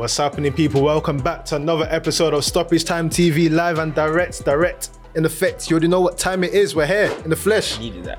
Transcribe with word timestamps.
What's 0.00 0.16
happening, 0.16 0.50
people? 0.54 0.82
Welcome 0.82 1.18
back 1.18 1.44
to 1.44 1.56
another 1.56 1.86
episode 1.90 2.32
of 2.32 2.42
Stoppage 2.42 2.86
Time 2.86 3.10
TV, 3.10 3.50
live 3.50 3.78
and 3.78 3.94
direct, 3.94 4.42
direct 4.46 4.88
in 5.14 5.26
effect. 5.26 5.68
You 5.68 5.74
already 5.74 5.88
know 5.88 6.00
what 6.00 6.16
time 6.16 6.42
it 6.42 6.54
is. 6.54 6.74
We're 6.74 6.86
here 6.86 7.14
in 7.22 7.28
the 7.28 7.36
flesh. 7.36 7.78
Needed 7.78 8.04
that. 8.04 8.18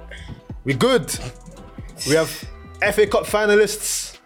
We 0.63 0.75
good. 0.75 1.11
We 2.07 2.13
have 2.13 2.29
FA 2.29 3.07
Cup 3.07 3.23
finalists. 3.25 4.19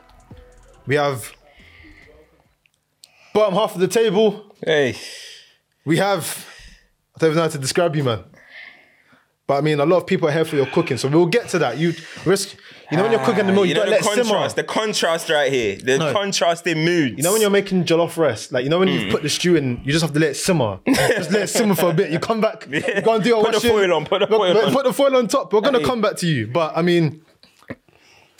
We 0.85 0.95
have 0.95 1.31
bottom 3.33 3.53
half 3.53 3.73
of 3.73 3.79
the 3.79 3.87
table. 3.87 4.53
Hey, 4.61 4.97
We 5.85 5.95
have. 5.95 6.45
I 7.15 7.19
don't 7.19 7.29
even 7.29 7.37
know 7.37 7.43
how 7.43 7.47
to 7.47 7.57
describe 7.57 7.95
you, 7.95 8.03
man. 8.03 8.25
But 9.47 9.57
I 9.57 9.61
mean, 9.61 9.79
a 9.79 9.85
lot 9.85 9.97
of 9.97 10.07
people 10.07 10.27
are 10.27 10.31
here 10.31 10.43
for 10.45 10.55
your 10.55 10.65
cooking, 10.65 10.97
so 10.97 11.07
we'll 11.07 11.27
get 11.27 11.47
to 11.49 11.59
that. 11.59 11.77
You 11.77 11.93
risk. 12.25 12.55
You 12.91 12.97
know 12.97 13.03
when 13.03 13.11
you're 13.11 13.23
cooking 13.25 13.47
the 13.47 13.53
meal, 13.53 13.65
you, 13.65 13.69
you 13.69 13.75
know 13.75 13.85
the 13.85 13.91
let 13.91 14.01
it 14.01 14.03
simmer. 14.03 14.23
contrast, 14.29 14.55
the 14.55 14.63
contrast 14.63 15.29
right 15.29 15.51
here, 15.51 15.75
the 15.75 15.97
No. 15.97 16.13
contrasting 16.13 16.83
moods. 16.85 17.17
You 17.17 17.23
know 17.23 17.31
when 17.33 17.41
you're 17.41 17.49
making 17.49 17.83
jollof 17.85 18.15
rice, 18.17 18.51
like 18.51 18.63
you 18.63 18.69
know 18.69 18.77
when 18.79 18.87
Mm. 18.89 19.05
you 19.05 19.11
put 19.11 19.21
the 19.23 19.29
stew 19.29 19.55
in, 19.55 19.81
you 19.83 19.91
just 19.91 20.03
have 20.03 20.13
to 20.13 20.19
let 20.19 20.31
it 20.31 20.35
simmer. 20.35 20.79
just 20.87 21.31
let 21.31 21.43
it 21.43 21.47
simmer 21.47 21.73
for 21.75 21.89
a 21.89 21.93
bit. 21.93 22.11
You 22.11 22.19
come 22.19 22.41
back, 22.41 22.67
you 22.69 22.81
go 23.01 23.15
and 23.15 23.23
do 23.23 23.29
your 23.29 23.43
Put 23.43 23.51
the 23.53 23.57
washing. 23.57 23.69
foil 23.71 23.93
on, 23.93 24.05
put 24.05 24.19
the 24.21 24.27
foil 24.27 24.57
on. 24.57 24.71
Put 24.73 24.85
the 24.85 24.93
foil 24.93 25.15
on 25.15 25.27
top. 25.27 25.51
We're 25.53 25.61
gonna 25.61 25.79
Hey. 25.79 25.85
come 25.85 26.01
back 26.01 26.15
to 26.17 26.27
you, 26.27 26.47
but 26.47 26.75
I 26.75 26.81
mean, 26.83 27.21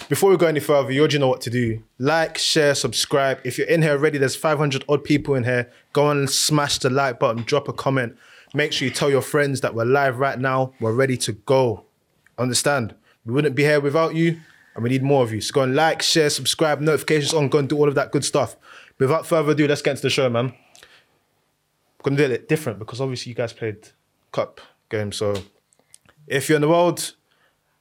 before 0.09 0.29
we 0.29 0.37
go 0.37 0.45
any 0.47 0.59
further, 0.59 0.91
you 0.91 0.99
already 1.01 1.17
know 1.17 1.27
what 1.27 1.41
to 1.41 1.49
do. 1.49 1.81
Like, 1.97 2.37
share, 2.37 2.75
subscribe. 2.75 3.39
If 3.43 3.57
you're 3.57 3.67
in 3.67 3.81
here 3.81 3.91
already, 3.93 4.17
there's 4.19 4.35
500 4.35 4.83
odd 4.87 5.03
people 5.03 5.33
in 5.35 5.43
here. 5.43 5.71
Go 5.93 6.09
and 6.11 6.29
smash 6.29 6.77
the 6.79 6.89
like 6.91 7.19
button, 7.19 7.43
drop 7.43 7.67
a 7.67 7.73
comment. 7.73 8.15
Make 8.53 8.73
sure 8.73 8.87
you 8.87 8.93
tell 8.93 9.09
your 9.09 9.21
friends 9.21 9.61
that 9.61 9.75
we're 9.75 9.85
live 9.85 10.19
right 10.19 10.39
now. 10.39 10.73
We're 10.79 10.93
ready 10.93 11.17
to 11.17 11.33
go. 11.33 11.85
Understand? 12.37 12.95
We 13.25 13.33
wouldn't 13.33 13.55
be 13.55 13.63
here 13.63 13.79
without 13.79 14.15
you, 14.15 14.39
and 14.75 14.83
we 14.83 14.89
need 14.89 15.03
more 15.03 15.23
of 15.23 15.33
you. 15.33 15.41
So 15.41 15.53
go 15.53 15.61
and 15.61 15.75
like, 15.75 16.01
share, 16.01 16.29
subscribe, 16.29 16.79
notifications 16.79 17.33
on, 17.33 17.49
go 17.49 17.57
and 17.57 17.67
do 17.67 17.77
all 17.77 17.87
of 17.87 17.95
that 17.95 18.11
good 18.11 18.23
stuff. 18.23 18.55
Without 18.99 19.25
further 19.25 19.51
ado, 19.51 19.67
let's 19.67 19.81
get 19.81 19.91
into 19.91 20.03
the 20.03 20.09
show, 20.09 20.29
man. 20.29 20.53
We're 21.97 22.11
gonna 22.11 22.27
do 22.27 22.33
it 22.33 22.47
different 22.47 22.79
because 22.79 23.01
obviously 23.01 23.31
you 23.31 23.35
guys 23.35 23.51
played 23.51 23.89
cup 24.31 24.61
game. 24.89 25.11
So 25.11 25.35
if 26.27 26.47
you're 26.47 26.57
in 26.57 26.61
the 26.61 26.69
world 26.69 27.15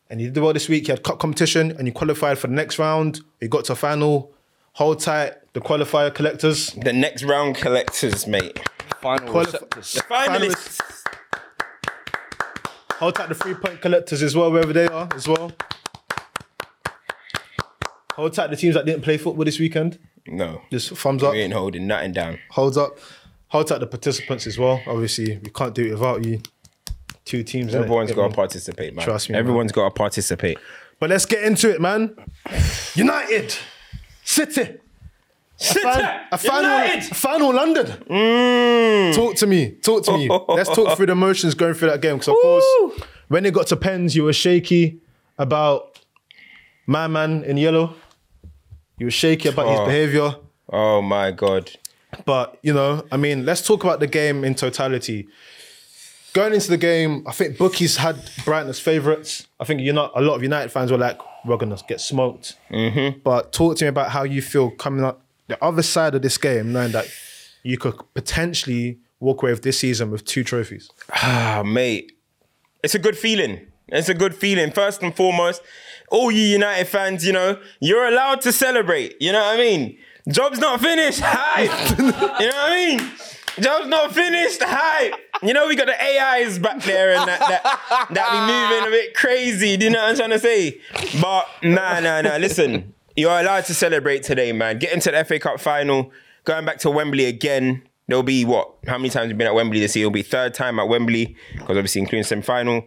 and 0.08 0.20
you 0.20 0.30
did 0.30 0.42
well 0.42 0.52
this 0.52 0.68
week, 0.68 0.88
you 0.88 0.92
had 0.92 1.02
cup 1.02 1.18
competition 1.18 1.72
and 1.72 1.86
you 1.86 1.92
qualified 1.92 2.38
for 2.38 2.46
the 2.46 2.54
next 2.54 2.78
round, 2.78 3.20
you 3.40 3.48
got 3.48 3.66
to 3.66 3.72
a 3.72 3.76
final, 3.76 4.32
hold 4.72 5.00
tight, 5.00 5.34
the 5.52 5.60
qualifier 5.60 6.12
collectors. 6.12 6.72
the 6.72 6.92
next 6.92 7.22
round 7.22 7.56
collectors, 7.56 8.26
mate. 8.26 8.58
Final 9.04 9.28
Qualif- 9.28 9.44
receptors. 9.52 9.92
The 9.92 10.00
finalists. 10.00 10.80
Hold 12.94 13.14
tight 13.16 13.28
the 13.28 13.34
three 13.34 13.54
point 13.54 13.80
collectors 13.80 14.22
as 14.22 14.34
well, 14.34 14.50
wherever 14.50 14.72
they 14.72 14.86
are 14.88 15.08
as 15.14 15.28
well. 15.28 15.52
Hold 18.14 18.32
tight 18.32 18.50
the 18.50 18.56
teams 18.56 18.74
that 18.76 18.86
didn't 18.86 19.02
play 19.02 19.18
football 19.18 19.44
this 19.44 19.58
weekend. 19.58 19.98
No, 20.26 20.62
Just 20.70 20.90
thumbs 20.96 21.22
up. 21.22 21.32
we 21.32 21.40
ain't 21.40 21.52
holding 21.52 21.86
nothing 21.86 22.12
down. 22.12 22.38
holds 22.50 22.78
up. 22.78 22.98
Hold 23.48 23.66
tight 23.66 23.80
the 23.80 23.86
participants 23.86 24.46
as 24.46 24.58
well. 24.58 24.80
Obviously, 24.86 25.36
we 25.38 25.50
can't 25.50 25.74
do 25.74 25.84
it 25.86 25.90
without 25.90 26.24
you. 26.24 26.40
Two 27.26 27.42
teams. 27.42 27.72
innit? 27.72 27.82
Everyone's 27.82 28.12
got 28.12 28.28
to 28.28 28.34
participate, 28.34 28.94
man. 28.94 29.04
Trust 29.04 29.28
me, 29.28 29.34
man. 29.34 29.40
Everyone's 29.40 29.72
got 29.72 29.84
to 29.84 29.90
participate. 29.90 30.58
But 30.98 31.10
let's 31.10 31.26
get 31.26 31.42
into 31.42 31.68
it, 31.74 31.80
man. 31.80 32.16
United, 32.94 33.54
City, 34.22 34.78
Fin- 35.58 35.86
a 36.32 36.38
final, 36.38 36.70
a 36.70 37.00
final 37.00 37.54
London. 37.54 37.86
Mm. 38.10 39.14
Talk 39.14 39.36
to 39.36 39.46
me. 39.46 39.70
Talk 39.82 40.04
to 40.04 40.12
me. 40.18 40.28
Let's 40.48 40.68
talk 40.74 40.96
through 40.96 41.06
the 41.06 41.12
emotions 41.12 41.54
going 41.54 41.74
through 41.74 41.90
that 41.90 42.00
game. 42.00 42.16
Because 42.16 42.28
of 42.28 42.36
course, 42.42 42.64
when 43.28 43.46
it 43.46 43.54
got 43.54 43.66
to 43.68 43.76
pens, 43.76 44.14
you 44.16 44.24
were 44.24 44.32
shaky 44.32 44.98
about 45.38 45.98
my 46.86 47.06
man 47.06 47.44
in 47.44 47.56
yellow. 47.56 47.94
You 48.98 49.06
were 49.06 49.10
shaky 49.12 49.48
about 49.48 49.68
his 49.68 49.80
Oh. 49.80 49.86
behaviour. 49.86 50.34
Oh 50.72 51.02
my 51.02 51.30
god. 51.30 51.70
But 52.24 52.58
you 52.62 52.72
know, 52.72 53.04
I 53.12 53.16
mean, 53.16 53.44
let's 53.44 53.64
talk 53.66 53.84
about 53.84 54.00
the 54.00 54.06
game 54.06 54.44
in 54.44 54.54
totality. 54.54 55.28
Going 56.32 56.52
into 56.52 56.68
the 56.68 56.76
game, 56.76 57.22
I 57.28 57.32
think 57.32 57.58
bookies 57.58 57.96
had 57.98 58.16
Brighton 58.44 58.68
as 58.68 58.80
favourites. 58.80 59.46
I 59.60 59.64
think 59.64 59.80
you're 59.82 59.94
not. 59.94 60.10
A 60.16 60.20
lot 60.20 60.34
of 60.34 60.42
United 60.42 60.70
fans 60.72 60.90
were 60.90 60.98
like, 60.98 61.18
"We're 61.44 61.56
gonna 61.56 61.78
get 61.88 62.00
smoked." 62.00 62.56
Mm-hmm. 62.72 63.20
But 63.22 63.52
talk 63.52 63.76
to 63.78 63.84
me 63.84 63.88
about 63.88 64.10
how 64.10 64.24
you 64.24 64.42
feel 64.42 64.70
coming 64.70 65.04
up 65.04 65.23
the 65.48 65.62
other 65.62 65.82
side 65.82 66.14
of 66.14 66.22
this 66.22 66.38
game, 66.38 66.72
knowing 66.72 66.92
that 66.92 67.06
you 67.62 67.78
could 67.78 67.94
potentially 68.14 68.98
walk 69.20 69.42
away 69.42 69.52
with 69.52 69.62
this 69.62 69.78
season 69.78 70.10
with 70.10 70.24
two 70.24 70.44
trophies. 70.44 70.90
Ah, 71.12 71.62
mate. 71.64 72.12
It's 72.82 72.94
a 72.94 72.98
good 72.98 73.16
feeling. 73.16 73.66
It's 73.88 74.08
a 74.08 74.14
good 74.14 74.34
feeling. 74.34 74.70
First 74.72 75.02
and 75.02 75.14
foremost, 75.14 75.62
all 76.10 76.30
you 76.30 76.42
United 76.42 76.86
fans, 76.86 77.26
you 77.26 77.32
know, 77.32 77.58
you're 77.80 78.06
allowed 78.06 78.40
to 78.42 78.52
celebrate. 78.52 79.16
You 79.20 79.32
know 79.32 79.40
what 79.40 79.54
I 79.54 79.58
mean? 79.58 79.98
Job's 80.28 80.58
not 80.58 80.80
finished. 80.80 81.20
Hype. 81.22 81.98
you 81.98 82.04
know 82.06 82.18
what 82.18 82.40
I 82.40 82.74
mean? 82.74 83.10
Job's 83.60 83.88
not 83.88 84.12
finished. 84.12 84.62
Hype. 84.62 85.14
You 85.42 85.52
know, 85.52 85.68
we 85.68 85.76
got 85.76 85.86
the 85.86 86.02
AIs 86.02 86.58
back 86.58 86.82
there 86.82 87.10
and 87.16 87.28
that 87.28 87.40
that, 87.40 88.08
that 88.10 88.30
be 88.30 88.80
moving 88.80 88.88
a 88.88 88.90
bit 88.90 89.14
crazy. 89.14 89.76
Do 89.76 89.86
you 89.86 89.90
know 89.92 90.00
what 90.02 90.10
I'm 90.10 90.16
trying 90.16 90.30
to 90.30 90.38
say? 90.38 90.80
But 91.20 91.46
nah, 91.62 92.00
nah, 92.00 92.22
nah. 92.22 92.36
Listen, 92.36 92.94
you're 93.16 93.38
allowed 93.38 93.64
to 93.66 93.74
celebrate 93.74 94.22
today, 94.22 94.52
man. 94.52 94.78
Getting 94.78 95.00
to 95.00 95.10
the 95.10 95.24
FA 95.24 95.38
Cup 95.38 95.60
final, 95.60 96.10
going 96.44 96.64
back 96.64 96.78
to 96.78 96.90
Wembley 96.90 97.26
again. 97.26 97.82
There'll 98.06 98.22
be 98.22 98.44
what? 98.44 98.70
How 98.86 98.98
many 98.98 99.08
times 99.08 99.28
have 99.28 99.38
been 99.38 99.46
at 99.46 99.54
Wembley 99.54 99.80
this 99.80 99.96
year? 99.96 100.04
It'll 100.04 100.12
be 100.12 100.22
third 100.22 100.52
time 100.52 100.78
at 100.78 100.88
Wembley 100.88 101.36
because 101.52 101.76
obviously 101.76 102.02
including 102.02 102.24
semi 102.24 102.42
final. 102.42 102.86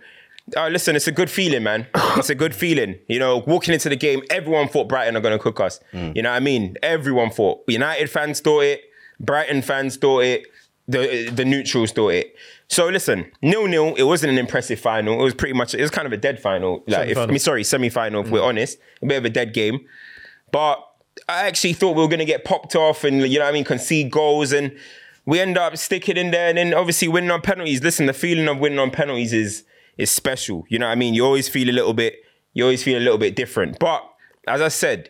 Oh, 0.56 0.66
uh, 0.66 0.70
listen, 0.70 0.96
it's 0.96 1.08
a 1.08 1.12
good 1.12 1.30
feeling, 1.30 1.64
man. 1.64 1.88
It's 2.18 2.30
a 2.30 2.36
good 2.36 2.56
feeling. 2.56 2.98
You 3.08 3.20
know, 3.20 3.38
walking 3.46 3.74
into 3.74 3.90
the 3.90 3.96
game, 3.96 4.24
everyone 4.30 4.70
thought 4.70 4.88
Brighton 4.88 5.18
are 5.18 5.22
going 5.22 5.38
to 5.38 5.44
cook 5.44 5.60
us. 5.60 5.80
Mm. 5.94 6.16
You 6.16 6.22
know 6.22 6.30
what 6.30 6.38
I 6.38 6.40
mean? 6.40 6.78
Everyone 6.82 7.30
thought. 7.30 7.64
United 7.68 8.10
fans 8.10 8.40
thought 8.40 8.62
it. 8.62 8.82
Brighton 9.20 9.62
fans 9.62 9.98
thought 9.98 10.24
it. 10.24 10.48
The 10.88 11.30
the 11.30 11.44
neutrals 11.44 11.92
thought 11.92 12.14
it. 12.14 12.34
So 12.70 12.88
listen, 12.88 13.30
nil 13.42 13.68
nil. 13.68 13.94
It 13.96 14.04
wasn't 14.04 14.32
an 14.32 14.38
impressive 14.38 14.80
final. 14.80 15.20
It 15.20 15.24
was 15.24 15.34
pretty 15.34 15.54
much. 15.54 15.74
It 15.74 15.82
was 15.82 15.92
kind 15.92 16.06
of 16.06 16.14
a 16.14 16.18
dead 16.18 16.40
final. 16.40 16.84
Like, 16.88 17.10
if, 17.10 17.18
I 17.18 17.26
mean, 17.26 17.40
sorry, 17.40 17.66
semi 17.66 17.90
final. 17.90 18.22
If 18.22 18.30
we're 18.30 18.40
mm. 18.40 18.48
honest, 18.48 18.78
a 19.02 19.06
bit 19.06 19.18
of 19.18 19.26
a 19.26 19.30
dead 19.30 19.54
game. 19.54 19.82
But 20.52 20.84
I 21.28 21.46
actually 21.48 21.74
thought 21.74 21.96
we 21.96 22.02
were 22.02 22.08
going 22.08 22.20
to 22.20 22.26
get 22.26 22.46
popped 22.46 22.76
off 22.76 23.04
and, 23.04 23.22
you 23.22 23.40
know 23.40 23.46
I 23.46 23.52
mean, 23.52 23.64
concede 23.64 24.12
goals. 24.12 24.52
And 24.52 24.78
we 25.26 25.40
end 25.40 25.58
up 25.58 25.78
sticking 25.78 26.18
in 26.18 26.32
there 26.32 26.50
and 26.50 26.58
then 26.58 26.74
obviously 26.74 27.08
winning 27.08 27.32
on 27.32 27.42
penalties. 27.42 27.84
Listen, 27.84 28.06
the 28.06 28.14
feeling 28.14 28.48
of 28.48 28.60
winning 28.60 28.80
on 28.80 28.92
penalties 28.92 29.34
is 29.34 29.64
is 29.98 30.12
special. 30.12 30.66
You 30.70 30.80
know 30.80 30.86
what 30.86 30.92
I 30.92 30.96
mean? 30.96 31.14
You 31.14 31.26
always 31.26 31.50
feel 31.50 31.70
a 31.70 31.72
little 31.72 31.94
bit, 31.94 32.16
you 32.54 32.64
always 32.64 32.84
feel 32.84 33.00
a 33.00 33.04
little 33.04 33.18
bit 33.18 33.36
different. 33.36 33.80
But 33.80 34.08
as 34.48 34.62
I 34.62 34.68
said, 34.68 35.10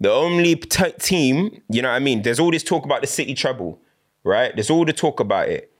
the 0.00 0.12
only 0.12 0.54
t- 0.54 0.92
team, 0.98 1.60
you 1.68 1.82
know 1.82 1.88
what 1.88 1.96
I 1.96 1.98
mean? 1.98 2.22
There's 2.22 2.38
all 2.38 2.50
this 2.50 2.62
talk 2.62 2.84
about 2.84 3.00
the 3.00 3.06
City 3.06 3.34
treble, 3.34 3.80
right? 4.24 4.54
There's 4.54 4.70
all 4.70 4.84
the 4.84 4.92
talk 4.92 5.18
about 5.20 5.48
it. 5.48 5.72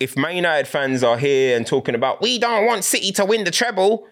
If 0.00 0.16
Man 0.16 0.36
United 0.36 0.66
fans 0.66 1.02
are 1.02 1.18
here 1.18 1.56
and 1.56 1.66
talking 1.66 1.94
about, 1.94 2.20
we 2.20 2.38
don't 2.38 2.66
want 2.66 2.84
City 2.84 3.12
to 3.12 3.24
win 3.24 3.44
the 3.44 3.50
treble, 3.50 4.06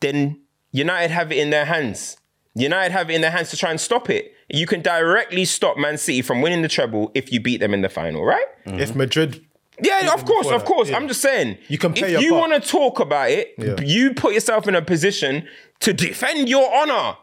then 0.00 0.40
United 0.70 1.10
have 1.10 1.32
it 1.32 1.38
in 1.38 1.50
their 1.50 1.64
hands. 1.64 2.16
United 2.54 2.92
have 2.92 3.08
it 3.10 3.14
in 3.14 3.20
their 3.22 3.30
hands 3.30 3.50
to 3.50 3.56
try 3.56 3.70
and 3.70 3.80
stop 3.80 4.10
it. 4.10 4.34
You 4.48 4.66
can 4.66 4.82
directly 4.82 5.44
stop 5.44 5.76
Man 5.78 5.96
City 5.96 6.20
from 6.22 6.42
winning 6.42 6.62
the 6.62 6.68
treble 6.68 7.10
if 7.14 7.32
you 7.32 7.40
beat 7.40 7.58
them 7.60 7.72
in 7.72 7.80
the 7.80 7.88
final, 7.88 8.24
right? 8.24 8.44
If 8.66 8.94
Madrid, 8.94 9.44
Yeah, 9.82 10.12
of 10.12 10.24
course, 10.26 10.48
of 10.48 10.64
course. 10.64 10.90
yeah. 10.90 10.96
I'm 10.96 11.08
just 11.08 11.22
saying. 11.22 11.56
You 11.68 11.78
can 11.78 11.92
play 11.94 12.08
if 12.14 12.20
your 12.20 12.22
you 12.22 12.34
want 12.34 12.52
to 12.52 12.60
talk 12.68 13.00
about 13.00 13.30
it, 13.30 13.54
Yeah. 13.58 13.76
you 13.82 14.12
put 14.14 14.34
yourself 14.34 14.68
in 14.68 14.74
a 14.74 14.82
position 14.82 15.48
to 15.80 15.92
defend 15.92 16.48
your 16.48 16.72
honor. 16.74 17.16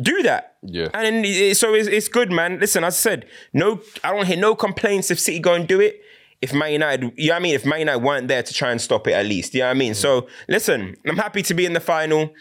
Do 0.00 0.22
that. 0.24 0.56
Yeah. 0.62 0.88
And 0.94 1.24
it- 1.26 1.50
eh, 1.50 1.54
so 1.54 1.74
it's, 1.74 1.88
it's 1.88 2.08
good, 2.08 2.30
man. 2.32 2.58
Listen, 2.58 2.82
as 2.84 2.94
I 2.94 2.98
said, 2.98 3.26
no, 3.52 3.80
I 4.02 4.12
don't 4.12 4.26
hear 4.26 4.36
no 4.36 4.54
complaints 4.54 5.10
if 5.10 5.20
City 5.20 5.38
go 5.38 5.54
and 5.54 5.66
do 5.68 5.80
it. 5.80 6.00
If 6.40 6.52
Man 6.52 6.72
United, 6.72 7.12
you 7.16 7.28
know 7.28 7.34
what 7.34 7.36
I 7.36 7.42
mean? 7.42 7.54
If 7.54 7.64
Man 7.64 7.78
United 7.78 8.00
weren't 8.02 8.26
there 8.26 8.42
to 8.42 8.52
try 8.52 8.72
and 8.72 8.80
stop 8.80 9.06
it 9.06 9.12
at 9.12 9.26
least, 9.26 9.54
you 9.54 9.60
know 9.60 9.66
what 9.66 9.70
I 9.70 9.74
mean? 9.74 9.94
So 9.94 10.26
listen, 10.48 10.96
I'm 11.06 11.16
happy 11.16 11.42
to 11.42 11.54
be 11.54 11.64
in 11.66 11.72
the 11.72 11.78
final. 11.80 12.32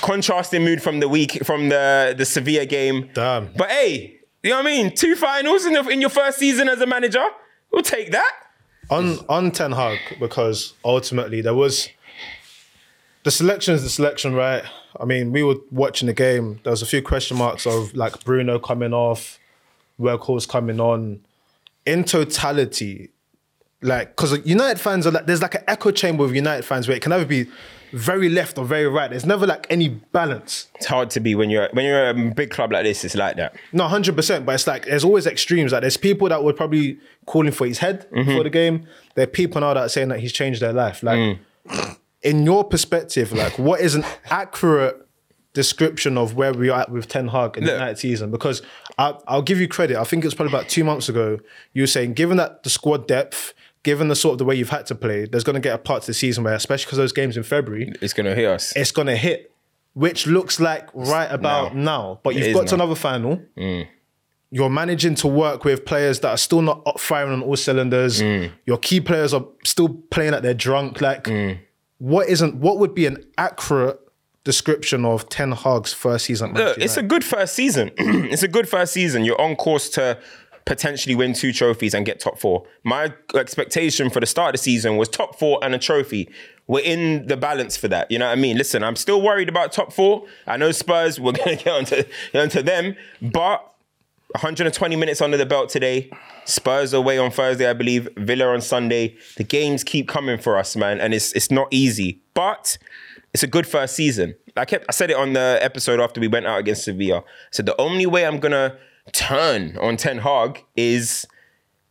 Contrasting 0.00 0.64
mood 0.64 0.82
from 0.82 1.00
the 1.00 1.08
week, 1.08 1.44
from 1.44 1.68
the, 1.68 2.14
the 2.16 2.24
Sevilla 2.24 2.66
game. 2.66 3.10
Damn. 3.14 3.52
But 3.56 3.70
hey, 3.70 4.18
you 4.42 4.50
know 4.50 4.56
what 4.56 4.66
I 4.66 4.70
mean? 4.70 4.94
Two 4.94 5.14
finals 5.16 5.66
in, 5.66 5.74
the, 5.74 5.86
in 5.88 6.00
your 6.00 6.10
first 6.10 6.38
season 6.38 6.68
as 6.68 6.80
a 6.80 6.86
manager. 6.86 7.24
We'll 7.72 7.82
take 7.82 8.10
that. 8.12 8.32
on 8.90 9.18
on 9.28 9.50
Ten 9.52 9.72
Hag 9.72 9.98
because 10.18 10.74
ultimately 10.84 11.40
there 11.40 11.54
was 11.54 11.88
the 13.22 13.30
selection 13.30 13.74
is 13.74 13.82
the 13.82 13.90
selection, 13.90 14.34
right? 14.34 14.64
I 14.98 15.04
mean, 15.04 15.30
we 15.32 15.42
were 15.42 15.56
watching 15.70 16.06
the 16.06 16.14
game. 16.14 16.60
There 16.64 16.70
was 16.70 16.82
a 16.82 16.86
few 16.86 17.02
question 17.02 17.36
marks 17.36 17.66
of 17.66 17.94
like 17.94 18.24
Bruno 18.24 18.58
coming 18.58 18.92
off, 18.92 19.38
Weghorst 20.00 20.48
coming 20.48 20.80
on. 20.80 21.20
In 21.86 22.04
totality, 22.04 23.10
like 23.82 24.16
because 24.16 24.44
United 24.46 24.80
fans 24.80 25.06
are 25.06 25.12
like 25.12 25.26
there's 25.26 25.42
like 25.42 25.54
an 25.54 25.64
echo 25.68 25.90
chamber 25.90 26.24
with 26.24 26.34
United 26.34 26.64
fans 26.64 26.88
where 26.88 26.96
it 26.96 27.02
can 27.02 27.12
either 27.12 27.24
be 27.24 27.46
very 27.92 28.28
left 28.28 28.58
or 28.58 28.64
very 28.64 28.86
right. 28.86 29.10
There's 29.10 29.26
never 29.26 29.46
like 29.46 29.66
any 29.70 29.88
balance. 29.88 30.68
It's 30.76 30.86
hard 30.86 31.10
to 31.10 31.20
be 31.20 31.34
when 31.34 31.50
you're 31.50 31.68
when 31.72 31.84
you're 31.84 32.10
a 32.10 32.14
big 32.14 32.50
club 32.50 32.72
like 32.72 32.84
this. 32.84 33.04
It's 33.04 33.14
like 33.14 33.36
that. 33.36 33.54
No, 33.72 33.88
hundred 33.88 34.16
percent. 34.16 34.46
But 34.46 34.56
it's 34.56 34.66
like 34.66 34.86
there's 34.86 35.04
always 35.04 35.26
extremes. 35.26 35.72
Like 35.72 35.82
there's 35.82 35.96
people 35.96 36.28
that 36.28 36.42
were 36.42 36.52
probably 36.52 36.98
calling 37.26 37.52
for 37.52 37.66
his 37.66 37.78
head 37.78 38.08
mm-hmm. 38.10 38.30
for 38.36 38.42
the 38.42 38.50
game. 38.50 38.86
There 39.14 39.24
are 39.24 39.28
people 39.28 39.60
now 39.60 39.74
that 39.74 39.80
are 39.80 39.88
saying 39.88 40.08
that 40.08 40.20
he's 40.20 40.32
changed 40.32 40.60
their 40.60 40.72
life. 40.72 41.02
Like 41.02 41.38
mm. 41.66 41.96
in 42.22 42.44
your 42.44 42.64
perspective, 42.64 43.32
like 43.32 43.58
what 43.58 43.80
is 43.80 43.94
an 43.94 44.04
accurate 44.26 45.06
description 45.52 46.16
of 46.16 46.34
where 46.34 46.52
we 46.52 46.70
are 46.70 46.82
at 46.82 46.90
with 46.90 47.08
Ten 47.08 47.28
Hag 47.28 47.56
in 47.56 47.64
the 47.64 47.72
United 47.72 47.98
season 47.98 48.30
because 48.30 48.62
I, 48.98 49.14
I'll 49.26 49.42
give 49.42 49.60
you 49.60 49.66
credit. 49.66 49.96
I 49.96 50.04
think 50.04 50.24
it 50.24 50.26
was 50.26 50.34
probably 50.34 50.54
about 50.54 50.68
two 50.68 50.84
months 50.84 51.08
ago. 51.08 51.38
You 51.72 51.82
were 51.82 51.88
saying, 51.88 52.14
given 52.14 52.36
that 52.36 52.62
the 52.62 52.70
squad 52.70 53.08
depth, 53.08 53.52
given 53.82 54.08
the 54.08 54.14
sort 54.16 54.32
of 54.32 54.38
the 54.38 54.44
way 54.44 54.54
you've 54.54 54.70
had 54.70 54.86
to 54.86 54.94
play, 54.94 55.24
there's 55.26 55.44
going 55.44 55.54
to 55.54 55.60
get 55.60 55.74
a 55.74 55.78
part 55.78 56.02
to 56.02 56.06
the 56.08 56.14
season 56.14 56.44
where, 56.44 56.54
especially 56.54 56.86
because 56.86 56.98
those 56.98 57.12
games 57.12 57.36
in 57.36 57.42
February, 57.42 57.92
It's 58.00 58.12
gonna 58.12 58.34
hit 58.34 58.46
us. 58.46 58.72
it's 58.76 58.92
going 58.92 59.06
to 59.06 59.16
hit, 59.16 59.52
which 59.94 60.26
looks 60.26 60.60
like 60.60 60.88
right 60.94 61.30
about 61.30 61.74
now. 61.74 62.20
But 62.22 62.36
It 62.36 62.44
you've 62.44 62.54
got 62.54 62.66
to 62.68 62.76
now. 62.76 62.82
Mm. 62.84 62.84
another 62.84 62.94
final. 62.94 63.40
You're 64.52 64.68
managing 64.70 65.14
to 65.16 65.28
work 65.28 65.64
with 65.64 65.84
players 65.84 66.20
that 66.20 66.30
are 66.30 66.36
still 66.36 66.60
not 66.60 66.82
up 66.84 66.98
firing 66.98 67.32
on 67.32 67.42
all 67.42 67.56
cylinders. 67.56 68.20
Mm. 68.20 68.50
Your 68.66 68.78
key 68.78 69.00
players 69.00 69.32
are 69.32 69.44
still 69.64 69.88
playing 70.10 70.34
at 70.34 70.42
their 70.42 70.54
drunk. 70.54 71.00
Like, 71.00 71.28
what 71.98 72.28
isn't? 72.28 72.56
What 72.56 72.78
would 72.78 72.92
be 72.94 73.06
an 73.06 73.24
accurate 73.38 74.00
description 74.42 75.04
of 75.04 75.28
Ten 75.28 75.52
Hag's 75.52 75.92
first 75.92 76.24
season? 76.24 76.54
Look, 76.54 76.78
it's 76.78 76.96
a 76.96 77.02
good 77.02 77.22
first 77.22 77.54
season. 77.54 77.92
it's 77.98 78.42
a 78.42 78.48
good 78.48 78.68
first 78.68 78.92
season. 78.92 79.24
You're 79.24 79.40
on 79.40 79.54
course 79.54 79.88
to 79.90 80.18
potentially 80.64 81.14
win 81.14 81.32
two 81.32 81.52
trophies 81.52 81.94
and 81.94 82.04
get 82.06 82.20
top 82.20 82.38
four. 82.38 82.64
My 82.84 83.12
expectation 83.34 84.10
for 84.10 84.20
the 84.20 84.26
start 84.26 84.54
of 84.54 84.60
the 84.60 84.64
season 84.64 84.96
was 84.96 85.08
top 85.08 85.38
four 85.38 85.58
and 85.62 85.74
a 85.74 85.78
trophy. 85.78 86.28
We're 86.66 86.84
in 86.84 87.26
the 87.26 87.36
balance 87.36 87.76
for 87.76 87.88
that. 87.88 88.10
You 88.10 88.18
know 88.18 88.26
what 88.26 88.38
I 88.38 88.40
mean? 88.40 88.56
Listen, 88.56 88.84
I'm 88.84 88.96
still 88.96 89.20
worried 89.20 89.48
about 89.48 89.72
top 89.72 89.92
four. 89.92 90.26
I 90.46 90.56
know 90.56 90.70
Spurs, 90.70 91.18
we're 91.20 91.32
going 91.32 91.58
to 91.58 91.64
get 91.64 91.72
onto, 91.72 92.04
onto 92.34 92.62
them, 92.62 92.96
but 93.20 93.66
120 94.32 94.94
minutes 94.94 95.20
under 95.20 95.36
the 95.36 95.46
belt 95.46 95.68
today. 95.68 96.10
Spurs 96.44 96.92
away 96.92 97.18
on 97.18 97.30
Thursday, 97.30 97.68
I 97.68 97.72
believe. 97.72 98.08
Villa 98.16 98.46
on 98.46 98.60
Sunday. 98.60 99.16
The 99.36 99.44
games 99.44 99.82
keep 99.82 100.08
coming 100.08 100.38
for 100.38 100.56
us, 100.56 100.76
man, 100.76 101.00
and 101.00 101.12
it's 101.12 101.32
it's 101.32 101.50
not 101.50 101.66
easy. 101.70 102.20
But 102.34 102.78
it's 103.34 103.42
a 103.42 103.48
good 103.48 103.66
first 103.66 103.96
season. 103.96 104.34
I 104.56 104.64
kept 104.64 104.86
I 104.88 104.92
said 104.92 105.10
it 105.10 105.16
on 105.16 105.32
the 105.32 105.58
episode 105.60 106.00
after 106.00 106.20
we 106.20 106.28
went 106.28 106.46
out 106.46 106.60
against 106.60 106.84
Sevilla. 106.84 107.18
I 107.18 107.22
said 107.50 107.66
the 107.66 107.80
only 107.80 108.06
way 108.06 108.24
I'm 108.24 108.38
gonna 108.38 108.76
turn 109.12 109.76
on 109.78 109.96
Ten 109.96 110.18
Hag 110.18 110.64
is 110.76 111.26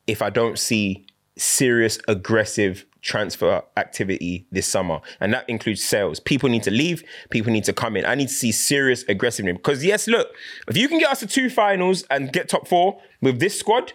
if 0.07 0.21
I 0.21 0.29
don't 0.29 0.57
see 0.57 1.05
serious 1.37 1.99
aggressive 2.07 2.85
transfer 3.01 3.61
activity 3.77 4.45
this 4.51 4.67
summer. 4.67 4.99
And 5.19 5.33
that 5.33 5.47
includes 5.49 5.83
sales. 5.83 6.19
People 6.19 6.49
need 6.49 6.63
to 6.63 6.71
leave, 6.71 7.03
people 7.29 7.51
need 7.51 7.63
to 7.65 7.73
come 7.73 7.95
in. 7.95 8.05
I 8.05 8.15
need 8.15 8.27
to 8.27 8.33
see 8.33 8.51
serious 8.51 9.03
aggressiveness. 9.07 9.57
Because 9.57 9.83
yes, 9.83 10.07
look, 10.07 10.29
if 10.67 10.75
you 10.75 10.87
can 10.87 10.99
get 10.99 11.11
us 11.11 11.19
to 11.19 11.27
two 11.27 11.49
finals 11.49 12.03
and 12.09 12.31
get 12.33 12.49
top 12.49 12.67
four 12.67 13.01
with 13.21 13.39
this 13.39 13.57
squad, 13.57 13.93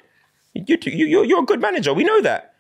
you, 0.55 0.79
you, 0.83 1.07
you're, 1.07 1.25
you're 1.25 1.43
a 1.43 1.47
good 1.47 1.61
manager. 1.61 1.93
We 1.93 2.05
know 2.05 2.21
that. 2.23 2.55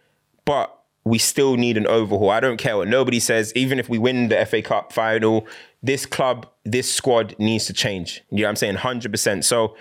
But 0.44 0.78
we 1.05 1.19
still 1.19 1.56
need 1.56 1.76
an 1.76 1.87
overhaul. 1.87 2.31
I 2.31 2.40
don't 2.40 2.56
care 2.56 2.76
what 2.76 2.88
nobody 2.88 3.20
says. 3.20 3.52
Even 3.55 3.78
if 3.78 3.88
we 3.88 3.99
win 3.99 4.28
the 4.28 4.44
FA 4.46 4.62
Cup 4.62 4.93
final, 4.93 5.46
this 5.82 6.06
club, 6.06 6.46
this 6.64 6.93
squad 6.93 7.34
needs 7.38 7.66
to 7.66 7.72
change. 7.72 8.22
You 8.31 8.38
know 8.38 8.44
what 8.44 8.50
I'm 8.50 8.56
saying? 8.56 8.76
100%. 8.76 9.44
So 9.44 9.76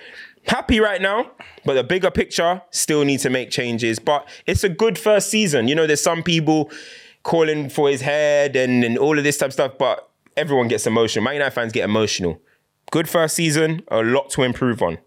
happy 0.48 0.80
right 0.80 1.01
now, 1.01 1.31
but 1.66 1.74
the 1.74 1.84
bigger 1.84 2.12
picture 2.12 2.62
still 2.72 3.04
need 3.04 3.19
to 3.22 3.30
make 3.30 3.50
changes. 3.50 4.00
But 4.00 4.28
it's 4.45 4.63
a 4.63 4.69
good 4.69 4.98
first 4.98 5.30
season. 5.30 5.68
You 5.68 5.75
know, 5.75 5.88
there's 5.88 6.01
some 6.01 6.24
people 6.24 6.72
calling 7.24 7.69
for 7.69 7.90
his 7.90 8.01
head 8.01 8.56
and, 8.56 8.84
and 8.84 8.98
all 8.98 9.18
of 9.18 9.24
this 9.24 9.38
type 9.38 9.48
of 9.48 9.54
stuff, 9.54 9.74
but 9.78 10.10
everyone 10.36 10.68
gets 10.68 10.86
emotional. 10.86 11.24
Man 11.24 11.36
United 11.36 11.51
fans 11.51 11.72
get 11.72 11.86
emotional. 11.86 12.42
Good 12.92 13.10
first 13.10 13.36
season, 13.36 13.84
a 13.88 14.04
lot 14.04 14.30
to 14.31 14.44
improve 14.44 14.81
on. 14.81 14.98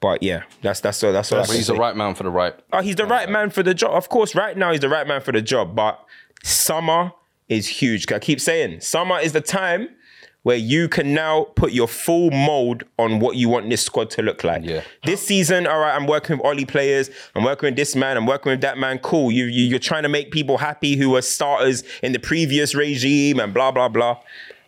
But 0.00 0.22
yeah, 0.22 0.44
that's 0.62 0.80
that's 0.80 1.04
all. 1.04 1.12
That's 1.12 1.30
all. 1.30 1.46
But 1.46 1.54
he's 1.54 1.66
the 1.66 1.74
right 1.74 1.94
man 1.94 2.14
for 2.14 2.22
the 2.22 2.30
right. 2.30 2.54
Oh, 2.72 2.80
he's 2.80 2.96
the 2.96 3.04
right 3.04 3.28
man 3.28 3.50
for 3.50 3.62
the 3.62 3.74
job. 3.74 3.92
Of 3.92 4.08
course, 4.08 4.34
right 4.34 4.56
now 4.56 4.72
he's 4.72 4.80
the 4.80 4.88
right 4.88 5.06
man 5.06 5.20
for 5.20 5.30
the 5.30 5.42
job. 5.42 5.74
But 5.74 6.02
summer 6.42 7.12
is 7.48 7.68
huge. 7.68 8.10
I 8.10 8.18
keep 8.18 8.40
saying 8.40 8.80
summer 8.80 9.20
is 9.20 9.32
the 9.32 9.42
time 9.42 9.90
where 10.42 10.56
you 10.56 10.88
can 10.88 11.12
now 11.12 11.44
put 11.54 11.72
your 11.72 11.86
full 11.86 12.30
mold 12.30 12.84
on 12.98 13.20
what 13.20 13.36
you 13.36 13.48
want 13.48 13.68
this 13.68 13.82
squad 13.82 14.10
to 14.10 14.22
look 14.22 14.42
like. 14.42 14.64
Yeah. 14.64 14.82
This 15.04 15.26
season, 15.26 15.66
all 15.66 15.78
right, 15.78 15.94
I'm 15.94 16.06
working 16.06 16.38
with 16.38 16.46
Ole 16.46 16.64
players. 16.64 17.10
I'm 17.34 17.44
working 17.44 17.66
with 17.66 17.76
this 17.76 17.94
man. 17.94 18.16
I'm 18.16 18.26
working 18.26 18.50
with 18.50 18.62
that 18.62 18.78
man. 18.78 18.98
Cool. 18.98 19.30
You, 19.30 19.44
you 19.44 19.64
you're 19.64 19.78
trying 19.78 20.02
to 20.04 20.08
make 20.08 20.30
people 20.30 20.58
happy 20.58 20.96
who 20.96 21.10
were 21.10 21.22
starters 21.22 21.84
in 22.02 22.12
the 22.12 22.18
previous 22.18 22.74
regime 22.74 23.38
and 23.38 23.52
blah 23.52 23.70
blah 23.70 23.88
blah. 23.88 24.18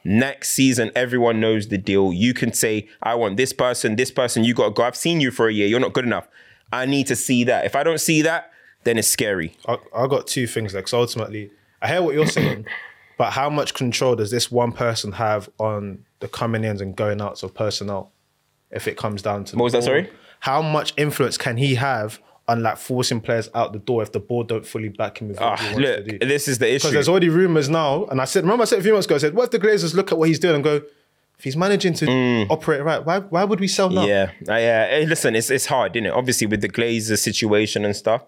Next 0.04 0.50
season, 0.50 0.90
everyone 0.96 1.40
knows 1.40 1.68
the 1.68 1.78
deal. 1.78 2.12
You 2.12 2.34
can 2.34 2.52
say, 2.52 2.88
I 3.02 3.14
want 3.14 3.36
this 3.36 3.52
person, 3.52 3.94
this 3.94 4.10
person, 4.10 4.42
you 4.42 4.52
got 4.52 4.64
to 4.64 4.70
go. 4.72 4.82
I've 4.82 4.96
seen 4.96 5.20
you 5.20 5.30
for 5.30 5.46
a 5.46 5.52
year. 5.52 5.68
You're 5.68 5.78
not 5.78 5.92
good 5.92 6.04
enough. 6.04 6.26
I 6.72 6.86
need 6.86 7.06
to 7.06 7.14
see 7.14 7.44
that. 7.44 7.66
If 7.66 7.76
I 7.76 7.84
don't 7.84 8.00
see 8.00 8.20
that, 8.22 8.50
then 8.82 8.98
it's 8.98 9.06
scary. 9.06 9.56
I, 9.66 9.76
I 9.94 10.08
got 10.08 10.26
two 10.26 10.48
things 10.48 10.72
there 10.72 10.82
because 10.82 10.94
ultimately, 10.94 11.52
I 11.80 11.88
hear 11.88 12.02
what 12.02 12.14
you're 12.14 12.26
saying, 12.26 12.66
but 13.22 13.30
how 13.34 13.48
much 13.48 13.72
control 13.74 14.16
does 14.16 14.32
this 14.32 14.50
one 14.50 14.72
person 14.72 15.12
have 15.12 15.48
on 15.58 16.04
the 16.18 16.26
coming 16.26 16.64
ins 16.64 16.80
and 16.80 16.96
going 16.96 17.20
outs 17.20 17.44
of 17.44 17.54
personnel? 17.54 18.10
If 18.72 18.88
it 18.88 18.96
comes 18.96 19.22
down 19.22 19.44
to 19.44 19.56
What 19.56 19.64
was 19.64 19.72
that, 19.74 19.84
sorry? 19.84 20.10
How 20.40 20.60
much 20.60 20.92
influence 20.96 21.36
can 21.38 21.56
he 21.56 21.76
have 21.76 22.18
on 22.48 22.64
like 22.64 22.78
forcing 22.78 23.20
players 23.20 23.48
out 23.54 23.72
the 23.72 23.78
door 23.78 24.02
if 24.02 24.10
the 24.10 24.18
board 24.18 24.48
don't 24.48 24.66
fully 24.66 24.88
back 24.88 25.20
him 25.20 25.28
with 25.28 25.38
what 25.38 25.60
he 25.60 25.66
Ah, 25.66 25.72
wants 25.72 25.78
look, 25.88 26.04
to 26.06 26.18
do? 26.18 26.26
this 26.26 26.48
is 26.48 26.58
the 26.58 26.66
issue. 26.66 26.78
Because 26.88 26.92
there's 26.94 27.08
already 27.08 27.28
rumors 27.28 27.68
now, 27.68 28.06
and 28.06 28.20
I 28.20 28.24
said, 28.24 28.42
remember 28.42 28.62
I 28.62 28.64
said 28.64 28.80
a 28.80 28.82
few 28.82 28.92
months 28.92 29.06
ago, 29.06 29.14
I 29.14 29.18
said, 29.18 29.34
what 29.36 29.44
if 29.44 29.50
the 29.52 29.60
Glazers 29.60 29.94
look 29.94 30.10
at 30.10 30.18
what 30.18 30.26
he's 30.26 30.40
doing 30.40 30.56
and 30.56 30.64
go, 30.64 30.76
if 31.38 31.44
he's 31.44 31.56
managing 31.56 31.94
to 31.94 32.46
operate 32.50 32.82
right, 32.82 33.04
why 33.06 33.20
why 33.20 33.44
would 33.44 33.60
we 33.60 33.68
sell 33.68 33.88
now? 33.90 34.04
Mm. 34.04 34.08
Yeah, 34.08 34.52
uh, 34.52 34.58
yeah. 34.58 34.86
Hey, 34.88 35.06
listen, 35.06 35.36
it's 35.36 35.48
it's 35.50 35.66
hard, 35.66 35.94
isn't 35.94 36.06
it? 36.06 36.12
Obviously, 36.12 36.46
with 36.48 36.60
the 36.60 36.68
Glazer 36.68 37.16
situation 37.18 37.84
and 37.84 37.94
stuff, 37.94 38.24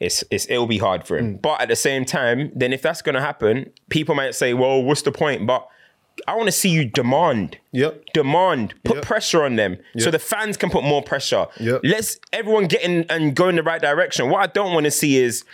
it's 0.00 0.22
it's 0.30 0.48
it'll 0.50 0.66
be 0.66 0.78
hard 0.78 1.06
for 1.06 1.16
him. 1.18 1.34
Mm. 1.38 1.42
But 1.42 1.60
at 1.60 1.68
the 1.68 1.76
same 1.76 2.04
time, 2.04 2.52
then 2.54 2.72
if 2.72 2.82
that's 2.82 3.02
gonna 3.02 3.20
happen, 3.20 3.70
people 3.88 4.14
might 4.14 4.34
say, 4.34 4.54
"Well, 4.54 4.82
what's 4.82 5.02
the 5.02 5.12
point?" 5.12 5.46
But 5.46 5.66
I 6.26 6.34
want 6.34 6.46
to 6.46 6.52
see 6.52 6.70
you 6.70 6.84
demand. 6.86 7.58
Yep. 7.72 8.04
Demand. 8.14 8.74
Put 8.84 8.96
Yep. 8.96 9.04
pressure 9.04 9.44
on 9.44 9.56
them 9.56 9.76
so 9.98 10.10
the 10.10 10.18
fans 10.18 10.56
can 10.56 10.70
put 10.70 10.82
more 10.82 11.02
pressure. 11.02 11.46
Yep. 11.60 11.82
Let's 11.84 12.18
everyone 12.32 12.66
get 12.66 12.82
in 12.82 13.04
and 13.10 13.34
go 13.34 13.48
in 13.48 13.56
the 13.56 13.62
right 13.62 13.80
direction. 13.82 14.30
What 14.30 14.40
I 14.42 14.46
don't 14.46 14.72
want 14.72 14.84
to 14.84 14.90
see 14.90 15.18
is 15.18 15.44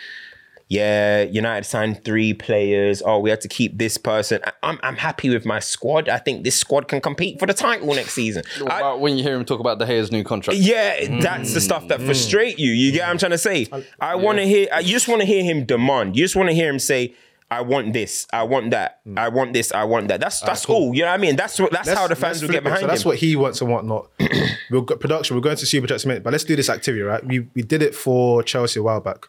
yeah, 0.73 1.25
United 1.25 1.65
signed 1.65 2.03
three 2.03 2.33
players. 2.33 3.03
Oh, 3.05 3.19
we 3.19 3.29
had 3.29 3.43
to 3.43 3.49
keep 3.49 3.77
this 3.77 3.99
person. 3.99 4.41
I- 4.43 4.53
I'm, 4.63 4.79
I'm 4.83 4.97
happy 4.97 5.29
with 5.29 5.45
my 5.45 5.59
squad. 5.59 6.09
I 6.09 6.17
think 6.17 6.45
this 6.45 6.57
squad 6.57 6.89
can 6.89 7.03
compete 7.03 7.39
for 7.39 7.45
the 7.45 7.53
title 7.53 7.93
next 7.95 8.15
season. 8.15 8.43
What 8.59 8.73
I- 8.73 8.95
when 8.95 9.19
you 9.19 9.23
hear 9.23 9.35
him 9.35 9.45
talk 9.45 9.61
about 9.61 9.79
De 9.79 9.85
Gea's 9.85 10.11
new 10.11 10.25
contract? 10.25 10.59
yeah, 10.59 11.21
that's 11.21 11.53
the 11.53 11.61
stuff 11.61 11.89
that 11.89 12.01
hmm. 12.01 12.07
frustrate 12.07 12.59
you. 12.59 12.71
You 12.71 12.91
get 12.91 13.03
what 13.03 13.11
I'm 13.11 13.19
trying 13.19 13.33
to 13.33 13.39
say? 13.39 13.69
I 14.01 14.15
want 14.15 14.39
to 14.39 14.45
hear. 14.45 14.69
I 14.73 14.81
you 14.81 14.93
just 14.93 15.09
want 15.09 15.21
to 15.21 15.27
hear 15.27 15.45
him 15.45 15.67
demand. 15.67 16.17
You 16.17 16.25
just 16.25 16.37
want 16.37 16.49
to 16.49 16.55
hear 16.55 16.71
him 16.71 16.79
say, 16.79 17.15
"I 17.51 17.61
want 17.61 17.93
this. 17.93 18.27
I 18.33 18.45
want 18.45 18.71
that. 18.71 19.01
Hmm. 19.05 19.19
I 19.19 19.29
want 19.29 19.53
this. 19.53 19.73
I 19.73 19.85
want 19.85 20.09
that." 20.09 20.21
That's 20.21 20.41
that's 20.41 20.65
all. 20.65 20.95
You 20.95 21.03
know 21.03 21.09
what 21.09 21.15
I 21.15 21.19
mean? 21.19 21.37
That's 21.37 21.61
what. 21.61 21.71
That's, 21.71 21.91
how 21.91 22.09
the 22.09 22.17
fans 22.17 22.41
will 22.41 22.49
get 22.49 22.63
flip 22.63 22.63
it. 22.63 22.65
behind 22.65 22.81
So 22.81 22.87
that's 22.87 23.03
him. 23.03 23.09
what 23.09 23.19
he 23.19 23.37
wants 23.37 23.61
and 23.61 23.71
whatnot. 23.71 24.09
we've 24.71 24.87
got 24.87 25.01
production. 25.01 25.37
We're 25.37 25.43
going 25.43 25.57
to 25.57 25.67
super 25.67 25.87
chats 25.87 26.05
in 26.05 26.09
a 26.09 26.13
minute, 26.13 26.25
but 26.25 26.33
let's 26.33 26.45
do 26.45 26.57
this 26.57 26.71
activity, 26.71 27.03
right? 27.03 27.23
We 27.27 27.41
we 27.55 27.61
did 27.61 27.83
it 27.83 27.95
for 27.95 28.43
Chelsea 28.43 28.81
a 28.81 28.83
while 28.83 29.01
back. 29.01 29.29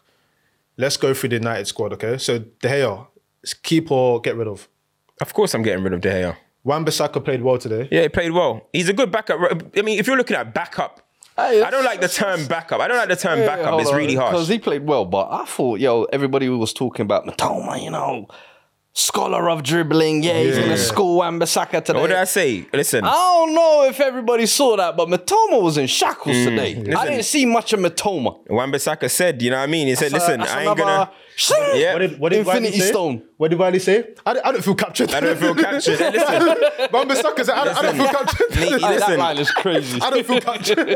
Let's 0.76 0.96
go 0.96 1.14
through 1.14 1.30
the 1.30 1.36
United 1.36 1.66
squad, 1.66 1.92
okay? 1.92 2.18
So 2.18 2.38
De 2.38 2.68
Gea, 2.68 3.06
keep 3.62 3.90
or 3.90 4.20
get 4.20 4.36
rid 4.36 4.48
of. 4.48 4.68
of 5.20 5.32
course, 5.32 5.54
I'm 5.54 5.62
getting 5.62 5.84
rid 5.84 5.92
of 5.92 6.00
De 6.00 6.10
Gea. 6.10 6.36
Wan 6.64 6.84
Bissaka 6.84 7.22
played 7.24 7.42
well 7.42 7.58
today. 7.58 7.88
Yeah, 7.92 8.02
he 8.02 8.08
played 8.08 8.32
well. 8.32 8.68
He's 8.72 8.88
a 8.88 8.92
good 8.94 9.12
backup. 9.12 9.38
I 9.76 9.82
mean, 9.82 9.98
if 9.98 10.06
you're 10.06 10.16
looking 10.16 10.36
at 10.36 10.54
backup, 10.54 11.00
Hey, 11.36 11.62
I 11.62 11.70
don't 11.70 11.84
like 11.84 12.00
the 12.00 12.08
term 12.08 12.46
backup. 12.46 12.80
I 12.80 12.86
don't 12.86 12.96
like 12.96 13.08
the 13.08 13.16
term 13.16 13.40
backup. 13.40 13.80
It's 13.80 13.92
really 13.92 14.14
Because 14.14 14.46
he 14.46 14.58
played 14.58 14.86
well, 14.86 15.04
but 15.04 15.28
I 15.32 15.44
thought, 15.44 15.80
yo, 15.80 16.04
everybody 16.04 16.48
was 16.48 16.72
talking 16.72 17.02
about 17.02 17.26
Mitoma, 17.26 17.82
you 17.82 17.90
know, 17.90 18.28
scholar 18.94 19.50
of 19.50 19.62
dribbling. 19.62 20.22
Yeah, 20.22 20.40
he's 20.40 20.56
gonna 20.56 20.76
school 20.78 21.16
Wan-Bissaka 21.18 21.84
today. 21.84 22.00
What 22.00 22.06
did 22.08 22.16
I 22.16 22.24
say? 22.24 22.64
Listen, 22.72 23.04
I 23.04 23.10
don't 23.12 23.54
know 23.54 23.84
if 23.84 23.98
everybody 24.00 24.46
saw 24.46 24.76
that, 24.76 24.96
but 24.96 25.08
Mitoma 25.08 25.60
was 25.60 25.76
in 25.76 25.86
shackles 25.88 26.36
Mm. 26.36 26.44
today. 26.44 26.94
I 26.96 27.06
didn't 27.08 27.24
see 27.24 27.44
much 27.44 27.72
of 27.72 27.80
Mitoma. 27.80 28.38
Wan-Bissaka 28.48 29.10
said, 29.10 29.42
you 29.42 29.50
know 29.50 29.56
what 29.56 29.64
I 29.64 29.66
mean? 29.66 29.88
He 29.88 29.94
said, 29.96 30.12
That's 30.12 30.24
a- 30.24 30.26
listen, 30.28 30.40
that's 30.40 30.52
I 30.52 30.58
ain't 30.62 30.66
another- 30.78 30.82
gonna. 30.82 31.10
Yeah. 31.74 31.92
What 31.94 31.98
did 31.98 32.18
what 32.18 32.28
did 32.30 32.38
Infinity 32.40 32.66
Wiley 32.70 32.80
say? 32.80 32.88
Stone. 32.90 33.22
What 33.36 33.50
did 33.50 33.58
Wiley 33.58 33.78
say? 33.80 34.04
I, 34.24 34.34
don't- 34.34 34.46
I 34.46 34.52
don't 34.52 34.62
feel 34.62 34.74
captured. 34.76 35.12
I 35.12 35.18
don't 35.20 35.36
feel 35.36 35.54
captured. 35.54 35.98
Hey, 35.98 36.10
listen, 36.12 36.88
Wan 36.92 37.08
Bissaka 37.08 37.44
said, 37.44 37.50
I, 37.50 37.64
don't- 37.64 37.76
I 37.76 37.82
don't 37.82 37.96
feel 37.96 38.08
captured. 38.08 38.50
Lee, 38.56 38.56
Hey, 38.70 38.78
that 38.78 38.90
listen. 38.90 39.18
line 39.18 39.38
is 39.38 39.50
crazy. 39.50 40.00
I 40.00 40.10
don't 40.10 40.24
feel 40.26 40.40
captured. 40.40 40.88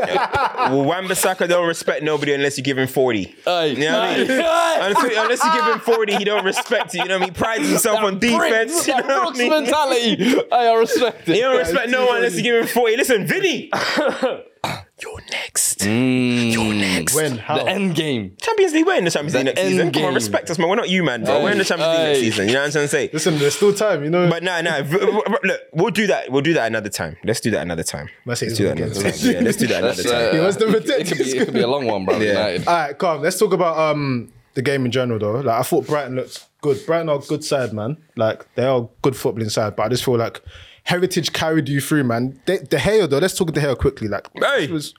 Well, 0.69 0.83
Wan-Bissaka 0.85 1.47
don't 1.47 1.67
respect 1.67 2.03
nobody 2.03 2.33
unless 2.33 2.57
you 2.57 2.63
give 2.63 2.77
him 2.77 2.87
40. 2.87 3.35
Hey, 3.45 3.69
You 3.71 3.79
know 3.79 3.93
what 3.99 4.09
I 4.09 4.17
mean? 4.17 4.27
hey. 4.27 4.77
Unless, 4.81 5.17
unless 5.17 5.43
you 5.43 5.51
give 5.53 5.65
him 5.73 5.79
40, 5.79 6.15
he 6.17 6.23
don't 6.25 6.45
respect 6.45 6.93
you. 6.93 7.01
You 7.01 7.07
know 7.09 7.15
what 7.15 7.23
I 7.23 7.25
mean? 7.25 7.33
He 7.33 7.39
prides 7.39 7.69
himself 7.69 7.99
on 8.01 8.19
defense. 8.19 8.87
You 8.87 8.95
know 8.95 9.01
That 9.01 9.07
what 9.07 9.17
I 9.17 9.23
Brooks 9.23 9.39
mean? 9.39 9.49
mentality. 9.49 10.15
Hey, 10.15 10.45
I 10.51 10.73
respect 10.75 11.27
it. 11.29 11.35
He 11.35 11.41
don't 11.41 11.57
respect 11.57 11.89
no 11.89 12.05
one 12.07 12.17
unless 12.17 12.35
you 12.35 12.43
give 12.43 12.55
him 12.61 12.67
40. 12.67 12.97
Listen, 12.97 13.25
Vinny. 13.27 13.69
You're 15.01 15.21
next. 15.31 15.68
You're 15.85 16.73
next. 16.73 17.15
when? 17.15 17.37
How? 17.37 17.57
The 17.63 17.69
end 17.69 17.95
game. 17.95 18.35
Champions 18.41 18.73
League, 18.73 18.85
we're 18.85 18.95
in 18.97 19.05
the 19.05 19.11
Champions 19.11 19.35
League 19.35 19.45
next 19.45 19.59
end 19.59 19.69
season. 19.69 19.91
Come 19.91 20.03
on, 20.05 20.13
respect 20.13 20.49
us, 20.49 20.59
man. 20.59 20.69
We're 20.69 20.75
not 20.75 20.89
you, 20.89 21.03
man, 21.03 21.23
bro. 21.23 21.43
We're 21.43 21.51
in 21.51 21.57
the 21.57 21.63
Champions 21.65 21.97
League 21.97 22.07
next 22.07 22.19
season. 22.19 22.47
You 22.47 22.53
know 22.53 22.59
what 22.61 22.65
I'm 22.65 22.71
trying 22.71 22.83
to 22.85 22.87
say? 22.89 23.09
Listen, 23.13 23.37
there's 23.39 23.55
still 23.55 23.73
time, 23.73 24.03
you 24.03 24.09
know. 24.09 24.29
But 24.29 24.43
no, 24.43 24.61
no. 24.61 24.83
v- 24.83 24.97
v- 24.97 25.21
Look, 25.43 25.61
we'll 25.73 25.91
do 25.91 26.07
that. 26.07 26.31
We'll 26.31 26.41
do 26.41 26.53
that 26.53 26.67
another 26.67 26.89
time. 26.89 27.17
Let's 27.23 27.39
do 27.39 27.51
that 27.51 27.61
another 27.61 27.83
time. 27.83 28.09
Let's 28.25 28.41
Let's 28.41 28.55
do 28.57 28.65
that 28.65 28.77
another 28.77 28.93
time. 28.93 29.13
Yeah, 29.19 29.39
let's 29.41 29.57
do 29.57 29.67
that 29.67 29.83
another 29.83 30.03
time. 30.03 30.33
He 30.35 30.39
wants 30.41 30.57
to 30.57 30.67
it, 30.69 30.89
it 30.89 31.07
could 31.07 31.17
be, 31.17 31.23
it 31.23 31.45
could 31.45 31.53
be 31.53 31.61
a 31.61 31.67
long 31.67 31.85
one, 31.85 32.05
bro. 32.05 32.17
Yeah. 32.19 32.31
United. 32.31 32.67
All 32.67 32.73
right, 32.75 32.97
calm. 32.97 33.21
Let's 33.21 33.39
talk 33.39 33.53
about 33.53 33.77
um 33.77 34.31
the 34.55 34.61
game 34.61 34.85
in 34.85 34.91
general, 34.91 35.19
though. 35.19 35.39
Like 35.39 35.59
I 35.59 35.63
thought 35.63 35.87
Brighton 35.87 36.15
looked 36.15 36.45
good. 36.61 36.85
Brighton 36.85 37.09
are 37.09 37.17
a 37.19 37.21
good 37.21 37.43
side, 37.43 37.71
man. 37.73 37.97
Like 38.15 38.53
they 38.55 38.65
are 38.65 38.89
good 39.01 39.13
footballing 39.13 39.51
side, 39.51 39.75
but 39.75 39.83
I 39.83 39.89
just 39.89 40.03
feel 40.03 40.17
like 40.17 40.41
Heritage 40.83 41.33
carried 41.33 41.69
you 41.69 41.79
through, 41.81 42.03
man. 42.03 42.39
De, 42.45 42.57
De 42.63 42.77
Gea, 42.77 43.07
though, 43.09 43.19
let's 43.19 43.35
talk 43.37 43.51
De 43.53 43.61
Gea 43.61 43.77
quickly. 43.77 44.07
Like, 44.07 44.27
Hey. 44.35 44.67
was, 44.67 44.93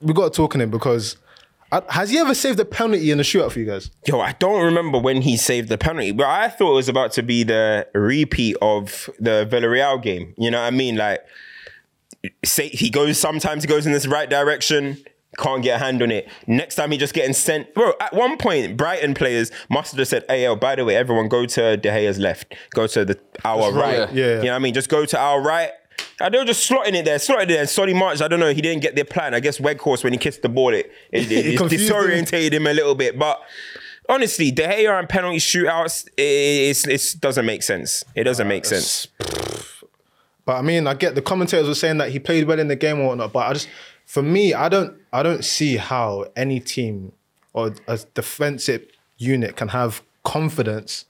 we 0.00 0.12
got 0.12 0.32
to 0.32 0.36
talk 0.36 0.54
on 0.54 0.60
him 0.60 0.70
because 0.70 1.16
has 1.90 2.10
he 2.10 2.18
ever 2.18 2.34
saved 2.34 2.58
a 2.60 2.64
penalty 2.64 3.10
in 3.10 3.20
a 3.20 3.22
shootout 3.22 3.52
for 3.52 3.58
you 3.58 3.66
guys? 3.66 3.90
Yo, 4.06 4.20
I 4.20 4.32
don't 4.32 4.64
remember 4.64 4.98
when 4.98 5.22
he 5.22 5.36
saved 5.36 5.68
the 5.68 5.76
penalty, 5.76 6.12
but 6.12 6.26
I 6.26 6.48
thought 6.48 6.72
it 6.72 6.76
was 6.76 6.88
about 6.88 7.12
to 7.12 7.22
be 7.22 7.42
the 7.42 7.86
repeat 7.94 8.56
of 8.62 9.10
the 9.18 9.46
Villarreal 9.50 10.02
game. 10.02 10.34
You 10.38 10.50
know 10.50 10.60
what 10.60 10.66
I 10.66 10.70
mean? 10.70 10.96
Like, 10.96 11.20
say 12.44 12.68
he 12.68 12.88
goes 12.90 13.18
sometimes 13.18 13.64
he 13.64 13.68
goes 13.68 13.86
in 13.86 13.92
this 13.92 14.06
right 14.06 14.30
direction, 14.30 14.96
can't 15.36 15.62
get 15.62 15.80
a 15.80 15.84
hand 15.84 16.02
on 16.02 16.10
it. 16.10 16.28
Next 16.46 16.76
time 16.76 16.90
he 16.90 16.96
just 16.96 17.12
getting 17.12 17.34
sent. 17.34 17.74
Bro, 17.74 17.92
at 18.00 18.14
one 18.14 18.38
point, 18.38 18.76
Brighton 18.76 19.12
players 19.12 19.50
must 19.68 19.92
have 19.92 19.98
just 19.98 20.10
said, 20.10 20.24
"Hey, 20.26 20.44
yo, 20.44 20.56
by 20.56 20.74
the 20.74 20.84
way, 20.86 20.96
everyone 20.96 21.28
go 21.28 21.44
to 21.44 21.76
De 21.76 21.90
Gea's 21.90 22.18
left, 22.18 22.54
go 22.70 22.86
to 22.86 23.04
the 23.04 23.18
our 23.44 23.70
right." 23.72 24.00
right, 24.00 24.12
yeah. 24.14 24.38
You 24.38 24.44
know 24.44 24.50
what 24.50 24.56
I 24.56 24.58
mean? 24.60 24.74
Just 24.74 24.88
go 24.88 25.04
to 25.04 25.18
our 25.18 25.40
right. 25.42 25.70
They 26.18 26.38
were 26.38 26.44
just 26.44 26.68
slotting 26.68 26.94
it 26.94 27.04
there, 27.04 27.18
slotting 27.18 27.44
it 27.44 27.48
there. 27.48 27.66
Solly 27.66 27.94
March, 27.94 28.20
I 28.20 28.28
don't 28.28 28.40
know, 28.40 28.52
he 28.52 28.60
didn't 28.60 28.82
get 28.82 28.96
their 28.96 29.04
plan. 29.04 29.34
I 29.34 29.40
guess 29.40 29.58
Weghorst, 29.58 30.02
when 30.02 30.12
he 30.12 30.18
kissed 30.18 30.42
the 30.42 30.48
ball, 30.48 30.74
it, 30.74 30.90
it, 31.12 31.30
it, 31.30 31.32
It 31.46 31.46
it 31.54 31.56
confused 31.58 31.88
him. 31.90 31.96
disorientated 31.96 32.52
him 32.52 32.66
a 32.66 32.72
little 32.72 32.94
bit. 32.94 33.18
But 33.18 33.40
honestly, 34.08 34.50
De 34.50 34.66
Gea 34.66 34.98
and 34.98 35.08
penalty 35.08 35.38
shootouts, 35.38 36.08
it, 36.16 37.20
doesn't 37.20 37.46
make 37.46 37.62
sense. 37.62 38.04
It 38.14 38.24
doesn't 38.24 38.48
make 38.48 38.64
sense. 38.64 39.08
But 40.44 40.56
I 40.56 40.62
mean, 40.62 40.86
I 40.86 40.94
get 40.94 41.14
the 41.14 41.20
commentators 41.20 41.68
were 41.68 41.74
saying 41.74 41.98
that 41.98 42.08
he 42.08 42.18
played 42.18 42.46
well 42.46 42.58
in 42.58 42.68
the 42.68 42.74
game 42.74 43.00
or 43.00 43.08
whatnot. 43.08 43.34
But 43.34 43.40
I 43.40 43.52
just, 43.52 43.68
for 44.06 44.22
me, 44.22 44.54
I 44.54 44.70
don't, 44.70 44.96
I 45.12 45.22
don't 45.22 45.44
see 45.44 45.76
how 45.76 46.24
any 46.36 46.58
team 46.58 47.12
or 47.52 47.74
a 47.86 47.98
defensive 48.14 48.86
unit 49.18 49.56
can 49.56 49.68
have 49.68 50.00
confidence 50.24 51.04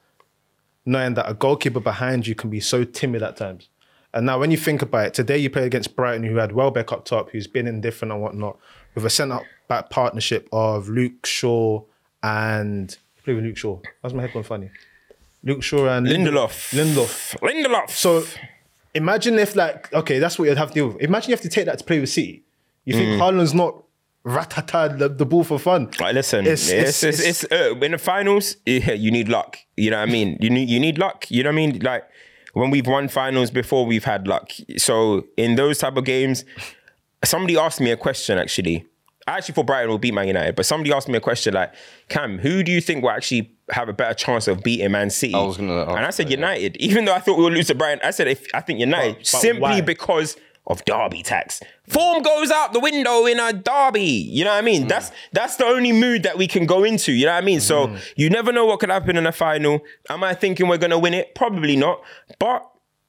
knowing 0.84 1.14
that 1.14 1.30
a 1.30 1.34
goalkeeper 1.34 1.78
behind 1.78 2.26
you 2.26 2.34
can 2.34 2.50
be 2.50 2.58
so 2.58 2.82
timid 2.82 3.22
at 3.22 3.36
times. 3.36 3.68
And 4.14 4.24
now, 4.26 4.38
when 4.38 4.50
you 4.50 4.56
think 4.56 4.80
about 4.82 5.06
it, 5.08 5.14
today 5.14 5.36
you 5.38 5.50
play 5.50 5.66
against 5.66 5.94
Brighton, 5.94 6.24
who 6.24 6.36
had 6.36 6.52
Welbeck 6.52 6.92
up 6.92 7.04
top, 7.04 7.30
who's 7.30 7.46
been 7.46 7.66
indifferent 7.66 8.10
and 8.12 8.22
whatnot, 8.22 8.56
with 8.94 9.04
a 9.04 9.10
centre 9.10 9.40
back 9.68 9.90
partnership 9.90 10.48
of 10.52 10.88
Luke 10.88 11.26
Shaw 11.26 11.82
and 12.22 12.96
play 13.24 13.34
with 13.34 13.44
Luke 13.44 13.56
Shaw. 13.58 13.78
How's 14.02 14.14
my 14.14 14.22
head 14.22 14.32
going 14.32 14.44
funny? 14.44 14.70
Luke 15.44 15.62
Shaw 15.62 15.86
and 15.88 16.06
Lindelof. 16.06 16.72
Lindelof. 16.74 17.38
Lindelof. 17.40 17.90
So 17.90 18.24
imagine 18.94 19.38
if 19.38 19.54
like 19.54 19.92
okay, 19.92 20.18
that's 20.18 20.38
what 20.38 20.48
you'd 20.48 20.58
have 20.58 20.68
to 20.68 20.74
deal 20.74 20.88
with. 20.88 21.00
Imagine 21.02 21.30
you 21.30 21.34
have 21.36 21.42
to 21.42 21.48
take 21.48 21.66
that 21.66 21.78
to 21.78 21.84
play 21.84 22.00
with 22.00 22.08
City. 22.08 22.42
You 22.84 22.94
think 22.94 23.08
Mm. 23.10 23.18
Haaland's 23.20 23.54
not 23.54 23.84
ratata 24.24 24.98
the, 24.98 25.08
the 25.08 25.26
ball 25.26 25.44
for 25.44 25.58
fun? 25.58 25.90
Like, 26.00 26.14
listen, 26.14 26.40
It's- 26.46 26.70
it's, 26.70 27.02
it's- 27.04 27.44
it's, 27.44 27.52
uh, 27.52 27.74
in 27.80 27.92
the 27.92 27.98
finals, 27.98 28.56
you 28.66 29.10
need 29.10 29.28
luck. 29.28 29.58
You 29.76 29.90
know 29.90 29.98
what 30.00 30.08
I 30.08 30.12
mean? 30.12 30.38
You 30.40 30.50
need 30.50 30.68
you 30.68 30.80
need 30.80 30.98
luck. 30.98 31.30
You 31.30 31.42
know 31.42 31.50
what 31.50 31.54
I 31.54 31.66
mean? 31.66 31.78
Like 31.80 32.04
when 32.54 32.70
we've 32.70 32.86
won 32.86 33.08
finals 33.08 33.50
before, 33.50 33.86
we've 33.86 34.04
had 34.04 34.26
luck. 34.26 34.50
So 34.76 35.26
in 35.36 35.56
those 35.56 35.78
type 35.78 35.96
of 35.96 36.04
games, 36.04 36.44
somebody 37.24 37.56
asked 37.58 37.80
me 37.80 37.90
a 37.90 37.96
question 37.96 38.38
actually. 38.38 38.86
I 39.26 39.32
actually 39.36 39.56
thought 39.56 39.66
Brighton 39.66 39.90
will 39.90 39.98
beat 39.98 40.14
Man 40.14 40.26
United, 40.26 40.56
but 40.56 40.64
somebody 40.64 40.90
asked 40.90 41.06
me 41.06 41.18
a 41.18 41.20
question 41.20 41.52
like, 41.52 41.74
Cam, 42.08 42.38
who 42.38 42.62
do 42.62 42.72
you 42.72 42.80
think 42.80 43.02
will 43.02 43.10
actually 43.10 43.52
have 43.70 43.90
a 43.90 43.92
better 43.92 44.14
chance 44.14 44.48
of 44.48 44.62
beating 44.62 44.90
Man 44.90 45.10
City? 45.10 45.34
I 45.34 45.42
was 45.42 45.58
gonna 45.58 45.82
and 45.84 45.98
I 46.06 46.08
said 46.08 46.26
that, 46.28 46.30
yeah. 46.30 46.36
United. 46.38 46.76
Even 46.78 47.04
though 47.04 47.12
I 47.12 47.18
thought 47.18 47.36
we 47.36 47.44
would 47.44 47.52
lose 47.52 47.66
to 47.66 47.74
Brighton, 47.74 48.00
I 48.02 48.10
said 48.10 48.26
if 48.28 48.46
I 48.54 48.60
think 48.62 48.80
United 48.80 49.16
But- 49.16 49.18
but 49.18 49.26
simply 49.26 49.60
why? 49.60 49.80
because 49.82 50.36
of 50.68 50.84
derby 50.84 51.22
tax. 51.22 51.60
Form 51.88 52.22
goes 52.22 52.50
out 52.50 52.72
the 52.72 52.78
window 52.80 53.26
in 53.26 53.40
a 53.40 53.52
derby. 53.52 54.02
You 54.02 54.44
know 54.44 54.50
what 54.50 54.58
I 54.58 54.62
mean? 54.62 54.84
Mm. 54.84 54.88
That's 54.88 55.10
that's 55.32 55.56
the 55.56 55.64
only 55.64 55.92
mood 55.92 56.22
that 56.22 56.38
we 56.38 56.46
can 56.46 56.66
go 56.66 56.84
into. 56.84 57.10
You 57.12 57.26
know 57.26 57.32
what 57.32 57.42
I 57.42 57.46
mean? 57.46 57.60
So 57.60 57.88
Mm. 57.88 57.98
you 58.16 58.30
never 58.30 58.52
know 58.52 58.66
what 58.66 58.78
could 58.80 58.90
happen 58.90 59.16
in 59.16 59.26
a 59.26 59.32
final. 59.32 59.80
Am 60.10 60.22
I 60.22 60.34
thinking 60.34 60.68
we're 60.68 60.78
gonna 60.78 60.98
win 60.98 61.14
it? 61.14 61.34
Probably 61.34 61.74
not. 61.74 62.00
But 62.38 62.64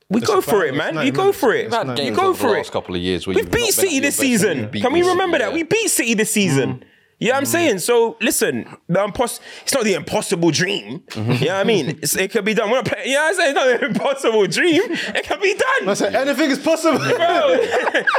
we 0.10 0.22
go 0.22 0.42
for 0.42 0.66
it, 0.66 0.74
man. 0.74 0.96
90 0.96 1.06
You 1.06 1.12
go 1.12 1.32
for 1.32 1.54
it. 1.54 1.70
Not- 1.70 2.00
You 2.04 2.12
go 2.12 2.30
over 2.30 2.32
the 2.32 2.40
for 2.40 2.50
last 2.50 2.70
it. 2.70 2.72
couple 2.72 2.96
of 2.96 3.02
years 3.02 3.28
We've 3.28 3.52
beat 3.52 3.74
City 3.74 4.00
this 4.00 4.16
season. 4.16 4.70
Can 4.72 4.92
we 4.92 5.04
remember 5.04 5.38
that? 5.38 5.54
We 5.54 5.62
beat 5.64 5.90
City 5.90 6.16
this 6.16 6.32
season. 6.32 6.84
You 7.20 7.28
know 7.28 7.34
what 7.34 7.38
I'm 7.40 7.44
mm. 7.44 7.48
saying? 7.48 7.80
So 7.80 8.18
listen, 8.22 8.66
the 8.88 9.06
impos- 9.06 9.42
it's 9.64 9.74
not 9.74 9.84
the 9.84 9.94
impossible 9.94 10.52
dream. 10.52 11.00
Mm-hmm. 11.10 11.32
You 11.34 11.40
know 11.48 11.54
what 11.54 11.60
I 11.60 11.64
mean? 11.66 12.00
It's, 12.02 12.16
it 12.16 12.32
could 12.32 12.46
be 12.46 12.54
done. 12.54 12.70
We're 12.70 12.78
not 12.78 12.86
playing, 12.86 13.10
you 13.10 13.16
know 13.16 13.22
what 13.24 13.30
I'm 13.30 13.36
saying? 13.36 13.50
It's 13.50 13.56
not 13.56 13.80
the 13.80 13.86
impossible 13.88 14.48
dream. 14.48 14.82
It 15.16 15.24
can 15.26 15.42
be 15.42 15.54
I 15.54 15.86
done. 15.86 15.96
said 15.96 16.16
anything 16.16 16.50
is 16.50 16.60
possible. 16.60 17.00
Bro, 17.00 17.10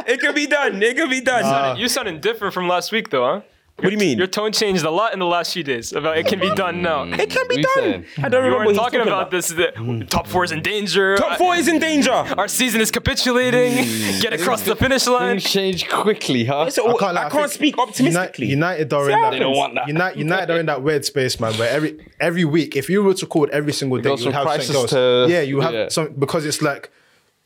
it 0.07 0.21
could 0.21 0.35
be 0.35 0.47
done. 0.47 0.83
It 0.83 0.97
could 0.97 1.09
be 1.09 1.23
done. 1.23 1.78
You 1.78 1.88
sounded 1.88 2.21
different 2.21 2.52
from 2.52 2.69
last 2.69 2.92
week, 2.92 3.11
though, 3.11 3.25
huh? 3.25 3.40
What 3.81 3.89
do 3.89 3.91
you 3.91 3.99
mean? 3.99 4.19
Your 4.19 4.27
tone 4.27 4.53
changed 4.53 4.85
a 4.85 4.91
lot 4.91 5.13
in 5.13 5.19
the 5.19 5.27
last 5.27 5.53
few 5.53 5.63
days 5.63 5.93
about 5.93 6.19
it 6.19 6.27
can 6.27 6.39
be 6.39 6.55
done 6.55 6.83
now. 6.83 7.05
Mm, 7.05 7.19
it 7.19 7.31
can 7.31 7.47
be 7.49 7.57
What 7.57 7.57
you 7.57 7.63
done. 7.63 7.75
saying? 7.75 8.05
I 8.19 8.29
don't 8.29 8.33
You 8.33 8.37
remember 8.39 8.51
weren't 8.51 8.67
what 8.67 8.69
he's 8.75 8.79
talking 8.79 9.01
about 9.01 9.31
this. 9.31 9.49
The 9.49 10.07
top 10.09 10.27
four 10.27 10.45
is 10.45 10.53
in 10.53 10.63
danger. 10.63 11.17
Top 11.17 11.39
four 11.39 11.55
is 11.57 11.69
in 11.69 11.79
danger. 11.79 12.13
Our 12.13 12.49
season 12.49 12.81
is 12.81 12.91
capitulating. 12.91 13.73
Mm. 13.85 14.21
Get 14.23 14.33
across 14.33 14.63
the 14.63 14.77
finish 14.77 15.07
line. 15.07 15.39
Things 15.41 15.51
change 15.51 15.89
quickly, 15.89 16.45
huh? 16.45 16.65
It's 16.69 16.79
all- 16.79 17.03
I 17.03 17.13
lie, 17.13 17.23
can't, 17.23 17.33
think 17.33 17.53
speak 17.53 17.79
optimistically. 17.79 18.47
United, 18.49 18.91
United 18.91 18.93
are 18.93 19.11
in 19.11 19.21
that. 19.23 19.31
They 19.31 19.39
don't 19.39 19.57
want 19.57 19.75
that. 19.77 19.89
United, 19.89 20.19
United 20.19 20.51
are 20.55 20.61
in 20.61 20.67
that 20.67 20.83
weird 20.83 21.05
space, 21.05 21.41
man. 21.41 21.55
Where 21.55 21.69
every 21.71 21.99
every 22.21 22.45
week, 22.45 22.77
if 22.77 22.91
you 22.91 23.03
were 23.03 23.15
to 23.15 23.27
call 23.27 23.45
it 23.45 23.51
every 23.51 23.73
single 23.73 23.99
day, 23.99 24.11
goes 24.11 24.21
you 24.21 24.27
would 24.27 24.35
from 24.35 24.47
have 24.47 24.47
crisis 24.47 24.67
something 24.75 24.99
else. 24.99 25.27
to- 25.29 25.33
yeah, 25.33 25.41
you 25.41 25.61
have 25.61 25.73
yeah. 25.75 25.89
some 25.89 26.13
because 26.19 26.45
it's 26.45 26.61
like 26.63 26.91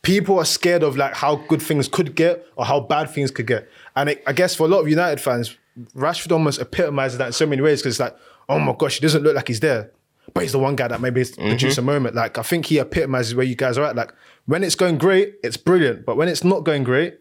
people 0.03 0.39
are 0.39 0.45
scared 0.45 0.83
of 0.83 0.97
like 0.97 1.15
how 1.15 1.37
good 1.49 1.63
things 1.63 1.89
could 1.89 2.15
get 2.15 2.47
or 2.57 2.65
how 2.65 2.81
bad 2.81 3.09
things 3.11 3.31
could 3.31 3.47
get. 3.47 3.69
And 3.97 4.11
it, 4.11 4.23
I 4.27 4.33
guess 4.33 4.55
for 4.55 4.65
a 4.65 4.69
lot 4.69 4.81
of 4.81 4.89
United 4.89 5.21
fans, 5.21 5.57
Rashford 5.95 6.33
almost 6.33 6.61
epitomizes 6.61 7.19
that 7.19 7.27
in 7.27 7.33
so 7.33 7.47
many 7.47 7.63
ways 7.63 7.81
because 7.81 7.95
it's 7.95 8.01
like, 8.01 8.17
oh 8.49 8.59
my 8.59 8.75
gosh, 8.79 8.95
he 8.95 9.01
doesn't 9.01 9.23
look 9.23 9.35
like 9.35 9.49
he's 9.49 9.61
there. 9.61 9.91
But 10.33 10.43
he's 10.45 10.53
the 10.53 10.59
one 10.59 10.77
guy 10.77 10.89
that 10.89 11.01
maybe 11.01 11.21
Mm-hmm. 11.23 11.49
produced 11.49 11.79
a 11.79 11.83
moment. 11.83 12.15
Like 12.15 12.39
I 12.39 12.43
think 12.43 12.67
he 12.67 12.79
epitomizes 12.79 13.35
where 13.35 13.45
you 13.47 13.55
guys 13.57 13.77
are 13.79 13.85
at. 13.85 13.97
Like 13.97 14.13
when 14.47 14.63
it's 14.65 14.75
going 14.75 14.99
great, 14.99 15.35
it's 15.43 15.57
brilliant. 15.57 16.07
But 16.07 16.17
when 16.17 16.29
it's 16.29 16.45
not 16.45 16.65
going 16.65 16.85
great, 16.85 17.19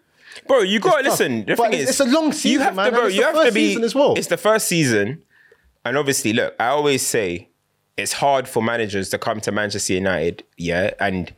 Bro, 0.48 0.62
you 0.62 0.80
got 0.80 0.98
to 1.02 1.10
listen. 1.10 1.46
The 1.46 1.56
But 1.56 1.72
thing 1.72 1.74
it's- 1.82 1.90
is, 1.90 2.00
it's 2.02 2.10
a 2.10 2.12
long 2.12 2.28
You 2.28 2.32
season, 2.34 2.62
have 2.64 2.76
man, 2.76 2.92
to, 2.92 2.98
bro. 2.98 3.08
You 3.08 3.22
have 3.24 3.36
to 3.46 3.52
be. 3.52 3.68
season 3.70 3.84
as 3.84 3.94
well. 3.94 4.16
It's 4.16 4.28
the 4.28 4.38
first 4.38 4.68
season, 4.68 5.22
and 5.86 5.96
obviously, 5.96 6.34
look. 6.34 6.56
I 6.60 6.68
always 6.70 7.06
say 7.06 7.50
it's 7.98 8.14
hard 8.14 8.48
for 8.48 8.64
managers 8.64 9.10
to 9.10 9.20
come 9.20 9.40
to 9.42 9.52
Manchester 9.52 9.94
United, 9.94 10.44
yeah, 10.58 10.92
and 11.00 11.32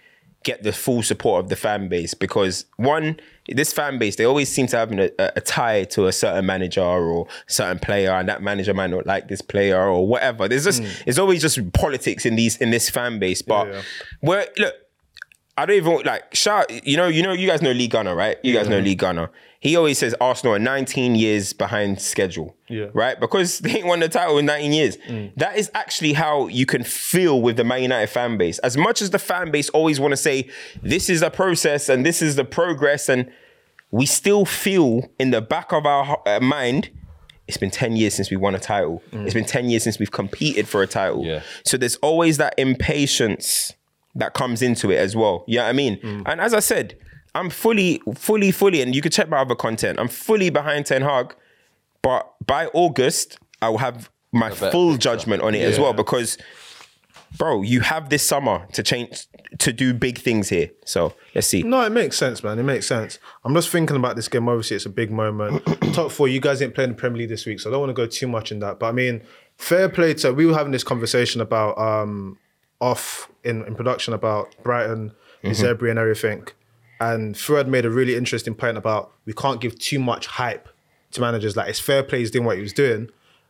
get 0.45 0.63
the 0.63 0.71
full 0.71 1.03
support 1.03 1.43
of 1.43 1.49
the 1.49 1.55
fan 1.57 1.89
base 1.89 2.13
because 2.13 2.65
one, 2.77 3.19
this 3.49 3.73
fan 3.73 3.99
base 3.99 4.15
they 4.15 4.23
always 4.25 4.47
seem 4.47 4.67
to 4.67 4.77
have 4.77 4.89
a, 4.93 5.11
a, 5.35 5.41
tie 5.41 5.83
to 5.83 6.05
a 6.07 6.13
certain 6.13 6.45
manager 6.45 6.81
or 6.81 7.27
certain 7.47 7.79
player, 7.79 8.11
and 8.11 8.29
that 8.29 8.41
manager 8.41 8.73
might 8.73 8.91
not 8.91 9.05
like 9.05 9.27
this 9.27 9.41
player 9.41 9.81
or 9.81 10.07
whatever. 10.07 10.47
There's 10.47 10.63
just 10.63 10.81
it's 11.05 11.19
always 11.19 11.41
just 11.41 11.59
politics 11.73 12.25
in 12.25 12.37
these 12.37 12.55
in 12.61 12.69
this 12.71 12.89
fan 12.89 13.19
base, 13.19 13.41
but 13.41 13.65
Hmm. 13.65 13.71
Yeah. 13.73 13.81
where 14.21 14.47
look. 14.57 14.73
I 15.57 15.65
don't 15.65 15.77
even 15.77 16.01
like 16.03 16.35
shout. 16.35 16.69
You 16.85 16.97
know, 16.97 17.07
you 17.07 17.23
know, 17.23 17.31
you 17.31 17.47
guys 17.47 17.61
know 17.61 17.71
Lee 17.71 17.87
Gunner, 17.87 18.13
right? 18.13 18.37
You 18.43 18.53
guys 18.53 18.67
know 18.67 18.79
Lee 18.79 18.93
Gunner. 18.93 19.29
He 19.65 19.75
always 19.75 19.97
says 19.97 20.13
Arsenal 20.21 20.53
are 20.53 20.59
19 20.59 21.15
years 21.15 21.51
behind 21.51 21.99
schedule, 21.99 22.55
Yeah. 22.69 22.89
right? 22.93 23.19
Because 23.19 23.57
they 23.63 23.77
ain't 23.77 23.87
won 23.87 23.99
the 23.99 24.07
title 24.09 24.37
in 24.37 24.45
19 24.45 24.73
years. 24.73 24.97
That 25.37 25.57
is 25.57 25.71
actually 25.73 26.13
how 26.13 26.47
you 26.49 26.67
can 26.67 26.83
feel 26.83 27.41
with 27.41 27.57
the 27.57 27.63
Man 27.63 27.81
United 27.81 28.07
fan 28.11 28.37
base. 28.37 28.59
As 28.59 28.77
much 28.77 29.01
as 29.01 29.09
the 29.09 29.17
fan 29.17 29.49
base 29.49 29.69
always 29.69 29.99
want 29.99 30.11
to 30.11 30.17
say 30.17 30.47
this 30.83 31.09
is 31.09 31.23
a 31.23 31.31
process 31.31 31.89
and 31.89 32.05
this 32.05 32.21
is 32.21 32.35
the 32.35 32.45
progress, 32.45 33.09
and 33.09 33.31
we 33.89 34.05
still 34.05 34.45
feel 34.45 35.09
in 35.17 35.31
the 35.31 35.41
back 35.41 35.71
of 35.73 35.87
our 35.87 36.21
uh, 36.27 36.39
mind. 36.39 36.91
It's 37.47 37.57
been 37.57 37.71
10 37.71 37.95
years 37.95 38.13
since 38.13 38.29
we 38.29 38.37
won 38.37 38.53
a 38.55 38.59
title. 38.59 39.01
It's 39.11 39.33
been 39.33 39.45
10 39.45 39.69
years 39.71 39.83
since 39.83 39.97
we've 39.99 40.11
competed 40.11 40.67
for 40.67 40.81
a 40.83 40.87
title. 40.87 41.23
Yeah. 41.25 41.41
So 41.63 41.77
there's 41.77 41.95
always 41.97 42.37
that 42.37 42.53
impatience 42.57 43.73
that 44.15 44.33
comes 44.33 44.61
into 44.61 44.91
it 44.91 44.97
as 44.97 45.15
well. 45.15 45.43
You 45.47 45.57
know 45.57 45.63
what 45.63 45.69
I 45.69 45.73
mean? 45.73 45.97
Mm. 46.01 46.23
And 46.25 46.39
as 46.41 46.53
I 46.53 46.59
said, 46.59 46.97
I'm 47.35 47.49
fully, 47.49 48.01
fully, 48.15 48.51
fully, 48.51 48.81
and 48.81 48.95
you 48.95 49.01
can 49.01 49.11
check 49.11 49.29
my 49.29 49.37
other 49.37 49.55
content. 49.55 49.99
I'm 49.99 50.07
fully 50.07 50.49
behind 50.49 50.85
Ten 50.85 51.01
Hag, 51.01 51.35
but 52.01 52.33
by 52.45 52.67
August, 52.67 53.37
I 53.61 53.69
will 53.69 53.79
have 53.79 54.09
my 54.31 54.49
full 54.49 54.93
picture. 54.93 54.97
judgment 54.97 55.43
on 55.43 55.53
it 55.53 55.61
as 55.61 55.77
well 55.77 55.91
because, 55.93 56.37
bro, 57.37 57.61
you 57.61 57.81
have 57.81 58.09
this 58.09 58.23
summer 58.23 58.65
to 58.71 58.81
change, 58.81 59.27
to 59.59 59.73
do 59.73 59.93
big 59.93 60.17
things 60.17 60.47
here. 60.47 60.71
So 60.85 61.13
let's 61.35 61.47
see. 61.47 61.61
No, 61.61 61.81
it 61.81 61.89
makes 61.91 62.17
sense, 62.17 62.41
man. 62.41 62.57
It 62.57 62.63
makes 62.63 62.87
sense. 62.87 63.19
I'm 63.43 63.53
just 63.53 63.69
thinking 63.69 63.97
about 63.97 64.15
this 64.15 64.29
game. 64.29 64.47
Obviously, 64.47 64.77
it's 64.77 64.85
a 64.85 64.89
big 64.89 65.11
moment. 65.11 65.61
Top 65.93 66.11
four, 66.11 66.29
you 66.29 66.39
guys 66.39 66.59
didn't 66.59 66.73
play 66.73 66.85
in 66.85 66.91
the 66.91 66.95
Premier 66.95 67.19
League 67.19 67.29
this 67.29 67.45
week, 67.45 67.59
so 67.59 67.69
I 67.69 67.71
don't 67.71 67.81
want 67.81 67.89
to 67.89 67.93
go 67.93 68.07
too 68.07 68.27
much 68.27 68.51
in 68.51 68.59
that. 68.59 68.79
But 68.79 68.87
I 68.87 68.91
mean, 68.93 69.21
fair 69.57 69.89
play 69.89 70.13
to 70.15 70.31
we 70.31 70.45
were 70.45 70.53
having 70.53 70.71
this 70.71 70.83
conversation 70.85 71.41
about 71.41 71.77
um 71.77 72.37
off 72.79 73.29
in, 73.43 73.65
in 73.65 73.75
production 73.75 74.13
about 74.13 74.55
Brighton, 74.63 75.11
Zerbi, 75.43 75.89
and 75.89 75.99
everything. 75.99 76.47
And 76.99 77.37
Fred 77.37 77.67
made 77.67 77.85
a 77.85 77.89
really 77.89 78.15
interesting 78.15 78.55
point 78.55 78.77
about 78.77 79.11
we 79.25 79.33
can't 79.33 79.59
give 79.59 79.77
too 79.77 79.99
much 79.99 80.27
hype 80.27 80.69
to 81.11 81.21
managers. 81.21 81.55
Like 81.57 81.69
it's 81.69 81.79
fair 81.79 82.03
play, 82.03 82.19
he's 82.19 82.31
doing 82.31 82.45
what 82.45 82.55
he 82.55 82.61
was 82.61 82.73
doing. 82.73 83.09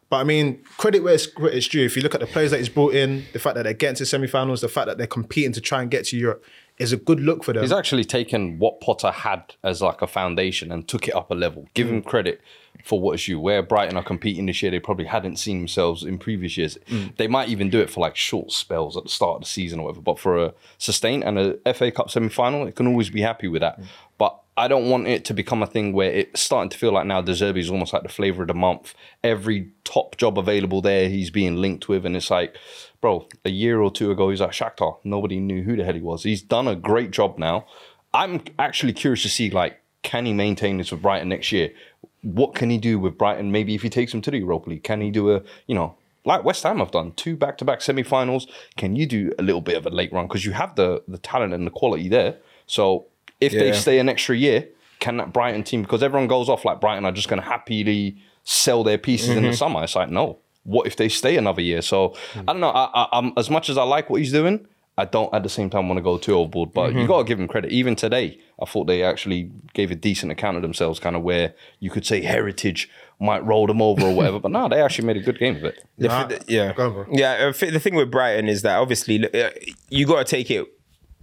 But 0.10 0.18
I 0.18 0.24
mean, 0.24 0.64
credit 0.78 1.04
where 1.04 1.16
it's, 1.16 1.36
where 1.38 1.52
it's 1.52 1.68
due. 1.68 1.84
If 1.84 1.96
you 1.96 2.02
look 2.04 2.14
at 2.14 2.22
the 2.22 2.28
players 2.28 2.52
that 2.52 2.60
he's 2.60 2.70
brought 2.70 2.94
in, 2.94 3.26
the 3.34 3.40
fact 3.40 3.56
that 3.56 3.64
they're 3.64 3.74
getting 3.74 3.96
to 3.98 4.06
semi-finals, 4.06 4.62
the 4.62 4.70
fact 4.70 4.88
that 4.88 4.98
they're 4.98 5.08
competing 5.08 5.52
to 5.54 5.62
try 5.62 5.82
and 5.82 5.90
get 5.90 6.06
to 6.06 6.18
Europe, 6.18 6.44
is 6.78 6.92
a 6.92 6.98
good 6.98 7.20
look 7.20 7.44
for 7.44 7.54
them. 7.54 7.64
He's 7.64 7.72
actually 7.72 8.04
taken 8.04 8.60
what 8.60 8.82
Potter 8.82 9.12
had 9.12 9.56
as 9.64 9.82
like 9.82 10.02
a 10.02 10.08
foundation 10.08 10.72
and 10.72 10.88
took 10.88 11.08
it 11.08 11.16
up 11.16 11.32
a 11.32 11.34
level. 11.34 11.70
Give 11.74 11.88
him 11.88 12.02
mm. 12.02 12.06
credit 12.06 12.42
for 12.84 13.00
what 13.00 13.16
is 13.16 13.24
due. 13.24 13.40
Where 13.40 13.64
Brighton 13.64 13.98
are 13.98 14.04
competing 14.04 14.46
this 14.46 14.62
year, 14.62 14.72
they 14.72 14.80
probably 14.80 15.06
hadn't 15.06 15.38
seen 15.38 15.60
themselves 15.60 16.04
in 16.04 16.18
previous 16.18 16.58
years. 16.58 16.78
Mm. 16.88 17.16
They 17.16 17.28
might 17.28 17.48
even 17.48 17.70
do 17.70 17.80
it 17.80 17.90
for 17.90 18.02
like 18.02 18.18
short 18.18 18.52
spells 18.52 18.98
at 18.98 19.04
the 19.04 19.10
start 19.10 19.38
of 19.38 19.42
the 19.44 19.48
season 19.48 19.80
or 19.80 19.86
whatever. 19.86 20.02
But 20.02 20.20
for 20.20 20.38
a 20.38 20.54
sustain 20.78 21.24
and 21.24 21.40
a 21.40 21.74
FA 21.74 21.92
Cup 21.92 22.10
semi 22.10 22.30
final, 22.30 22.68
it 22.68 22.76
can 22.76 22.88
always 22.88 23.10
be 23.10 23.22
happy 23.22 23.48
with 23.48 23.62
that. 23.62 23.80
Mm. 23.80 23.86
But 24.18 24.42
I 24.58 24.70
don't 24.70 24.90
want 24.90 25.08
it 25.08 25.26
to 25.26 25.34
become 25.34 25.62
a 25.62 25.68
thing 25.68 25.92
where 25.92 26.12
it's 26.12 26.42
starting 26.42 26.70
to 26.70 26.78
feel 26.78 26.94
like 26.94 27.06
now 27.06 27.22
De 27.22 27.34
Zerbi 27.34 27.60
is 27.60 27.70
almost 27.70 27.92
like 27.92 28.04
the 28.04 28.10
flavour 28.10 28.44
of 28.44 28.48
the 28.48 28.54
month. 28.54 28.94
Every 29.22 29.72
top 29.84 30.16
job 30.18 30.40
available 30.40 30.82
there, 30.82 31.10
he's 31.10 31.30
being 31.30 31.58
linked 31.58 31.90
with, 31.90 32.06
and 32.06 32.16
it's 32.16 32.32
like, 32.32 32.58
bro, 33.06 33.28
a 33.46 33.52
year 33.52 33.82
or 33.82 33.92
two 33.92 34.10
ago, 34.10 34.32
he's 34.32 34.42
at 34.42 34.50
Shakhtar. 34.50 34.98
Nobody 35.04 35.40
knew 35.40 35.62
who 35.62 35.76
the 35.76 35.84
hell 35.84 35.94
he 35.94 36.02
was. 36.02 36.24
He's 36.24 36.42
done 36.42 36.68
a 36.68 36.76
great 36.76 37.12
job 37.12 37.38
now. 37.38 37.66
I'm 38.16 38.42
actually 38.58 38.94
curious 38.94 39.22
to 39.22 39.30
see 39.30 39.52
like, 39.52 39.80
can 40.02 40.26
he 40.26 40.34
maintain 40.34 40.78
this 40.78 40.92
with 40.92 41.04
Brighton 41.04 41.30
next 41.30 41.52
year? 41.52 41.70
What 42.24 42.56
can 42.56 42.72
he 42.72 42.80
do 42.80 42.98
with 42.98 43.16
Brighton? 43.16 43.52
Maybe 43.52 43.76
if 43.76 43.84
he 43.84 43.90
takes 43.92 44.12
them 44.12 44.22
to 44.24 44.32
the 44.32 44.40
Europa 44.40 44.72
League, 44.72 44.84
can 44.84 45.02
he 45.02 45.12
do 45.12 45.32
a 45.36 45.44
you 45.68 45.76
know 45.76 45.96
like 46.26 46.44
West 46.44 46.64
Ham 46.64 46.80
have 46.80 46.90
done 46.90 47.12
two 47.12 47.36
back-to-back 47.36 47.84
semi-finals? 47.84 48.48
Can 48.76 48.96
you 48.96 49.06
do 49.06 49.32
a 49.38 49.44
little 49.44 49.62
bit 49.62 49.78
of 49.78 49.86
a 49.86 49.92
late 49.92 50.12
run 50.12 50.26
because 50.28 50.44
you 50.44 50.54
have 50.54 50.76
the 50.76 51.04
the 51.08 51.20
talent 51.20 51.54
and 51.54 51.68
the 51.68 51.72
quality 51.72 52.10
there? 52.10 52.38
So 52.66 53.06
if 53.40 53.52
they 53.52 53.72
stay 53.74 54.00
an 54.00 54.10
extra 54.10 54.36
year, 54.36 54.68
can 55.00 55.18
that 55.18 55.32
Brighton 55.32 55.64
team? 55.64 55.84
Because 55.84 56.02
everyone 56.02 56.28
goes 56.28 56.50
off 56.50 56.66
like 56.66 56.82
Brighton 56.82 57.06
are 57.06 57.12
just 57.12 57.30
going 57.30 57.40
to 57.42 57.48
happily 57.48 58.18
sell 58.44 58.84
their 58.84 58.98
pieces 58.98 59.30
in 59.30 59.44
the 59.44 59.50
Mm-hmm. 59.50 59.56
summer. 59.56 59.84
It's 59.84 59.96
like 59.96 60.10
no. 60.10 60.40
What 60.66 60.86
if 60.88 60.96
they 60.98 61.10
stay 61.10 61.38
another 61.38 61.62
year? 61.62 61.82
So 61.82 62.10
Mm. 62.34 62.42
I 62.42 62.52
don't 62.54 62.60
know. 62.60 62.70
I, 62.70 62.86
I, 62.94 63.08
I'm 63.18 63.32
as 63.38 63.50
much 63.50 63.70
as 63.70 63.78
I 63.78 63.84
like 63.84 64.10
what 64.10 64.20
he's 64.22 64.32
doing. 64.32 64.68
I 64.98 65.04
don't 65.04 65.34
at 65.34 65.44
the 65.44 65.50
same 65.50 65.70
time 65.70 65.90
want 65.90 65.98
to 65.98 66.02
go 66.02 66.18
too 66.18 66.36
overboard, 66.36 66.72
but 66.74 66.90
Mm-hmm. 66.92 67.00
you 67.00 67.08
got 67.08 67.18
to 67.20 67.24
give 67.26 67.38
him 67.40 67.50
credit. 67.50 67.72
Even 67.72 67.98
today, 67.98 68.40
I 68.62 68.66
thought 68.66 68.86
they 68.88 69.04
actually 69.04 69.52
gave 69.74 69.92
a 69.92 69.96
decent 69.96 70.32
account 70.32 70.56
of 70.56 70.62
themselves, 70.62 71.00
kind 71.02 71.18
of 71.18 71.22
where 71.22 71.54
you 71.82 71.90
could 71.90 72.06
say 72.06 72.22
Heritage 72.22 72.90
might 73.20 73.44
roll 73.46 73.68
them 73.68 73.82
over 73.82 74.04
or 74.08 74.16
whatever. 74.20 74.40
but 74.40 74.52
no, 74.52 74.70
they 74.70 74.82
actually 74.82 75.06
made 75.08 75.18
a 75.18 75.22
good 75.22 75.38
game 75.38 75.58
of 75.58 75.66
it. 75.66 75.84
The 75.98 76.08
Nah, 76.08 76.28
fi- 76.30 76.40
yeah, 76.48 76.72
go 76.74 76.86
on, 76.88 76.94
bro. 76.94 77.06
yeah. 77.12 77.34
uh, 77.50 77.52
The 77.72 77.80
thing 77.80 77.96
with 77.96 78.10
Brighton 78.10 78.48
is 78.48 78.62
that 78.62 78.78
obviously 78.78 79.16
uh, 79.34 79.50
you 79.90 80.06
got 80.06 80.26
to 80.26 80.32
take 80.32 80.50
it 80.50 80.66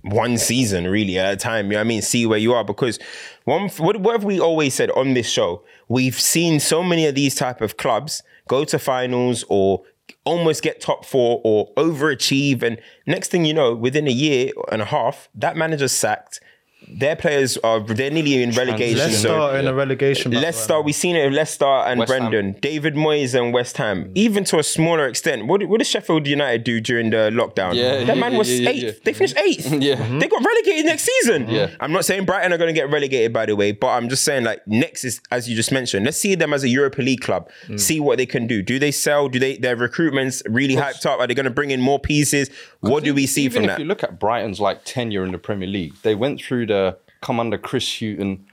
one 0.02 0.36
season 0.36 0.86
really 0.86 1.18
at 1.18 1.32
a 1.32 1.36
time. 1.36 1.66
You 1.66 1.72
know 1.72 1.78
what 1.78 1.82
I 1.82 1.88
mean? 1.88 2.02
See 2.02 2.26
where 2.26 2.38
you 2.38 2.52
are 2.54 2.64
because 2.64 2.98
one. 3.44 3.68
What, 3.70 3.98
what 3.98 4.12
have 4.12 4.24
we 4.24 4.40
always 4.40 4.74
said 4.74 4.90
on 4.92 5.14
this 5.14 5.28
show? 5.28 5.64
We've 5.88 6.18
seen 6.18 6.60
so 6.60 6.82
many 6.82 7.06
of 7.06 7.14
these 7.14 7.34
type 7.34 7.60
of 7.60 7.76
clubs 7.76 8.22
go 8.48 8.64
to 8.64 8.78
finals 8.78 9.44
or 9.48 9.82
almost 10.24 10.62
get 10.62 10.80
top 10.80 11.04
four 11.04 11.40
or 11.44 11.72
overachieve, 11.74 12.62
and 12.62 12.80
next 13.06 13.30
thing 13.30 13.44
you 13.44 13.54
know, 13.54 13.74
within 13.74 14.06
a 14.06 14.12
year 14.12 14.52
and 14.70 14.82
a 14.82 14.86
half, 14.86 15.28
that 15.34 15.56
manager's 15.56 15.92
sacked. 15.92 16.40
Their 16.88 17.16
players 17.16 17.56
are 17.58 17.80
they're 17.80 18.10
nearly 18.10 18.42
in 18.42 18.50
relegation 18.52 18.98
Leicester 18.98 19.28
zone. 19.28 19.56
in 19.56 19.66
a 19.66 19.74
relegation. 19.74 20.32
Leicester, 20.32 20.74
right 20.74 20.84
we've 20.84 20.94
seen 20.94 21.16
it 21.16 21.32
Leicester 21.32 21.64
and 21.64 22.00
West 22.00 22.12
Ham. 22.12 22.30
Brendan, 22.30 22.60
David 22.60 22.94
Moyes 22.94 23.38
and 23.38 23.52
West 23.52 23.76
Ham, 23.78 24.10
even 24.14 24.44
to 24.44 24.58
a 24.58 24.62
smaller 24.62 25.06
extent. 25.06 25.46
What 25.46 25.60
did, 25.60 25.68
what 25.68 25.78
did 25.78 25.86
Sheffield 25.86 26.26
United 26.26 26.64
do 26.64 26.80
during 26.80 27.10
the 27.10 27.30
lockdown? 27.32 27.74
Yeah, 27.74 28.04
that 28.04 28.14
yeah, 28.16 28.20
man 28.20 28.36
was 28.36 28.50
yeah, 28.50 28.70
yeah, 28.70 28.70
eighth. 28.70 28.82
yeah. 28.84 29.00
They 29.04 29.12
finished 29.12 29.36
eighth. 29.38 29.72
Yeah. 29.82 29.96
they 30.18 30.28
got 30.28 30.44
relegated 30.44 30.86
next 30.86 31.04
season. 31.04 31.48
Yeah. 31.48 31.70
I'm 31.80 31.92
not 31.92 32.04
saying 32.04 32.24
Brighton 32.24 32.52
are 32.52 32.58
going 32.58 32.72
to 32.72 32.78
get 32.78 32.88
relegated, 32.90 33.32
by 33.32 33.46
the 33.46 33.56
way, 33.56 33.72
but 33.72 33.88
I'm 33.88 34.08
just 34.08 34.22
saying 34.22 34.44
like 34.44 34.66
next 34.66 35.04
is 35.04 35.20
as 35.30 35.48
you 35.48 35.56
just 35.56 35.72
mentioned. 35.72 36.04
Let's 36.04 36.18
see 36.18 36.34
them 36.34 36.52
as 36.52 36.62
a 36.62 36.68
Europa 36.68 37.02
League 37.02 37.20
club. 37.20 37.50
Mm. 37.66 37.80
See 37.80 37.98
what 38.00 38.18
they 38.18 38.26
can 38.26 38.46
do. 38.46 38.62
Do 38.62 38.78
they 38.78 38.92
sell? 38.92 39.28
Do 39.28 39.38
they 39.38 39.56
their 39.56 39.76
recruitment's 39.76 40.42
really 40.48 40.76
hyped 40.76 41.04
up? 41.06 41.18
Are 41.20 41.26
they 41.26 41.34
going 41.34 41.44
to 41.44 41.50
bring 41.50 41.70
in 41.70 41.80
more 41.80 41.98
pieces? 41.98 42.48
What 42.80 43.02
do 43.02 43.14
we 43.14 43.26
see 43.26 43.44
Even 43.44 43.54
from 43.54 43.64
if 43.64 43.68
that? 43.68 43.74
If 43.74 43.78
you 43.80 43.84
look 43.86 44.04
at 44.04 44.18
Brighton's 44.20 44.60
like 44.60 44.84
tenure 44.84 45.24
in 45.24 45.32
the 45.32 45.38
Premier 45.38 45.68
League, 45.68 45.94
they 46.02 46.14
went 46.14 46.40
through 46.40 46.66
the 46.66 46.71
come 47.20 47.40
under 47.40 47.58
Chris 47.58 47.86
Hughton, 48.00 48.44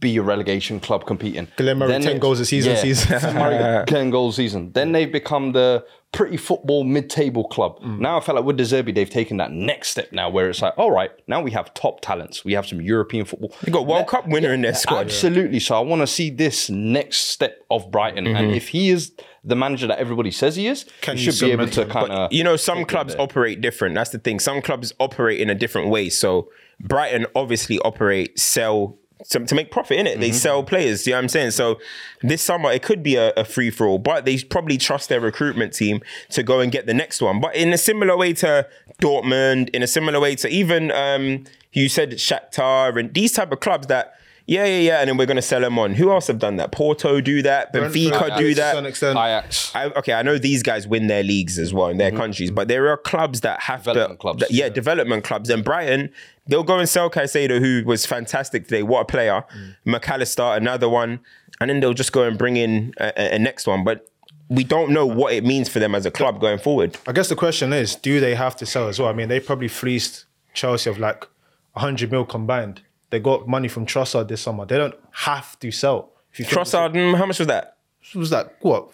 be 0.00 0.16
a 0.18 0.22
relegation 0.22 0.78
club 0.80 1.06
competing. 1.06 1.48
Glenn 1.56 1.78
Murray, 1.78 1.92
Then 1.92 2.02
10 2.02 2.16
it- 2.16 2.20
goals 2.20 2.40
a 2.40 2.44
season, 2.46 2.76
season. 2.76 3.34
Murray, 3.34 3.84
10 3.88 4.10
goals 4.10 4.34
a 4.34 4.36
season. 4.36 4.72
Then 4.72 4.92
they've 4.92 5.10
become 5.10 5.52
the 5.52 5.84
pretty 6.12 6.36
football 6.36 6.84
mid-table 6.84 7.44
club. 7.48 7.78
Mm. 7.82 7.98
Now 8.00 8.18
I 8.18 8.20
feel 8.20 8.34
like 8.36 8.44
with 8.44 8.56
De 8.56 8.62
Zerbi, 8.64 8.94
they've 8.94 9.08
taken 9.10 9.36
that 9.38 9.52
next 9.52 9.88
step 9.90 10.12
now 10.12 10.30
where 10.30 10.48
it's 10.48 10.62
like, 10.62 10.74
all 10.78 10.90
right, 10.90 11.10
now 11.26 11.40
we 11.42 11.50
have 11.50 11.72
top 11.74 12.00
talents. 12.00 12.44
We 12.44 12.52
have 12.54 12.66
some 12.66 12.80
European 12.80 13.24
football. 13.24 13.52
They 13.62 13.72
got 13.72 13.86
World 13.86 14.06
Cup 14.06 14.26
winner 14.28 14.52
in 14.52 14.62
their 14.62 14.74
squad. 14.74 15.06
Absolutely. 15.06 15.60
So 15.60 15.74
I 15.76 15.80
want 15.80 16.00
to 16.02 16.06
see 16.06 16.30
this 16.30 16.70
next 16.70 17.18
step 17.32 17.64
of 17.70 17.90
Brighton. 17.90 18.26
And 18.26 18.52
if 18.52 18.68
he 18.68 18.90
is 18.90 19.12
the 19.44 19.56
manager 19.56 19.86
that 19.88 19.98
everybody 19.98 20.30
says 20.30 20.56
he 20.56 20.66
is, 20.68 20.84
Can 21.02 21.16
he 21.16 21.24
should 21.30 21.38
be 21.44 21.52
able 21.52 21.68
to 21.68 21.84
kind 21.86 22.10
of. 22.10 22.32
you 22.32 22.44
know, 22.44 22.56
some 22.56 22.84
clubs 22.84 23.14
operate 23.16 23.60
different. 23.60 23.94
That's 23.94 24.10
the 24.10 24.18
thing. 24.18 24.40
Some 24.40 24.60
clubs 24.62 24.92
operate 25.00 25.40
in 25.40 25.48
a 25.50 25.54
different 25.54 25.88
way. 25.88 26.08
So 26.08 26.48
Brighton 26.80 27.26
obviously 27.34 27.78
operate 27.80 28.38
sell 28.38 28.98
to, 29.30 29.40
to 29.40 29.54
make 29.54 29.70
profit 29.70 29.98
in 29.98 30.06
it. 30.06 30.20
They 30.20 30.30
sell 30.30 30.62
players. 30.62 31.06
You 31.06 31.12
know 31.12 31.16
what 31.18 31.22
I'm 31.24 31.28
saying? 31.30 31.50
So 31.52 31.78
this 32.22 32.42
summer 32.42 32.70
it 32.70 32.82
could 32.82 33.02
be 33.02 33.16
a, 33.16 33.30
a 33.30 33.44
free 33.44 33.70
for 33.70 33.86
all, 33.86 33.98
but 33.98 34.24
they 34.26 34.38
probably 34.38 34.76
trust 34.76 35.08
their 35.08 35.20
recruitment 35.20 35.72
team 35.72 36.02
to 36.30 36.42
go 36.42 36.60
and 36.60 36.70
get 36.70 36.86
the 36.86 36.94
next 36.94 37.22
one. 37.22 37.40
But 37.40 37.56
in 37.56 37.72
a 37.72 37.78
similar 37.78 38.16
way 38.16 38.34
to 38.34 38.68
Dortmund, 39.00 39.70
in 39.70 39.82
a 39.82 39.86
similar 39.86 40.20
way 40.20 40.34
to 40.36 40.48
even 40.48 40.90
um, 40.92 41.44
you 41.72 41.88
said 41.88 42.12
Shakhtar 42.12 42.98
and 42.98 43.12
these 43.14 43.32
type 43.32 43.52
of 43.52 43.60
clubs 43.60 43.86
that. 43.88 44.12
Yeah, 44.48 44.64
yeah, 44.64 44.78
yeah, 44.78 44.98
and 45.00 45.08
then 45.08 45.16
we're 45.16 45.26
gonna 45.26 45.42
sell 45.42 45.60
them 45.60 45.76
on. 45.76 45.94
Who 45.94 46.12
else 46.12 46.28
have 46.28 46.38
done 46.38 46.54
that? 46.58 46.70
Porto 46.70 47.20
do 47.20 47.42
that. 47.42 47.72
Benfica 47.72 48.10
Brentford, 48.10 48.38
do 48.38 48.50
to 48.50 48.54
that. 48.54 48.74
some 48.76 48.86
extent. 48.86 49.18
Ajax. 49.18 49.74
I, 49.74 49.86
okay, 49.86 50.12
I 50.12 50.22
know 50.22 50.38
these 50.38 50.62
guys 50.62 50.86
win 50.86 51.08
their 51.08 51.24
leagues 51.24 51.58
as 51.58 51.74
well 51.74 51.88
in 51.88 51.96
their 51.98 52.12
countries, 52.12 52.52
but 52.52 52.68
there 52.68 52.88
are 52.88 52.96
clubs 52.96 53.40
that 53.40 53.62
have 53.62 53.82
Development 53.82 54.20
to, 54.20 54.22
clubs. 54.22 54.40
that- 54.42 54.52
yeah, 54.52 54.68
development 54.68 55.24
clubs. 55.24 55.50
And 55.50 55.64
Brighton, 55.64 56.12
they'll 56.46 56.62
go 56.62 56.78
and 56.78 56.88
sell 56.88 57.10
Caicedo, 57.10 57.58
who 57.60 57.82
was 57.86 58.06
fantastic 58.06 58.64
today. 58.64 58.82
What 58.82 59.00
a 59.00 59.04
player! 59.04 59.44
Mac 59.84 60.08
Allister, 60.08 60.42
another 60.42 60.88
one, 60.88 61.20
and 61.60 61.70
then 61.70 61.80
they'll 61.80 61.94
just 61.94 62.12
go 62.12 62.22
and 62.24 62.36
bring 62.38 62.56
in 62.56 62.94
a, 62.98 63.12
a- 63.16 63.34
a 63.34 63.38
next 63.38 63.66
one. 63.66 63.84
But 63.84 64.08
we 64.48 64.62
don't 64.64 64.90
know 64.90 65.06
what 65.06 65.32
it 65.32 65.44
means 65.44 65.68
for 65.68 65.78
them 65.80 65.94
as 65.94 66.06
a 66.06 66.10
club 66.10 66.40
going 66.40 66.58
forward. 66.58 66.96
I 67.06 67.12
guess 67.12 67.28
the 67.28 67.36
question 67.36 67.72
is, 67.72 67.94
do 67.96 68.20
they 68.20 68.34
have 68.34 68.54
to 68.56 68.66
sell 68.66 68.88
as 68.88 68.98
well? 69.00 69.08
I 69.08 69.12
mean, 69.12 69.28
they 69.28 69.40
probably 69.40 69.68
fleeced 69.68 70.24
Chelsea 70.54 70.88
of 70.88 70.98
like 70.98 71.26
100 71.72 72.10
mil 72.12 72.24
combined. 72.24 72.82
They 73.10 73.18
got 73.20 73.48
money 73.48 73.68
from 73.68 73.86
Trossard 73.86 74.28
this 74.28 74.42
summer. 74.42 74.64
They 74.66 74.76
don't 74.78 74.94
have 75.12 75.58
to 75.60 75.70
sell. 75.72 76.12
If 76.32 76.38
you 76.40 76.44
Trossard, 76.46 76.92
mm, 76.94 77.16
how 77.16 77.26
much 77.26 77.38
was 77.38 77.48
that? 77.48 77.76
was 78.14 78.30
that 78.30 78.54
what? 78.60 78.88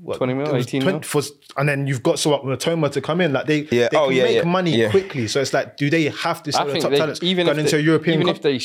What 0.00 0.16
20 0.18 0.34
mil, 0.34 0.46
it 0.46 0.52
was 0.54 0.66
18 0.66 0.84
mil? 0.84 1.00
for- 1.02 1.22
and 1.56 1.68
then 1.68 1.86
you've 1.86 2.02
got 2.02 2.18
someone 2.18 2.46
with 2.46 2.66
uh, 2.66 2.70
Mitoma 2.70 2.90
to 2.92 3.00
come 3.00 3.20
in. 3.20 3.32
Like 3.32 3.46
they, 3.46 3.60
Yeah, 3.70 3.88
they 3.90 3.96
oh, 3.98 4.08
can 4.08 4.16
yeah, 4.16 4.22
make 4.24 4.36
yeah, 4.36 4.44
money 4.44 4.90
quickly. 4.90 5.28
So 5.28 5.40
it's 5.40 5.52
like, 5.52 5.76
do 5.76 5.90
they 5.90 6.04
have 6.04 6.42
to 6.44 6.52
sell 6.52 6.68
I 6.68 6.72
the 6.72 6.80
top 6.80 6.90
they, 6.90 6.96
talents 6.98 7.22
even 7.22 7.46
going 7.46 7.58
if 7.58 7.64
into 7.66 7.76
they, 7.76 7.82
a 7.82 7.84
European 7.84 8.14
even 8.20 8.26
cup? 8.28 8.36
if 8.36 8.42
they 8.42 8.58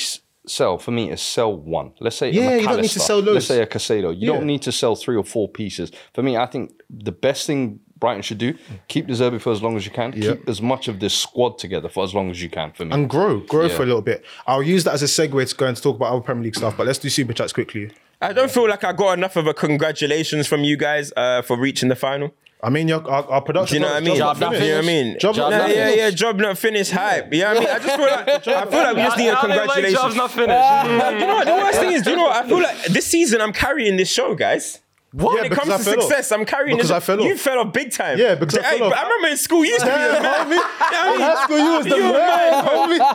sell, 0.48 0.78
for 0.78 0.92
me, 0.92 1.12
is 1.12 1.22
sell 1.22 1.54
one. 1.54 1.92
Let's 2.00 2.16
say 2.16 2.30
a 2.30 2.32
Yeah, 2.32 2.56
you 2.56 2.68
don't 2.68 2.82
need 2.82 2.92
to 2.92 3.00
sell 3.00 3.18
loads. 3.18 3.34
Let's 3.34 3.48
say 3.48 3.62
a 3.62 3.68
Caicedo. 3.68 4.18
You 4.18 4.28
don't 4.28 4.46
need 4.46 4.62
to 4.64 4.72
sell 4.72 4.96
three 4.96 5.16
or 5.18 5.24
four 5.24 5.50
pieces. 5.50 5.92
For 6.14 6.24
me, 6.24 6.38
I 6.38 6.46
think 6.46 6.82
the 6.90 7.12
best 7.12 7.46
thing 7.46 7.82
Brighton 8.00 8.22
should 8.22 8.38
do 8.38 8.54
keep 8.88 9.08
De 9.08 9.14
Zerbi 9.14 9.42
for 9.42 9.52
as 9.52 9.62
long 9.62 9.76
as 9.76 9.86
you 9.86 9.92
can. 9.92 10.12
Keep 10.14 10.48
as 10.48 10.62
much 10.62 10.88
of 10.88 11.00
this 11.00 11.14
squad 11.14 11.58
together 11.58 11.90
for 11.90 12.04
as 12.04 12.14
long 12.14 12.30
as 12.30 12.42
you 12.42 12.50
can. 12.50 12.72
For 12.72 12.86
me, 12.86 12.92
and 12.94 13.10
grow, 13.10 13.40
grow 13.42 13.64
Yeah. 13.66 13.76
for 13.76 13.84
a 13.84 13.86
little 13.86 14.02
bit. 14.02 14.24
I'll 14.46 14.64
use 14.64 14.84
that 14.86 14.94
as 14.94 15.04
a 15.04 15.08
segue 15.08 15.50
to 15.50 15.56
go 15.56 15.66
and 15.66 15.76
talk 15.76 15.96
about 15.96 16.14
our 16.14 16.22
Premier 16.22 16.44
League 16.46 16.56
stuff. 16.56 16.78
But 16.78 16.86
let's 16.88 17.00
do 17.00 17.10
super 17.10 17.34
chats 17.34 17.54
quickly. 17.54 17.92
I 18.22 18.34
don't 18.34 18.50
feel 18.50 18.68
like 18.68 18.84
I 18.84 18.94
got 18.94 19.18
enough 19.18 19.36
of 19.36 19.46
a 19.48 19.54
congratulations 19.54 20.48
from 20.48 20.64
you 20.64 20.76
guys 20.78 21.14
uh, 21.16 21.42
for 21.44 21.58
reaching 21.58 21.90
the 21.90 21.96
final. 21.96 22.34
I 22.64 22.72
mean, 22.72 22.88
your, 22.88 23.08
our, 23.08 23.24
our 23.30 23.42
production. 23.42 23.76
Do 23.76 23.76
you 23.76 23.80
know 23.82 23.94
what 23.94 23.98
I 24.02 24.06
mean? 24.06 24.18
job 24.18 24.40
Job 24.40 24.52
not 24.52 24.54
you 24.60 24.68
know 24.70 24.76
what 24.78 24.84
I 24.84 24.88
mean? 24.88 25.20
Job 25.20 25.36
Nah, 25.36 25.50
not 25.52 25.70
yeah, 25.70 25.90
yeah, 25.90 26.10
job 26.10 26.38
not 26.40 26.58
finished 26.58 26.92
hype. 26.92 27.32
You 27.32 27.42
know 27.42 27.54
what 27.54 27.58
I 27.58 27.60
mean? 27.60 27.70
I 27.70 27.80
just 27.80 27.96
feel 27.96 28.06
like 28.08 28.28
I 28.48 28.66
feel 28.66 28.80
like 28.84 28.96
we 28.96 29.02
just 29.04 29.18
need 29.20 29.28
a 29.28 29.34
Now 29.34 29.42
they 29.44 29.48
like 29.48 29.60
congratulations. 29.60 30.02
job's 30.02 30.16
not 30.16 30.32
finished. 30.32 30.50
Uh, 30.58 31.10
you 31.12 31.20
know 31.20 31.36
what? 31.36 31.46
The 31.46 31.54
worst 31.54 31.80
thing 31.80 31.92
is, 31.92 32.02
do 32.02 32.10
you 32.10 32.16
know 32.16 32.24
what? 32.24 32.44
I 32.46 32.48
feel 32.50 32.60
like 32.62 32.84
this 32.86 33.06
season 33.06 33.42
I'm 33.42 33.54
carrying 33.54 33.96
this 33.98 34.10
show, 34.12 34.34
guys. 34.34 34.80
What? 35.12 35.36
When 35.36 35.46
it 35.46 35.52
comes 35.56 35.70
to 35.78 35.84
success, 35.84 36.32
I'm 36.32 36.46
carrying 36.46 36.76
Because 36.78 36.90
this. 36.90 36.98
I 36.98 37.00
fell 37.00 37.20
off. 37.22 37.26
you 37.26 37.38
fell 37.38 37.60
off 37.60 37.72
big 37.74 37.92
time. 37.92 38.18
Yeah, 38.20 38.36
because 38.36 38.58
I 38.60 38.64
Hey, 38.64 38.78
fell 38.80 38.88
off. 38.88 38.94
I 38.98 39.04
remember 39.04 39.28
in 39.30 39.38
school 39.38 39.64
you 39.64 39.72
used 39.72 39.86
to 39.86 39.86
be 39.86 39.92
a 39.92 39.96
man. 39.96 40.22
homie. 40.22 40.50
You 40.50 40.58
know 40.58 40.62
what 40.62 40.92
I 40.92 41.16
In 41.16 41.22
high 41.22 41.44
school, 41.44 41.58
you 41.58 41.72
was 41.78 41.86
the 41.86 41.96
You 41.96 42.04
were 42.04 42.12
man, 42.12 42.52
mad. 42.52 42.66
homie. 42.66 42.67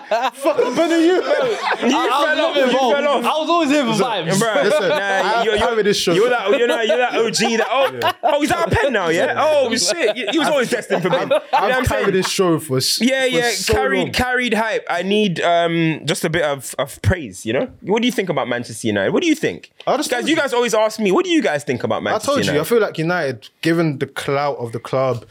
Fuck 0.09 0.59
up 0.59 0.79
under 0.79 1.01
you. 1.01 1.15
You 1.15 1.23
fell 1.23 1.43
off. 1.43 2.57
You 2.57 2.71
fell 2.71 3.09
off. 3.09 3.25
I 3.25 3.39
was 3.39 3.51
always 3.51 3.71
here 3.71 3.85
for 3.85 3.93
vibes. 3.93 4.33
Bruh, 4.33 4.65
Listen, 4.65 4.89
nah, 4.89 4.97
I 4.97 5.43
you're, 5.45 5.57
carry 5.57 5.83
this 5.83 5.97
show. 5.99 6.13
You're 6.13 6.31
that, 6.31 6.51
you're 6.59 6.69
that, 6.69 6.87
you're 6.87 6.97
that 6.99 7.15
OG 7.15 7.59
that, 7.59 7.67
oh, 7.71 8.13
oh, 8.25 8.43
is 8.43 8.49
that 8.51 8.69
a 8.69 8.71
pen 8.75 8.93
now, 8.93 9.09
yeah? 9.09 9.35
Oh, 9.39 9.75
shit. 9.77 10.17
You 10.33 10.41
was 10.41 10.49
always 10.49 10.71
destined 10.71 11.03
for 11.03 11.11
big. 11.11 11.23
You 11.23 11.27
know 11.29 11.41
I've 11.53 11.77
I'm 11.79 11.85
carried 11.85 12.05
saying? 12.05 12.13
this 12.13 12.29
show 12.29 12.59
for 12.59 12.79
Yeah, 13.01 13.23
for 13.23 13.27
yeah, 13.29 13.51
so 13.51 13.73
carried 13.75 13.99
long. 13.99 14.13
carried 14.13 14.55
hype. 14.55 14.87
I 14.89 15.03
need 15.03 15.41
um 15.41 16.01
just 16.05 16.25
a 16.25 16.31
bit 16.31 16.43
of, 16.43 16.75
of 16.79 17.01
praise, 17.03 17.45
you 17.47 17.53
know? 17.53 17.71
What 17.83 18.03
do 18.03 18.07
you 18.07 18.13
think 18.13 18.29
about 18.29 18.49
Manchester 18.49 18.87
United? 18.89 19.13
What 19.13 19.23
do 19.23 19.29
you 19.29 19.35
think? 19.35 19.73
I 19.87 19.97
just 19.97 20.11
guys, 20.11 20.29
you 20.29 20.37
guys 20.37 20.53
always 20.53 20.75
ask 20.75 21.01
me, 21.01 21.13
what 21.13 21.25
do 21.25 21.31
you 21.31 21.43
guys 21.43 21.65
think 21.65 21.85
about 21.85 22.03
Manchester? 22.03 22.31
I 22.31 22.35
told 22.35 22.47
you, 22.47 22.61
I 22.61 22.65
feel 22.65 22.81
like 22.81 22.99
United, 22.99 23.49
given 23.61 23.99
the 23.99 24.07
clout 24.07 24.57
of 24.59 24.73
the 24.73 24.81
club, 24.81 25.27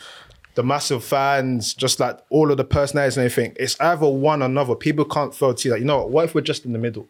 the 0.55 0.63
massive 0.63 1.03
fans, 1.03 1.73
just 1.73 1.99
like 1.99 2.19
all 2.29 2.51
of 2.51 2.57
the 2.57 2.63
personalities 2.63 3.17
and 3.17 3.25
everything, 3.25 3.55
it's 3.59 3.79
either 3.79 4.07
one 4.07 4.41
or 4.41 4.45
another. 4.45 4.75
People 4.75 5.05
can't 5.05 5.33
fail 5.33 5.53
to 5.53 5.61
see 5.61 5.69
that. 5.69 5.79
You 5.79 5.85
know 5.85 5.99
what? 5.99 6.09
What 6.09 6.25
if 6.25 6.35
we're 6.35 6.41
just 6.41 6.65
in 6.65 6.73
the 6.73 6.79
middle? 6.79 7.07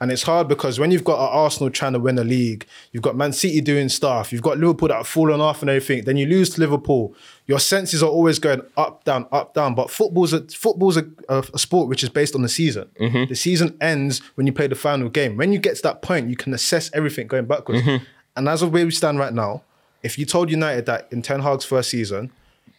And 0.00 0.12
it's 0.12 0.22
hard 0.22 0.46
because 0.46 0.78
when 0.78 0.92
you've 0.92 1.02
got 1.02 1.18
a 1.18 1.28
Arsenal 1.28 1.70
trying 1.70 1.92
to 1.94 1.98
win 1.98 2.18
a 2.18 2.24
league, 2.24 2.66
you've 2.92 3.02
got 3.02 3.16
Man 3.16 3.32
City 3.32 3.60
doing 3.60 3.88
stuff, 3.88 4.32
you've 4.32 4.42
got 4.42 4.56
Liverpool 4.56 4.88
that 4.88 4.94
have 4.94 5.08
fallen 5.08 5.40
off 5.40 5.60
and 5.60 5.68
everything. 5.68 6.04
Then 6.04 6.16
you 6.16 6.26
lose 6.26 6.50
to 6.50 6.60
Liverpool. 6.60 7.16
Your 7.46 7.58
senses 7.58 8.00
are 8.00 8.08
always 8.08 8.38
going 8.38 8.62
up, 8.76 9.02
down, 9.02 9.26
up, 9.32 9.54
down. 9.54 9.74
But 9.74 9.90
football's 9.90 10.32
a 10.32 10.42
football's 10.46 10.96
a, 10.96 11.06
a, 11.28 11.44
a 11.52 11.58
sport 11.58 11.88
which 11.88 12.04
is 12.04 12.10
based 12.10 12.36
on 12.36 12.42
the 12.42 12.48
season. 12.48 12.88
Mm-hmm. 13.00 13.28
The 13.28 13.34
season 13.34 13.76
ends 13.80 14.20
when 14.36 14.46
you 14.46 14.52
play 14.52 14.68
the 14.68 14.76
final 14.76 15.08
game. 15.08 15.36
When 15.36 15.52
you 15.52 15.58
get 15.58 15.74
to 15.76 15.82
that 15.82 16.00
point, 16.00 16.30
you 16.30 16.36
can 16.36 16.54
assess 16.54 16.90
everything 16.94 17.26
going 17.26 17.46
backwards. 17.46 17.82
Mm-hmm. 17.82 18.04
And 18.36 18.48
as 18.48 18.62
of 18.62 18.72
where 18.72 18.84
we 18.84 18.92
stand 18.92 19.18
right 19.18 19.34
now, 19.34 19.62
if 20.04 20.16
you 20.16 20.26
told 20.26 20.48
United 20.48 20.86
that 20.86 21.08
in 21.10 21.22
Ten 21.22 21.40
Hag's 21.40 21.64
first 21.64 21.90
season, 21.90 22.30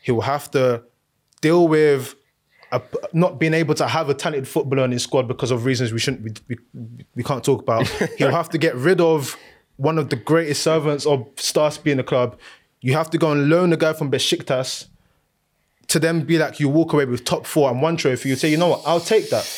he 0.02 0.12
will 0.12 0.22
have 0.22 0.50
to 0.52 0.84
deal 1.42 1.68
with 1.68 2.16
a, 2.72 2.82
not 3.14 3.40
being 3.40 3.54
able 3.54 3.76
to 3.76 3.88
have 3.88 4.10
a 4.10 4.14
talented 4.14 4.48
footballer 4.48 4.86
in 4.86 4.92
his 4.92 5.04
squad 5.04 5.28
because 5.28 5.52
of 5.52 5.66
reasons 5.66 5.92
we 5.92 6.00
shouldn't 6.00 6.24
we, 6.24 6.56
we, 6.74 7.06
we 7.16 7.24
can't 7.24 7.44
talk 7.44 7.62
about. 7.62 7.88
He'll 8.18 8.32
have 8.32 8.50
to 8.50 8.58
get 8.58 8.76
rid 8.76 9.02
of 9.02 9.38
one 9.78 9.98
of 9.98 10.10
the 10.10 10.16
greatest 10.16 10.64
servants 10.64 11.06
of 11.06 11.26
stars 11.38 11.78
being 11.78 11.98
the 11.98 12.04
club. 12.04 12.38
You 12.82 12.94
have 12.94 13.10
to 13.12 13.18
go 13.18 13.32
and 13.32 13.50
loan 13.50 13.74
a 13.74 13.78
guy 13.78 13.94
from 13.94 14.12
Besiktas 14.12 14.88
to 15.88 16.00
then 16.00 16.22
be 16.22 16.38
like 16.38 16.60
you 16.60 16.70
walk 16.70 16.94
away 16.94 17.06
with 17.06 17.26
top 17.26 17.46
four 17.46 17.70
and 17.70 17.82
one 17.82 17.98
trophy. 17.98 18.30
You 18.30 18.36
say, 18.36 18.50
you 18.50 18.58
know 18.58 18.68
what, 18.68 18.84
I'll 18.86 19.00
take 19.00 19.30
that. 19.32 19.50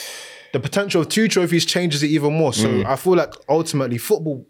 The 0.53 0.59
potential 0.59 1.01
of 1.01 1.09
two 1.09 1.27
trophies 1.27 1.65
changes 1.65 2.03
it 2.03 2.07
even 2.07 2.33
more. 2.33 2.53
So 2.53 2.67
mm. 2.67 2.85
I 2.85 2.95
feel 2.95 3.15
like 3.15 3.33
ultimately 3.47 3.97
football 3.97 4.45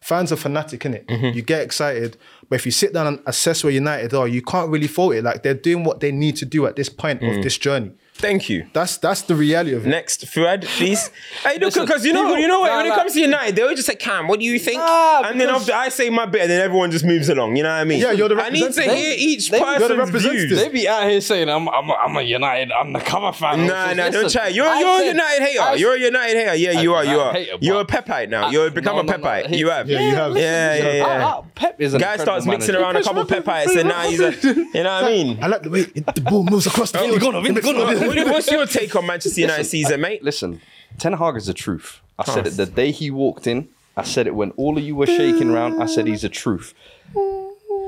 fans 0.00 0.32
are 0.32 0.36
fanatic 0.36 0.84
in 0.84 0.94
it. 0.94 1.06
Mm-hmm. 1.06 1.36
You 1.36 1.42
get 1.42 1.62
excited, 1.62 2.16
but 2.48 2.56
if 2.56 2.66
you 2.66 2.72
sit 2.72 2.92
down 2.92 3.06
and 3.06 3.20
assess 3.26 3.64
where 3.64 3.72
United 3.72 4.14
are, 4.14 4.28
you 4.28 4.42
can't 4.42 4.70
really 4.70 4.86
fault 4.86 5.14
it. 5.14 5.24
Like 5.24 5.42
they're 5.42 5.54
doing 5.54 5.84
what 5.84 6.00
they 6.00 6.12
need 6.12 6.36
to 6.36 6.44
do 6.44 6.66
at 6.66 6.76
this 6.76 6.88
point 6.88 7.22
of 7.22 7.28
mm. 7.28 7.42
this 7.42 7.58
journey. 7.58 7.92
Thank 8.18 8.50
you. 8.50 8.66
That's 8.72 8.96
that's 8.96 9.22
the 9.22 9.36
reality 9.36 9.74
of 9.74 9.86
it. 9.86 9.88
Next, 9.88 10.26
Fuad, 10.26 10.64
please. 10.64 11.10
hey, 11.44 11.58
look, 11.58 11.72
because 11.72 12.04
you 12.04 12.12
know, 12.12 12.24
people- 12.24 12.38
you 12.38 12.48
know 12.48 12.60
what? 12.60 12.68
nah, 12.70 12.76
when 12.78 12.86
it 12.86 12.88
nah. 12.90 12.96
comes 12.96 13.12
to 13.12 13.20
United, 13.20 13.54
they 13.54 13.62
always 13.62 13.76
just 13.78 13.86
say, 13.86 13.94
"Cam, 13.94 14.26
what 14.26 14.40
do 14.40 14.44
you 14.44 14.58
think?" 14.58 14.78
Nah, 14.78 15.22
and 15.28 15.40
then 15.40 15.48
after 15.48 15.72
I 15.72 15.88
say 15.88 16.10
my 16.10 16.26
bit, 16.26 16.42
and 16.42 16.50
then 16.50 16.60
everyone 16.60 16.90
just 16.90 17.04
moves 17.04 17.28
along. 17.28 17.54
You 17.56 17.62
know 17.62 17.68
what 17.68 17.76
I 17.76 17.84
mean? 17.84 18.00
Yeah, 18.00 18.10
you're 18.10 18.28
the 18.28 18.34
I 18.42 18.50
need 18.50 18.58
to 18.60 18.66
representative. 18.66 18.96
hear 18.98 19.14
each 19.16 19.50
They- 19.50 19.58
you're 19.60 19.88
the 19.88 19.96
representative. 19.96 20.48
views. 20.48 20.58
They 20.60 20.68
be 20.68 20.88
out 20.88 21.08
here 21.08 21.20
saying 21.20 21.48
I'm 21.48 21.68
I'm 21.68 21.88
a, 21.90 21.94
I'm 21.94 22.16
a 22.16 22.22
United 22.22 22.72
undercover 22.72 23.32
fan. 23.32 23.66
Nah, 23.68 23.92
nah, 23.94 24.10
don't 24.10 24.30
try. 24.30 24.48
You're 24.48 24.66
I 24.66 24.80
you're 24.80 25.00
a 25.02 25.06
United 25.06 25.44
hater. 25.44 25.62
I- 25.62 25.74
you're 25.74 25.94
a 25.94 26.00
United 26.00 26.36
hater. 26.36 26.54
Yeah, 26.56 26.80
you 26.80 26.94
are. 26.94 27.04
You 27.04 27.20
are. 27.20 27.32
hater, 27.32 27.52
you're 27.60 27.80
a 27.82 27.84
Pepite 27.84 28.30
now. 28.30 28.50
You're 28.50 28.70
become 28.70 28.96
no, 28.96 29.00
a 29.02 29.04
no, 29.04 29.12
no, 29.12 29.18
Pepite. 29.18 29.50
You 29.50 29.70
have. 29.70 29.88
Yeah, 29.88 30.00
you 30.00 30.14
have. 30.16 30.36
Yeah, 30.36 30.74
yeah, 30.74 30.92
yeah. 30.92 31.04
Ah, 31.06 31.34
ah, 31.38 31.44
Pep 31.54 31.80
is 31.80 31.94
an 31.94 32.00
Guy 32.00 32.16
starts 32.16 32.44
incredible 32.46 32.52
mixing 32.58 32.74
around 32.74 32.96
a 32.96 33.02
couple 33.04 33.24
Pepites, 33.26 33.76
and 33.76 33.88
now 33.88 34.08
he's 34.08 34.18
a. 34.20 34.32
You 34.42 34.82
know 34.82 34.90
what 34.90 35.04
I 35.04 35.08
mean? 35.12 35.38
I 35.40 35.46
like 35.46 35.62
the 35.62 35.70
way 35.70 35.82
the 35.84 36.20
ball 36.20 36.42
moves 36.42 36.66
across 36.66 36.90
the 36.90 36.98
field. 36.98 38.07
What- 38.08 38.26
What's 38.28 38.50
your 38.50 38.66
take 38.66 38.94
on 38.96 39.06
Manchester 39.06 39.40
United 39.40 39.64
season, 39.64 40.00
mate? 40.00 40.22
Listen, 40.22 40.60
Ten 40.98 41.12
Hag 41.14 41.36
is 41.36 41.46
the 41.46 41.54
truth. 41.54 42.00
I 42.18 42.24
said 42.24 42.46
it 42.46 42.50
the 42.56 42.66
day 42.66 42.90
he 42.90 43.10
walked 43.10 43.46
in. 43.46 43.68
I 43.96 44.02
said 44.04 44.26
it 44.26 44.34
when 44.34 44.50
all 44.52 44.76
of 44.78 44.84
you 44.84 44.94
were 44.96 45.06
shaking 45.06 45.50
around. 45.50 45.80
I 45.82 45.86
said 45.86 46.06
he's 46.06 46.22
the 46.22 46.28
truth. 46.28 46.74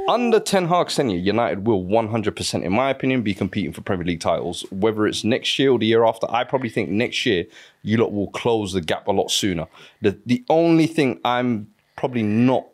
Under 0.09 0.41
Ten 0.41 0.67
Hag's 0.67 0.97
tenure, 0.97 1.19
United 1.19 1.67
will 1.67 1.85
100%, 1.85 2.65
in 2.65 2.73
my 2.73 2.91
opinion, 2.91 3.23
be 3.23 3.33
competing 3.35 3.73
for 3.73 3.81
Premier 3.83 4.05
League 4.07 4.21
titles. 4.21 4.65
Whether 4.71 5.07
it's 5.07 5.23
next 5.23 5.57
year 5.59 5.71
or 5.71 5.79
the 5.79 5.87
year 5.87 6.05
after, 6.05 6.27
I 6.31 6.43
probably 6.43 6.69
think 6.69 6.91
next 6.91 7.25
year 7.27 7.45
you 7.83 7.97
lot 7.99 8.13
will 8.13 8.29
close 8.29 8.73
the 8.73 8.81
gap 8.81 9.07
a 9.07 9.13
lot 9.13 9.31
sooner. 9.31 9.67
The 10.03 10.19
the 10.27 10.45
only 10.49 10.87
thing 10.89 11.21
I'm 11.25 11.69
probably 11.97 12.23
not 12.25 12.67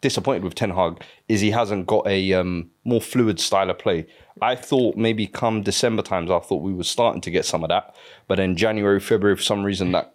disappointed 0.00 0.44
with 0.44 0.54
Ten 0.54 0.70
Hag 0.70 1.02
is 1.28 1.40
he 1.40 1.50
hasn't 1.50 1.86
got 1.86 2.06
a 2.06 2.32
um, 2.34 2.70
more 2.84 3.00
fluid 3.00 3.38
style 3.40 3.68
of 3.70 3.78
play. 3.78 4.06
I 4.40 4.54
thought 4.54 4.96
maybe 4.96 5.26
come 5.26 5.62
December 5.62 6.02
times, 6.02 6.30
I 6.30 6.38
thought 6.40 6.62
we 6.62 6.74
were 6.74 6.84
starting 6.84 7.20
to 7.22 7.30
get 7.30 7.44
some 7.44 7.64
of 7.64 7.68
that, 7.68 7.94
but 8.28 8.36
then 8.36 8.56
January, 8.56 9.00
February, 9.00 9.36
for 9.36 9.42
some 9.42 9.64
reason 9.64 9.92
that 9.92 10.14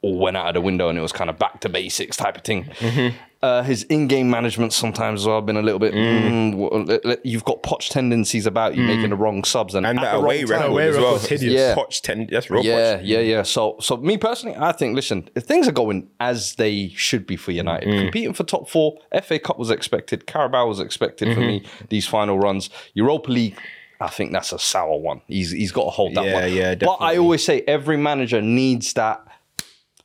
all 0.00 0.18
went 0.18 0.36
out 0.36 0.48
of 0.48 0.54
the 0.54 0.60
window 0.60 0.88
and 0.88 0.98
it 0.98 1.02
was 1.02 1.12
kind 1.12 1.28
of 1.28 1.38
back 1.38 1.60
to 1.60 1.68
basics 1.68 2.16
type 2.16 2.36
of 2.36 2.44
thing. 2.44 2.64
Mm-hmm. 2.64 3.16
Uh, 3.42 3.60
his 3.64 3.82
in-game 3.84 4.30
management 4.30 4.72
sometimes 4.72 5.22
as 5.22 5.26
well 5.26 5.40
been 5.42 5.56
a 5.56 5.62
little 5.62 5.80
bit. 5.80 5.92
Mm, 5.92 6.54
well, 6.54 6.84
let- 6.84 7.04
let- 7.04 7.26
you've 7.26 7.44
got 7.44 7.60
Poch 7.64 7.88
tendencies 7.88 8.46
about 8.46 8.76
you 8.76 8.84
making 8.84 9.10
the 9.10 9.16
wrong 9.16 9.42
subs 9.42 9.74
and, 9.74 9.84
Mm. 9.84 9.90
And 9.90 9.98
at 9.98 10.02
that 10.02 10.10
the 10.12 10.16
wrong 10.18 10.24
away 10.26 10.40
time. 10.42 10.50
record 10.50 10.70
Away 10.70 10.88
as 10.88 10.96
well. 10.96 11.04
record's 11.06 11.26
hideous. 11.26 11.52
Yeah. 11.54 11.74
Poch 11.74 12.00
ten. 12.02 12.28
That's 12.30 12.50
real. 12.50 12.64
Yeah, 12.64 12.98
Poch. 12.98 13.00
yeah, 13.02 13.18
yeah. 13.18 13.42
So, 13.42 13.76
so 13.80 13.96
me 13.96 14.16
personally, 14.16 14.56
I 14.56 14.70
think, 14.70 14.94
listen, 14.94 15.28
if 15.34 15.42
things 15.42 15.66
are 15.66 15.72
going 15.72 16.08
as 16.20 16.54
they 16.54 16.92
should 16.94 17.26
be 17.26 17.34
for 17.34 17.50
United, 17.50 17.88
Mm. 17.88 17.98
competing 18.02 18.32
for 18.32 18.44
top 18.44 18.70
four, 18.70 18.98
FA 19.10 19.40
Cup 19.40 19.58
was 19.58 19.70
expected, 19.70 20.26
Carabao 20.28 20.68
was 20.68 20.78
expected 20.78 21.34
for 21.34 21.40
me. 21.40 21.60
Mm-hmm. 21.60 21.84
These 21.88 22.06
final 22.06 22.38
runs, 22.38 22.70
Europa 22.94 23.32
League. 23.32 23.56
I 24.00 24.08
think 24.08 24.30
that's 24.32 24.52
a 24.52 24.58
sour 24.60 24.96
one. 24.98 25.20
He's 25.26 25.50
he's 25.50 25.72
got 25.72 25.84
to 25.84 25.90
hold 25.90 26.14
that 26.14 26.24
Yeah, 26.26 26.34
one. 26.42 26.52
yeah, 26.52 26.74
But 26.76 26.98
I 27.00 27.16
always 27.18 27.44
say 27.44 27.62
every 27.66 27.96
manager 27.96 28.40
needs 28.40 28.92
that 28.94 29.20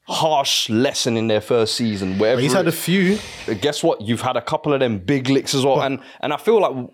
harsh 0.07 0.69
lesson 0.69 1.17
in 1.17 1.27
their 1.27 1.41
first 1.41 1.75
season. 1.75 2.17
Wherever 2.17 2.39
He's 2.41 2.53
had 2.53 2.67
a 2.67 2.71
few. 2.71 3.19
guess 3.61 3.83
what? 3.83 4.01
You've 4.01 4.21
had 4.21 4.37
a 4.37 4.41
couple 4.41 4.73
of 4.73 4.79
them 4.79 4.99
big 4.99 5.29
licks 5.29 5.53
as 5.53 5.65
well, 5.65 5.81
and 5.81 5.99
and 6.21 6.33
I 6.33 6.37
feel 6.37 6.59
like 6.61 6.89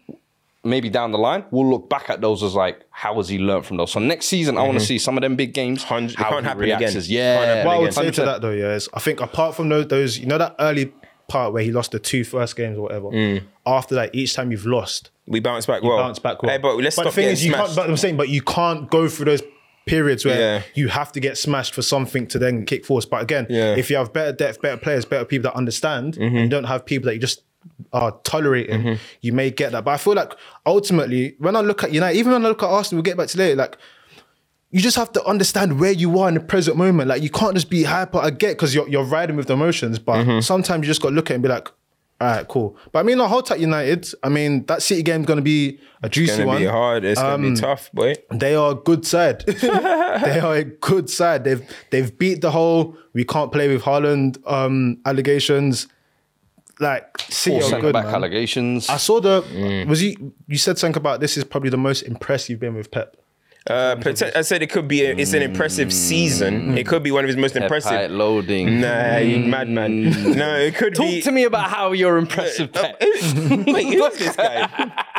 maybe 0.66 0.90
down 0.90 1.12
the 1.12 1.18
line 1.18 1.44
we'll 1.52 1.70
look 1.70 1.90
back 1.90 2.10
at 2.10 2.22
those 2.22 2.42
as 2.42 2.56
like, 2.56 2.86
how 2.90 3.16
has 3.16 3.28
he 3.28 3.38
learned 3.38 3.66
from 3.66 3.78
those? 3.78 3.92
So 3.92 4.00
next 4.00 4.28
season, 4.28 4.58
I 4.58 4.64
want 4.64 4.80
to 4.80 4.86
see 4.86 4.98
some 4.98 5.18
of 5.18 5.22
them 5.22 5.36
big 5.36 5.54
games. 5.54 5.84
Hundred- 5.84 6.12
it 6.12 6.18
how 6.18 6.30
can't 6.30 6.42
he 6.44 6.48
happen 6.48 6.62
reacts 6.64 6.82
again. 6.84 6.98
as- 6.98 7.08
Can't 7.08 7.10
yeah. 7.18 7.46
happen 7.46 7.66
What 7.68 7.76
I 7.76 7.80
would 7.80 7.92
again. 7.92 8.04
say 8.04 8.12
to 8.12 8.22
100%. 8.22 8.26
that 8.26 8.42
though, 8.42 8.52
yeah, 8.52 8.74
is 8.76 8.90
I 8.94 9.00
think 9.00 9.20
apart 9.22 9.56
from 9.56 9.70
those, 9.70 9.88
those, 9.88 10.18
you 10.20 10.26
know, 10.26 10.38
that 10.38 10.56
early 10.60 10.94
part 11.28 11.54
where 11.54 11.64
he 11.64 11.72
lost 11.72 11.92
the 11.92 12.00
two 12.00 12.24
first 12.24 12.56
games 12.56 12.78
or 12.78 12.82
whatever. 12.82 13.08
Mm. 13.08 13.44
After 13.66 13.96
that, 13.96 14.14
each 14.16 14.34
time 14.36 14.52
you've 14.52 14.66
lost, 14.66 15.10
We 15.28 15.40
bounce 15.40 15.66
back 15.66 15.82
well. 15.84 15.98
bounce 15.98 16.20
back 16.20 16.42
well. 16.44 16.52
Hey, 16.52 16.58
but 16.58 16.76
let's 16.78 16.96
but 16.96 17.04
stop 17.04 17.14
the 17.14 17.22
thing 17.22 17.30
is, 17.30 17.46
you 17.46 17.52
smashed. 17.54 17.66
can't. 17.68 17.76
But 17.78 17.90
I'm 17.90 17.98
saying, 17.98 18.18
but 18.18 18.30
you 18.30 18.42
can't 18.42 18.90
go 18.90 19.08
through 19.08 19.26
those 19.26 19.42
periods 19.86 20.24
where 20.26 20.40
Yeah. 20.40 20.62
you 20.76 20.88
have 20.90 21.12
to 21.12 21.20
get 21.20 21.38
smashed 21.38 21.74
for 21.74 21.82
something 21.82 22.28
to 22.28 22.40
then 22.40 22.66
kick 22.66 22.86
force. 22.86 23.06
But 23.06 23.22
again, 23.22 23.48
Yeah. 23.50 23.72
Mm-hmm. 23.72 23.80
if 23.80 23.90
you 23.90 23.98
have 23.98 24.14
better 24.14 24.32
depth, 24.32 24.62
better 24.62 24.78
players, 24.78 25.06
better 25.06 25.26
people 25.26 25.52
that 25.52 25.58
understand, 25.58 26.18
and 26.18 26.36
you 26.38 26.48
don't 26.48 26.64
have 26.66 26.86
people 26.86 27.08
that 27.08 27.16
you 27.16 27.20
just 27.22 27.44
are 27.92 28.12
tolerating, 28.24 28.98
you 29.22 29.34
may 29.34 29.50
get 29.52 29.72
that. 29.72 29.84
But 29.86 29.92
I 29.92 29.98
feel 29.98 30.14
like 30.16 30.34
ultimately, 30.66 31.36
when 31.40 31.56
I 31.56 31.62
look 31.62 31.84
at 31.84 31.94
United, 31.94 32.18
even 32.18 32.34
when 32.34 32.46
I 32.46 32.50
look 32.50 32.64
at 32.64 32.70
Arsenal, 32.70 32.98
we'll 33.00 33.04
get 33.04 33.18
back 33.18 33.28
to 33.30 33.38
later, 33.38 33.56
like 33.56 33.78
you 34.72 34.80
just 34.82 34.98
have 34.98 35.12
to 35.14 35.24
understand 35.26 35.80
where 35.80 35.92
you 35.92 36.18
are 36.20 36.28
in 36.28 36.34
the 36.34 36.40
present 36.40 36.76
moment. 36.78 37.08
Like 37.08 37.22
you 37.22 37.30
can't 37.30 37.54
just 37.54 37.70
be 37.70 37.84
hyper. 37.84 38.18
I 38.18 38.32
get 38.32 38.50
because 38.58 38.74
you're 38.74 38.90
you're 38.90 39.04
riding 39.06 39.36
with 39.36 39.48
the 39.48 39.54
emotions, 39.54 40.00
but 40.00 40.26
Mm-hmm. 40.26 40.40
sometimes 40.42 40.82
you 40.84 40.88
just 40.88 41.02
got 41.02 41.10
to 41.10 41.16
look 41.16 41.28
at 41.30 41.32
it 41.32 41.36
and 41.36 41.44
be 41.44 41.50
like, 41.50 41.70
all 42.24 42.30
right, 42.38 42.48
cool. 42.48 42.78
But 42.92 43.00
I 43.00 43.04
mean, 43.04 43.20
I 43.20 43.28
hold 43.28 43.46
tight 43.48 43.60
United. 43.60 44.08
I 44.24 44.30
mean, 44.30 44.66
that 44.68 44.82
City 44.82 45.04
game's 45.04 45.26
gonna 45.26 45.42
be 45.42 45.80
a 46.02 46.08
juicy 46.08 46.32
one. 46.32 46.40
It's 46.42 46.46
juicy 46.46 46.46
gonna 46.46 46.60
be 46.60 46.66
hard. 46.66 47.04
It's 47.04 47.20
gonna 47.22 47.34
Um, 47.48 47.54
be 47.54 47.60
tough, 47.60 47.92
boy. 47.92 48.14
They 48.32 48.56
are 48.56 48.72
a 48.72 48.76
good 48.76 49.06
side. 49.06 49.42
they 49.48 50.40
are 50.40 50.56
a 50.56 50.64
good 50.64 51.10
side. 51.10 51.44
They've 51.44 51.62
they've 51.90 52.18
beat 52.18 52.40
the 52.42 52.52
whole 52.52 52.96
we 53.14 53.26
can't 53.26 53.52
play 53.52 53.68
with 53.68 53.82
Haaland 53.84 54.38
um, 54.50 55.00
allegations. 55.06 55.88
Like 56.80 57.18
City 57.30 57.60
Four 57.60 57.78
are 57.78 57.82
good, 57.82 57.94
back 57.94 58.06
man. 58.06 58.16
allegations. 58.16 58.90
I 58.90 58.98
saw 58.98 59.20
the 59.20 59.42
Mm. 59.44 59.88
was 59.88 60.02
you 60.02 60.34
you 60.48 60.58
said 60.58 60.78
something 60.78 60.98
about 61.00 61.20
this 61.20 61.38
is 61.38 61.44
probably 61.44 61.70
the 61.70 61.78
most 61.78 62.02
impressed 62.04 62.50
you've 62.50 62.60
been 62.60 62.76
with 62.76 62.90
Pep. 62.90 63.16
Uh, 63.66 63.96
I 64.36 64.42
said 64.42 64.62
it 64.62 64.70
could 64.70 64.90
be. 64.90 65.06
A, 65.06 65.16
it's 65.16 65.32
an 65.32 65.42
impressive 65.42 65.94
season. 65.94 66.74
Mm. 66.74 66.78
It 66.78 66.86
could 66.86 67.02
be 67.02 67.12
one 67.12 67.24
of 67.24 67.30
his 67.30 67.38
most 67.38 67.56
impressive. 67.56 67.92
height 67.92 68.12
loading. 68.12 68.82
Nah, 68.82 69.18
you 69.20 69.38
mm. 69.38 69.48
madman. 69.48 70.36
No, 70.36 70.58
it 70.58 70.76
could 70.76 70.96
Talk 70.96 71.06
be. 71.08 71.22
to 71.22 71.32
me 71.32 71.46
about 71.46 71.70
how 71.70 71.94
you're 71.94 72.18
impressive, 72.18 72.76
uh, 72.76 72.80
uh, 72.80 72.82
Pep. 72.82 72.98
Wait, 73.02 73.94
who's 73.94 74.18
this 74.18 74.36
guy? 74.38 74.68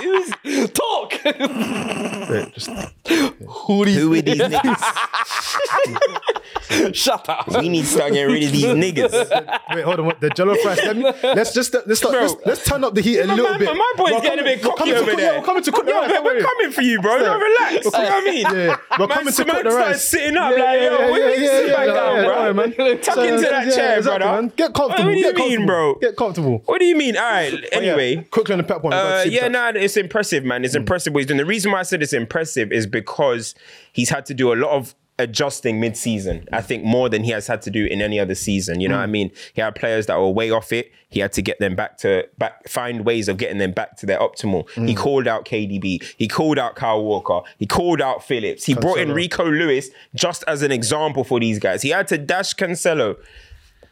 Who's, 0.02 0.70
Talk. 0.72 1.14
Wait, 1.24 2.52
just 2.52 2.68
Who, 3.08 3.84
these- 3.86 3.96
who 3.98 4.12
are 4.12 4.20
these 4.20 4.38
niggas? 4.40 4.84
Shut 6.94 7.28
up. 7.28 7.46
We 7.48 7.68
need 7.68 7.82
to 7.82 7.86
start 7.86 8.12
getting 8.12 8.32
rid 8.32 8.44
of 8.44 8.52
these 8.52 8.64
niggas. 8.66 9.12
Wait, 9.74 9.84
hold 9.84 10.00
on. 10.00 10.06
What, 10.06 10.20
the 10.20 10.28
jollof 10.30 10.62
rice. 10.64 10.82
Let 10.84 10.96
me, 10.96 11.04
let's 11.22 11.52
just 11.54 11.74
let's 11.86 12.00
start. 12.00 12.14
Bro. 12.14 12.22
Let's, 12.22 12.34
let's 12.46 12.64
turn 12.64 12.84
up 12.84 12.94
the 12.94 13.00
heat 13.00 13.20
a 13.20 13.24
little 13.26 13.44
my, 13.48 13.56
bit. 13.58 13.74
my 13.76 13.92
boy's 13.96 14.12
We're 14.12 14.20
getting 14.22 14.40
a 14.40 14.42
bit 14.44 14.60
coming- 14.62 14.76
cocky 14.76 14.90
we're 14.92 14.96
coming 14.98 15.02
over 15.02 15.10
to, 15.12 15.16
there. 15.16 15.38
We're 15.40 15.46
coming 15.46 15.62
to 15.62 15.72
cook 15.72 15.84
the 15.84 15.90
Yo, 15.92 15.98
rice. 16.00 16.08
man, 16.08 16.24
don't 16.24 16.36
we're 16.36 16.42
coming 16.42 16.72
for 16.72 16.82
you, 16.82 17.00
bro. 17.00 17.18
No, 17.18 17.38
relax. 17.38 17.84
You 17.84 17.90
know 17.92 17.98
what 17.98 18.12
I 18.12 18.20
mean? 18.24 18.33
Yeah, 18.42 18.76
we're 18.98 19.06
Man, 19.06 19.16
coming 19.18 19.32
to 19.34 19.44
cook 19.44 19.62
the 19.64 19.70
rice. 19.70 20.04
sitting 20.04 20.36
up 20.36 20.50
like, 20.50 20.58
yo, 20.58 20.64
yeah, 20.98 21.10
what 21.10 21.20
yeah, 21.20 21.28
you 21.28 21.42
yeah, 21.44 21.50
sit 21.58 21.66
back 21.74 21.86
down, 21.86 22.24
bro? 22.24 22.52
man. 22.54 23.00
Tuck 23.00 23.14
So, 23.14 23.22
into 23.22 23.40
that 23.42 23.66
yeah, 23.66 23.74
chair, 23.74 23.98
exactly, 23.98 24.18
brother. 24.18 24.42
man. 24.42 24.52
Get 24.56 24.74
comfortable. 24.74 25.10
Do 25.10 25.16
you 25.16 25.22
get 25.24 25.34
mean, 25.36 25.44
comfortable. 25.56 25.66
bro? 25.66 25.94
Get 26.00 26.16
comfortable. 26.16 26.62
What 26.66 26.78
do 26.80 26.84
you 26.86 26.96
mean? 26.96 27.16
All 27.16 27.22
right. 27.22 27.52
But 27.74 27.82
yeah, 27.82 27.92
Anyway. 27.92 28.26
quickly 28.30 28.52
on 28.52 28.58
the 28.58 28.64
Pep 28.64 28.82
one. 28.82 28.90
got 28.92 29.26
Uh, 29.26 29.30
yeah, 29.30 29.48
no, 29.48 29.68
it's 29.68 29.96
impressive, 29.96 30.44
man. 30.44 30.64
It's 30.64 30.74
impressive 30.74 31.12
what 31.12 31.20
he's 31.20 31.26
doing. 31.26 31.38
The 31.38 31.44
reason 31.46 31.72
why 31.72 31.80
I 31.80 31.82
said 31.82 32.02
it's 32.02 32.12
impressive 32.12 32.72
is 32.72 32.86
because 32.86 33.54
he's 33.92 34.10
had 34.10 34.26
to 34.26 34.34
do 34.34 34.52
a 34.52 34.56
lot 34.56 34.70
of 34.70 34.94
adjusting 35.18 35.80
mid-season. 35.80 36.48
I 36.52 36.60
think 36.60 36.84
more 36.84 37.08
than 37.08 37.22
he 37.22 37.30
has 37.30 37.46
had 37.46 37.62
to 37.62 37.70
do 37.70 37.86
in 37.86 38.02
any 38.02 38.18
other 38.18 38.34
season. 38.34 38.80
You 38.80 38.88
know 38.88 38.96
what 38.96 39.04
I 39.04 39.06
mm. 39.06 39.12
mean? 39.12 39.30
He 39.52 39.60
had 39.60 39.74
players 39.74 40.06
that 40.06 40.18
were 40.18 40.30
way 40.30 40.50
off 40.50 40.72
it. 40.72 40.90
He 41.08 41.20
had 41.20 41.32
to 41.34 41.42
get 41.42 41.60
them 41.60 41.76
back 41.76 41.98
to 41.98 42.26
back, 42.38 42.68
find 42.68 43.04
ways 43.04 43.28
of 43.28 43.36
getting 43.36 43.58
them 43.58 43.72
back 43.72 43.96
to 43.98 44.06
their 44.06 44.18
optimal. 44.18 44.68
He 44.70 44.94
mm. 44.94 44.96
called 44.96 45.28
out 45.28 45.44
KDB. 45.44 46.02
He 46.16 46.26
called 46.26 46.58
out 46.58 46.74
Kyle 46.74 47.04
Walker. 47.04 47.40
He 47.58 47.66
called 47.66 48.00
out 48.00 48.24
Phillips. 48.24 48.64
He 48.64 48.74
brought 48.74 48.98
in 48.98 49.12
Rico 49.12 49.44
Lewis 49.44 49.90
just 50.14 50.42
as 50.48 50.62
an 50.62 50.72
example 50.72 51.22
for 51.22 51.38
these 51.38 51.60
guys. 51.60 51.82
He 51.82 51.90
had 51.90 52.08
to 52.08 52.18
dash 52.18 52.54
Cancelo. 52.54 53.16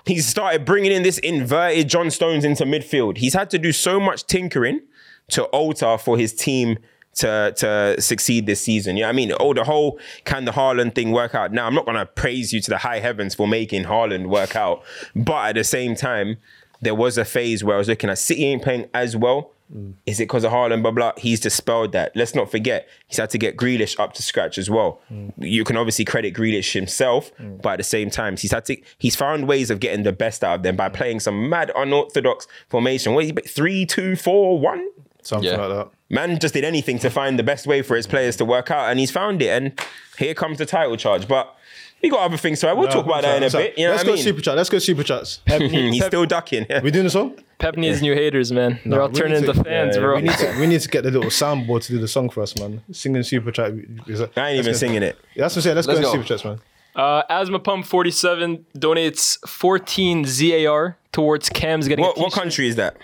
He 0.04 0.18
started 0.18 0.64
bringing 0.64 0.90
in 0.90 1.04
this 1.04 1.18
inverted 1.18 1.88
John 1.88 2.10
Stones 2.10 2.44
into 2.44 2.64
midfield. 2.64 3.18
He's 3.18 3.34
had 3.34 3.50
to 3.50 3.58
do 3.58 3.70
so 3.70 4.00
much 4.00 4.26
tinkering 4.26 4.80
to 5.28 5.44
alter 5.44 5.96
for 5.98 6.18
his 6.18 6.34
team 6.34 6.78
to 7.14 7.52
to 7.56 8.00
succeed 8.00 8.46
this 8.46 8.60
season. 8.60 8.96
You 8.96 9.02
know 9.02 9.08
what 9.08 9.12
I 9.12 9.16
mean? 9.16 9.32
Oh, 9.38 9.54
the 9.54 9.64
whole 9.64 9.98
can 10.24 10.44
the 10.44 10.52
Haaland 10.52 10.94
thing 10.94 11.12
work 11.12 11.34
out? 11.34 11.52
Now, 11.52 11.66
I'm 11.66 11.74
not 11.74 11.86
gonna 11.86 12.06
praise 12.06 12.52
you 12.52 12.60
to 12.62 12.70
the 12.70 12.78
high 12.78 13.00
heavens 13.00 13.34
for 13.34 13.46
making 13.46 13.84
Haaland 13.84 14.26
work 14.28 14.56
out, 14.56 14.82
but 15.14 15.48
at 15.50 15.54
the 15.56 15.64
same 15.64 15.94
time, 15.94 16.38
there 16.80 16.94
was 16.94 17.18
a 17.18 17.24
phase 17.24 17.62
where 17.62 17.76
I 17.76 17.78
was 17.78 17.88
looking 17.88 18.10
at 18.10 18.18
City 18.18 18.44
ain't 18.46 18.62
playing 18.62 18.88
as 18.94 19.16
well. 19.16 19.52
Mm. 19.74 19.94
Is 20.04 20.20
it 20.20 20.24
because 20.24 20.44
of 20.44 20.52
Haaland? 20.52 20.82
Blah 20.82 20.90
blah. 20.90 21.12
He's 21.16 21.40
dispelled 21.40 21.92
that. 21.92 22.14
Let's 22.14 22.34
not 22.34 22.50
forget 22.50 22.88
he's 23.08 23.18
had 23.18 23.30
to 23.30 23.38
get 23.38 23.56
Grealish 23.56 23.98
up 23.98 24.12
to 24.14 24.22
scratch 24.22 24.58
as 24.58 24.68
well. 24.68 25.00
Mm. 25.10 25.32
You 25.38 25.64
can 25.64 25.76
obviously 25.76 26.04
credit 26.04 26.34
Grealish 26.34 26.72
himself, 26.72 27.34
mm. 27.36 27.60
but 27.62 27.74
at 27.74 27.76
the 27.78 27.84
same 27.84 28.10
time, 28.10 28.36
he's 28.36 28.52
had 28.52 28.64
to. 28.66 28.76
He's 28.98 29.16
found 29.16 29.48
ways 29.48 29.70
of 29.70 29.80
getting 29.80 30.02
the 30.02 30.12
best 30.12 30.44
out 30.44 30.56
of 30.56 30.62
them 30.62 30.76
by 30.76 30.88
playing 30.88 31.20
some 31.20 31.48
mad 31.48 31.70
unorthodox 31.76 32.46
formation. 32.68 33.14
What 33.14 33.24
is 33.24 33.30
it? 33.30 33.48
Three, 33.48 33.86
two, 33.86 34.16
four, 34.16 34.58
one. 34.58 34.88
Something 35.22 35.50
Yeah. 35.52 35.56
like 35.56 35.68
that. 35.70 35.90
Man 36.12 36.38
just 36.38 36.54
did 36.54 36.62
anything 36.64 36.98
to 37.00 37.10
find 37.10 37.38
the 37.38 37.42
best 37.42 37.66
way 37.66 37.82
for 37.82 37.96
his 37.96 38.06
players 38.06 38.36
to 38.36 38.44
work 38.44 38.70
out, 38.70 38.90
and 38.90 39.00
he's 39.00 39.10
found 39.10 39.42
it. 39.42 39.48
And 39.48 39.80
here 40.18 40.34
comes 40.34 40.58
the 40.58 40.66
title 40.66 40.96
charge. 40.96 41.26
But 41.26 41.56
we 42.02 42.10
got 42.10 42.20
other 42.20 42.36
things, 42.36 42.60
so 42.60 42.72
we'll 42.76 42.88
talk 42.88 43.06
about 43.06 43.22
that 43.22 43.38
in 43.38 43.42
a 43.44 43.50
So, 43.50 43.58
bit. 43.58 43.78
You 43.78 43.86
know 43.86 43.92
Let's 43.92 44.02
what 44.02 44.06
go 44.08 44.12
I 44.12 44.14
mean? 44.16 44.24
super 44.24 44.40
chat. 44.42 44.56
Let's 44.56 44.68
go 44.70 44.78
super 44.78 45.02
chats. 45.02 45.40
he's 45.46 46.04
still 46.04 46.26
ducking. 46.26 46.66
we 46.82 46.90
doing 46.90 47.04
the 47.04 47.10
song? 47.10 47.38
Pep 47.58 47.76
needs 47.76 48.02
new 48.02 48.12
haters, 48.14 48.52
man. 48.52 48.78
They're 48.84 49.00
all 49.00 49.08
turning 49.08 49.40
need 49.40 49.48
into 49.48 49.52
to- 49.54 49.64
fans, 49.64 49.96
yeah, 49.96 50.02
bro. 50.02 50.16
We 50.16 50.22
need 50.22 50.36
to 50.38 50.56
we 50.60 50.66
need 50.66 50.80
to 50.82 50.88
get 50.88 51.02
the 51.04 51.10
little 51.10 51.30
soundboard 51.30 51.82
to 51.86 51.92
do 51.92 51.98
the 51.98 52.08
song 52.08 52.28
for 52.28 52.42
us, 52.42 52.58
man. 52.58 52.82
Singing 52.92 53.22
super 53.22 53.50
chat. 53.50 53.72
is- 54.06 54.20
I 54.36 54.50
ain't 54.50 54.58
even 54.58 54.72
go- 54.72 54.78
singing 54.78 55.02
it. 55.02 55.16
That's 55.36 55.54
what 55.54 55.60
I'm 55.60 55.62
saying. 55.62 55.76
Let's, 55.76 55.88
Let's 55.88 56.00
go, 56.00 56.06
go. 56.06 56.12
super 56.12 56.24
chats, 56.28 56.44
man. 56.44 56.60
Uh, 56.94 57.22
Asthma 57.30 57.58
Pump 57.58 57.86
47 57.86 58.66
donates 58.76 59.38
14 59.48 60.26
ZAR 60.26 60.98
towards 61.10 61.48
Cam's 61.48 61.88
getting 61.88 62.04
What 62.04 62.18
a 62.18 62.20
what 62.20 62.32
country 62.34 62.68
is 62.68 62.76
that? 62.76 62.98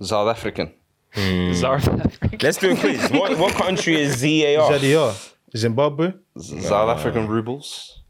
South 0.00 0.28
African. 0.28 0.72
Zar- 1.54 1.80
Let's 2.42 2.58
do 2.58 2.70
a 2.72 2.76
quiz. 2.76 3.10
what 3.10 3.38
what 3.38 3.54
country 3.54 4.00
is 4.00 4.16
ZAR? 4.18 4.72
ZDR. 4.72 5.14
Zimbabwe. 5.56 6.12
South 6.38 6.90
African 6.96 7.26
rubles. 7.28 8.00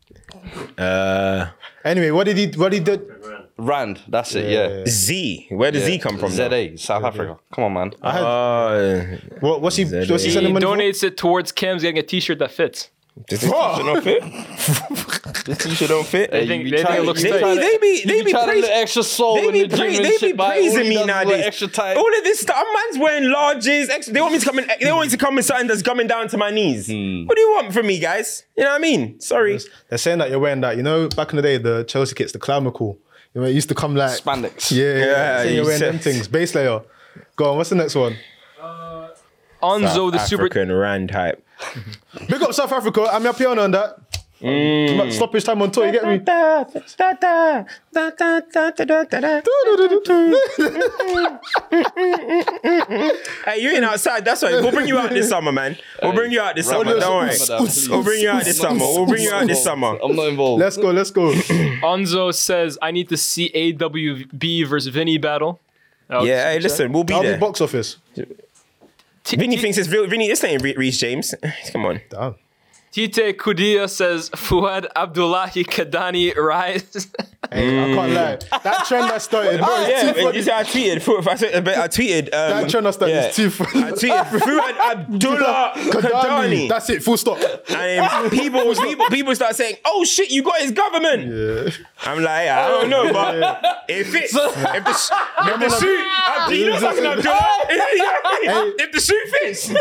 Uh, 0.77 1.47
Anyway, 1.85 2.11
what 2.11 2.25
did 2.25 2.37
he 2.37 2.47
what 2.59 2.73
he 2.73 2.81
did? 2.81 3.01
Rand. 3.57 4.01
That's 4.09 4.35
it. 4.35 4.51
Yeah. 4.51 4.85
Z. 4.87 5.47
Where 5.51 5.71
does 5.73 5.85
Z 5.85 5.99
come 5.99 6.19
from? 6.19 6.35
though? 6.37 6.49
ZA. 6.51 6.77
South 6.77 7.05
Africa. 7.05 7.39
Come 7.53 7.65
on, 7.65 7.73
man. 7.73 7.93
I 8.03 8.13
had 8.13 8.23
Uh, 8.23 9.17
what, 9.41 9.63
what's 9.63 9.77
he 9.77 9.85
what's 9.85 10.09
he 10.09 10.15
He 10.17 10.25
he 10.27 10.31
sending 10.31 10.53
money 10.53 10.67
for? 10.67 10.77
donates 10.77 11.03
it 11.03 11.17
towards 11.17 11.51
Cam's 11.53 11.83
getting 11.83 11.99
a 11.99 12.03
t-shirt 12.03 12.39
that 12.41 12.51
fits. 12.51 12.91
Does 13.27 13.41
this 13.41 13.51
t-shirt 13.51 13.85
not 13.87 14.03
fit? 14.05 14.23
this 15.47 15.59
t-shirt 15.59 15.89
don't 15.89 16.07
fit. 16.07 16.31
They 16.33 16.47
think, 16.47 16.71
they 16.71 16.77
think 16.83 16.91
it 16.91 17.03
looks 17.05 17.23
They 17.23 17.31
tight. 17.31 17.55
be, 17.55 17.61
they 17.61 17.79
be, 17.79 18.03
they 18.07 18.19
You 18.19 18.25
be 18.25 18.33
praising. 18.33 18.71
look 18.71 18.71
extra 18.71 19.03
soul 19.03 19.35
They 19.37 19.47
in 19.47 19.53
be, 19.53 19.63
the 19.67 19.77
pra- 19.77 19.87
and 19.87 20.05
they 20.05 20.19
be 20.19 20.33
praising 20.35 20.89
me 20.89 20.95
does 20.95 21.03
is 21.03 21.07
wear 21.07 21.07
nowadays. 21.07 21.45
Extra 21.47 21.69
tight. 21.69 21.97
All 21.97 22.17
of 22.19 22.25
this 22.25 22.41
stuff. 22.41 22.57
A 22.57 22.65
man's 22.75 22.99
wearing 23.03 23.25
larges. 23.25 23.89
Extra, 23.91 24.15
they 24.15 24.21
want 24.21 24.33
me 24.35 24.39
to 24.39 24.45
come 24.45 24.59
in. 24.59 24.69
They 24.81 24.93
want 24.93 25.07
me 25.07 25.11
to 25.11 25.17
come 25.17 25.37
in 25.39 25.43
something 25.45 25.67
that's 25.67 25.83
coming 25.83 26.07
down 26.07 26.29
to 26.29 26.37
my 26.37 26.51
knees. 26.51 26.87
Hmm. 26.87 27.27
What 27.27 27.35
do 27.37 27.41
you 27.41 27.51
want 27.55 27.73
from 27.73 27.87
me, 27.87 27.99
guys? 27.99 28.45
You 28.57 28.65
know 28.65 28.71
what 28.71 28.77
I 28.77 28.79
mean? 28.81 29.21
Sorry. 29.21 29.59
They're 29.89 29.99
saying 29.99 30.19
that 30.19 30.31
you're 30.31 30.39
wearing 30.39 30.61
that. 30.61 30.77
You 30.77 30.83
know, 30.83 31.09
back 31.09 31.31
in 31.31 31.37
the 31.37 31.43
day, 31.43 31.59
the 31.59 31.85
Chelsea 31.85 32.15
kits, 32.15 32.33
the 32.33 32.39
Clown 32.39 32.65
You 33.35 33.41
know, 33.43 33.47
it 33.47 33.53
used 33.53 33.69
to 33.69 33.75
come 33.75 33.95
like 33.95 34.19
Spandex. 34.21 34.71
Yeah, 34.71 34.85
yeah. 34.85 34.99
Yeah, 35.05 35.37
saying 35.39 35.49
you 35.51 35.55
you're 35.57 35.65
wearing 35.65 35.79
said- 35.79 35.93
them 35.95 35.99
things. 36.01 36.29
Base 36.29 36.55
layer. 36.55 36.81
Go 37.37 37.51
on. 37.51 37.57
What's 37.57 37.71
the 37.71 37.77
next 37.77 37.95
one? 37.95 38.17
Onzo 39.63 40.13
the 40.13 40.19
super 40.19 40.43
African 40.45 40.71
rand 40.73 41.11
hype. 41.11 41.45
Big 42.29 42.43
up 42.43 42.53
South 42.53 42.73
Africa. 42.73 43.09
I'm 43.11 43.25
your 43.25 43.35
piano 43.35 43.63
on 43.63 43.71
that. 43.73 43.99
Mm. 44.41 45.13
Stoppage 45.13 45.43
Time 45.43 45.61
on 45.63 45.71
tour. 45.73 45.87
You 45.87 45.93
get 45.93 46.05
me? 46.05 46.21
Hey, 53.45 53.61
you 53.61 53.71
ain't 53.71 53.85
outside. 53.85 54.25
That's 54.25 54.43
why 54.43 54.51
we'll 54.51 54.71
bring 54.71 54.87
you 54.87 54.97
out 54.97 55.11
this 55.11 55.29
summer, 55.29 55.51
man. 55.51 55.77
We'll 56.03 56.13
bring 56.13 56.31
you 56.31 56.41
out 56.41 56.55
this 56.55 56.69
summer. 56.69 56.85
Don't 56.85 57.17
worry. 57.17 57.31
us 57.31 57.51
over 57.51 57.65
that, 57.65 57.71
please. 57.73 57.89
We'll 57.89 58.05
bring 58.05 58.23
you 58.23 58.31
out 58.31 58.45
this 58.45 58.59
summer. 58.59 58.79
We'll 58.79 59.07
bring 59.07 59.23
you 59.23 59.33
out 59.33 59.47
this 59.49 59.65
summer. 59.65 59.99
I'm 60.03 60.15
not 60.15 60.29
involved. 60.29 60.61
Let's 60.61 60.77
go. 60.77 60.91
Let's 60.93 61.11
go. 61.11 61.33
Onzo 61.83 62.33
says 62.33 62.79
I 62.81 62.93
need 62.93 63.09
to 63.09 63.17
see 63.17 63.51
AWB 63.51 64.69
versus 64.69 64.93
Vinny 64.95 65.19
battle. 65.19 65.59
That 66.09 66.25
Yeah, 66.25 66.53
hey, 66.53 66.61
listen, 66.61 66.93
we'll 66.93 67.05
be 67.05 67.13
I'll 67.15 67.23
be 67.23 67.37
box 67.37 67.61
office. 67.61 67.97
T- 69.29 69.37
Vinny 69.37 69.57
T- 69.57 69.63
thinks 69.63 69.77
it's 69.77 69.89
real. 69.91 70.07
Vinny, 70.07 70.27
this 70.27 70.43
ain't 70.43 70.63
Re- 70.63 70.75
Reece 70.75 70.99
James. 70.99 71.35
Come 71.73 71.85
on. 71.85 72.01
Damn. 72.09 72.37
Tite 72.93 73.37
Kudia 73.37 73.89
says 73.89 74.31
Fuad 74.31 74.87
Abdullahi 74.97 75.65
Kadani 75.65 76.35
rise. 76.35 77.09
Hey, 77.53 77.81
I 77.81 77.95
can't 77.95 78.13
lie. 78.13 78.59
That 78.65 78.85
trend 78.89 79.11
that 79.11 79.23
started, 79.23 79.61
bro, 79.61 79.69
it's 79.83 79.89
yeah, 79.91 80.01
too 80.01 80.07
but 80.09 80.23
funny. 80.25 80.37
you 80.39 80.43
see, 80.43 80.51
I 80.51 80.65
tweeted. 80.65 81.03
fu- 81.03 81.31
I 81.31 81.35
said- 81.37 81.69
I 81.69 81.87
tweeted. 81.89 82.25
Um, 82.25 82.31
That 82.33 82.69
trend 82.69 82.87
that 82.87 82.95
started 82.95 83.15
yeah. 83.15 83.29
is 83.29 83.37
too 83.37 83.49
funny. 83.51 83.85
I 83.85 83.91
tweeted 83.93 84.25
Fuad 84.41 84.77
Abdullah 84.91 85.73
Kadani. 85.77 86.69
That's 86.69 86.91
it. 86.91 87.03
Full 87.05 87.17
stop. 87.17 87.39
And 87.71 88.31
people, 88.33 88.75
people, 88.83 89.07
people 89.07 89.35
start 89.37 89.55
saying, 89.55 89.77
"Oh 89.85 90.05
shit, 90.05 90.31
you 90.33 90.43
got 90.43 90.61
his 90.61 90.73
government." 90.73 91.33
Yeah. 91.33 91.71
I'm 92.11 92.23
like, 92.23 92.49
I 92.49 92.69
don't 92.69 92.91
know, 92.91 93.13
but 93.13 93.85
if 93.89 94.13
it's 94.15 94.35
if 94.35 94.85
the 94.85 94.93
sh- 94.93 95.11
if 95.39 95.61
the 95.61 95.79
shoe, 95.81 96.11
uh, 96.27 96.51
you 96.51 96.71
know 96.71 96.79
something, 96.81 97.07
Abdullah. 97.07 97.49
if 98.79 98.93
the 98.93 99.01
shoe 99.01 99.21
fits, 99.41 99.69
Do 99.69 99.75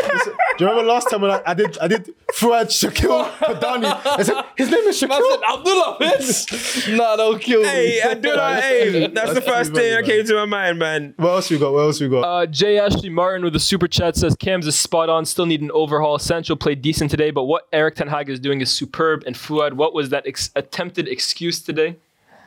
you 0.64 0.70
remember 0.70 0.82
last 0.84 1.10
time 1.10 1.22
when 1.22 1.32
I, 1.32 1.42
I 1.44 1.54
did 1.54 1.76
I 1.78 1.88
did 1.88 2.06
Fuad 2.34 2.66
Shaquille 2.68 3.30
Padani? 3.38 4.00
I 4.06 4.22
said 4.22 4.44
his 4.56 4.70
name 4.70 4.80
is 4.84 5.02
Man 5.02 5.10
Shaquille. 5.10 5.30
said 5.30 5.58
Abdullah 5.58 5.96
Fitz. 5.98 6.88
nah, 6.88 7.16
they'll 7.48 7.62
kill 7.62 7.62
me. 7.62 7.68
hey, 7.68 8.02
Abdullah, 8.02 8.54
hey, 8.60 9.06
that's 9.08 9.34
the 9.34 9.40
first 9.40 9.72
thing 9.74 9.94
that 9.94 10.04
came 10.04 10.24
to 10.26 10.34
my 10.34 10.44
mind, 10.44 10.78
man. 10.78 11.14
What 11.16 11.30
else 11.30 11.50
we 11.50 11.58
got? 11.58 11.72
What 11.72 11.80
else 11.80 12.00
we 12.00 12.08
got? 12.08 12.20
Uh, 12.22 12.46
J. 12.46 12.78
Ashley 12.78 13.08
Martin 13.10 13.44
with 13.44 13.54
a 13.56 13.60
super 13.60 13.88
chat 13.88 14.16
says 14.16 14.34
Cam's 14.36 14.66
is 14.66 14.78
spot 14.78 15.08
on. 15.08 15.24
Still 15.24 15.46
need 15.46 15.60
an 15.62 15.70
overhaul. 15.72 16.18
Sancho 16.18 16.56
played 16.56 16.82
decent 16.82 17.10
today, 17.10 17.30
but 17.30 17.44
what 17.44 17.66
Eric 17.72 17.96
Ten 17.96 18.08
Hag 18.08 18.28
is 18.28 18.40
doing 18.40 18.60
is 18.60 18.70
superb. 18.70 19.22
And 19.26 19.36
Fuad, 19.36 19.74
what 19.74 19.94
was 19.94 20.10
that 20.10 20.26
ex- 20.26 20.50
attempted 20.54 21.08
excuse 21.08 21.60
today? 21.62 21.96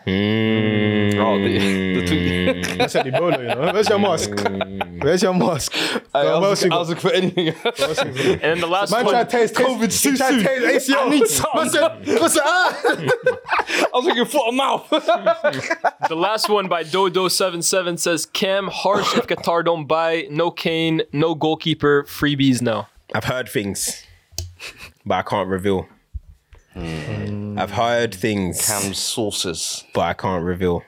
Mm. 0.08 1.16
Oh, 1.18 1.38
the, 1.38 2.00
the 2.00 2.08
tweet. 2.08 2.82
I 2.82 2.88
said 2.88 3.06
Ebola, 3.06 3.40
you 3.40 3.48
know. 3.48 3.72
Where's 3.74 3.88
your 3.88 4.00
mm. 4.00 4.02
mask? 4.02 5.04
Where's 5.04 5.22
your 5.22 5.34
mask? 5.34 5.74
I, 6.14 6.24
Go 6.24 6.36
on, 6.36 6.42
was, 6.42 6.64
we 6.64 6.70
I 6.72 6.78
was 6.78 6.90
looking 6.90 7.02
for 7.02 7.12
anything. 7.12 7.48
And 8.42 8.42
then 8.42 8.60
the 8.60 8.68
last 8.68 8.92
Man 8.92 9.06
one. 9.06 9.14
tried 9.14 9.30
to 9.30 9.38
taste 9.38 9.54
COVID. 9.54 10.12
He 10.12 10.18
tried 10.18 10.32
to 10.32 10.44
taste 10.44 10.90
ACL. 10.90 11.06
I 11.06 11.10
need 11.10 11.28
some. 11.28 11.50
Man 11.56 11.70
said, 11.70 12.42
ah. 12.44 12.82
I 12.84 13.90
was 13.94 14.06
looking 14.06 14.26
foot 14.26 14.48
and 14.48 14.58
mouth. 14.58 14.90
The 14.90 16.16
last 16.16 16.50
one 16.50 16.68
by 16.68 16.84
Dodo77 16.84 18.00
says 18.00 18.26
Cam 18.26 18.70
harsh 18.70 19.16
if 19.16 19.28
Qatar 19.28 19.64
don't 19.64 19.86
buy. 19.86 20.28
No 20.32 20.50
Kane, 20.52 21.04
no 21.14 21.36
goalkeeper, 21.36 22.04
freebies 22.04 22.62
now. 22.62 22.88
I've 23.14 23.26
heard 23.26 23.50
things, 23.50 24.04
but 25.06 25.16
I 25.16 25.22
can't 25.22 25.48
reveal. 25.48 25.88
Hmm. 26.74 27.58
I've 27.60 27.72
heard 27.72 28.14
things, 28.14 28.66
Cam's 28.66 28.98
sources. 28.98 29.84
but 29.94 30.02
I 30.02 30.14
can't 30.14 30.44
reveal. 30.44 30.84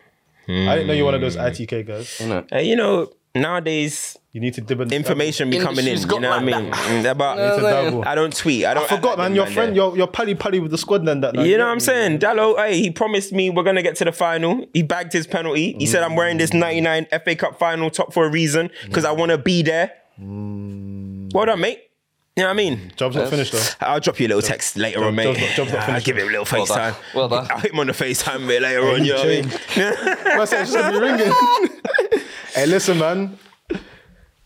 I 0.48 0.76
didn't 0.76 0.88
know 0.88 0.94
you're 0.94 1.06
one 1.06 1.16
of 1.16 1.22
those 1.22 1.36
hmm. 1.36 1.42
ITK 1.42 1.88
guys. 1.88 2.08
Innit? 2.20 2.50
Hey, 2.52 2.68
you 2.68 2.76
know, 2.76 3.12
nowadays 3.36 4.18
You 4.32 4.42
need 4.42 4.54
to 4.56 4.62
dib 4.62 4.82
in 4.82 4.92
information 4.94 5.50
be 5.50 5.60
coming 5.60 5.86
in. 5.86 5.94
Industry's 5.94 6.02
You 6.04 6.08
got 6.08 6.22
know 6.22 6.30
what 6.30 6.40
I 6.40 6.46
like 6.46 6.64
mean? 6.64 6.72
that. 6.72 7.06
Mm, 7.06 7.12
About 7.12 7.38
No, 7.38 7.58
no. 7.58 7.70
dabble. 7.70 8.08
I 8.08 8.16
don't 8.16 8.36
tweet. 8.36 8.66
I 8.66 8.74
don't. 8.74 8.92
I 8.92 8.96
forgot, 8.96 9.18
man. 9.18 9.36
Your 9.36 9.46
friend, 9.48 9.76
your 9.76 9.96
your 9.96 10.08
pally 10.08 10.36
pally 10.36 10.60
with 10.60 10.72
the 10.72 10.78
squad 10.78 11.06
then 11.06 11.22
that 11.22 11.36
night. 11.36 11.48
You 11.48 11.58
know 11.58 11.66
what 11.66 11.72
I'm 11.72 11.78
mm. 11.78 11.82
saying? 11.82 12.20
Dalot, 12.20 12.58
hey, 12.58 12.80
he 12.80 12.92
promised 12.92 13.32
me 13.32 13.50
we're 13.50 13.64
gonna 13.64 13.84
get 13.84 13.96
to 13.98 14.06
the 14.06 14.12
final. 14.12 14.66
He 14.74 14.84
bagged 14.84 15.14
his 15.14 15.28
penalty. 15.28 15.74
He 15.74 15.86
said 15.86 16.04
I'm 16.04 16.16
wearing 16.16 16.38
this 16.38 16.52
mm. 16.52 16.60
99 16.60 17.08
FA 17.24 17.36
Cup 17.36 17.60
final 17.60 17.90
top 17.90 18.14
for 18.14 18.26
a 18.26 18.30
reason 18.30 18.70
because 18.86 19.06
I 19.06 19.12
want 19.12 19.32
to 19.32 19.38
be 19.38 19.62
there. 19.62 19.92
Mm. 20.20 21.34
Well 21.34 21.46
done, 21.46 21.62
mate. 21.62 21.82
You 22.36 22.42
know 22.44 22.48
what 22.50 22.54
I 22.54 22.58
mean? 22.58 22.92
Job's 22.96 23.16
not 23.16 23.30
finished 23.30 23.52
though. 23.54 23.86
I'll 23.88 24.00
drop 24.00 24.20
you 24.20 24.26
a 24.26 24.30
little 24.30 24.42
text 24.42 24.76
later 24.76 25.04
on, 25.04 25.14
mate. 25.14 25.26
job's 25.26 25.40
not- 25.40 25.56
job's 25.56 25.72
not 25.72 25.80
I'll 25.82 25.86
finished. 25.86 26.06
give 26.08 26.18
him 26.18 26.28
a 26.28 26.32
little 26.32 26.48
Well 26.52 26.66
done. 26.66 26.78
FaceTime. 26.94 27.14
Well 27.14 27.30
done. 27.30 27.48
I'll 27.52 27.60
hit 27.60 27.72
him 27.74 27.80
on 27.80 27.88
the 27.88 27.94
FaceTime 27.94 28.48
bit 28.48 28.62
later 28.64 28.82
on. 28.90 29.06
You 29.06 29.14
know 29.14 29.20
what 29.20 29.28
I 29.28 29.30
mean? 29.30 29.48
Man 30.38 30.48
said 30.48 30.62
it's 30.64 30.74
just 30.74 30.74
gonna 30.74 31.00
be 31.00 31.06
ringing. 31.06 31.32
hey, 32.56 32.66
listen, 32.66 32.98
man. 32.98 33.38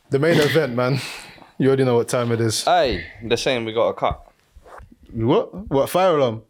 The 0.09 0.19
main 0.19 0.37
event, 0.37 0.75
man. 0.75 0.99
You 1.57 1.67
already 1.69 1.85
know 1.85 1.95
what 1.95 2.09
time 2.09 2.31
it 2.33 2.41
is. 2.41 2.65
Hey, 2.65 3.05
they're 3.23 3.37
saying 3.37 3.63
we 3.63 3.71
got 3.73 3.87
a 3.89 3.93
cut. 3.93 4.21
What? 5.13 5.69
What 5.69 5.89
fire 5.89 6.17
alarm? 6.17 6.43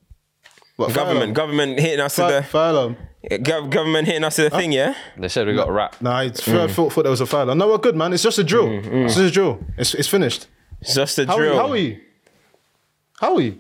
What 0.76 0.88
fire 0.92 0.96
Government, 1.06 1.18
alarm? 1.18 1.34
government 1.34 1.80
hitting 1.80 2.00
us 2.00 2.16
Fire, 2.16 2.42
to 2.42 2.48
fire 2.48 2.72
alarm. 2.72 2.98
the 3.30 3.38
gov- 3.40 3.70
government 3.70 4.08
hitting 4.08 4.24
us 4.24 4.36
to 4.38 4.44
the 4.44 4.50
thing, 4.50 4.72
yeah. 4.72 4.96
They 5.18 5.28
said 5.28 5.46
we 5.48 5.54
got 5.56 5.70
a 5.70 5.72
wrap. 5.72 6.02
Nah, 6.02 6.18
I 6.18 6.30
thought, 6.30 6.72
thought 6.72 7.04
there 7.04 7.12
was 7.12 7.22
a 7.22 7.26
fire 7.28 7.44
alarm. 7.44 7.60
No, 7.60 7.68
we're 7.68 7.78
good, 7.78 7.96
man. 7.96 8.12
It's 8.14 8.24
just 8.24 8.38
a 8.40 8.44
drill. 8.44 8.68
Mm, 8.68 8.78
it's 8.80 8.88
mm. 8.88 9.06
just 9.08 9.20
a 9.20 9.32
drill. 9.32 9.60
It's, 9.78 9.94
it's 9.94 10.08
finished. 10.08 10.48
It's 10.82 10.94
just 10.96 11.18
a 11.20 11.26
How 11.26 11.36
are, 11.38 11.44
you, 11.44 11.50
drill. 11.50 11.58
how 11.60 11.70
are 11.72 11.78
you? 11.78 12.00
How 13.20 13.36
are 13.36 13.42
you? 13.42 13.58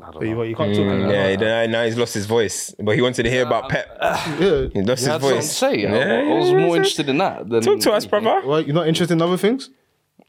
I 0.00 0.10
don't 0.12 0.22
you, 0.26 0.34
know. 0.34 0.42
you 0.42 0.54
can't 0.56 0.74
talk. 0.74 0.84
Mm, 0.84 1.10
Yeah, 1.12 1.36
then 1.36 1.70
now 1.72 1.84
he's 1.84 1.96
lost 1.98 2.14
his 2.14 2.24
voice, 2.26 2.74
but 2.78 2.94
he 2.94 3.02
wanted 3.02 3.24
to 3.24 3.30
hear 3.30 3.44
about 3.44 3.68
Pep. 3.68 3.88
Yeah. 4.00 4.28
He 4.38 4.38
lost 4.38 4.76
You 4.78 4.82
his 4.92 5.06
had 5.06 5.12
to 5.14 5.18
voice. 5.18 5.50
say. 5.56 5.86
I- 5.86 5.90
Yeah, 5.96 6.32
I, 6.34 6.38
was 6.38 6.52
more 6.52 6.76
interested 6.76 7.08
in 7.08 7.18
that. 7.18 7.48
Than 7.48 7.62
Talk 7.62 7.80
to 7.80 7.92
us, 7.92 8.04
anything. 8.04 8.22
brother. 8.22 8.46
Well, 8.46 8.60
you're 8.60 8.74
not 8.74 8.86
interested 8.88 9.14
in 9.14 9.22
other 9.22 9.36
things? 9.36 9.70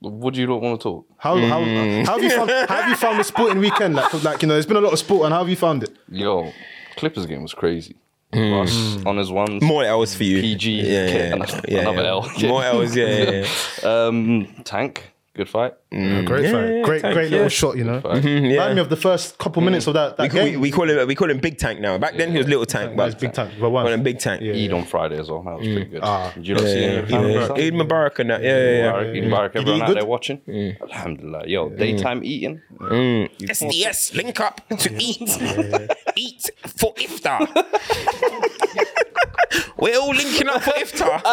What 0.01 0.33
do 0.33 0.39
you 0.41 0.47
not 0.47 0.61
want 0.61 0.79
to 0.79 0.83
talk? 0.83 1.05
How, 1.17 1.35
how, 1.37 1.59
Mm. 1.61 2.05
how 2.05 2.13
have 2.13 2.23
you 2.23 2.29
found 2.29 2.49
how 2.49 2.67
have 2.81 2.89
you 2.89 2.95
found 2.95 3.19
the 3.19 3.23
sporting 3.23 3.59
weekend? 3.59 3.95
Like, 3.95 4.13
like 4.23 4.41
you 4.41 4.47
know, 4.47 4.53
there's 4.55 4.65
been 4.65 4.77
a 4.77 4.81
lot 4.81 4.93
of 4.93 4.99
sport, 4.99 5.25
and 5.25 5.33
how 5.33 5.39
have 5.39 5.49
you 5.49 5.57
found 5.57 5.83
it? 5.83 5.91
Yo, 6.09 6.51
Clippers 6.95 7.25
game 7.25 7.41
was 7.43 7.53
crazy. 7.53 7.95
Russ 8.33 9.03
on 9.05 9.17
his 9.17 9.31
ones. 9.31 9.61
More 9.63 9.83
L's 9.83 10.13
for 10.15 10.23
you. 10.23 10.39
PG, 10.41 10.71
Yeah, 10.81 10.83
okay, 10.83 11.17
yeah, 11.29 11.33
another- 11.35 11.61
yeah, 11.67 11.79
another 11.79 12.01
yeah. 12.03 12.07
L. 12.09 12.31
More 12.49 12.63
L's, 12.63 12.95
yeah, 12.95 13.07
yeah, 13.07 13.45
yeah. 13.83 13.89
Um, 14.07 14.47
Tank, 14.63 15.11
good 15.33 15.49
fight. 15.49 15.73
Mm, 15.91 16.19
oh, 16.19 16.23
great 16.23 16.43
Yeah, 16.43 16.65
yeah, 16.67 16.83
great, 16.83 17.01
thank 17.01 17.13
great 17.15 17.31
you. 17.31 17.37
little 17.37 17.49
shot, 17.49 17.75
you 17.75 17.83
know. 17.83 17.99
Fight. 17.99 18.21
Mm-hmm, 18.21 18.45
yeah. 18.45 18.51
Remind 18.51 18.75
me 18.75 18.81
of 18.81 18.89
the 18.89 18.95
first 18.95 19.39
couple 19.39 19.63
mm. 19.63 19.65
minutes 19.65 19.87
of 19.87 19.95
that, 19.95 20.17
that 20.17 20.23
We, 20.23 20.29
call- 20.29 20.43
we, 20.43 20.51
game. 20.51 20.61
we 20.61 20.71
call 20.71 20.89
him 20.89 21.07
we 21.07 21.15
call 21.15 21.31
him 21.31 21.39
Big 21.39 21.57
Tank 21.57 21.79
now. 21.79 21.97
Back 21.97 22.15
then 22.15 22.31
he 22.31 22.37
was 22.37 22.47
Little 22.47 22.65
Tank, 22.67 22.95
That's 22.95 23.15
but 23.15 23.21
big 23.21 23.33
tank. 23.33 23.53
But 23.59 23.71
one. 23.71 23.87
call 23.87 23.97
Big 23.97 24.19
Tank. 24.19 24.43
Yeah. 24.43 24.53
Eid 24.53 24.71
on 24.71 24.85
Friday 24.85 25.17
as 25.17 25.31
well. 25.31 25.41
That 25.41 25.57
was 25.57 25.67
mm. 25.67 25.73
pretty 25.73 25.89
good. 25.89 26.01
Ah. 26.03 26.31
Did 26.35 26.47
you 26.47 26.53
not 26.53 26.63
see 26.63 26.69
Yeah, 26.69 26.75
any 26.75 26.93
yeah, 26.93 26.99
of 26.99 27.07
the 27.07 27.17
yeah. 27.33 27.47
family 27.47 27.67
Eid 27.67 27.73
Mubarak 27.73 28.19
and 28.19 28.29
that. 28.29 28.43
Yeah, 28.43 28.57
yeah, 28.57 28.71
yeah. 28.71 28.91
Mubarak, 28.91 29.15
Eid 29.15 29.23
Mubarak, 29.23 29.51
Did 29.53 29.61
everyone 29.61 29.81
out 29.81 29.93
there 29.95 30.05
watching. 30.05 30.41
Alhamdulillah. 30.81 31.47
Yo, 31.47 31.69
daytime 31.69 32.23
eating. 32.23 32.61
SDS, 32.79 34.15
link 34.15 34.39
up 34.39 34.61
to 34.77 34.95
eat. 35.01 35.21
eat 36.15 36.51
for 36.67 36.93
iftar. 36.95 37.47
We're 39.77 39.97
all 39.97 40.09
linking 40.13 40.47
up 40.49 40.61
for 40.61 40.71
iftar. 40.71 41.23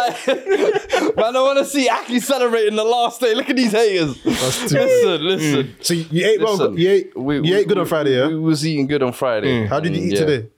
Man, 1.16 1.36
I 1.36 1.42
want 1.42 1.58
to 1.58 1.64
see 1.64 1.88
Aki 1.88 2.20
celebrating 2.20 2.76
the 2.76 2.84
last 2.84 3.20
day. 3.20 3.34
Look 3.34 3.50
at 3.50 3.56
these 3.56 3.72
haters. 3.72 4.16
Oh, 4.24 4.45
Listen, 4.70 5.24
listen. 5.26 5.76
So 5.80 5.94
you 5.94 6.26
ate 6.26 6.40
well. 6.40 6.78
You 6.78 6.90
ate, 6.90 7.16
we- 7.16 7.36
you 7.36 7.42
we- 7.42 7.54
ate 7.54 7.68
good 7.68 7.78
on 7.78 7.86
Friday, 7.86 8.16
yeah? 8.18 8.28
We 8.28 8.38
was 8.38 8.66
eating 8.66 8.86
good 8.86 9.02
on 9.02 9.12
Friday. 9.12 9.66
How 9.66 9.80
did 9.80 9.94
you 9.94 10.02
Mm, 10.02 10.06
eat 10.06 10.12
yeah. 10.14 10.20
today? 10.26 10.48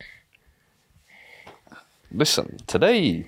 Listen, 2.12 2.58
today. 2.66 3.26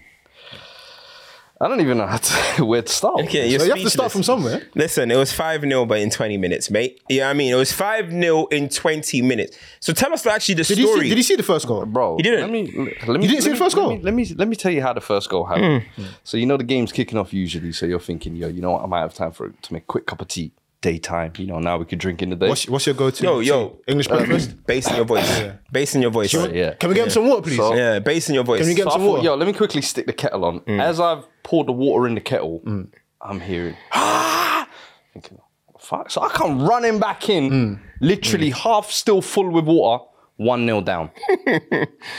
I 1.62 1.68
don't 1.68 1.80
even 1.82 1.98
know 1.98 2.06
how 2.06 2.16
to, 2.16 2.64
where 2.64 2.80
to 2.80 2.90
start. 2.90 3.20
Okay, 3.24 3.50
you're 3.50 3.60
So 3.60 3.66
you 3.66 3.72
have 3.72 3.82
to 3.82 3.90
start 3.90 4.10
from 4.10 4.22
somewhere. 4.22 4.62
Listen, 4.74 5.10
it 5.10 5.16
was 5.16 5.30
5 5.30 5.60
0, 5.60 5.84
but 5.84 5.98
in 5.98 6.08
20 6.08 6.38
minutes, 6.38 6.70
mate. 6.70 7.02
Yeah, 7.10 7.28
I 7.28 7.34
mean, 7.34 7.52
it 7.52 7.56
was 7.56 7.70
5 7.70 8.10
0 8.10 8.46
in 8.46 8.70
20 8.70 9.20
minutes. 9.20 9.58
So 9.78 9.92
tell 9.92 10.10
us 10.14 10.24
actually 10.26 10.54
the 10.54 10.64
Did 10.64 10.78
you, 10.78 10.86
story. 10.86 11.00
see, 11.02 11.08
did 11.10 11.18
you 11.18 11.22
see 11.22 11.36
the 11.36 11.42
first 11.42 11.66
goal? 11.66 11.84
bro. 11.84 12.16
You 12.16 12.22
didn't? 12.22 12.40
Let 12.40 12.50
me. 12.50 12.96
Let 13.06 13.20
me. 13.20 13.26
You 13.26 13.30
didn't 13.30 13.42
see 13.42 13.50
let 13.50 13.58
the 13.58 13.64
first 13.64 13.76
goal? 13.76 13.88
Let 13.88 13.98
me, 13.98 14.04
let 14.04 14.14
me 14.14 14.34
let 14.36 14.48
me 14.48 14.56
tell 14.56 14.72
you 14.72 14.80
how 14.80 14.94
the 14.94 15.02
first 15.02 15.28
goal 15.28 15.44
happened. 15.44 15.82
Hmm. 15.96 16.04
So 16.24 16.38
you 16.38 16.46
know 16.46 16.56
the 16.56 16.64
game's 16.64 16.92
kicking 16.92 17.18
off 17.18 17.34
usually. 17.34 17.72
So 17.72 17.84
you're 17.84 18.00
thinking, 18.00 18.36
yo, 18.36 18.48
you 18.48 18.62
know 18.62 18.70
what? 18.72 18.82
I 18.82 18.86
might 18.86 19.00
have 19.00 19.12
time 19.12 19.32
for 19.32 19.50
to 19.50 19.72
make 19.72 19.82
a 19.82 19.86
quick 19.86 20.06
cup 20.06 20.22
of 20.22 20.28
tea. 20.28 20.52
Daytime. 20.80 21.32
You 21.36 21.46
know, 21.46 21.58
now 21.58 21.76
we 21.76 21.84
could 21.84 21.98
drink 21.98 22.22
in 22.22 22.30
the 22.30 22.36
day. 22.36 22.48
What's, 22.48 22.66
what's 22.68 22.86
your 22.86 22.94
go-to? 22.94 23.22
Yo, 23.22 23.40
yo. 23.40 23.78
English 23.86 24.08
breakfast? 24.08 24.50
Um, 24.50 24.58
bass 24.66 24.88
in 24.88 24.96
your 24.96 25.04
voice. 25.04 25.42
Bass 25.70 25.94
in 25.94 26.02
your 26.02 26.10
voice. 26.10 26.34
Right, 26.34 26.54
yeah. 26.54 26.74
Can 26.74 26.88
we 26.88 26.94
get 26.94 27.04
him 27.04 27.10
some 27.10 27.26
water, 27.28 27.42
please? 27.42 27.56
So- 27.56 27.74
Yeah, 27.74 27.98
bass 27.98 28.28
in 28.28 28.34
your 28.34 28.44
voice. 28.44 28.60
Can 28.60 28.68
we 28.68 28.74
get 28.74 28.84
So 28.84 28.90
some 28.90 29.00
thought, 29.02 29.10
water? 29.10 29.24
yo, 29.24 29.34
let 29.34 29.46
me 29.46 29.52
quickly 29.52 29.82
stick 29.82 30.06
the 30.06 30.12
kettle 30.14 30.44
on. 30.44 30.60
Mm. 30.60 30.80
As 30.80 30.98
I've 30.98 31.24
poured 31.42 31.68
the 31.68 31.72
water 31.72 32.06
in 32.06 32.14
the 32.14 32.20
kettle, 32.22 32.60
mm. 32.64 32.88
I'm 33.20 33.40
hearing, 33.40 33.76
ah! 33.92 34.66
Thinking, 35.12 35.38
fuck. 35.78 36.10
So 36.10 36.22
I 36.22 36.28
come 36.30 36.66
running 36.66 36.98
back 36.98 37.28
in, 37.28 37.50
mm. 37.50 37.80
literally 38.00 38.50
half 38.50 38.90
still 38.90 39.20
full 39.20 39.50
with 39.50 39.66
water, 39.66 40.04
1 40.36 40.64
0 40.64 40.80
down. 40.80 41.10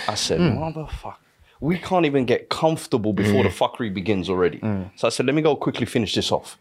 I 0.07 0.13
said, 0.13 0.39
motherfucker. 0.39 1.15
We 1.59 1.77
can't 1.77 2.05
even 2.05 2.25
get 2.25 2.49
comfortable 2.49 3.13
before 3.13 3.43
the 3.43 3.49
fuckery 3.49 3.91
begins 3.93 4.29
already. 4.29 4.59
So 4.95 5.07
I 5.07 5.09
said, 5.09 5.25
let 5.27 5.33
me 5.33 5.41
go 5.41 5.55
quickly 5.55 5.85
finish 5.87 6.13
this 6.13 6.31
off. 6.31 6.57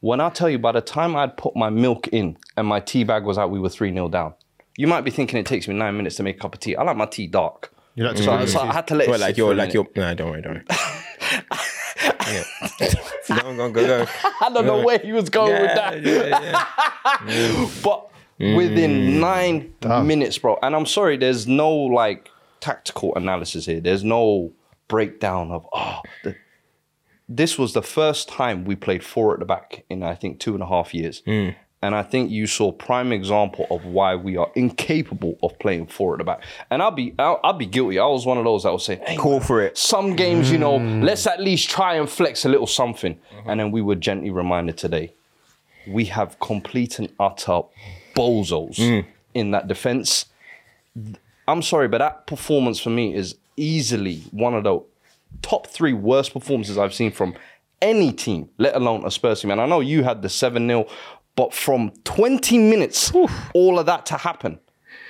When 0.00 0.20
I 0.20 0.30
tell 0.30 0.48
you, 0.48 0.58
by 0.58 0.72
the 0.72 0.80
time 0.80 1.14
I'd 1.14 1.36
put 1.36 1.54
my 1.54 1.68
milk 1.68 2.08
in 2.08 2.38
and 2.56 2.66
my 2.66 2.80
tea 2.80 3.04
bag 3.04 3.24
was 3.24 3.36
out, 3.36 3.50
we 3.50 3.60
were 3.60 3.68
3 3.68 3.92
0 3.92 4.08
down. 4.08 4.34
You 4.76 4.86
might 4.86 5.02
be 5.02 5.10
thinking 5.10 5.38
it 5.38 5.46
takes 5.46 5.68
me 5.68 5.74
nine 5.74 5.96
minutes 5.96 6.16
to 6.16 6.22
make 6.22 6.36
a 6.36 6.38
cup 6.40 6.54
of 6.54 6.60
tea. 6.60 6.74
I 6.74 6.82
like 6.82 6.96
my 6.96 7.06
tea 7.06 7.26
dark. 7.26 7.72
You 7.94 8.04
like 8.04 8.16
to 8.16 8.22
So, 8.22 8.34
drink 8.34 8.48
so 8.48 8.60
I 8.60 8.72
had 8.72 8.86
to 8.88 8.94
let 8.94 9.08
it 9.08 9.10
Well, 9.10 9.18
sit 9.18 9.24
like 9.26 9.34
for 9.34 9.38
you're, 9.38 9.54
like 9.54 9.74
minute. 9.74 9.88
you're. 9.94 10.04
Nah, 10.06 10.14
don't 10.14 10.30
worry, 10.30 10.42
don't 10.42 10.54
worry. 10.54 10.64
yeah. 12.32 12.44
Go, 13.42 13.56
go, 13.56 13.70
go, 13.70 13.86
go. 13.86 14.06
I 14.40 14.50
don't 14.52 14.66
know 14.66 14.82
where 14.84 14.98
he 14.98 15.12
was 15.12 15.28
going 15.30 15.52
with 15.52 15.74
that. 15.74 16.02
yeah, 16.02 16.66
yeah. 17.28 17.68
But 17.84 18.10
within 18.38 18.90
mm. 18.90 19.20
nine 19.20 20.06
minutes, 20.06 20.36
bro, 20.38 20.58
and 20.62 20.74
I'm 20.74 20.86
sorry, 20.86 21.16
there's 21.16 21.46
no 21.46 21.72
like 21.72 22.28
tactical 22.58 23.14
analysis 23.14 23.66
here. 23.66 23.80
There's 23.80 24.02
no 24.02 24.52
breakdown 24.88 25.52
of 25.52 25.66
oh, 25.72 26.00
the, 26.24 26.34
this 27.32 27.56
was 27.56 27.72
the 27.72 27.82
first 27.82 28.28
time 28.28 28.64
we 28.64 28.74
played 28.76 29.04
four 29.04 29.32
at 29.34 29.38
the 29.38 29.46
back 29.46 29.84
in 29.88 30.02
I 30.02 30.14
think 30.16 30.40
two 30.40 30.54
and 30.54 30.62
a 30.62 30.66
half 30.66 30.92
years. 30.92 31.22
And 31.82 31.94
I 31.94 32.02
think 32.02 32.30
you 32.30 32.46
saw 32.46 32.72
prime 32.72 33.10
example 33.10 33.66
of 33.70 33.86
why 33.86 34.14
we 34.14 34.36
are 34.36 34.50
incapable 34.54 35.38
of 35.42 35.58
playing 35.58 35.86
four 35.86 36.12
at 36.12 36.18
the 36.18 36.24
back. 36.24 36.42
And 36.70 36.82
I'll 36.82 36.90
be 36.90 37.14
I'll, 37.18 37.40
I'll 37.42 37.54
be 37.54 37.64
guilty. 37.64 37.98
I 37.98 38.04
was 38.06 38.26
one 38.26 38.36
of 38.36 38.44
those 38.44 38.64
that 38.64 38.72
was 38.72 38.84
saying, 38.84 39.00
hey, 39.06 39.16
Call 39.16 39.40
for 39.40 39.62
it. 39.62 39.78
some 39.78 40.14
games, 40.14 40.50
you 40.52 40.58
know, 40.58 40.76
let's 40.76 41.26
at 41.26 41.40
least 41.40 41.70
try 41.70 41.94
and 41.94 42.06
flex 42.10 42.44
a 42.44 42.50
little 42.50 42.66
something. 42.66 43.14
Mm-hmm. 43.14 43.48
And 43.50 43.60
then 43.60 43.70
we 43.70 43.80
were 43.80 43.94
gently 43.94 44.28
reminded 44.30 44.76
today, 44.76 45.14
we 45.86 46.04
have 46.06 46.38
complete 46.40 46.98
and 46.98 47.08
utter 47.18 47.62
bozos 48.14 48.76
Mm. 48.76 49.06
in 49.32 49.50
that 49.52 49.66
defense. 49.66 50.26
I'm 51.48 51.62
sorry, 51.62 51.88
but 51.88 51.98
that 51.98 52.26
performance 52.26 52.78
for 52.78 52.90
me 52.90 53.14
is 53.14 53.36
easily 53.56 54.22
one 54.32 54.54
of 54.54 54.64
the 54.64 54.80
top 55.42 55.66
three 55.66 55.92
worst 55.92 56.32
performances 56.32 56.78
I've 56.78 56.94
seen 56.94 57.10
from 57.12 57.34
any 57.82 58.12
team, 58.12 58.50
let 58.58 58.74
alone 58.76 59.04
a 59.06 59.10
Spurs 59.10 59.40
team. 59.40 59.50
And 59.50 59.60
I 59.60 59.66
know 59.66 59.80
you 59.80 60.02
had 60.04 60.22
the 60.22 60.28
7 60.28 60.66
0, 60.66 60.86
but 61.36 61.54
from 61.54 61.92
20 62.04 62.58
minutes, 62.58 63.12
all 63.54 63.78
of 63.78 63.86
that 63.86 64.04
to 64.06 64.16
happen, 64.16 64.60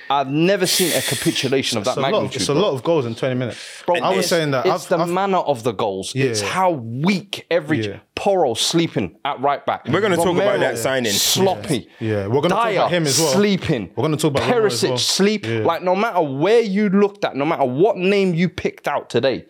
I've 0.09 0.27
never 0.29 0.65
seen 0.65 0.89
a 0.97 1.01
capitulation 1.01 1.77
of 1.77 1.85
that 1.85 1.91
It's 1.91 1.97
a, 1.97 2.01
lot, 2.01 2.11
magnitude. 2.11 2.41
it's 2.41 2.49
a 2.49 2.53
lot 2.53 2.73
of 2.73 2.83
goals 2.83 3.05
in 3.05 3.15
20 3.15 3.35
minutes. 3.35 3.83
Bro, 3.85 3.95
I 3.97 4.15
was 4.15 4.27
saying 4.27 4.51
that. 4.51 4.65
it's 4.65 4.83
I've, 4.83 4.89
the 4.89 4.97
I've, 4.99 5.09
manner 5.09 5.37
of 5.37 5.63
the 5.63 5.71
goals. 5.71 6.11
It's 6.15 6.41
Yeah. 6.41 6.47
how 6.49 6.71
weak 6.71 7.45
every 7.49 7.85
Yeah. 7.85 7.99
Porro 8.15 8.53
sleeping 8.53 9.15
at 9.25 9.39
right 9.41 9.65
back. 9.65 9.87
We're 9.87 10.01
gonna 10.01 10.17
talk 10.17 10.25
about 10.27 10.37
Romero, 10.53 10.59
that 10.59 10.77
signing. 10.77 11.11
Sloppy. 11.13 11.87
Yeah, 11.99 12.27
we're 12.27 12.41
gonna 12.41 12.49
talk 12.55 12.71
about 12.71 12.91
him 12.91 13.05
as 13.05 13.19
well. 13.19 13.33
Sleeping. 13.33 13.89
We're 13.95 14.03
gonna 14.03 14.17
talk 14.17 14.31
about 14.31 14.49
Romero 14.49 14.65
as 14.67 14.73
Perisic 14.83 14.89
well. 14.89 14.97
sleep. 14.97 15.45
Yeah. 15.47 15.59
Like 15.59 15.81
no 15.81 15.95
matter 15.95 16.21
where 16.21 16.61
you 16.61 16.89
looked 16.89 17.23
at, 17.25 17.35
no 17.35 17.45
matter 17.45 17.65
what 17.65 17.97
name 17.97 18.33
you 18.33 18.47
picked 18.49 18.87
out 18.89 19.09
today, 19.09 19.45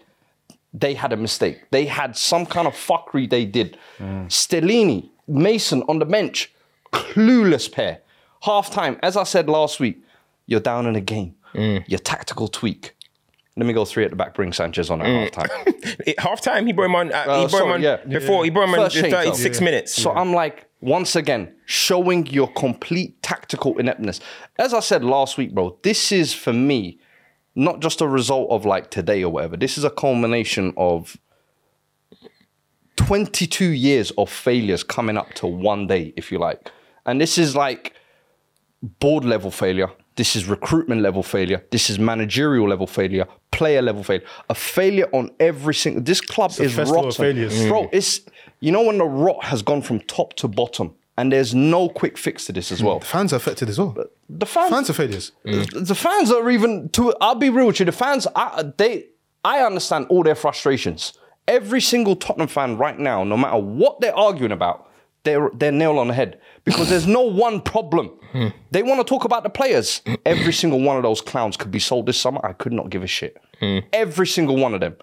they 0.74 0.94
had 0.94 1.12
a 1.14 1.18
mistake. 1.18 1.70
They 1.72 1.86
had 1.86 2.16
some 2.16 2.46
kind 2.46 2.68
of 2.68 2.74
fuckery 2.74 3.30
they 3.30 3.46
did. 3.46 3.78
Mm. 4.00 4.28
Stellini, 4.28 5.10
Mason 5.28 5.84
on 5.88 6.00
the 6.00 6.06
bench, 6.06 6.52
clueless 6.92 7.72
pair. 7.72 8.00
Half 8.42 8.72
time, 8.72 8.98
as 9.04 9.16
I 9.18 9.24
said 9.24 9.50
last 9.50 9.80
week, 9.80 10.02
you're 10.48 10.60
down 10.60 10.86
in 10.88 10.96
a 10.96 11.02
game. 11.02 11.36
Mm. 11.54 11.84
Your 11.88 12.00
tactical 12.00 12.48
tweak. 12.48 12.96
Let 13.58 13.66
me 13.66 13.74
go 13.74 13.84
three 13.84 14.06
at 14.06 14.10
the 14.12 14.16
back, 14.16 14.34
bring 14.34 14.54
Sanchez 14.54 14.90
on 14.90 15.02
at 15.02 15.08
Mm. 15.08 15.36
half 15.36 15.50
time. 15.50 15.74
Half 16.18 16.42
time, 16.42 16.66
he 16.66 16.74
brought 16.74 16.86
him 16.86 16.96
on. 16.96 17.12
Uh, 17.14 17.18
Uh, 17.18 17.22
he 17.22 17.28
brought 17.28 17.44
him 17.44 17.50
sorry, 17.50 17.74
on 17.74 17.82
yeah. 17.82 17.98
before. 17.98 18.44
He 18.46 18.50
brought 18.50 18.70
him 18.70 18.76
on 18.76 18.86
First 18.86 18.96
change, 18.96 19.12
though. 19.12 19.24
36 19.24 19.62
minutes. 19.62 19.94
So 19.94 20.12
I'm 20.12 20.34
like, 20.34 20.68
once 20.80 21.16
again, 21.18 21.54
showing 21.66 22.26
your 22.28 22.48
complete 22.54 23.22
tactical 23.22 23.78
ineptness. 23.78 24.22
As 24.58 24.74
I 24.74 24.80
said 24.80 25.04
last 25.04 25.38
week, 25.38 25.54
bro, 25.54 25.78
this 25.84 26.12
is 26.14 26.34
for 26.34 26.54
me 26.54 27.00
not 27.56 27.80
just 27.80 28.02
a 28.02 28.08
result 28.08 28.50
of 28.50 28.66
like 28.66 28.90
today 28.90 29.24
or 29.24 29.32
whatever. 29.32 29.58
This 29.58 29.78
is 29.78 29.84
a 29.84 29.90
culmination 29.90 30.74
of 30.78 31.18
22 32.98 33.66
years 33.66 34.12
of 34.12 34.30
failures 34.30 34.84
coming 34.84 35.18
up 35.18 35.34
to 35.34 35.48
one 35.48 35.88
day, 35.88 36.14
if 36.16 36.32
you 36.32 36.40
like. 36.40 36.72
And 37.06 37.20
this 37.20 37.38
is 37.38 37.56
like 37.56 37.94
board 38.82 39.26
level 39.26 39.52
failure. 39.52 39.90
This 40.16 40.36
is 40.36 40.46
recruitment 40.46 41.02
level 41.02 41.24
failure. 41.24 41.66
This 41.72 41.90
is 41.90 41.98
managerial 41.98 42.68
level 42.68 42.88
failure, 42.88 43.26
player 43.52 43.82
level 43.82 44.04
failure. 44.04 44.26
A 44.50 44.56
failure 44.56 45.10
on 45.14 45.32
every 45.40 45.74
single. 45.74 46.04
This 46.04 46.22
club 46.22 46.52
is 46.60 46.76
rotten, 46.78 47.12
failures. 47.12 47.66
bro. 47.68 47.90
It's 47.92 48.22
you 48.60 48.72
know 48.72 48.84
when 48.84 48.98
the 48.98 49.06
rot 49.06 49.44
has 49.46 49.62
gone 49.62 49.82
from 49.82 50.02
top 50.02 50.34
to 50.36 50.48
bottom, 50.48 50.94
and 51.22 51.32
there's 51.32 51.54
no 51.54 51.88
quick 51.88 52.18
fix 52.18 52.46
to 52.46 52.52
this 52.52 52.72
as 52.72 52.80
hmm. 52.80 52.88
well. 52.88 53.00
The 53.00 53.06
fans 53.06 53.32
are 53.32 53.36
affected 53.36 53.70
as 53.70 53.78
well. 53.78 53.96
The 54.28 54.46
fans, 54.48 54.72
Fans 54.72 54.90
are 54.90 54.94
failures. 54.94 55.32
the 55.44 55.96
fans 55.96 56.32
are 56.32 56.50
even. 56.50 56.90
To 56.90 57.14
I'll 57.22 57.36
be 57.36 57.52
real 57.52 57.68
with 57.68 57.80
you. 57.80 57.86
The 57.86 57.92
fans, 57.92 58.26
I, 58.36 58.72
they, 58.76 59.06
I 59.46 59.60
understand 59.60 60.08
all 60.10 60.24
their 60.24 60.34
frustrations. 60.34 61.14
Every 61.48 61.80
single 61.80 62.16
Tottenham 62.16 62.48
fan 62.48 62.76
right 62.78 62.98
now, 62.98 63.24
no 63.24 63.38
matter 63.38 63.58
what 63.58 64.02
they're 64.02 64.18
arguing 64.18 64.52
about, 64.52 64.90
they're 65.24 65.52
they're 65.54 65.72
nail 65.72 66.00
on 66.00 66.08
the 66.08 66.16
head 66.16 66.42
because 66.64 66.90
there's 66.90 67.06
no 67.06 67.22
one 67.46 67.62
problem. 67.62 68.08
Hmm. 68.32 68.48
They 68.72 68.82
want 68.82 69.00
to 69.00 69.04
talk 69.04 69.24
about 69.24 69.44
the 69.44 69.52
players. 69.52 70.02
Every 70.26 70.54
single 70.54 70.82
one 70.82 70.98
of 70.98 71.04
those 71.04 71.22
clowns 71.22 71.56
could 71.56 71.70
be 71.70 71.80
sold 71.80 72.08
this 72.08 72.20
summer. 72.20 72.42
I 72.44 72.54
could 72.54 72.74
not 72.74 72.90
give 72.90 73.04
a 73.04 73.08
shit. 73.08 73.38
Hmm. 73.60 73.80
Every 73.94 74.26
single 74.26 74.58
one 74.58 74.74
of 74.74 74.80
them. 74.80 74.96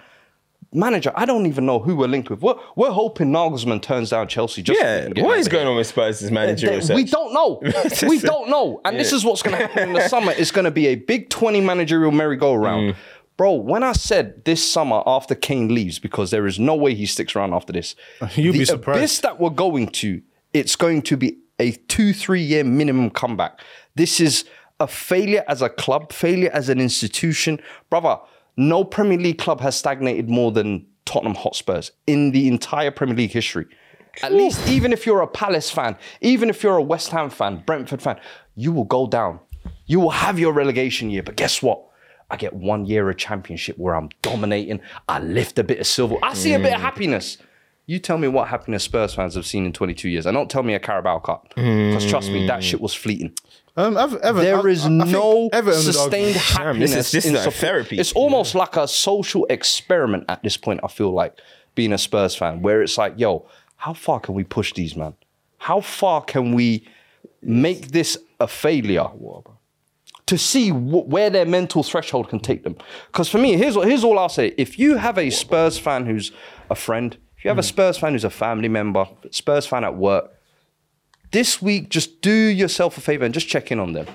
Manager, 0.72 1.12
I 1.14 1.24
don't 1.24 1.46
even 1.46 1.64
know 1.64 1.78
who 1.78 1.96
we're 1.96 2.08
linked 2.08 2.28
with. 2.28 2.42
We're, 2.42 2.56
we're 2.76 2.90
hoping 2.90 3.28
Nagelsmann 3.32 3.80
turns 3.80 4.10
down 4.10 4.28
Chelsea. 4.28 4.62
Just 4.62 4.78
yeah, 4.78 5.08
what 5.22 5.38
is 5.38 5.48
going 5.48 5.66
on 5.66 5.76
with 5.76 5.86
Spurs' 5.86 6.30
managerial 6.30 6.80
They- 6.80 6.94
we 6.94 7.04
don't 7.04 7.32
know. 7.32 7.60
we 8.08 8.18
don't 8.18 8.50
know. 8.50 8.80
And 8.84 8.98
this 8.98 9.12
is 9.12 9.24
what's 9.24 9.42
going 9.42 9.56
to 9.56 9.66
happen 9.66 9.88
in 9.88 9.94
the 9.94 10.06
summer. 10.08 10.32
It's 10.32 10.50
going 10.50 10.66
to 10.66 10.70
be 10.70 10.88
a 10.88 10.96
big 10.96 11.30
20 11.30 11.62
managerial 11.62 12.12
merry-go-round. 12.12 12.92
Mm. 12.92 12.96
Bro, 13.38 13.54
when 13.54 13.82
I 13.82 13.92
said 13.92 14.44
this 14.44 14.68
summer 14.68 15.02
after 15.06 15.34
Kane 15.34 15.72
leaves, 15.72 15.98
because 15.98 16.30
there 16.32 16.46
is 16.46 16.58
no 16.58 16.74
way 16.74 16.94
he 16.94 17.06
sticks 17.06 17.34
around 17.34 17.54
after 17.54 17.72
this, 17.72 17.94
You'd 18.34 18.52
the 18.54 18.58
be 18.58 18.64
surprised. 18.66 18.98
abyss 18.98 19.18
that 19.20 19.40
we're 19.40 19.50
going 19.50 19.86
to, 19.88 20.20
it's 20.52 20.76
going 20.76 21.02
to 21.02 21.16
be 21.16 21.38
a 21.58 21.72
two, 21.72 22.12
three 22.12 22.42
year 22.42 22.62
minimum 22.64 23.10
comeback. 23.10 23.60
This 23.94 24.20
is 24.20 24.44
a 24.80 24.86
failure 24.86 25.44
as 25.48 25.62
a 25.62 25.68
club, 25.68 26.12
failure 26.12 26.50
as 26.52 26.68
an 26.68 26.78
institution. 26.80 27.60
Brother, 27.90 28.18
no 28.58 28.84
Premier 28.84 29.18
League 29.18 29.38
club 29.38 29.60
has 29.60 29.76
stagnated 29.76 30.28
more 30.28 30.50
than 30.50 30.84
Tottenham 31.06 31.36
Hotspurs 31.36 31.92
in 32.06 32.32
the 32.32 32.48
entire 32.48 32.90
Premier 32.90 33.16
League 33.16 33.30
history. 33.30 33.66
At 34.20 34.32
least, 34.32 34.66
even 34.68 34.92
if 34.92 35.06
you're 35.06 35.20
a 35.20 35.28
Palace 35.28 35.70
fan, 35.70 35.96
even 36.20 36.50
if 36.50 36.62
you're 36.64 36.76
a 36.76 36.82
West 36.82 37.10
Ham 37.12 37.30
fan, 37.30 37.62
Brentford 37.64 38.02
fan, 38.02 38.18
you 38.56 38.72
will 38.72 38.84
go 38.84 39.06
down. 39.06 39.38
You 39.86 40.00
will 40.00 40.10
have 40.10 40.40
your 40.40 40.52
relegation 40.52 41.08
year. 41.08 41.22
But 41.22 41.36
guess 41.36 41.62
what? 41.62 41.84
I 42.30 42.36
get 42.36 42.52
one 42.52 42.84
year 42.84 43.08
of 43.08 43.16
championship 43.16 43.78
where 43.78 43.94
I'm 43.94 44.08
dominating. 44.22 44.80
I 45.08 45.20
lift 45.20 45.58
a 45.60 45.64
bit 45.64 45.78
of 45.78 45.86
silver. 45.86 46.16
I 46.22 46.34
see 46.34 46.52
a 46.52 46.58
bit 46.58 46.74
of 46.74 46.80
mm. 46.80 46.82
happiness. 46.82 47.38
You 47.86 48.00
tell 48.00 48.18
me 48.18 48.28
what 48.28 48.48
happiness 48.48 48.84
Spurs 48.84 49.14
fans 49.14 49.34
have 49.34 49.46
seen 49.46 49.64
in 49.64 49.72
22 49.72 50.10
years, 50.10 50.26
and 50.26 50.34
don't 50.34 50.50
tell 50.50 50.62
me 50.62 50.74
a 50.74 50.80
Carabao 50.80 51.20
Cup, 51.20 51.48
because 51.54 52.04
trust 52.10 52.30
me, 52.30 52.46
that 52.46 52.60
mm. 52.60 52.62
shit 52.62 52.82
was 52.82 52.92
fleeting. 52.92 53.32
Um, 53.78 53.94
There 53.94 54.56
I- 54.58 54.68
is 54.70 54.84
I- 54.86 54.88
no 54.88 55.48
sustained 55.52 56.34
happiness. 56.36 56.90
this 56.90 57.06
is- 57.06 57.12
this 57.12 57.24
is 57.26 57.30
in 57.30 57.36
like 57.36 57.54
therapy. 57.54 57.98
It's 57.98 58.12
almost 58.12 58.54
like 58.54 58.76
a 58.76 58.88
social 58.88 59.46
experiment 59.48 60.24
at 60.28 60.42
this 60.42 60.56
point. 60.56 60.80
I 60.82 60.88
feel 60.88 61.12
like 61.12 61.34
being 61.76 61.92
a 61.92 61.98
Spurs 61.98 62.34
fan, 62.34 62.60
where 62.60 62.82
it's 62.82 62.98
like, 62.98 63.14
yo, 63.16 63.44
how 63.76 63.92
far 63.94 64.18
can 64.18 64.34
we 64.34 64.42
push 64.42 64.72
these 64.74 64.96
man? 64.96 65.14
How 65.58 65.80
far 65.80 66.22
can 66.22 66.54
we 66.54 66.84
make 67.40 67.92
this 67.92 68.18
a 68.40 68.48
failure? 68.48 69.06
To 70.26 70.36
see 70.36 70.70
wh- 70.70 71.08
where 71.08 71.30
their 71.30 71.46
mental 71.46 71.82
threshold 71.82 72.28
can 72.28 72.40
take 72.40 72.62
them. 72.64 72.76
Because 73.06 73.28
for 73.30 73.38
me, 73.38 73.56
here's 73.56 73.76
here's 73.76 74.04
all 74.04 74.18
I'll 74.18 74.28
say: 74.28 74.52
if 74.58 74.78
you 74.78 74.96
have 74.96 75.16
a 75.18 75.30
Spurs 75.30 75.78
fan 75.78 76.04
who's 76.04 76.32
a 76.68 76.74
friend, 76.74 77.16
if 77.36 77.44
you 77.44 77.48
have 77.48 77.58
a 77.58 77.62
Spurs 77.62 77.96
fan 77.96 78.12
who's 78.12 78.24
a 78.24 78.30
family 78.30 78.68
member, 78.68 79.06
Spurs 79.30 79.66
fan 79.66 79.84
at 79.84 79.94
work, 79.96 80.30
this 81.30 81.60
week 81.62 81.88
just 81.88 82.20
do 82.20 82.30
yourself 82.32 82.96
a 82.98 83.00
favor 83.00 83.24
and 83.24 83.34
just 83.34 83.48
check 83.48 83.70
in 83.70 83.78
on 83.78 83.92
them 83.92 84.06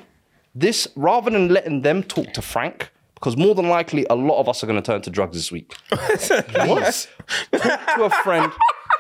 this 0.56 0.88
rather 0.96 1.32
than 1.32 1.50
letting 1.50 1.82
them 1.82 2.04
talk 2.04 2.34
to 2.34 2.42
Frank, 2.42 2.92
because 3.16 3.36
more 3.36 3.56
than 3.56 3.68
likely 3.68 4.06
a 4.10 4.16
lot 4.16 4.40
of 4.40 4.48
us 4.48 4.64
are 4.64 4.68
going 4.68 4.82
to 4.82 4.86
turn 4.86 5.02
to 5.02 5.10
drugs 5.10 5.36
this 5.36 5.52
week. 5.52 5.74
what? 5.90 7.10
Talk 7.52 7.96
to 7.96 8.04
a 8.04 8.10
friend, 8.24 8.52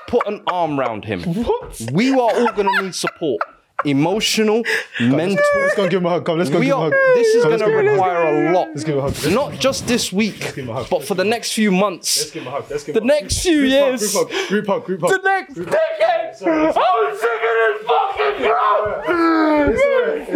put 0.07 0.26
an 0.28 0.41
arm 0.47 0.80
around 0.80 1.05
him. 1.05 1.22
What? 1.22 1.82
We 1.91 2.11
are 2.11 2.18
all 2.20 2.51
going 2.53 2.68
to 2.76 2.82
need 2.82 2.95
support, 2.95 3.41
emotional, 3.86 4.64
mental. 5.00 5.38
Let's 5.62 5.76
go 5.76 5.82
and 5.84 5.92
give 5.92 6.02
him 6.02 6.06
a 6.06 6.10
hug. 6.10 6.26
Come, 6.26 6.38
let's 6.38 6.50
go 6.50 6.60
We 6.60 6.66
give 6.66 6.76
him 6.76 6.82
a 6.82 6.86
are, 6.86 6.92
hug. 6.92 7.16
this 7.16 7.28
is 7.28 7.44
Come, 7.44 7.52
going 7.52 7.60
let's 7.60 7.64
to 7.64 7.70
give 7.70 7.80
him 7.80 7.88
a 7.88 7.90
hug. 7.90 7.96
require 8.14 8.48
a 8.48 8.54
lot. 8.54 8.68
Let's 8.70 8.84
give 8.84 8.96
him 8.96 9.04
a 9.06 9.10
hug. 9.12 9.32
Not 9.34 9.60
just 9.60 9.88
this 9.88 10.12
week, 10.14 10.40
give 10.40 10.56
him 10.56 10.70
a 10.70 10.74
hug. 10.74 10.90
but 10.90 11.04
for 11.04 11.16
the 11.16 11.24
next 11.26 11.54
few 11.54 11.72
months. 11.72 12.32
give 12.32 12.44
him 12.44 12.48
a 12.48 12.52
hug. 12.52 12.66
Let's 12.70 12.84
give 12.84 12.96
The 12.96 13.02
him 13.02 13.10
a 13.10 13.14
hug. 13.14 13.22
next 13.24 13.42
few 13.44 13.60
Group 13.60 13.72
hug, 13.72 13.90
years. 13.92 14.14
Group 14.14 14.28
hug. 14.30 14.48
Group 14.50 14.68
hug. 14.68 14.86
Group 14.86 15.02
hug. 15.02 15.10
The 15.12 15.30
next 15.30 15.54
decade. 15.56 16.14
I'm 16.46 17.16
sick 17.16 17.42
of 17.44 17.56
this 17.62 17.88
fucking 17.88 18.38
bro. 18.42 19.04
I'm 19.08 19.76
sick. 19.78 20.34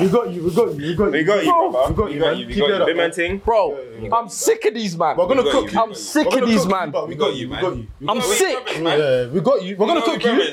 We 0.00 0.08
got 0.08 0.32
you. 0.32 0.42
We 0.44 0.50
got 0.54 0.74
you. 0.74 0.82
We 0.86 0.94
got 0.94 1.06
you. 1.06 1.12
We 1.12 1.24
got 1.24 1.44
you, 1.44 1.70
brother. 1.70 1.90
We 1.90 1.94
got 1.94 2.06
We 2.06 2.14
you, 2.14 2.20
got 2.20 2.26
man. 2.32 2.38
you. 2.38 2.46
We 2.46 2.54
Keep 2.54 2.60
got 2.62 2.70
it 2.70 2.74
you. 2.76 2.80
up, 2.82 2.86
Big 2.86 2.96
man 2.96 3.04
man. 3.08 3.12
thing. 3.12 3.38
Bro, 3.38 3.78
I'm 4.12 4.28
sick 4.28 4.64
of 4.64 4.74
these 4.74 4.96
man. 4.96 5.16
We're 5.16 5.26
gonna 5.28 5.42
got 5.42 5.52
cook 5.52 5.64
you. 5.66 5.72
you. 5.72 5.80
I'm 5.82 5.94
sick 5.94 6.26
We're 6.26 6.32
of 6.32 6.40
gonna 6.40 6.46
these 6.52 6.62
cook 6.62 6.70
man. 6.70 6.86
you, 6.86 6.92
but 6.92 7.08
we 7.08 7.14
We 7.14 7.18
got 7.20 7.26
got 7.26 7.34
you. 7.34 7.40
you, 7.40 7.46
We 7.48 7.52
man. 7.52 7.62
got 7.62 7.76
you. 7.76 7.86
We 8.00 8.08
I'm 8.08 8.18
got 8.18 8.28
you. 8.28 8.34
sick. 8.34 8.66
Yeah, 8.80 9.26
we 9.28 9.40
got 9.40 9.62
you. 9.62 9.76
We're 9.76 9.86
gonna 9.86 10.02
cook 10.02 10.24
you. 10.24 10.52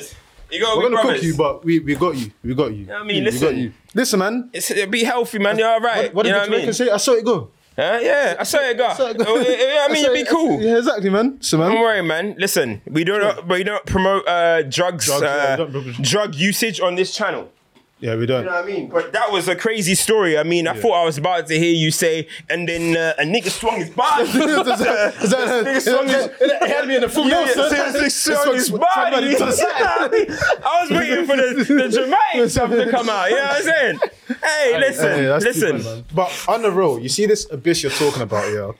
You 0.50 0.60
got 0.60 0.78
We're 0.78 0.90
gonna 0.90 1.02
cook 1.02 1.22
you, 1.22 1.36
but 1.36 1.64
we 1.64 1.78
we 1.80 1.94
got 1.94 2.16
you. 2.16 2.30
We 2.42 2.54
got 2.54 2.72
you. 2.72 2.92
I 2.92 3.02
mean, 3.04 3.24
we 3.24 3.30
listen. 3.30 3.48
got 3.48 3.54
you. 3.56 3.72
Listen, 3.94 4.18
man. 4.20 4.50
It's, 4.52 4.72
be 4.86 5.04
healthy, 5.04 5.38
man. 5.38 5.58
You're 5.58 5.68
all 5.68 5.80
right. 5.80 6.12
What 6.14 6.22
did 6.22 6.30
you 6.30 6.36
know 6.36 6.44
the 6.44 6.50
what 6.50 6.60
I 6.60 6.64
mean? 6.64 6.72
Jamaican 6.72 6.74
say? 6.74 6.90
I 6.90 6.96
saw 6.96 7.12
it 7.12 7.24
go. 7.24 7.50
Huh? 7.76 7.98
Yeah, 8.02 8.34
I 8.40 8.42
saw 8.42 8.58
it 8.58 8.76
go. 8.76 8.88
go. 8.96 9.24
Oh, 9.24 9.38
yeah, 9.38 9.86
I 9.88 9.92
mean, 9.92 10.04
you'd 10.04 10.12
be 10.12 10.24
cool. 10.24 10.60
Yeah, 10.60 10.78
exactly, 10.78 11.10
man. 11.10 11.40
So, 11.40 11.58
man. 11.58 11.70
Don't 11.70 11.80
worry, 11.80 12.02
man. 12.02 12.34
Listen, 12.36 12.82
we 12.86 13.04
don't, 13.04 13.46
we 13.46 13.62
don't 13.62 13.86
promote 13.86 14.26
uh, 14.26 14.62
drugs, 14.62 15.06
Drugs, 15.06 15.22
yeah, 15.22 15.28
uh, 15.28 15.50
we 15.50 15.56
don't 15.56 15.70
promote- 15.70 16.02
drug 16.02 16.34
usage 16.34 16.80
on 16.80 16.96
this 16.96 17.14
channel. 17.14 17.52
Yeah, 18.00 18.14
we 18.14 18.26
don't. 18.26 18.44
You 18.44 18.46
know 18.50 18.54
what 18.54 18.64
I 18.64 18.66
mean? 18.68 18.88
But 18.88 19.12
that 19.12 19.32
was 19.32 19.48
a 19.48 19.56
crazy 19.56 19.96
story. 19.96 20.38
I 20.38 20.44
mean, 20.44 20.68
I 20.68 20.74
thought 20.74 20.92
I 21.02 21.04
was 21.04 21.18
about 21.18 21.48
to 21.48 21.58
hear 21.58 21.74
you 21.74 21.90
say, 21.90 22.28
and 22.48 22.68
then 22.68 22.96
uh, 22.96 23.14
a 23.18 23.24
nigga 23.24 23.50
swung 23.50 23.80
his 23.80 23.90
body. 23.90 24.22
Is 24.28 24.34
that- 24.34 25.14
is 25.20 25.30
that- 25.30 25.64
Nigga 25.66 25.80
swung 25.82 26.06
his- 26.06 26.30
It 26.40 26.68
had 26.68 26.86
me 26.86 26.94
in 26.94 27.00
the 27.00 27.08
full 27.08 27.26
Yeah, 27.28 27.44
yeah, 27.44 27.68
seriously 27.68 28.10
swung 28.10 28.54
his 28.54 28.70
body. 28.70 28.84
somebody 28.94 29.32
to 29.32 29.44
the 29.46 29.50
side. 29.52 30.62
I 30.64 30.80
was 30.82 30.90
waiting 30.90 31.26
for 31.26 31.36
the, 31.36 31.64
the 31.64 32.14
Jermaine 32.36 32.48
stuff 32.48 32.70
to 32.70 32.88
come 32.88 33.08
out. 33.08 33.30
You 33.30 33.36
know 33.36 33.42
what 33.42 33.56
I'm 33.56 33.62
saying? 33.64 33.98
Hey, 34.44 34.78
listen, 34.78 35.04
Hey, 35.18 35.38
listen. 35.38 35.78
bad. 35.82 36.04
But 36.14 36.44
on 36.48 36.62
the 36.62 36.70
road, 36.70 37.02
you 37.02 37.08
see 37.08 37.26
this 37.26 37.50
abyss 37.50 37.82
you're 37.82 37.90
talking 37.90 38.22
about, 38.22 38.52
yeah. 38.54 38.70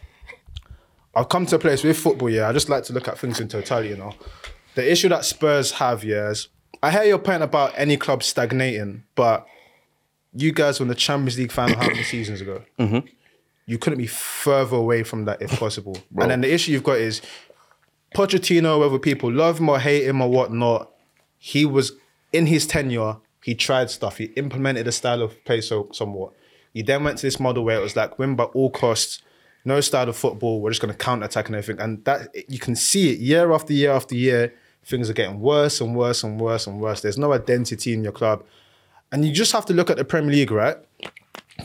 I've 1.17 1.29
come 1.29 1.45
to 1.47 1.57
a 1.57 1.59
place 1.59 1.83
with 1.83 1.99
football, 1.99 2.31
yeah. 2.31 2.49
I 2.49 2.53
just 2.53 2.69
like 2.69 2.85
to 2.85 2.93
look 2.93 3.09
at 3.09 3.19
things 3.19 3.41
in 3.41 3.49
totality, 3.49 3.89
you 3.89 3.97
know. 3.97 4.15
The 4.77 4.89
issue 4.93 5.09
that 5.09 5.25
Spurs 5.25 5.73
have, 5.73 6.05
yeah, 6.05 6.31
is 6.31 6.47
I 6.83 6.91
hear 6.91 7.05
your 7.05 7.19
point 7.19 7.43
about 7.43 7.73
any 7.77 7.97
club 7.97 8.23
stagnating, 8.23 9.05
but 9.15 9.47
you 10.35 10.53
guys 10.53 10.79
won 10.79 10.89
the 10.89 10.95
Champions 10.95 11.39
League 11.39 11.53
final 11.53 11.77
how 11.77 11.89
many 11.89 12.03
seasons 12.03 12.41
ago? 12.41 12.63
Mm-hmm. 12.79 13.07
You 13.67 13.79
couldn't 13.79 13.99
be 13.99 14.07
further 14.07 14.77
away 14.77 15.03
from 15.03 15.25
that 15.25 15.43
if 15.43 15.51
possible. 15.59 15.99
And 16.17 16.31
then 16.31 16.41
the 16.41 16.53
issue 16.53 16.73
you've 16.73 16.85
got 16.85 16.99
is 16.99 17.21
Pochettino, 18.15 18.81
whether 18.81 18.99
people 18.99 19.33
love 19.33 19.59
him 19.59 19.69
or 19.69 19.79
hate 19.79 20.05
him 20.05 20.21
or 20.21 20.31
whatnot, 20.31 20.91
he 21.39 21.65
was 21.65 21.93
in 22.33 22.47
his 22.47 22.67
tenure, 22.67 23.17
he 23.43 23.55
tried 23.55 23.91
stuff. 23.91 24.19
He 24.19 24.27
implemented 24.37 24.87
a 24.87 24.93
style 24.93 25.23
of 25.23 25.43
play 25.45 25.61
so 25.61 25.89
somewhat. 25.93 26.33
He 26.73 26.83
then 26.83 27.05
went 27.05 27.19
to 27.19 27.27
this 27.27 27.41
model 27.41 27.65
where 27.65 27.79
it 27.79 27.83
was 27.83 27.97
like 27.97 28.19
win 28.19 28.37
by 28.37 28.45
all 28.45 28.71
costs, 28.71 29.23
no 29.65 29.81
style 29.81 30.09
of 30.09 30.17
football. 30.17 30.61
We're 30.61 30.71
just 30.71 30.83
going 30.83 30.93
to 30.93 30.99
counter 30.99 31.27
attack 31.27 31.47
and 31.47 31.57
everything. 31.57 31.83
And 31.83 32.05
that 32.05 32.29
you 32.49 32.59
can 32.59 32.77
see 32.77 33.13
it 33.13 33.19
year 33.19 33.53
after 33.53 33.73
year 33.73 33.93
after 33.93 34.15
year. 34.15 34.55
Things 34.89 35.11
are 35.11 35.13
getting 35.13 35.39
worse 35.41 35.83
and 35.83 35.95
worse 35.95 36.25
and 36.25 36.41
worse 36.41 36.67
and 36.67 36.81
worse. 36.81 37.03
There's 37.03 37.19
no 37.19 37.33
identity 37.35 37.93
in 37.93 38.03
your 38.03 38.13
club, 38.13 38.43
and 39.13 39.25
you 39.25 39.33
just 39.33 39.53
have 39.53 39.67
to 39.67 39.75
look 39.75 39.91
at 39.91 39.99
the 39.99 40.05
Premier 40.05 40.31
League, 40.31 40.51
right? 40.51 40.79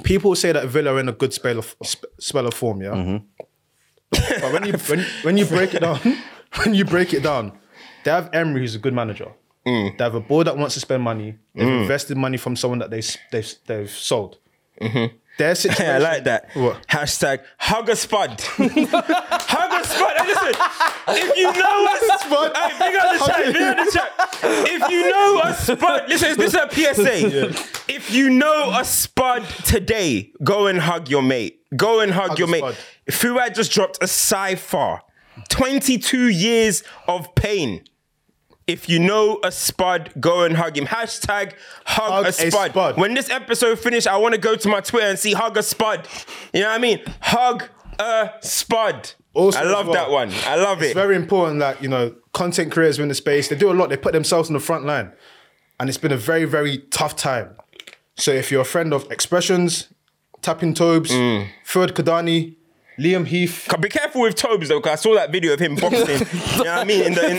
People 0.03 0.35
say 0.35 0.51
that 0.51 0.67
Villa 0.67 0.93
are 0.93 0.99
in 0.99 1.07
a 1.07 1.13
good 1.13 1.33
spell 1.33 1.57
of 1.57 1.75
spell 2.19 2.47
of 2.47 2.53
form, 2.53 2.81
yeah. 2.81 2.91
Mm-hmm. 2.91 4.41
But 4.41 4.53
when 4.53 4.65
you 4.65 4.73
when, 4.73 5.05
when 5.21 5.37
you 5.37 5.45
break 5.45 5.73
it 5.73 5.79
down, 5.79 5.99
when 6.63 6.73
you 6.73 6.83
break 6.83 7.13
it 7.13 7.23
down, 7.23 7.57
they 8.03 8.11
have 8.11 8.29
Emery, 8.33 8.61
who's 8.61 8.75
a 8.75 8.79
good 8.79 8.93
manager. 8.93 9.31
Mm. 9.65 9.97
They 9.97 10.03
have 10.03 10.15
a 10.15 10.19
board 10.19 10.47
that 10.47 10.57
wants 10.57 10.73
to 10.73 10.81
spend 10.81 11.03
money. 11.03 11.37
They've 11.55 11.65
mm. 11.65 11.81
invested 11.83 12.17
money 12.17 12.37
from 12.37 12.57
someone 12.57 12.79
that 12.79 12.89
they 12.89 13.01
they've 13.31 13.55
they've 13.65 13.89
sold. 13.89 14.37
Mm-hmm. 14.81 15.15
Their 15.37 15.55
situation, 15.55 15.85
Yeah, 15.85 15.95
I 15.95 15.97
like 15.99 16.23
that. 16.25 16.49
What? 16.53 16.87
Hashtag 16.87 17.39
hug 17.57 17.89
a 17.89 17.95
spud. 17.95 18.39
hug 18.41 19.81
a 19.81 19.87
spud. 19.87 20.13
Hey, 20.17 20.27
listen, 20.27 20.53
if 21.07 21.37
you 21.37 21.51
know 21.51 21.87
a 21.87 21.97
spud, 22.19 22.55
hey, 22.55 22.79
big 22.79 22.95
on 22.99 23.17
the 23.17 23.25
chat, 23.25 23.53
big 23.53 23.63
on 23.63 23.85
the 23.85 23.91
chat. 23.91 24.11
If 24.43 24.89
you 24.89 25.09
know 25.11 25.41
a 25.43 25.53
spud, 25.55 26.09
listen, 26.09 26.37
this 26.37 26.53
is 26.53 26.59
a 26.59 26.69
PSA. 27.53 27.69
If 27.89 28.11
you 28.11 28.29
know 28.29 28.71
a 28.79 28.85
spud 28.85 29.45
today, 29.65 30.31
go 30.43 30.67
and 30.67 30.79
hug 30.79 31.09
your 31.09 31.21
mate. 31.21 31.59
Go 31.75 31.99
and 31.99 32.11
hug, 32.13 32.29
Hug 32.29 32.39
your 32.39 32.47
a 32.47 32.51
mate. 32.51 32.59
spud. 32.59 32.77
Fuad 33.11 33.55
just 33.55 33.71
dropped 33.71 33.97
a 34.01 34.07
cipher. 34.07 35.01
22 35.49 36.27
years 36.29 36.83
of 37.07 37.33
pain. 37.35 37.83
If 38.65 38.87
you 38.87 38.97
know 38.99 39.39
a 39.43 39.51
spud, 39.51 40.11
go 40.19 40.43
and 40.43 40.55
hug 40.55 40.77
him. 40.77 40.85
Hashtag 40.85 41.53
hug, 41.85 42.11
Hug 42.11 42.25
a, 42.25 42.29
a 42.29 42.31
spud. 42.31 42.71
spud. 42.71 42.97
When 42.97 43.13
this 43.13 43.29
episode 43.29 43.77
finished, 43.79 44.07
I 44.07 44.17
want 44.17 44.35
to 44.35 44.39
go 44.39 44.55
to 44.55 44.67
my 44.69 44.79
Twitter 44.81 45.07
and 45.07 45.19
see 45.19 45.33
hug 45.33 45.57
a 45.57 45.63
spud. 45.63 46.07
You 46.53 46.61
know 46.61 46.69
what 46.69 46.75
I 46.75 46.77
mean? 46.77 46.99
Hug 47.21 47.65
a 47.99 48.31
spud. 48.41 49.11
Also 49.33 49.59
I 49.59 49.63
love 49.63 49.87
well, 49.87 49.95
that 49.95 50.11
one. 50.11 50.31
I 50.45 50.55
love 50.55 50.81
It's 50.81 50.91
it. 50.91 50.93
very 50.93 51.15
important 51.15 51.59
that 51.59 51.81
you 51.83 51.89
know 51.89 52.15
content 52.33 52.71
creators 52.71 52.99
win 52.99 53.09
the 53.09 53.15
space. 53.15 53.49
They 53.49 53.55
do 53.55 53.71
a 53.71 53.73
lot. 53.73 53.89
They 53.89 53.97
put 53.97 54.13
themselves 54.13 54.47
on 54.49 54.53
the 54.53 54.59
front 54.59 54.85
line, 54.85 55.11
and 55.79 55.89
it's 55.89 55.97
been 55.97 56.11
a 56.11 56.17
very 56.17 56.45
very 56.45 56.77
tough 56.91 57.15
time. 57.15 57.55
So 58.15 58.31
if 58.31 58.51
you're 58.51 58.61
a 58.61 58.65
friend 58.65 58.93
of 58.93 59.11
Expressions, 59.11 59.89
Tapping 60.41 60.73
Tobes, 60.73 61.09
Mm. 61.11 61.47
Fuad 61.65 61.93
Kadani, 61.93 62.55
Liam 62.99 63.25
Heath, 63.25 63.67
Be 63.79 63.89
careful 63.89 64.21
with 64.21 64.35
Tobes 64.35 64.69
though, 64.69 64.79
because 64.79 64.99
I 64.99 65.01
saw 65.01 65.15
that 65.15 65.31
video 65.31 65.53
of 65.53 65.59
him 65.59 65.75
boxing. 65.75 66.01
you 66.01 66.63
know 66.63 66.63
what 66.63 66.67
I 66.67 66.83
mean? 66.83 67.01
In 67.05 67.13
the, 67.13 67.29
in... 67.29 67.37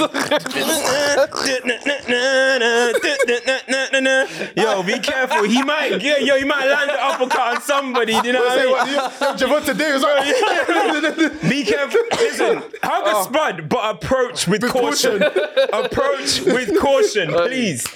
yo, 4.57 4.83
be 4.83 4.99
careful. 4.99 5.45
He 5.45 5.63
might 5.63 6.01
get 6.01 6.25
yo. 6.25 6.37
He 6.37 6.45
might 6.45 6.67
land 6.67 6.91
an 6.91 6.97
uppercut 7.01 7.57
on 7.57 7.63
somebody. 7.63 8.15
You 8.15 8.33
know 8.33 8.41
what 8.41 8.59
I 8.59 8.87
mean? 8.87 8.99
Javante 9.37 9.79
Davis. 9.79 10.03
like- 10.03 11.41
Be 11.49 11.65
careful. 11.65 12.01
Listen, 12.13 12.57
hug 12.83 13.07
a 13.07 13.17
oh. 13.17 13.23
spud, 13.25 13.69
but 13.69 13.95
approach 13.97 14.49
with 14.49 14.69
caution. 14.69 15.23
approach 15.73 16.41
with 16.41 16.79
caution, 16.81 17.35
um, 17.35 17.47
please. 17.47 17.87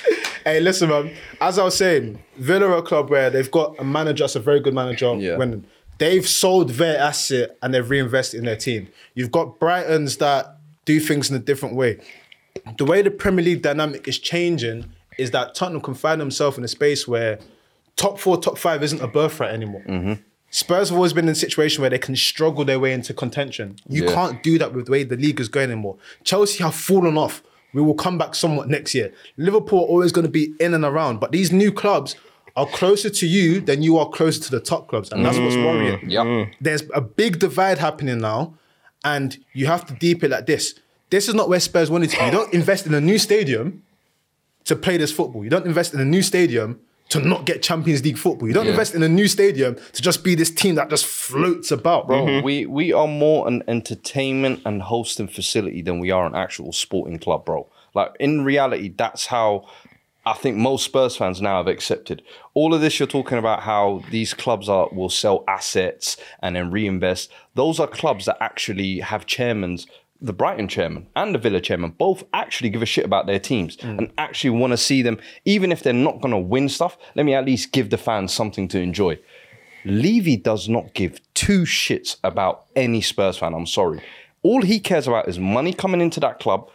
Hey, 0.45 0.61
listen, 0.61 0.89
man. 0.89 1.11
As 1.41 1.59
I 1.59 1.65
was 1.65 1.77
saying, 1.77 2.23
Villa 2.37 2.67
are 2.69 2.79
a 2.79 2.83
club 2.83 3.11
where 3.11 3.31
they've 3.31 3.51
got 3.51 3.75
a 3.79 3.85
manager 3.85 4.25
that's 4.25 4.37
a 4.37 4.41
very 4.41 4.61
good 4.61 4.75
manager. 4.75 5.15
Yeah. 5.15 5.37
When 5.37 5.67
they've 5.99 6.27
sold 6.27 6.71
their 6.71 6.99
asset 6.99 7.57
and 7.63 7.75
they've 7.75 7.89
reinvested 7.89 8.39
in 8.39 8.47
their 8.47 8.57
team, 8.57 8.89
you've 9.15 9.33
got 9.33 9.59
Brightons 9.59 10.19
that 10.19 10.57
do 10.85 11.01
things 11.01 11.31
in 11.31 11.37
a 11.37 11.41
different 11.41 11.75
way. 11.75 12.01
The 12.79 12.85
way 12.85 13.03
the 13.03 13.11
Premier 13.11 13.45
League 13.45 13.63
dynamic 13.63 14.09
is 14.09 14.19
changing 14.19 14.87
is 15.19 15.31
that 15.33 15.55
Tottenham 15.55 15.81
can 15.83 15.95
find 15.95 16.21
themselves 16.21 16.57
in 16.59 16.65
a 16.65 16.69
space 16.69 17.07
where 17.07 17.39
top 17.97 18.19
four, 18.19 18.37
top 18.41 18.57
five 18.59 18.83
isn't 18.83 19.01
a 19.03 19.09
birthright 19.09 19.53
anymore. 19.53 19.83
Mm-hmm. 19.87 20.13
Spurs 20.51 20.89
have 20.89 20.97
always 20.97 21.13
been 21.13 21.27
in 21.27 21.33
a 21.33 21.35
situation 21.35 21.83
where 21.83 21.91
they 21.91 21.99
can 21.99 22.17
struggle 22.17 22.65
their 22.65 22.81
way 22.81 22.93
into 22.93 23.13
contention. 23.13 23.77
You 23.89 24.05
Yeah. 24.07 24.15
can't 24.15 24.43
do 24.43 24.59
that 24.59 24.73
with 24.73 24.87
the 24.87 24.93
way 24.93 25.03
the 25.05 25.17
league 25.17 25.41
is 25.41 25.49
going 25.49 25.71
anymore. 25.71 25.97
Chelsea 26.25 26.63
have 26.65 26.75
fallen 26.75 27.19
off. 27.19 27.43
We 27.75 27.83
will 27.83 27.95
come 27.95 28.17
back 28.17 28.35
somewhat 28.35 28.69
next 28.69 28.95
year. 28.95 29.13
Liverpool 29.37 29.81
are 29.81 29.89
always 29.89 30.11
going 30.11 30.25
to 30.27 30.31
be 30.31 30.55
in 30.59 30.73
and 30.73 30.85
around, 30.85 31.21
but 31.21 31.33
these 31.33 31.53
new 31.53 31.71
clubs 31.71 32.17
are 32.59 32.67
closer 32.67 33.09
to 33.09 33.27
you 33.27 33.61
than 33.61 33.83
you 33.83 33.99
are 33.99 34.09
closer 34.09 34.43
to 34.43 34.51
the 34.51 34.61
top 34.61 34.89
clubs, 34.89 35.13
and 35.13 35.25
that's 35.25 35.39
what's 35.39 35.55
mm. 35.55 35.65
worrying. 35.65 36.11
Yep. 36.11 36.27
Mm. 36.27 36.55
There's 36.61 36.83
a 36.93 37.01
big 37.01 37.39
divide 37.39 37.79
happening 37.79 38.19
now, 38.19 38.55
and 39.05 39.39
you 39.53 39.67
have 39.67 39.87
to 39.87 39.95
deep 39.95 40.25
it 40.25 40.31
like 40.31 40.47
this. 40.47 40.75
This 41.11 41.29
is 41.29 41.35
not 41.35 41.49
where 41.49 41.61
Spurs 41.61 41.91
wanted 41.91 42.11
to 42.11 42.19
be. 42.19 42.25
You 42.25 42.31
don't 42.33 42.53
invest 42.53 42.87
in 42.87 42.95
a 42.95 43.01
new 43.01 43.19
stadium 43.19 43.85
to 44.65 44.75
play 44.75 44.97
this 44.97 45.13
football. 45.13 45.45
You 45.45 45.51
don't 45.51 45.67
invest 45.67 45.95
in 45.95 46.01
a 46.01 46.05
new 46.05 46.21
stadium 46.21 46.81
to 47.11 47.21
not 47.21 47.47
get 47.47 47.63
Champions 47.63 48.05
League 48.05 48.19
football. 48.19 48.49
You 48.49 48.55
don't 48.55 48.67
invest 48.67 48.95
in 48.95 49.03
a 49.03 49.09
new 49.09 49.29
stadium 49.29 49.77
to 49.93 50.03
just 50.03 50.25
be 50.25 50.35
this 50.35 50.51
team 50.51 50.75
that 50.75 50.91
just 50.91 51.07
floats 51.07 51.71
about, 51.71 52.07
bro. 52.07 52.27
Bro, 52.27 52.43
we 52.43 52.67
we 52.67 52.93
are 52.93 53.07
more 53.07 53.47
an 53.49 53.63
entertainment 53.69 54.61
and 54.67 54.83
hosting 54.83 55.29
facility 55.29 55.81
than 55.81 56.01
we 56.01 56.11
are 56.11 56.27
an 56.27 56.35
actual 56.35 56.73
sporting 56.73 57.19
club, 57.19 57.45
bro. 57.47 57.67
Like 57.95 58.11
in 58.21 58.45
reality, 58.45 58.93
that's 58.97 59.27
how 59.27 59.69
I 60.29 60.35
think 60.35 60.59
most 60.59 60.85
Spurs 60.85 61.17
fans 61.17 61.41
now 61.41 61.57
have 61.57 61.69
accepted. 61.69 62.23
All 62.53 62.75
of 62.75 62.83
this 62.83 62.99
you're 62.99 63.09
talking 63.09 63.39
about 63.39 63.63
how 63.63 64.03
these 64.11 64.35
clubs 64.35 64.69
are 64.69 64.87
will 64.93 65.09
sell 65.09 65.43
assets 65.49 66.19
and 66.41 66.55
then 66.55 66.71
reinvest. 66.71 67.33
Those 67.55 67.81
are 67.81 67.87
clubs 67.87 68.27
that 68.27 68.37
actually 68.39 69.01
have 69.01 69.25
chairmen, 69.25 69.79
the 70.21 70.35
Brighton 70.35 70.69
chairman 70.69 71.07
and 71.17 71.35
the 71.35 71.39
Villa 71.39 71.63
chairman 71.63 71.93
both 71.93 72.25
actually 72.35 72.69
give 72.69 72.83
a 72.83 72.87
shit 72.87 73.07
about 73.07 73.27
their 73.27 73.39
teams 73.39 73.79
mm. 73.79 73.97
and 73.97 74.13
actually 74.19 74.51
want 74.51 74.75
to 74.75 74.77
see 74.77 75.01
them, 75.01 75.19
even 75.47 75.73
if 75.73 75.83
they're 75.83 75.95
not 75.95 76.21
going 76.21 76.33
to 76.33 76.39
win 76.39 76.69
stuff. 76.69 76.99
Let 77.15 77.25
me 77.25 77.33
at 77.33 77.47
least 77.47 77.73
give 77.73 77.89
the 77.89 77.97
fans 77.97 78.31
something 78.31 78.69
to 78.69 78.79
enjoy. 78.79 79.19
Levy 79.87 80.37
does 80.37 80.69
not 80.69 80.93
give 80.93 81.23
two 81.33 81.63
shits 81.63 82.17
about 82.23 82.67
any 82.77 83.01
Spurs 83.01 83.39
fan. 83.39 83.55
I'm 83.55 83.65
sorry. 83.65 84.03
All 84.43 84.61
he 84.61 84.79
cares 84.79 85.09
about 85.09 85.27
is 85.27 85.39
money 85.39 85.73
coming 85.73 86.03
into 86.03 86.21
that 86.21 86.39
club. 86.39 86.69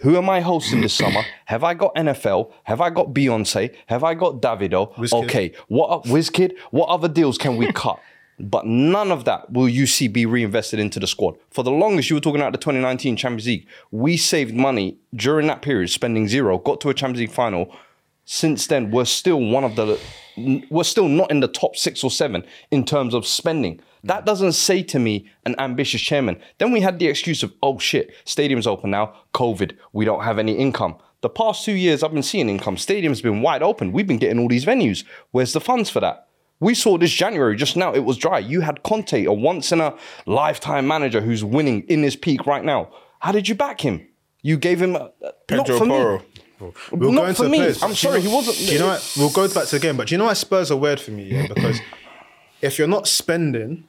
Who 0.00 0.16
am 0.16 0.30
I 0.30 0.40
hosting 0.40 0.80
this 0.80 0.94
summer? 0.94 1.22
Have 1.46 1.64
I 1.64 1.74
got 1.74 1.94
NFL? 1.94 2.52
Have 2.64 2.80
I 2.80 2.90
got 2.90 3.12
Beyonce? 3.12 3.74
Have 3.86 4.04
I 4.04 4.14
got 4.14 4.40
Davido? 4.40 4.94
Wizkid. 4.94 5.24
Okay, 5.24 5.52
what 5.66 5.88
up, 5.88 6.04
Wizkid? 6.04 6.56
What 6.70 6.88
other 6.88 7.08
deals 7.08 7.36
can 7.36 7.56
we 7.56 7.72
cut? 7.84 7.98
But 8.40 8.66
none 8.66 9.10
of 9.10 9.24
that 9.24 9.50
will 9.52 9.68
you 9.68 9.86
see 9.86 10.06
be 10.06 10.24
reinvested 10.24 10.78
into 10.78 11.00
the 11.00 11.08
squad. 11.08 11.36
For 11.50 11.64
the 11.64 11.72
longest, 11.72 12.08
you 12.08 12.14
were 12.14 12.20
talking 12.20 12.40
about 12.40 12.52
the 12.52 12.58
2019 12.58 13.16
Champions 13.16 13.46
League. 13.46 13.66
We 13.90 14.16
saved 14.16 14.54
money 14.54 14.96
during 15.12 15.48
that 15.48 15.60
period, 15.62 15.90
spending 15.90 16.28
zero, 16.28 16.58
got 16.58 16.80
to 16.82 16.90
a 16.90 16.94
Champions 16.94 17.18
League 17.20 17.32
final. 17.34 17.74
Since 18.24 18.68
then, 18.68 18.92
we're 18.92 19.06
still 19.06 19.40
one 19.40 19.64
of 19.64 19.74
the, 19.74 19.98
we're 20.70 20.84
still 20.84 21.08
not 21.08 21.30
in 21.30 21.40
the 21.40 21.48
top 21.48 21.76
six 21.76 22.02
or 22.04 22.10
seven 22.10 22.44
in 22.70 22.84
terms 22.84 23.14
of 23.14 23.26
spending. 23.26 23.80
That 24.04 24.20
hmm. 24.20 24.26
doesn't 24.26 24.52
say 24.52 24.82
to 24.84 24.98
me 24.98 25.30
an 25.44 25.54
ambitious 25.58 26.00
chairman. 26.00 26.40
Then 26.58 26.72
we 26.72 26.80
had 26.80 26.98
the 26.98 27.06
excuse 27.06 27.42
of, 27.42 27.52
oh 27.62 27.78
shit, 27.78 28.14
stadium's 28.24 28.66
open 28.66 28.90
now, 28.90 29.14
COVID, 29.34 29.76
we 29.92 30.04
don't 30.04 30.24
have 30.24 30.38
any 30.38 30.54
income. 30.54 30.96
The 31.20 31.28
past 31.28 31.64
two 31.64 31.72
years, 31.72 32.02
I've 32.02 32.14
been 32.14 32.22
seeing 32.22 32.48
income. 32.48 32.76
Stadium's 32.76 33.20
been 33.20 33.42
wide 33.42 33.62
open. 33.62 33.90
We've 33.90 34.06
been 34.06 34.18
getting 34.18 34.38
all 34.38 34.48
these 34.48 34.64
venues. 34.64 35.04
Where's 35.32 35.52
the 35.52 35.60
funds 35.60 35.90
for 35.90 35.98
that? 36.00 36.28
We 36.60 36.74
saw 36.74 36.96
this 36.96 37.12
January, 37.12 37.56
just 37.56 37.76
now, 37.76 37.92
it 37.92 38.04
was 38.04 38.16
dry. 38.16 38.38
You 38.38 38.60
had 38.60 38.82
Conte, 38.82 39.24
a 39.24 39.32
once 39.32 39.72
in 39.72 39.80
a 39.80 39.96
lifetime 40.26 40.86
manager 40.86 41.20
who's 41.20 41.44
winning 41.44 41.82
in 41.82 42.02
his 42.02 42.16
peak 42.16 42.46
right 42.46 42.64
now. 42.64 42.90
How 43.20 43.32
did 43.32 43.48
you 43.48 43.54
back 43.54 43.80
him? 43.80 44.06
You 44.42 44.56
gave 44.56 44.80
him, 44.80 44.94
a, 44.94 45.10
not 45.20 45.46
Pedro 45.46 45.78
for 45.78 45.86
Porro. 45.86 46.18
me. 46.18 46.24
We'll 46.60 47.12
Not 47.12 47.20
go 47.22 47.26
into 47.26 47.34
for 47.36 47.42
the 47.44 47.48
me. 47.50 47.58
players. 47.58 47.82
I'm 47.82 47.94
sorry, 47.94 48.20
he 48.20 48.28
wasn't- 48.28 48.56
Do 48.58 48.72
you 48.72 48.78
know 48.80 48.88
what? 48.88 49.14
We'll 49.16 49.30
go 49.30 49.46
back 49.52 49.66
to 49.66 49.76
the 49.76 49.80
game, 49.80 49.96
but 49.96 50.08
do 50.08 50.14
you 50.14 50.18
know 50.18 50.24
why 50.24 50.32
Spurs 50.34 50.70
are 50.70 50.76
weird 50.76 51.00
for 51.00 51.10
me? 51.12 51.24
Yeah, 51.24 51.46
because 51.46 51.78
if 52.60 52.78
you're 52.78 52.88
not 52.88 53.06
spending, 53.06 53.84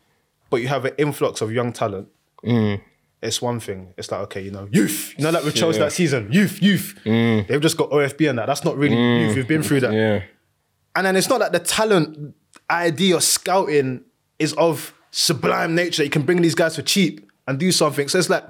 but 0.49 0.57
you 0.57 0.67
have 0.67 0.86
an 0.86 0.93
influx 0.97 1.41
of 1.41 1.51
young 1.51 1.74
talent, 1.74 2.07
Mm. 2.45 2.80
it's 3.22 3.41
one 3.41 3.59
thing. 3.59 3.93
It's 3.97 4.11
like 4.11 4.22
okay, 4.22 4.41
you 4.41 4.51
know, 4.51 4.67
youth. 4.72 5.13
You 5.17 5.24
know, 5.26 5.32
like 5.32 5.43
with 5.43 5.55
Chelsea 5.55 5.80
that 5.80 5.91
season, 5.91 6.30
youth, 6.32 6.61
youth. 6.61 6.97
Mm. 7.05 7.47
They've 7.47 7.59
just 7.61 7.76
got 7.78 7.89
OFB 7.91 8.30
and 8.30 8.39
that. 8.39 8.45
That's 8.47 8.63
not 8.63 8.78
really 8.78 8.95
youth. 9.26 9.36
We've 9.36 9.47
been 9.47 9.63
through 9.63 9.82
that. 9.82 9.93
Yeah. 9.93 10.22
And 10.95 11.05
then 11.05 11.15
it's 11.15 11.30
not 11.30 11.39
that 11.39 11.51
the 11.51 11.59
talent 11.59 12.34
ID 12.70 13.13
or 13.13 13.22
scouting 13.22 14.01
is 14.38 14.53
of 14.53 14.93
sublime 15.11 15.76
nature. 15.76 16.03
You 16.03 16.09
can 16.09 16.22
bring 16.22 16.41
these 16.41 16.55
guys 16.55 16.76
for 16.76 16.82
cheap 16.82 17.30
and 17.47 17.59
do 17.59 17.72
something. 17.72 18.07
So 18.07 18.20
it's 18.20 18.30
like, 18.30 18.43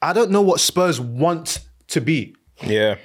I 0.00 0.12
don't 0.12 0.30
know 0.30 0.42
what 0.42 0.60
Spurs 0.60 0.98
want 1.00 1.60
to 1.88 2.00
be. 2.00 2.34
Yeah. 2.64 2.96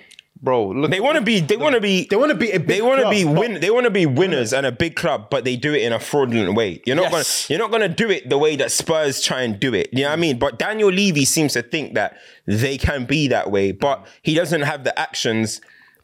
Bro, 0.41 0.67
look. 0.69 0.91
They 0.91 0.99
want 0.99 1.15
to 1.17 1.21
be. 1.23 1.39
They 1.39 1.57
want 1.57 1.75
to 1.75 1.81
be. 1.81 2.05
They 2.09 2.15
want 2.15 2.29
to 2.31 2.38
be 2.38 2.51
a 2.51 2.59
big 2.59 2.67
They 2.67 2.81
want 2.81 3.01
to 3.01 3.09
be 3.09 3.25
win. 3.25 3.59
They 3.59 3.69
want 3.71 3.85
to 3.85 3.89
be 3.89 4.05
winners 4.05 4.53
and 4.53 4.65
a 4.65 4.71
big 4.71 4.95
club, 4.95 5.29
but 5.29 5.43
they 5.45 5.55
do 5.55 5.73
it 5.73 5.81
in 5.81 5.93
a 5.93 5.99
fraudulent 5.99 6.55
way. 6.55 6.81
You're 6.85 6.95
not 6.95 7.11
Yes. 7.11 7.47
gonna. 7.47 7.57
You're 7.57 7.67
not 7.67 7.71
gonna 7.71 7.89
do 7.93 8.09
it 8.09 8.29
the 8.29 8.38
way 8.38 8.55
that 8.57 8.71
Spurs 8.71 9.21
try 9.21 9.41
and 9.41 9.59
do 9.59 9.73
it. 9.73 9.89
You 9.91 10.03
know 10.03 10.09
what 10.09 10.13
I 10.13 10.17
mean? 10.17 10.38
But 10.38 10.59
Daniel 10.59 10.89
Levy 10.91 11.25
seems 11.25 11.53
to 11.53 11.61
think 11.61 11.95
that 11.95 12.17
they 12.45 12.77
can 12.77 13.05
be 13.05 13.27
that 13.29 13.49
way, 13.51 13.71
but 13.71 14.05
he 14.21 14.35
doesn't 14.35 14.61
have 14.61 14.83
the 14.83 14.97
actions 14.99 15.59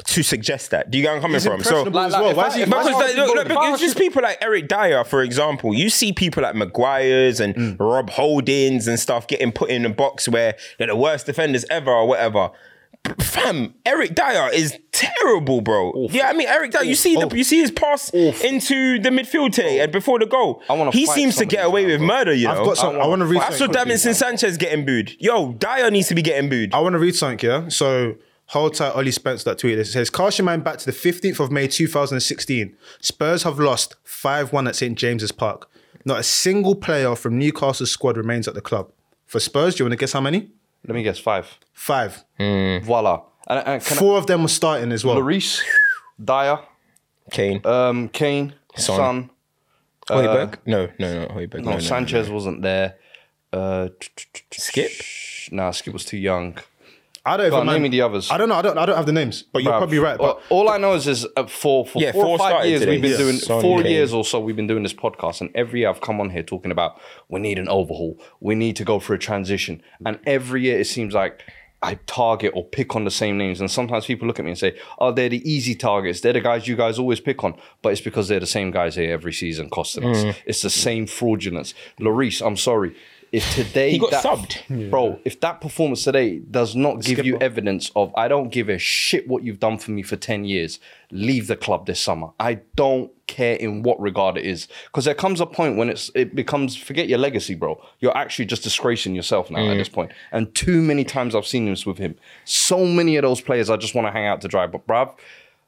to 0.06 0.24
suggest 0.24 0.72
that. 0.72 0.90
Do 0.90 0.98
you 0.98 1.04
get 1.04 1.10
where 1.10 1.16
I'm 1.18 1.22
coming 1.22 1.40
from? 1.40 1.64
So 1.64 1.86
impressionable 1.86 2.00
as 2.00 2.12
well. 2.14 2.36
Why 2.36 2.48
is 2.48 2.56
he- 2.56 2.62
if 2.64 2.70
why 2.70 2.78
I 2.78 2.82
is 2.82 2.88
he- 2.88 2.94
because 2.94 3.16
like, 3.16 3.28
look, 3.28 3.36
look, 3.48 3.64
If 3.68 3.74
it's 3.74 3.82
just 3.82 3.98
people 3.98 4.24
like 4.24 4.38
Eric 4.42 4.68
Dier, 4.68 5.04
for 5.04 5.22
example. 5.22 5.74
You 5.74 5.90
see 5.90 6.12
people 6.12 6.42
like 6.44 6.56
Maguire's 6.56 7.40
and 7.40 7.56
Mm. 7.56 7.76
Rob 7.80 8.10
Holdings 8.10 8.88
and 8.88 9.00
stuff 9.00 9.28
getting 9.28 9.52
put 9.52 9.70
in 9.70 9.86
a 9.86 9.90
box 9.90 10.28
where 10.28 10.56
they're 10.78 10.88
the 10.88 10.96
worst 10.96 11.28
defenders 11.28 11.64
ever 11.70 11.92
or 11.92 12.08
whatever. 12.08 12.50
Fam, 13.20 13.74
Eric 13.86 14.16
Dier 14.16 14.50
is 14.54 14.78
terrible, 14.94 15.60
bro. 15.60 16.08
Yeah, 16.10 16.30
I 16.30 16.34
mean 16.34 16.48
Eric 16.48 16.72
Dier. 16.72 16.84
You 16.84 16.96
see 16.96 17.16
the 17.16 17.28
you 17.36 17.44
see 17.44 17.60
his 17.60 17.70
pass 17.72 18.10
into 18.10 18.98
the 19.00 19.10
midfield 19.10 19.52
today 19.52 19.82
and 19.82 19.92
before 19.92 20.20
the 20.20 20.26
goal. 20.26 20.62
I 20.70 20.74
wanna 20.74 20.92
he 20.92 21.06
seems 21.06 21.36
to 21.38 21.46
get 21.46 21.66
away 21.66 21.84
guys, 21.84 21.92
with 21.92 22.00
bro. 22.00 22.08
murder. 22.08 22.34
You 22.34 22.48
know, 22.48 22.62
I've 22.62 22.66
got 22.66 22.78
some. 22.78 22.96
I 22.96 23.06
want 23.06 23.20
to 23.20 23.26
read. 23.26 23.42
I 23.42 23.50
saw 23.50 23.66
something. 23.66 23.76
Davinson 23.76 24.16
Sanchez 24.16 24.58
getting 24.58 24.86
booed. 24.86 25.16
Yo, 25.20 25.52
Dier 25.54 25.92
needs 25.92 26.08
to 26.08 26.16
be 26.16 26.22
getting 26.22 26.50
booed. 26.50 26.74
I 26.74 26.80
want 26.80 26.94
to 26.94 27.00
read 27.00 27.16
something, 27.16 27.46
yeah? 27.46 27.68
So, 27.68 28.16
hold 28.48 28.76
tight, 28.76 28.92
Ollie 28.92 29.12
Spence 29.12 29.44
that 29.44 29.58
tweeted. 29.58 29.80
It 29.80 29.86
says, 29.86 30.10
Cast 30.10 30.38
your 30.38 30.46
mind 30.46 30.64
back 30.64 30.78
to 30.78 30.86
the 30.86 30.92
15th 30.94 31.42
of 31.42 31.52
May 31.52 31.68
2016. 31.68 32.76
Spurs 33.02 33.44
have 33.44 33.60
lost 33.60 33.96
5 34.06 34.54
1 34.54 34.68
at 34.68 34.76
St. 34.78 34.98
James's 34.98 35.32
Park. 35.34 35.70
Not 36.06 36.20
a 36.20 36.24
single 36.24 36.76
player 36.76 37.16
from 37.16 37.38
Newcastle's 37.38 37.92
squad 37.92 38.16
remains 38.18 38.48
at 38.48 38.54
the 38.54 38.62
club. 38.62 38.92
For 39.26 39.40
Spurs, 39.40 39.76
do 39.76 39.84
you 39.84 39.86
want 39.86 39.94
to 39.94 39.98
guess 39.98 40.14
how 40.14 40.22
many? 40.22 40.50
Let 40.86 40.96
me 40.96 41.04
guess, 41.04 41.20
five. 41.20 41.60
Five. 41.74 42.24
Voila. 42.38 43.22
And, 43.48 43.60
and 43.68 43.84
can 43.84 43.98
Four 43.98 44.18
of 44.18 44.28
them 44.28 44.42
were 44.42 44.48
starting 44.48 44.92
as 44.92 45.04
well. 45.04 45.18
I, 45.18 45.22
Lloris, 45.22 45.62
Dier, 46.24 46.60
Kane, 47.32 47.62
um, 47.66 48.10
Kane, 48.10 48.54
Son. 48.76 48.96
Son. 48.98 49.30
Højbjerg. 50.10 50.58
No, 50.66 50.90
no, 51.00 51.22
no, 51.22 51.28
Højbjerg. 51.34 51.64
No, 51.64 51.72
no, 51.72 51.78
no, 51.78 51.80
Sanchez 51.80 52.30
wasn't 52.30 52.62
there. 52.62 52.96
Uh, 53.52 53.90
Skip? 54.52 54.92
Nah, 55.52 55.72
Skip 55.72 55.94
was 55.94 56.06
too 56.06 56.18
young. 56.18 56.58
I 57.26 57.38
don't 57.38 57.50
Go 57.50 57.56
even 57.58 57.70
on, 57.70 57.74
name 57.76 57.84
me 57.84 57.90
the 57.90 58.02
others. 58.02 58.30
I 58.30 58.38
don't 58.38 58.50
know. 58.50 58.56
I 58.56 58.62
don't. 58.62 58.78
I 58.78 58.86
don't 58.86 58.98
have 58.98 59.06
the 59.06 59.14
names, 59.14 59.44
but 59.44 59.64
you're 59.64 59.72
Bruv. 59.72 59.78
probably 59.78 60.00
right. 60.00 60.18
But 60.18 60.42
all, 60.50 60.60
all 60.68 60.70
I 60.70 60.78
know 60.78 60.94
is, 60.94 61.08
is 61.08 61.26
uh, 61.38 61.46
for 61.48 61.86
for 61.86 62.02
Yeah, 62.02 62.12
four, 62.12 62.24
four 62.26 62.32
or 62.32 62.38
five 62.38 62.50
started 62.50 62.68
years 62.70 62.80
today. 62.82 62.92
we've 62.92 63.02
been 63.02 63.12
Yeah. 63.12 63.18
doing 63.18 63.36
Son, 63.38 63.62
four 63.62 63.82
Kane. 63.82 63.92
years 63.92 64.14
or 64.14 64.26
so 64.26 64.40
we've 64.42 64.56
been 64.58 64.68
doing 64.68 64.84
this 64.84 64.94
podcast, 64.94 65.40
and 65.40 65.50
every 65.56 65.80
year 65.82 65.90
I've 65.90 66.02
come 66.02 66.20
on 66.20 66.32
here 66.32 66.44
talking 66.44 66.72
about 66.72 67.00
we 67.30 67.40
need 67.40 67.60
an 67.60 67.70
overhaul, 67.70 68.20
we 68.42 68.56
need 68.56 68.76
to 68.76 68.84
go 68.84 69.00
for 69.00 69.14
a 69.14 69.20
transition, 69.20 69.82
and 70.06 70.20
every 70.26 70.64
year 70.64 70.80
it 70.80 70.86
seems 70.88 71.14
like. 71.14 71.42
I 71.86 71.96
target 72.06 72.54
or 72.56 72.64
pick 72.64 72.96
on 72.96 73.04
the 73.04 73.12
same 73.12 73.38
names, 73.38 73.60
and 73.60 73.70
sometimes 73.70 74.06
people 74.06 74.26
look 74.26 74.40
at 74.40 74.46
me 74.46 74.52
and 74.52 74.58
say, 74.58 74.74
"Oh, 75.00 75.12
they're 75.12 75.28
the 75.28 75.42
easy 75.44 75.76
targets. 75.76 76.22
They're 76.22 76.32
the 76.32 76.40
guys 76.40 76.66
you 76.66 76.78
guys 76.78 76.98
always 76.98 77.20
pick 77.20 77.44
on." 77.44 77.56
But 77.82 77.92
it's 77.92 78.00
because 78.00 78.30
they're 78.30 78.40
the 78.40 78.46
same 78.46 78.72
guys 78.72 78.96
here 78.96 79.12
every 79.12 79.34
season, 79.34 79.70
costing 79.70 80.04
Mm. 80.06 80.30
us. 80.30 80.36
It's 80.46 80.62
the 80.62 80.70
same 80.70 81.08
fraudulence. 81.08 81.74
Lloris, 82.00 82.42
I'm 82.42 82.56
sorry. 82.56 82.96
If 83.34 83.56
today 83.56 83.90
He 83.92 83.98
got 83.98 84.12
that- 84.12 84.24
subbed. 84.24 84.90
bro, 84.92 85.20
if 85.26 85.40
that 85.42 85.60
performance 85.60 86.04
today 86.04 86.38
does 86.40 86.76
not 86.76 87.02
give 87.02 87.26
you 87.26 87.34
Skipper. 87.34 87.44
evidence 87.44 87.92
of 87.96 88.14
I 88.16 88.28
don't 88.28 88.50
give 88.50 88.70
a 88.70 88.78
shit 88.78 89.28
what 89.28 89.44
you've 89.44 89.60
done 89.60 89.80
for 89.80 89.90
me 89.92 90.04
for 90.04 90.16
10 90.16 90.46
years, 90.46 90.80
leave 91.12 91.48
the 91.48 91.56
club 91.56 91.88
this 91.88 92.00
summer. 92.00 92.28
I 92.40 92.60
don't 92.76 93.12
care 93.26 93.56
in 93.56 93.82
what 93.82 94.00
regard 94.00 94.38
it 94.38 94.46
is. 94.46 94.68
Because 94.86 95.06
there 95.06 95.16
comes 95.16 95.42
a 95.42 95.48
point 95.48 95.78
when 95.78 95.90
it's 95.90 96.12
it 96.14 96.36
becomes 96.36 96.76
forget 96.76 97.08
your 97.10 97.18
legacy, 97.18 97.56
bro. 97.56 97.82
You're 98.00 98.16
actually 98.16 98.46
just 98.46 98.62
disgracing 98.64 99.16
yourself 99.16 99.50
now 99.50 99.60
Mm. 99.60 99.72
at 99.72 99.78
this 99.78 99.90
point. 99.90 100.12
And 100.32 100.54
too 100.54 100.82
many 100.84 101.04
times 101.04 101.34
I've 101.34 101.48
seen 101.48 101.66
this 101.66 101.86
with 101.88 101.98
him. 101.98 102.16
So 102.46 102.86
many 102.86 103.16
of 103.16 103.24
those 103.24 103.42
players 103.42 103.70
I 103.70 103.78
just 103.78 103.96
want 103.96 104.06
to 104.08 104.12
hang 104.12 104.28
out 104.28 104.42
to 104.42 104.48
dry. 104.48 104.68
But 104.68 104.86
bruv, 104.86 105.12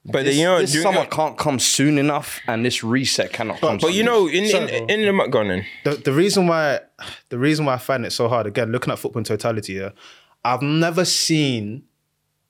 But 0.07 0.25
this, 0.25 0.37
you 0.37 0.43
know, 0.43 0.59
this 0.59 0.81
summer 0.81 0.99
know- 1.03 1.05
can't 1.07 1.37
come 1.37 1.57
soon 1.59 1.97
enough, 1.97 2.39
and 2.47 2.63
this 2.63 2.83
reset 2.83 3.33
cannot 3.33 3.59
come. 3.59 3.77
But 3.77 3.87
soon 3.87 3.95
you 3.95 4.03
know, 4.03 4.27
in 4.27 4.47
So- 4.47 4.65
in, 4.65 4.89
in 4.89 5.17
the 5.17 5.27
go 5.29 5.39
on 5.39 5.65
the, 5.83 5.95
the 5.95 6.11
reason 6.13 6.45
why 6.47 6.79
the 7.29 7.39
reason 7.39 7.65
why 7.65 7.73
I 7.73 7.77
find 7.77 8.05
it 8.05 8.11
so 8.11 8.27
hard 8.27 8.45
again, 8.45 8.71
looking 8.71 8.93
at 8.93 8.99
football 8.99 9.19
in 9.19 9.23
totality, 9.23 9.73
yeah, 9.73 9.89
I've 10.43 10.61
never 10.61 11.05
seen 11.05 11.83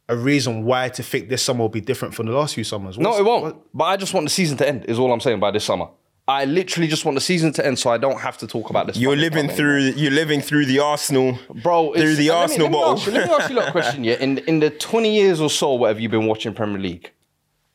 a 0.09 0.15
reason 0.15 0.65
why 0.65 0.89
to 0.89 1.01
think 1.01 1.29
this 1.29 1.41
summer 1.41 1.61
will 1.61 1.69
be 1.69 1.81
different 1.81 2.13
from 2.13 2.25
the 2.27 2.33
last 2.33 2.53
few 2.55 2.63
summers. 2.63 2.97
No, 2.99 3.17
it 3.17 3.23
won't. 3.25 3.43
what- 3.43 3.57
But 3.73 3.83
I 3.85 3.97
just 3.97 4.13
want 4.13 4.25
the 4.25 4.29
season 4.31 4.57
to 4.57 4.67
end. 4.67 4.85
Is 4.87 4.99
all 4.99 5.11
I'm 5.11 5.19
saying 5.21 5.39
by 5.39 5.51
this 5.51 5.63
summer. 5.63 5.87
I 6.27 6.45
literally 6.45 6.87
just 6.87 7.05
want 7.05 7.15
the 7.15 7.21
season 7.21 7.53
to 7.53 7.65
end, 7.65 7.77
so 7.77 7.91
I 7.91 7.99
don't 7.99 8.19
have 8.19 8.35
to 8.39 8.47
talk 8.47 8.71
about 8.71 8.87
this. 8.87 8.97
You're 8.97 9.15
living 9.15 9.45
club 9.45 9.57
through. 9.57 9.79
You're 9.95 10.11
living 10.11 10.41
through 10.41 10.65
the 10.65 10.79
Arsenal, 10.79 11.37
bro. 11.61 11.93
Through 11.93 12.15
the 12.15 12.29
and 12.29 12.39
let 12.39 12.49
me- 12.59 12.65
Arsenal 12.65 12.65
let 12.65 12.71
me, 12.71 12.77
bottle. 12.77 12.93
ask 12.97 13.05
you- 13.05 13.13
Let 13.13 13.27
me 13.27 13.33
ask 13.35 13.49
you 13.49 13.55
a 13.55 13.57
little 13.57 13.71
question. 13.71 14.03
Yeah, 14.03 14.13
in 14.15 14.39
in 14.39 14.59
the 14.59 14.71
20 14.71 15.13
years 15.15 15.39
or 15.39 15.49
so, 15.51 15.73
whatever 15.73 15.99
you've 16.01 16.11
been 16.11 16.25
watching 16.25 16.53
Premier 16.53 16.79
League, 16.79 17.11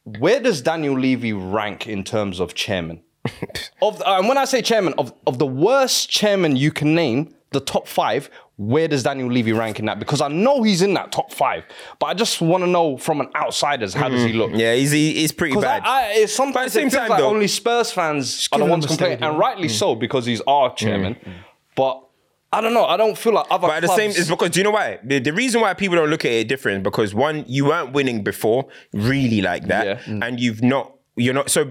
where 0.04 0.40
does 0.40 0.62
Daniel 0.62 0.98
Levy 0.98 1.32
rank 1.32 1.86
in 1.86 2.04
terms 2.04 2.40
of 2.40 2.54
chairman? 2.54 3.02
of 3.82 3.98
the, 3.98 4.08
uh, 4.08 4.18
and 4.18 4.28
when 4.28 4.38
I 4.38 4.44
say 4.44 4.62
chairman, 4.62 4.94
of 4.96 5.12
of 5.26 5.38
the 5.38 5.46
worst 5.46 6.08
chairman 6.08 6.56
you 6.56 6.72
can 6.72 6.94
name, 6.94 7.34
the 7.50 7.60
top 7.60 7.86
five. 7.86 8.30
Where 8.56 8.88
does 8.88 9.02
Daniel 9.02 9.30
Levy 9.30 9.52
rank 9.52 9.78
in 9.78 9.86
that? 9.86 9.98
Because 9.98 10.20
I 10.20 10.28
know 10.28 10.62
he's 10.62 10.82
in 10.82 10.92
that 10.94 11.12
top 11.12 11.32
five, 11.32 11.64
but 11.98 12.06
I 12.06 12.14
just 12.14 12.42
want 12.42 12.62
to 12.62 12.66
know 12.68 12.98
from 12.98 13.22
an 13.22 13.28
outsider's 13.34 13.94
how 13.94 14.10
does 14.10 14.22
he 14.22 14.30
mm-hmm. 14.30 14.38
look? 14.38 14.50
Yeah, 14.52 14.74
he's 14.74 14.90
he, 14.90 15.14
he's 15.14 15.32
pretty 15.32 15.58
bad. 15.58 15.82
I, 15.84 15.88
I, 15.88 16.06
it's 16.16 16.34
sometimes 16.34 16.76
it 16.76 16.80
feels 16.80 16.92
time, 16.92 17.08
like 17.08 17.20
though- 17.20 17.30
only 17.30 17.48
Spurs 17.48 17.90
fans 17.90 18.48
are 18.52 18.58
the 18.58 18.66
ones 18.66 18.86
complaining, 18.86 19.22
and 19.22 19.38
rightly 19.38 19.68
mm. 19.68 19.70
so 19.70 19.94
because 19.94 20.26
he's 20.26 20.42
our 20.42 20.70
mm. 20.70 20.76
chairman. 20.76 21.14
Mm. 21.14 21.32
But 21.74 22.02
I 22.52 22.60
don't 22.60 22.74
know. 22.74 22.84
I 22.84 22.96
don't 22.96 23.16
feel 23.16 23.32
like 23.32 23.46
other. 23.50 23.68
But 23.68 23.76
at 23.76 23.82
the 23.82 23.94
same, 23.96 24.10
it's 24.10 24.28
because 24.28 24.50
do 24.50 24.60
you 24.60 24.64
know 24.64 24.72
why? 24.72 24.98
The, 25.04 25.20
the 25.20 25.32
reason 25.32 25.60
why 25.60 25.72
people 25.74 25.96
don't 25.96 26.10
look 26.10 26.24
at 26.24 26.32
it 26.32 26.48
different 26.48 26.82
because 26.82 27.14
one, 27.14 27.44
you 27.46 27.66
weren't 27.66 27.92
winning 27.92 28.24
before, 28.24 28.66
really 28.92 29.40
like 29.40 29.66
that, 29.68 29.86
Yeah. 29.86 29.94
Mm. 30.14 30.26
and 30.26 30.40
you've 30.40 30.62
not 30.62 30.92
you're 31.16 31.34
not 31.34 31.48
so 31.50 31.68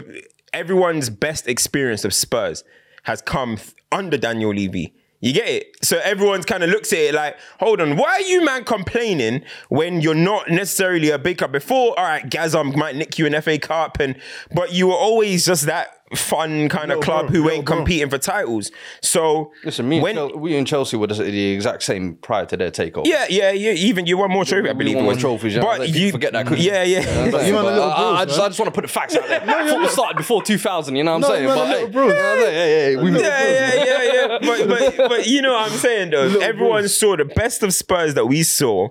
everyone's 0.53 1.09
best 1.09 1.47
experience 1.47 2.05
of 2.05 2.13
Spurs 2.13 2.63
has 3.03 3.21
come 3.21 3.57
th- 3.57 3.73
under 3.91 4.17
Daniel 4.17 4.51
Levy. 4.53 4.93
You 5.21 5.33
get 5.33 5.49
it? 5.49 5.75
So 5.81 5.99
everyone's 6.01 6.45
kind 6.45 6.63
of 6.63 6.69
looks 6.69 6.93
at 6.93 6.99
it 6.99 7.13
like, 7.13 7.35
hold 7.59 7.81
on, 7.81 7.97
why 7.97 8.09
are 8.11 8.21
you 8.21 8.43
man 8.45 8.63
complaining 8.63 9.43
when 9.67 9.99
you're 9.99 10.15
not 10.15 10.49
necessarily 10.49 11.09
a 11.09 11.19
big 11.19 11.39
club? 11.39 11.51
Before, 11.51 11.89
all 11.99 12.05
right, 12.05 12.23
Gazam 12.29 12.73
might 12.77 12.95
nick 12.95 13.19
you 13.19 13.25
an 13.25 13.41
FA 13.41 13.57
Cup, 13.59 13.99
and 13.99 14.15
but 14.55 14.71
you 14.71 14.87
were 14.87 14.93
always 14.93 15.45
just 15.45 15.65
that 15.65 15.98
fun 16.15 16.69
kind 16.69 16.91
of 16.91 16.97
Little 16.99 17.01
club 17.03 17.25
bro, 17.27 17.35
who 17.35 17.43
little 17.43 17.57
ain't 17.57 17.65
bro. 17.65 17.75
competing 17.77 18.09
for 18.09 18.17
titles. 18.17 18.71
So 19.01 19.51
Listen, 19.63 19.87
me 19.87 19.97
and, 19.97 20.03
when 20.03 20.15
Chel- 20.15 20.37
we 20.37 20.57
and 20.57 20.65
Chelsea 20.65 20.97
were 20.97 21.07
just 21.07 21.19
the 21.21 21.51
exact 21.51 21.83
same 21.83 22.15
prior 22.15 22.45
to 22.47 22.57
their 22.57 22.71
takeover. 22.71 23.05
yeah, 23.05 23.25
yeah, 23.29 23.51
yeah, 23.51 23.71
even 23.71 24.05
you 24.05 24.17
won 24.17 24.31
more 24.31 24.43
trophies, 24.45 24.69
I 24.69 24.73
We 24.73 24.77
believe. 24.79 24.95
won 24.95 25.05
more 25.05 25.15
trophies. 25.15 25.55
Yeah. 25.55 25.61
but 25.61 25.89
you 25.89 26.11
forget 26.11 26.33
that. 26.33 26.47
couldn't 26.47 26.63
Yeah, 26.63 26.83
yeah. 26.83 26.99
You 27.25 27.31
know 27.31 27.37
what 27.37 27.45
You 27.47 27.53
But, 27.53 27.63
little 27.65 27.83
uh, 27.83 27.95
bros, 27.97 28.19
I, 28.21 28.25
just. 28.25 28.39
I 28.39 28.47
just 28.47 28.59
want 28.59 28.67
to 28.73 28.75
put 28.75 28.81
the 28.81 28.87
facts 28.91 29.15
out 29.15 29.27
there. 29.27 29.39
Football 29.69 29.87
started 29.89 30.17
before 30.17 30.41
2000. 30.41 30.95
You 30.95 31.03
know 31.03 31.11
what 31.11 31.15
I'm 31.15 31.21
No, 31.21 31.27
saying? 31.27 31.41
you 31.43 31.47
man 31.49 31.57
But 31.57 31.63
are 31.63 31.67
hey, 31.67 31.73
little 31.85 31.89
bros. 31.91 32.13
yeah, 32.13 32.35
yeah, 32.35 32.49
yeah, 32.49 32.87
yeah, 32.89 33.01
we 33.03 33.11
yeah, 33.11 33.43
yeah, 33.43 33.83
yeah, 33.83 34.03
yeah. 34.13 34.37
But, 34.41 34.67
but, 34.97 35.09
but 35.09 35.27
you 35.27 35.41
know 35.41 35.53
what 35.53 35.71
I'm 35.71 35.77
saying 35.77 36.11
though. 36.11 36.39
Everyone 36.39 36.87
saw 36.87 37.15
the 37.17 37.25
best 37.25 37.61
of 37.63 37.73
Spurs 37.73 38.13
that 38.15 38.25
we 38.25 38.43
saw 38.43 38.89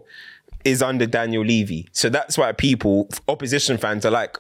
is 0.65 0.83
under 0.83 1.07
Daniel 1.07 1.45
Levy. 1.45 1.89
So 1.93 2.09
that's 2.09 2.37
why 2.37 2.53
people, 2.53 3.09
opposition 3.29 3.79
fans, 3.79 4.05
are 4.05 4.11
like, 4.11 4.37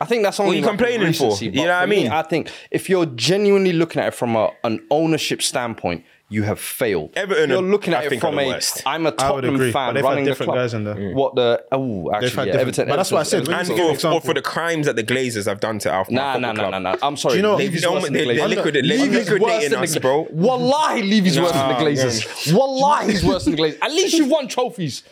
I 0.00 0.06
think 0.06 0.22
that's 0.22 0.40
only 0.40 0.56
you 0.56 0.62
like 0.62 0.70
complaining 0.70 1.12
for? 1.12 1.36
You 1.36 1.50
know 1.50 1.62
what 1.62 1.70
I 1.70 1.82
for 1.82 1.86
me, 1.88 1.96
mean? 2.04 2.12
I 2.12 2.22
think 2.22 2.50
if 2.70 2.88
you're 2.88 3.06
genuinely 3.06 3.72
looking 3.72 4.00
at 4.00 4.08
it 4.08 4.14
from 4.14 4.34
a, 4.34 4.50
an 4.64 4.84
ownership 4.90 5.42
standpoint, 5.42 6.04
you 6.32 6.44
have 6.44 6.60
failed. 6.60 7.10
Everton 7.16 7.50
You're 7.50 7.58
are- 7.58 7.62
looking 7.62 7.92
I 7.92 8.04
at 8.04 8.12
it 8.12 8.20
from 8.20 8.36
the 8.36 8.42
a. 8.42 8.46
worst. 8.46 8.82
I'm 8.86 9.04
a 9.04 9.08
I 9.08 9.10
would 9.10 9.18
Tottenham 9.18 9.54
agree, 9.56 9.72
fan 9.72 9.94
they've 9.94 10.04
had 10.04 10.08
running 10.10 10.24
the 10.24 10.30
different 10.30 10.52
club. 10.52 10.58
guys 10.62 10.74
in 10.74 10.84
there. 10.84 10.94
Mm. 10.94 11.14
What 11.14 11.34
the? 11.34 11.64
Oh, 11.72 12.12
actually, 12.14 12.28
had 12.30 12.36
yeah, 12.38 12.44
different- 12.44 12.60
Everton. 12.60 12.88
but 12.88 12.96
that's 12.96 13.10
what 13.10 13.18
I 13.18 13.22
said, 13.24 13.36
Everton- 13.40 13.54
and 13.58 13.68
you 13.68 13.74
for, 13.74 13.76
give 13.76 13.84
an 13.84 13.90
for, 13.90 13.94
example. 13.94 14.20
for 14.20 14.34
the 14.34 14.42
crimes 14.42 14.86
that 14.86 14.94
the 14.94 15.02
Glazers 15.02 15.46
have 15.46 15.58
done 15.58 15.80
to 15.80 15.90
our 15.90 16.06
Nah, 16.08 16.38
nah, 16.38 16.52
nah, 16.52 16.70
nah, 16.70 16.78
nah. 16.78 16.96
I'm 17.02 17.16
sorry. 17.16 17.32
Do 17.32 17.36
you 17.38 17.42
know- 17.42 17.56
Levy's 17.56 17.82
They've- 17.82 17.90
worse 17.92 18.04
than 18.04 18.12
they- 18.12 18.20
the 18.20 18.26
they're 18.34 18.36
Glazers. 18.46 18.48
liquid- 18.48 18.74
they're 18.74 18.82
Levy's 18.84 19.28
liquidating 19.30 19.42
worse 19.42 19.68
than 19.70 19.82
us, 19.82 19.94
the- 19.94 20.00
bro. 20.00 20.28
Wallahi, 20.30 21.02
Levy's 21.02 21.40
worse 21.40 21.52
than 21.52 21.68
the 21.68 21.74
Glazers. 21.74 22.52
Wallahi, 22.54 23.10
he's 23.10 23.24
worse 23.24 23.44
than 23.44 23.56
the 23.56 23.62
Glazers. 23.62 23.78
At 23.82 23.90
least 23.90 24.14
you've 24.16 24.30
won 24.30 24.46
trophies. 24.46 25.02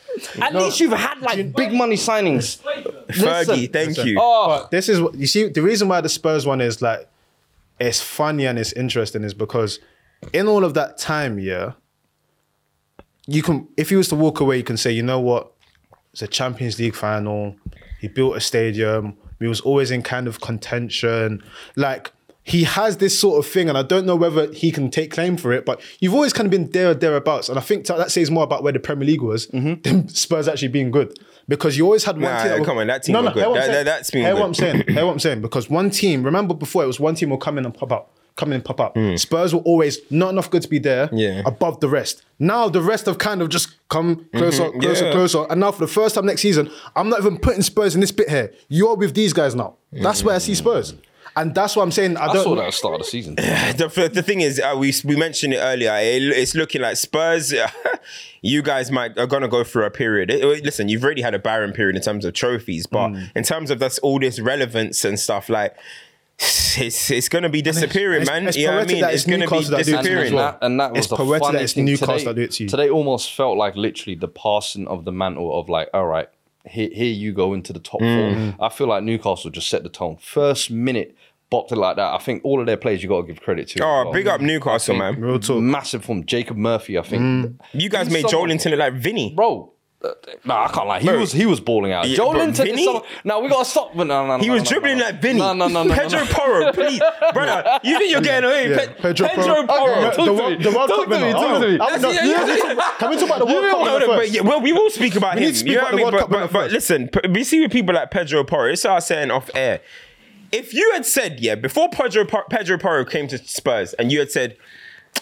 At 0.41 0.55
least 0.55 0.79
you've 0.79 0.93
had 0.93 1.21
like 1.21 1.53
big 1.55 1.73
money 1.73 1.97
signings. 1.97 2.59
Fergie, 3.09 3.73
thank 3.73 3.97
you. 4.05 4.19
Oh, 4.21 4.69
This 4.71 4.89
is 4.89 5.01
what 5.01 5.14
you 5.16 5.27
see. 5.27 5.49
The 5.49 5.62
reason 5.62 5.89
why 5.89 6.01
the 6.01 6.09
Spurs 6.09 6.47
one 6.47 6.61
is 6.61 6.81
like 6.81 7.09
it's 7.81 8.01
funny 8.01 8.47
and 8.47 8.59
it's 8.59 8.73
interesting 8.73 9.25
is 9.25 9.35
because 9.35 9.79
in 10.33 10.47
all 10.47 10.64
of 10.64 10.75
that 10.75 10.99
time, 10.99 11.39
yeah, 11.39 11.73
you 13.27 13.43
can 13.43 13.69
if 13.77 13.91
he 13.91 13.97
was 13.97 14.09
to 14.09 14.14
walk 14.16 14.41
away, 14.41 14.57
you 14.57 14.64
can 14.64 14.77
say, 14.77 14.93
you 14.93 15.03
know 15.03 15.21
what, 15.21 15.53
it's 16.12 16.23
a 16.23 16.27
Champions 16.29 16.79
League 16.79 16.95
final. 16.95 17.57
He 18.01 18.09
built 18.09 18.37
a 18.37 18.41
stadium. 18.41 19.16
He 19.39 19.47
was 19.47 19.61
always 19.61 19.91
in 19.91 20.03
kind 20.03 20.27
of 20.27 20.41
contention. 20.41 21.43
Like 21.77 22.12
he 22.43 22.64
has 22.64 22.97
this 22.97 23.19
sort 23.19 23.45
of 23.45 23.51
thing, 23.51 23.69
and 23.69 23.77
I 23.77 23.83
don't 23.83 24.07
know 24.07 24.16
whether 24.16 24.51
he 24.53 24.71
can 24.73 24.91
take 24.91 25.11
claim 25.11 25.37
for 25.37 25.53
it. 25.53 25.66
But 25.66 25.81
you've 26.01 26.14
always 26.14 26.33
kind 26.33 26.47
of 26.47 26.51
been 26.51 26.71
there 26.71 26.91
or 26.91 26.95
thereabouts, 26.95 27.49
and 27.49 27.59
I 27.59 27.62
think 27.62 27.87
that 27.87 28.11
says 28.11 28.31
more 28.31 28.45
about 28.45 28.62
where 28.62 28.73
the 28.73 28.81
Premier 28.81 29.07
League 29.07 29.23
was 29.23 29.47
mm-hmm. 29.49 29.83
than 29.83 30.09
Spurs 30.09 30.49
actually 30.49 30.69
being 30.69 30.91
good. 30.91 31.19
Because 31.47 31.79
you 31.79 31.85
always 31.85 32.05
had 32.05 32.16
one 32.16 32.25
Nah, 32.31 32.43
team. 32.43 32.64
come 32.64 32.79
on, 32.79 32.87
that 32.89 33.03
team 33.05 33.14
good. 33.16 33.35
hear 33.35 33.49
what 33.49 33.61
I'm 33.61 33.66
That- 33.66 33.73
that- 33.73 33.85
that's 33.85 34.11
been 34.11 34.23
Hear 34.23 34.33
good. 34.35 34.41
what 34.41 34.47
I'm 34.47 34.55
saying. 34.55 34.85
Hear 34.89 35.07
what 35.07 35.12
I'm 35.12 35.19
saying. 35.19 35.41
Because 35.41 35.71
one 35.71 35.89
team, 35.91 36.23
remember 36.23 36.53
before 36.55 36.85
it 36.85 36.87
was 36.87 37.01
one 37.01 37.14
team 37.14 37.31
will 37.31 37.39
come 37.39 37.57
in 37.59 37.64
and 37.64 37.73
pop 37.75 37.91
out, 37.93 38.11
come 38.39 38.49
in 38.53 38.55
and 38.55 38.64
pop 38.64 38.80
out. 38.80 38.97
Spurs 39.18 39.53
were 39.55 39.61
always 39.61 39.99
not 40.11 40.30
enough 40.30 40.49
good 40.51 40.62
to 40.62 40.68
be 40.68 40.78
there. 40.78 41.11
Yeah. 41.12 41.43
Above 41.45 41.80
the 41.80 41.89
rest. 41.89 42.22
Now 42.39 42.70
the 42.70 42.80
rest 42.80 43.05
have 43.07 43.18
kind 43.18 43.43
of 43.43 43.51
just 43.51 43.68
come 43.91 44.24
closer, 44.34 44.70
closer, 44.70 45.05
Yeah. 45.07 45.12
closer. 45.12 45.45
And 45.51 45.61
now 45.61 45.72
for 45.72 45.80
the 45.80 45.93
first 45.99 46.14
time 46.14 46.24
next 46.24 46.41
season, 46.41 46.70
I'm 46.97 47.11
not 47.11 47.18
even 47.20 47.36
putting 47.39 47.62
Spurs 47.62 47.95
in 47.95 48.01
this 48.01 48.12
bit 48.12 48.30
here. 48.30 48.53
You're 48.68 48.97
with 48.97 49.12
these 49.14 49.32
guys 49.34 49.55
now. 49.55 49.74
That's 49.93 50.22
where 50.24 50.34
I 50.36 50.39
see 50.39 50.55
Spurs. 50.55 50.95
And 51.36 51.55
that's 51.55 51.76
what 51.76 51.82
I'm 51.84 51.93
saying. 51.93 52.16
I 52.16 52.26
I 52.26 52.32
don't 52.32 52.43
saw 52.43 52.55
that 52.57 52.62
at 52.62 52.66
the 52.66 52.72
start 52.72 52.95
of 52.95 53.01
the 53.01 53.05
season. 53.05 53.34
the, 53.36 54.11
the 54.12 54.22
thing 54.22 54.41
is, 54.41 54.59
uh, 54.59 54.74
we 54.76 54.93
we 55.05 55.14
mentioned 55.14 55.55
it 55.55 55.59
earlier. 55.59 55.93
It, 55.95 56.22
it's 56.36 56.55
looking 56.57 56.80
like 56.80 56.97
Spurs. 56.97 57.55
you 58.43 58.62
guys 58.62 58.91
might 58.91 59.16
are 59.18 59.26
gonna 59.26 59.47
go 59.49 59.62
through 59.64 59.84
a 59.84 59.91
period. 59.91 60.30
It- 60.30 60.43
it- 60.43 60.64
listen, 60.64 60.89
you've 60.89 61.05
already 61.05 61.22
had 61.22 61.34
a 61.34 61.39
barren 61.39 61.72
period 61.72 61.97
in 61.97 62.03
terms 62.03 62.24
of 62.24 62.32
trophies, 62.34 62.86
but 62.86 63.09
Mm. 63.11 63.30
in 63.36 63.45
terms 63.45 63.70
of 63.70 63.78
that's 63.78 63.99
all 64.01 64.18
this 64.18 64.41
relevance 64.41 65.05
and 65.05 65.18
stuff, 65.18 65.49
like 65.49 65.76
it's 66.41 67.11
it's 67.11 67.28
gonna 67.28 67.49
be 67.49 67.62
disappearing, 67.62 68.22
it's- 68.22 68.26
man. 68.28 68.47
it's 68.49 68.57
you 68.57 68.66
know 68.66 68.74
what 68.74 68.78
I 68.80 68.84
poetic 68.84 68.93
mean? 68.95 69.01
that 69.03 69.14
It's 69.14 69.22
it's 69.22 69.30
gonna 69.30 69.36
be 69.39 69.41
Newcastle 69.51 69.70
that 69.76 69.76
do 69.76 69.80
it 69.80 69.84
to 69.84 69.91
you 69.91 69.97
as 69.99 70.05
disappearing. 70.05 70.28
And 70.32 70.39
that, 70.39 70.59
and 70.62 70.80
that 70.80 70.91
was 70.93 70.99
It's 70.99 71.07
the 71.09 71.16
poetic 71.16 71.43
funny 71.43 71.57
that 71.59 71.62
it's 71.64 71.72
thing. 71.72 71.84
Newcastle 71.84 72.07
today, 72.18 72.24
that 72.24 72.34
do 72.36 72.43
it 72.43 72.51
to 72.53 72.62
you. 72.64 72.68
Today 72.68 72.91
almost 72.91 73.32
felt 73.32 73.57
like 73.59 73.76
literally 73.76 74.14
the 74.16 74.28
passing 74.28 74.86
of 74.89 75.05
the 75.05 75.12
mantle 75.12 75.59
of 75.59 75.68
like, 75.68 75.89
all 75.93 76.07
right, 76.07 76.28
here, 76.64 76.91
here 76.93 77.07
you 77.12 77.32
go 77.32 77.55
into 77.55 77.72
the 77.72 77.80
top 77.80 78.01
Mm. 78.01 78.57
four. 78.57 78.66
I 78.66 78.68
feel 78.68 78.86
like 78.86 79.03
Newcastle 79.03 79.51
just 79.51 79.68
set 79.68 79.82
the 79.82 79.89
tone. 79.89 80.16
First 80.20 80.70
minute, 80.70 81.16
bopped 81.51 81.72
it 81.72 81.76
like 81.76 81.97
that. 81.97 82.12
I 82.14 82.18
think 82.18 82.45
all 82.45 82.61
of 82.61 82.66
their 82.66 82.76
players 82.76 83.03
you 83.03 83.09
got 83.09 83.22
to 83.22 83.26
give 83.26 83.41
credit 83.43 83.68
to. 83.70 83.82
Oh, 83.82 84.01
as 84.01 84.05
well. 84.05 84.12
big 84.12 84.26
up 84.28 84.41
Newcastle, 84.41 84.95
man. 84.97 85.20
Real 85.20 85.39
talk. 85.41 85.61
Massive 85.62 86.05
from 86.05 86.24
Jacob 86.26 86.57
Murphy, 86.57 86.99
I 86.99 87.03
think. 87.03 87.22
Mm. 87.22 87.55
You 87.72 87.89
guys 87.89 88.07
He's 88.07 88.12
made 88.14 88.28
someone- 88.28 88.51
Joelinton 88.51 88.70
look 88.70 88.78
like 88.80 88.95
Vinny. 88.95 89.32
Bro. 89.34 89.72
Nah, 90.44 90.66
I 90.66 90.68
can't 90.68 90.86
lie. 90.86 91.01
He 91.01 91.09
Bro. 91.09 91.18
was 91.18 91.32
he 91.32 91.44
was 91.44 91.59
balling 91.59 91.90
out. 91.90 92.09
Yeah, 92.09 92.16
Joe 92.18 92.30
bro, 92.30 92.38
Linton 92.40 92.66
Vinny? 92.66 92.82
is 92.82 92.84
someone. 92.84 93.03
No, 93.24 93.40
we 93.40 93.49
gotta 93.49 93.64
stop. 93.64 93.96
No, 93.96 94.05
no, 94.05 94.26
no, 94.28 94.38
He 94.38 94.46
no, 94.46 94.55
was 94.55 94.62
no, 94.62 94.64
no, 94.64 94.70
dribbling 94.70 94.99
no. 94.99 95.05
like 95.05 95.20
Vinny. 95.20 95.38
No, 95.40 95.53
no, 95.55 95.66
no, 95.66 95.82
no. 95.82 95.92
Pedro 95.94 96.20
no. 96.20 96.26
Porro, 96.26 96.72
please, 96.78 97.03
brother. 97.34 97.80
You 97.82 97.99
think 97.99 98.12
you're 98.12 98.20
getting 98.20 98.49
away? 98.49 98.70
Yeah, 98.70 98.76
Pe- 98.86 98.94
Pedro 98.94 99.26
Pedro, 99.28 99.44
Porro. 99.44 99.66
Porro. 99.66 99.92
Okay, 99.92 100.03
Talk 100.05 100.16
the 100.16 100.24
to 100.24 100.32
World- 100.34 100.59
me. 100.59 100.64
the 100.64 100.70
World 100.70 100.88
Talk 100.88 100.99
Cup 100.99 101.05
to 101.05 101.11
me, 101.11 101.16
winner. 101.24 101.32
talk 101.32 101.42
Oh, 101.42 101.61
to 101.61 101.66
me. 101.66 101.72
I'm 101.72 101.78
That's 101.78 102.03
not- 102.03 102.14
it, 102.14 102.24
yeah, 102.24 102.74
yeah. 102.74 102.92
Can 102.99 103.11
we 103.11 103.16
talk 103.16 103.26
about 103.26 103.38
the 103.40 103.46
World 103.46 103.70
Cup 103.70 103.78
No, 103.84 103.92
winner 103.94 104.07
but 104.07 104.18
first? 104.20 104.32
yeah, 104.32 104.40
well, 104.42 104.61
we 104.61 104.72
will 104.72 104.90
speak 104.90 105.16
about 105.16 105.34
We 105.36 105.46
him. 105.46 105.55
speak 105.55 105.72
you 105.72 105.78
know 105.78 105.80
about 105.88 105.92
what 105.94 106.01
I 106.01 106.11
mean? 106.12 106.20
But, 106.20 106.30
but, 106.30 106.53
but 106.53 106.70
listen, 106.70 107.09
p- 107.09 107.28
we 107.30 107.42
see 107.42 107.61
with 107.61 107.72
people 107.72 107.92
like 107.94 108.12
Pedro 108.12 108.44
Porro. 108.44 108.70
It's 108.70 108.84
our 108.84 109.01
what 109.01 109.01
saying 109.01 109.32
off 109.32 109.51
air. 109.55 109.80
If 110.53 110.72
you 110.72 110.92
had 110.94 111.05
said, 111.07 111.40
yeah, 111.40 111.57
before 111.57 111.88
Pedro, 111.90 112.24
Pedro 112.24 112.78
Porro 112.78 113.05
came 113.05 113.26
to 113.28 113.38
Spurs, 113.38 113.94
and 113.94 114.12
you 114.12 114.20
had 114.20 114.30
said, 114.30 114.57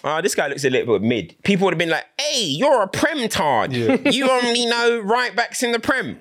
"Ah, 0.05 0.21
this 0.21 0.35
guy 0.35 0.47
looks 0.49 0.65
a 0.65 0.71
little 0.71 0.99
bit 0.99 1.07
mid," 1.07 1.37
people 1.43 1.65
would 1.67 1.75
have 1.75 1.79
been 1.79 1.91
like, 1.91 2.07
"Hey, 2.21 2.43
you're 2.45 2.83
a 2.83 2.89
prem 2.89 3.29
tard. 3.29 3.73
You 4.17 4.31
only 4.31 4.67
know 4.67 4.99
right 5.01 5.35
backs 5.35 5.63
in 5.63 5.73
the 5.73 5.79
prem." 5.81 6.19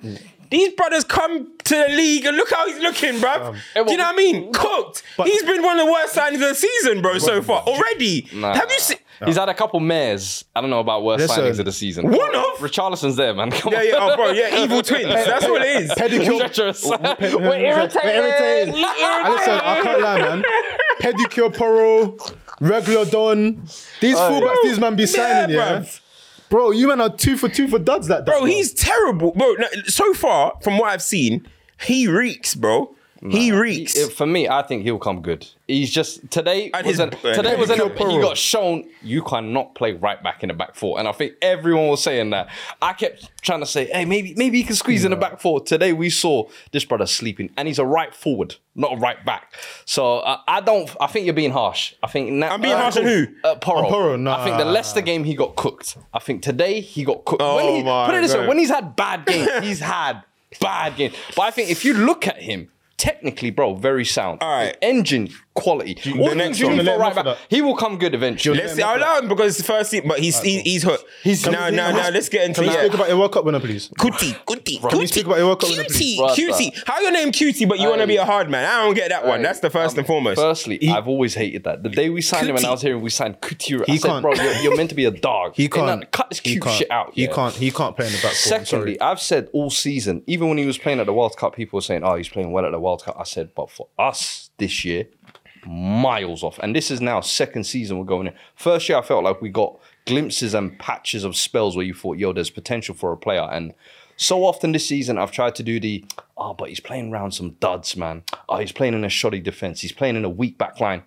These 0.48 0.74
brothers 0.74 1.02
come 1.02 1.50
to 1.64 1.74
the 1.74 1.96
league 1.96 2.24
and 2.24 2.36
look 2.36 2.48
how 2.52 2.68
he's 2.68 2.78
looking, 2.78 3.14
bruv. 3.14 3.56
Do 3.74 3.90
you 3.90 3.96
know 3.96 4.04
what 4.04 4.14
I 4.14 4.16
mean? 4.16 4.52
Cooked. 4.52 5.02
he's 5.24 5.42
been 5.42 5.60
one 5.60 5.76
of 5.80 5.84
the 5.86 5.90
worst 5.92 6.14
signings 6.14 6.34
of 6.34 6.40
the 6.50 6.54
season, 6.54 7.02
bro, 7.02 7.18
so 7.18 7.42
far 7.42 7.62
already. 7.62 8.28
Nah. 8.32 8.54
Have 8.54 8.70
you 8.70 8.78
seen? 8.78 8.98
He's 9.24 9.36
had 9.36 9.48
a 9.48 9.54
couple 9.54 9.80
mares. 9.80 10.44
I 10.54 10.60
don't 10.60 10.70
know 10.70 10.78
about 10.78 11.02
worst 11.02 11.22
Listen. 11.22 11.42
signings 11.44 11.58
of 11.58 11.64
the 11.64 11.72
season. 11.72 12.08
One 12.12 12.32
of? 12.36 12.44
Richarlison's 12.58 13.16
there, 13.16 13.34
man. 13.34 13.50
Come 13.60 13.72
Yeah, 13.72 13.78
on. 13.80 13.86
yeah, 13.88 13.94
oh, 13.98 14.14
bro, 14.16 14.30
yeah, 14.30 14.62
evil 14.62 14.82
twins. 14.82 15.06
That's 15.08 15.48
what 15.48 15.62
it 15.62 15.82
is. 15.82 15.90
Pedicure. 15.90 16.38
Treacherous. 16.38 16.84
We're 17.20 17.38
We're 17.40 17.54
irritated. 17.56 18.04
irritated. 18.04 18.74
Listen, 18.74 18.84
I 19.64 19.80
can't 19.82 20.00
lie, 20.00 20.18
man. 20.20 20.44
Pedicure 21.00 21.52
Porro, 21.52 22.16
regular 22.60 23.04
Don. 23.04 23.62
These 24.00 24.16
fullbacks 24.16 24.62
these 24.62 24.78
man 24.78 24.96
be 24.96 25.06
signing, 25.06 25.54
yeah. 25.54 25.80
bruv. 25.80 26.00
Bro, 26.48 26.70
you 26.72 26.88
man 26.88 27.00
are 27.00 27.10
two 27.10 27.36
for 27.36 27.48
two 27.48 27.68
for 27.68 27.78
duds 27.78 28.08
that. 28.08 28.24
Bro, 28.24 28.44
he's 28.44 28.72
terrible. 28.72 29.32
Bro, 29.32 29.54
no, 29.54 29.66
so 29.86 30.14
far, 30.14 30.54
from 30.62 30.78
what 30.78 30.90
I've 30.90 31.02
seen, 31.02 31.46
he 31.80 32.06
reeks, 32.06 32.54
bro. 32.54 32.95
He 33.22 33.52
reeks. 33.52 33.94
He- 33.94 34.08
for 34.10 34.26
me, 34.26 34.48
I 34.48 34.62
think 34.62 34.82
he'll 34.82 34.98
come 34.98 35.22
good. 35.22 35.46
He's 35.66 35.90
just 35.90 36.30
today. 36.30 36.70
And 36.72 36.86
Was 36.86 37.00
an, 37.00 37.10
today 37.10 37.56
was 37.56 37.70
an, 37.70 37.78
Pedicure 37.80 38.10
he 38.12 38.20
got 38.20 38.36
shown 38.36 38.88
you 39.02 39.22
cannot 39.22 39.74
play 39.74 39.92
right 39.94 40.22
back 40.22 40.42
in 40.44 40.48
the 40.48 40.54
back 40.54 40.76
four, 40.76 40.98
and 40.98 41.08
I 41.08 41.12
think 41.12 41.32
everyone 41.42 41.88
was 41.88 42.02
saying 42.02 42.30
that. 42.30 42.48
I 42.80 42.92
kept 42.92 43.30
trying 43.42 43.60
to 43.60 43.66
say, 43.66 43.86
hey, 43.86 44.04
maybe 44.04 44.34
maybe 44.36 44.58
he 44.58 44.64
can 44.64 44.76
squeeze 44.76 45.04
in 45.04 45.10
the 45.10 45.16
back 45.16 45.40
four. 45.40 45.60
Today 45.60 45.92
we 45.92 46.08
saw 46.08 46.44
this 46.70 46.84
brother 46.84 47.06
sleeping, 47.06 47.50
and 47.56 47.66
he's 47.66 47.80
a 47.80 47.84
right 47.84 48.14
forward, 48.14 48.54
not 48.76 48.92
a 48.92 48.96
right 48.96 49.24
back. 49.24 49.54
So 49.84 50.18
uh, 50.18 50.38
I 50.46 50.60
don't. 50.60 50.88
I 51.00 51.08
think 51.08 51.24
you're 51.26 51.34
being 51.34 51.50
harsh. 51.50 51.94
I 52.02 52.06
think 52.06 52.30
na- 52.30 52.48
I'm 52.50 52.60
being 52.60 52.76
harsh 52.76 52.96
on 52.96 53.04
who? 53.04 53.26
Uh, 53.42 53.56
Porro. 53.56 53.84
On 53.86 53.90
Porro? 53.90 54.16
Nah. 54.16 54.40
I 54.40 54.44
think 54.44 54.58
the 54.58 54.64
Leicester 54.64 55.00
game 55.00 55.24
he 55.24 55.34
got 55.34 55.56
cooked. 55.56 55.96
I 56.14 56.20
think 56.20 56.42
today 56.42 56.80
he 56.80 57.02
got 57.04 57.24
cooked. 57.24 57.42
Oh 57.42 57.56
when 57.56 57.74
he, 57.76 57.82
my 57.82 58.06
put 58.06 58.14
it 58.14 58.20
this 58.22 58.34
way, 58.34 58.46
when 58.46 58.58
he's 58.58 58.70
had 58.70 58.94
bad 58.94 59.26
games, 59.26 59.50
he's 59.62 59.80
had 59.80 60.22
bad 60.60 60.96
games. 60.96 61.14
But 61.34 61.42
I 61.42 61.50
think 61.50 61.70
if 61.70 61.84
you 61.84 61.94
look 61.94 62.28
at 62.28 62.40
him, 62.40 62.70
technically, 62.96 63.50
bro, 63.50 63.74
very 63.74 64.04
sound. 64.04 64.42
All 64.42 64.50
right. 64.50 64.76
Engine 64.82 65.28
quality. 65.56 65.96
All 66.12 66.24
the 66.24 66.28
the 66.30 66.34
next 66.36 66.60
you 66.60 66.66
one. 66.68 66.76
need 66.76 66.86
for 66.86 66.98
right 66.98 67.14
back. 67.14 67.38
He 67.48 67.62
will 67.62 67.74
come 67.76 67.98
good 67.98 68.14
eventually. 68.14 68.58
Let's 68.58 68.74
see, 68.74 68.82
I'll 68.82 68.98
allow 68.98 69.18
him 69.18 69.28
because 69.28 69.60
first, 69.62 69.90
he, 69.92 70.00
but 70.00 70.20
he's 70.20 70.40
he, 70.40 70.60
he's 70.60 70.82
hooked. 70.84 71.04
He's- 71.24 71.44
now, 71.46 71.70
now, 71.70 71.90
now. 71.90 72.10
Let's 72.10 72.28
get 72.28 72.44
into 72.44 72.60
Can 72.60 72.68
we 72.68 72.74
yeah. 72.74 72.80
speak 72.82 72.94
about 72.94 73.08
your 73.08 73.18
World 73.18 73.32
Cup 73.32 73.44
winner, 73.44 73.60
please? 73.60 73.90
Cutie, 73.98 74.36
cutie, 74.46 74.78
Can 74.78 74.98
we 74.98 75.06
speak 75.06 75.26
about 75.26 75.38
your 75.38 75.46
World 75.46 75.60
Cup 75.60 75.70
winner, 75.70 75.84
cutie, 75.84 76.16
please? 76.18 76.34
cutie. 76.34 76.72
How 76.86 77.00
your 77.00 77.10
name 77.12 77.32
cutie, 77.32 77.64
but 77.64 77.78
you 77.80 77.88
want 77.88 78.00
to 78.02 78.06
be 78.06 78.16
a 78.16 78.24
hard 78.24 78.48
man? 78.50 78.64
I 78.64 78.84
don't 78.84 78.94
get 78.94 79.08
that 79.10 79.26
one. 79.26 79.42
That's 79.42 79.60
the 79.60 79.70
first 79.70 79.94
um, 79.94 80.00
and 80.00 80.06
foremost. 80.06 80.38
Firstly, 80.40 80.88
I've 80.88 81.08
always 81.08 81.34
hated 81.34 81.64
that. 81.64 81.82
The 81.82 81.88
day 81.88 82.10
we 82.10 82.20
signed 82.22 82.48
him 82.48 82.56
and 82.56 82.64
I 82.66 82.70
was 82.70 82.82
hearing 82.82 83.00
we 83.02 83.10
signed 83.10 83.40
Couture, 83.40 83.84
I 83.88 83.92
He 83.92 83.98
said, 83.98 84.08
can't. 84.08 84.22
bro, 84.22 84.34
you're, 84.34 84.52
you're 84.62 84.76
meant 84.76 84.90
to 84.90 84.94
be 84.96 85.04
a 85.06 85.10
dog. 85.30 85.54
He 85.56 85.68
can't. 85.68 86.10
Cut 86.12 86.28
this 86.30 86.40
cute 86.40 86.64
shit 86.70 86.90
out. 86.90 87.12
He 87.14 87.26
can't. 87.26 87.54
He 87.54 87.70
can't 87.70 87.96
play 87.96 88.06
in 88.06 88.12
the 88.12 88.18
back 88.22 88.32
Secondly. 88.32 89.00
I've 89.00 89.20
said 89.20 89.48
all 89.52 89.70
season, 89.70 90.22
even 90.26 90.48
when 90.48 90.58
he 90.58 90.66
was 90.66 90.78
playing 90.78 91.00
at 91.00 91.06
the 91.06 91.12
World 91.12 91.36
Cup, 91.36 91.54
people 91.56 91.76
were 91.78 91.80
saying, 91.82 92.02
"Oh, 92.04 92.16
he's 92.16 92.28
playing 92.28 92.52
well 92.52 92.64
at 92.66 92.72
the 92.72 92.80
World 92.80 93.04
Cup." 93.04 93.16
I 93.18 93.24
said, 93.24 93.54
"But 93.54 93.70
for 93.70 93.88
us 93.98 94.50
this 94.58 94.84
year, 94.84 95.06
miles 95.66 96.42
off." 96.42 96.58
And 96.60 96.74
this 96.74 96.90
is 96.90 97.00
now 97.00 97.20
second 97.20 97.64
season 97.64 97.98
we're 97.98 98.04
going 98.04 98.28
in. 98.28 98.34
First 98.54 98.88
year, 98.88 98.98
I 98.98 99.02
felt 99.02 99.24
like 99.24 99.42
we 99.42 99.48
got 99.48 99.78
glimpses 100.06 100.54
and 100.54 100.78
patches 100.78 101.24
of 101.24 101.36
spells 101.36 101.76
where 101.76 101.84
you 101.84 101.94
thought, 101.94 102.16
"Yo, 102.18 102.32
there's 102.32 102.50
potential 102.50 102.94
for 102.94 103.12
a 103.12 103.16
player," 103.16 103.48
and 103.50 103.74
So 104.16 104.44
often 104.44 104.72
this 104.72 104.86
season, 104.86 105.18
I've 105.18 105.30
tried 105.30 105.54
to 105.56 105.62
do 105.62 105.78
the, 105.78 106.04
oh, 106.38 106.54
but 106.54 106.70
he's 106.70 106.80
playing 106.80 107.12
around 107.12 107.32
some 107.32 107.50
duds, 107.60 107.96
man. 107.96 108.22
Oh, 108.48 108.56
he's 108.56 108.72
playing 108.72 108.94
in 108.94 109.04
a 109.04 109.10
shoddy 109.10 109.40
defense. 109.40 109.82
He's 109.82 109.92
playing 109.92 110.16
in 110.16 110.24
a 110.24 110.30
weak 110.30 110.56
back 110.56 110.80
line. 110.80 111.02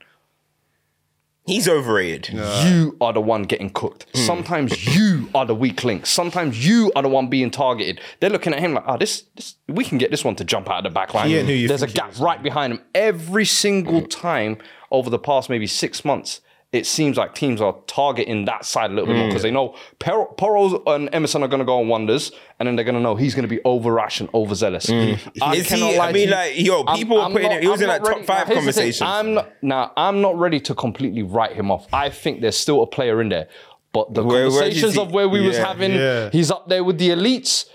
He's 1.49 1.67
overrated. 1.67 2.29
you 2.29 2.95
are 3.01 3.11
the 3.11 3.21
one 3.21 3.43
getting 3.43 3.71
cooked. 3.71 4.05
Hmm. 4.13 4.19
Sometimes 4.19 4.95
you 4.95 5.29
are 5.33 5.47
the 5.47 5.55
weak 5.55 5.83
link. 5.83 6.05
Sometimes 6.05 6.63
you 6.67 6.91
are 6.95 7.01
the 7.01 7.09
one 7.09 7.27
being 7.27 7.49
targeted. 7.49 7.99
They're 8.19 8.29
looking 8.29 8.53
at 8.53 8.59
him 8.59 8.75
like, 8.75 8.83
oh, 8.85 8.97
this, 8.97 9.23
this 9.35 9.55
we 9.67 9.83
can 9.83 9.97
get 9.97 10.11
this 10.11 10.23
one 10.23 10.35
to 10.35 10.43
jump 10.43 10.69
out 10.69 10.77
of 10.77 10.83
the 10.83 10.93
back 10.93 11.15
line. 11.15 11.29
He 11.29 11.37
ain't 11.37 11.47
who 11.47 11.53
you 11.53 11.67
There's 11.67 11.81
a 11.81 11.87
gap 11.87 12.19
right 12.19 12.41
behind 12.43 12.73
him. 12.73 12.81
Every 12.93 13.45
single 13.45 14.03
time 14.03 14.57
over 14.91 15.09
the 15.09 15.17
past 15.17 15.49
maybe 15.49 15.65
six 15.65 16.05
months, 16.05 16.41
it 16.71 16.85
seems 16.85 17.17
like 17.17 17.33
teams 17.33 17.61
are 17.61 17.75
targeting 17.87 18.45
that 18.45 18.63
side 18.63 18.91
a 18.91 18.93
little 18.93 19.07
bit 19.07 19.15
more 19.15 19.23
Hmm. 19.23 19.29
because 19.29 19.41
they 19.41 19.49
know 19.49 19.73
Por- 19.97 20.35
Poros 20.35 20.79
and 20.85 21.09
Emerson 21.13 21.41
are 21.41 21.47
going 21.47 21.59
to 21.61 21.65
go 21.65 21.79
on 21.79 21.87
wonders, 21.87 22.31
and 22.59 22.67
then 22.67 22.75
they're 22.75 22.85
going 22.85 22.93
to 22.95 23.01
know 23.01 23.15
he's 23.15 23.33
going 23.33 23.41
to 23.47 23.55
be 23.55 23.59
over 23.65 23.91
rash 23.91 24.19
and 24.19 24.29
overzealous. 24.35 24.87
I 24.89 24.93
Hmm. 24.93 25.53
Is 25.53 25.67
he- 25.69 25.79
cannot 25.79 26.09
I 26.09 26.11
mean, 26.11 26.27
you. 26.27 26.33
like, 26.35 26.59
yo, 26.59 26.83
people 26.83 27.19
are 27.19 27.31
putting 27.31 27.51
it- 27.51 27.63
he 27.63 27.67
was 27.67 27.79
I'm 27.81 27.85
in 27.85 27.89
that 27.89 28.03
not 28.03 28.11
top 28.17 28.25
five 28.25 28.47
now, 28.47 28.53
here's 28.53 28.65
the 28.65 28.71
thing. 28.73 28.83
conversation. 28.91 29.07
I'm 29.07 29.33
not 29.33 29.49
now. 29.63 29.91
I'm 29.97 30.21
not 30.21 30.37
ready 30.37 30.59
to 30.59 30.75
completely 30.75 31.23
write 31.23 31.53
him 31.53 31.71
off. 31.71 31.87
I 31.91 32.09
think 32.09 32.41
there's 32.41 32.57
still 32.57 32.83
a 32.83 32.87
player 32.87 33.19
in 33.19 33.29
there, 33.29 33.47
but 33.91 34.13
the 34.13 34.23
Where- 34.23 34.43
where 34.49 34.49
conversations 34.51 34.93
he- 34.93 35.01
of 35.01 35.11
where 35.11 35.27
we 35.27 35.41
was 35.45 35.57
having, 35.57 35.93
yeah. 35.93 36.29
he's 36.31 36.51
up 36.51 36.69
there 36.69 36.83
with 36.83 36.99
the 36.99 37.09
elites. 37.09 37.65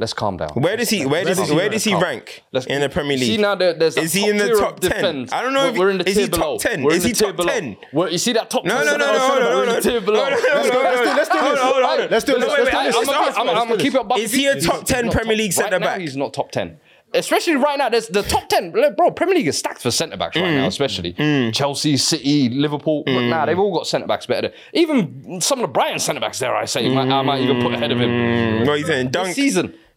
Let's 0.00 0.12
calm 0.12 0.36
down. 0.36 0.50
Where 0.50 0.76
does 0.76 0.90
he? 0.90 1.04
Where 1.06 1.24
does 1.24 1.38
he? 1.38 1.46
he 1.46 1.54
Where 1.56 1.68
does 1.68 1.82
he 1.82 1.92
rank? 1.92 2.44
Let's- 2.52 2.66
in 2.66 2.80
the 2.82 2.88
Premier 2.88 3.16
League? 3.16 3.26
See 3.26 3.36
now 3.36 3.56
there, 3.56 3.74
there's 3.74 3.96
Is 3.96 4.12
he 4.12 4.28
in 4.28 4.36
the 4.36 4.50
top 4.50 4.78
10? 4.78 5.28
I 5.32 5.42
don't 5.42 5.52
know 5.52 5.66
if 5.66 5.76
We're 5.76 5.90
in 5.90 5.98
the 5.98 6.08
is 6.08 6.14
tier 6.14 6.24
he 6.26 6.30
top 6.30 6.60
10? 6.60 6.84
We're 6.84 6.92
Is 6.92 7.02
he 7.02 7.12
top 7.12 7.36
10? 7.36 7.76
You 7.92 8.18
see 8.18 8.32
that 8.34 8.48
top? 8.48 8.64
No, 8.64 8.76
10 8.76 8.86
no, 8.86 8.96
no, 8.96 9.06
no, 9.06 9.12
no, 9.12 9.38
no, 9.40 9.56
We're 9.56 9.66
no, 9.66 9.80
tier 9.80 10.00
below. 10.00 10.22
Let's 10.22 10.40
do 10.40 10.48
it, 10.48 10.54
let's 10.54 10.70
do 10.70 10.78
it, 10.78 11.16
let's 11.16 11.28
do 11.28 11.38
Hold 11.38 11.52
this. 11.52 11.60
on, 11.60 11.66
hold 11.66 11.82
on, 11.82 11.88
hold 11.88 12.00
on. 12.00 12.10
Let's 12.10 12.24
do 12.24 12.36
it, 12.36 12.38
No, 12.38 12.46
let's 12.46 12.58
wait, 12.62 12.70
do 12.70 12.76
wait, 12.78 12.86
this. 13.26 13.36
I'm 13.36 13.46
gonna- 13.46 13.76
keep 13.76 13.94
it 13.96 14.18
Is 14.20 14.32
he 14.32 14.46
a 14.46 14.60
top 14.60 14.84
10 14.84 15.06
not 15.06 15.14
Premier 15.14 15.36
League 15.36 15.52
centre 15.52 15.80
now, 15.80 15.86
back? 15.86 16.00
He's 16.00 16.16
not 16.16 16.32
top 16.32 16.52
10. 16.52 16.78
Especially 17.14 17.56
right 17.56 17.78
now, 17.78 17.88
there's 17.88 18.08
the 18.08 18.22
top 18.22 18.48
10. 18.50 18.70
Bro, 18.70 19.12
Premier 19.12 19.34
League 19.36 19.46
is 19.48 19.56
stacked 19.56 19.80
for 19.80 19.90
centre 19.90 20.18
backs 20.18 20.36
right 20.36 20.44
Mm. 20.44 20.56
now, 20.58 20.66
especially. 20.66 21.14
Mm. 21.14 21.54
Chelsea, 21.54 21.96
City, 21.96 22.50
Liverpool. 22.50 23.02
But 23.06 23.22
nah, 23.22 23.42
mm. 23.42 23.46
they've 23.46 23.58
all 23.58 23.74
got 23.74 23.86
centre 23.86 24.06
backs 24.06 24.26
better. 24.26 24.52
Even 24.74 25.40
some 25.40 25.58
of 25.60 25.62
the 25.62 25.72
Brighton 25.72 25.98
centre 26.00 26.20
backs, 26.20 26.38
there, 26.38 26.54
I 26.54 26.66
say, 26.66 26.84
mm. 26.84 26.94
might- 26.94 27.08
I 27.10 27.22
might 27.22 27.40
even 27.40 27.62
put 27.62 27.72
ahead 27.72 27.92
of 27.92 27.98
him. 27.98 28.60
What 28.60 28.68
are 28.68 28.76
you 28.76 28.84
saying? 28.86 29.10
This 29.10 29.12
Dunk. 29.12 29.36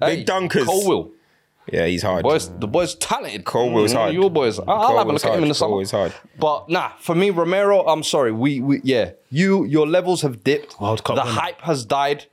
Season. 0.01 0.15
Big 0.25 0.29
hey, 0.29 0.33
dunkers. 0.59 0.65
Colwill. 0.65 1.11
Yeah, 1.71 1.85
he's 1.85 2.01
hard. 2.01 2.23
Boys, 2.23 2.49
the 2.59 2.67
boy's 2.67 2.95
talented. 2.95 3.45
Colwill's 3.45 3.93
Mm, 3.93 3.97
hard. 3.97 4.13
Your 4.13 4.29
boys. 4.31 4.59
I- 4.59 4.63
I'll 4.63 4.79
have 4.79 4.89
a 4.89 4.95
Colwill's 4.95 5.23
look 5.23 5.31
at 5.31 5.37
him 5.37 5.43
in 5.43 5.49
the 5.49 5.53
hard. 5.53 5.55
summer. 5.55 5.69
Colwill's 5.69 5.91
hard. 5.91 6.13
But 6.39 6.69
nah, 6.69 6.89
for 6.99 7.15
me, 7.15 7.29
Romero, 7.29 7.85
I'm 7.85 8.03
sorry. 8.03 8.31
We, 8.31 8.59
we 8.61 8.81
yeah, 8.83 9.11
you 9.29 9.63
your 9.65 9.87
levels 9.87 10.21
have 10.23 10.43
dipped. 10.43 10.79
World 10.81 11.03
Cup 11.03 11.15
the 11.17 11.21
winner. 11.23 11.39
hype 11.39 11.61
has 11.61 11.85
died. 11.85 12.25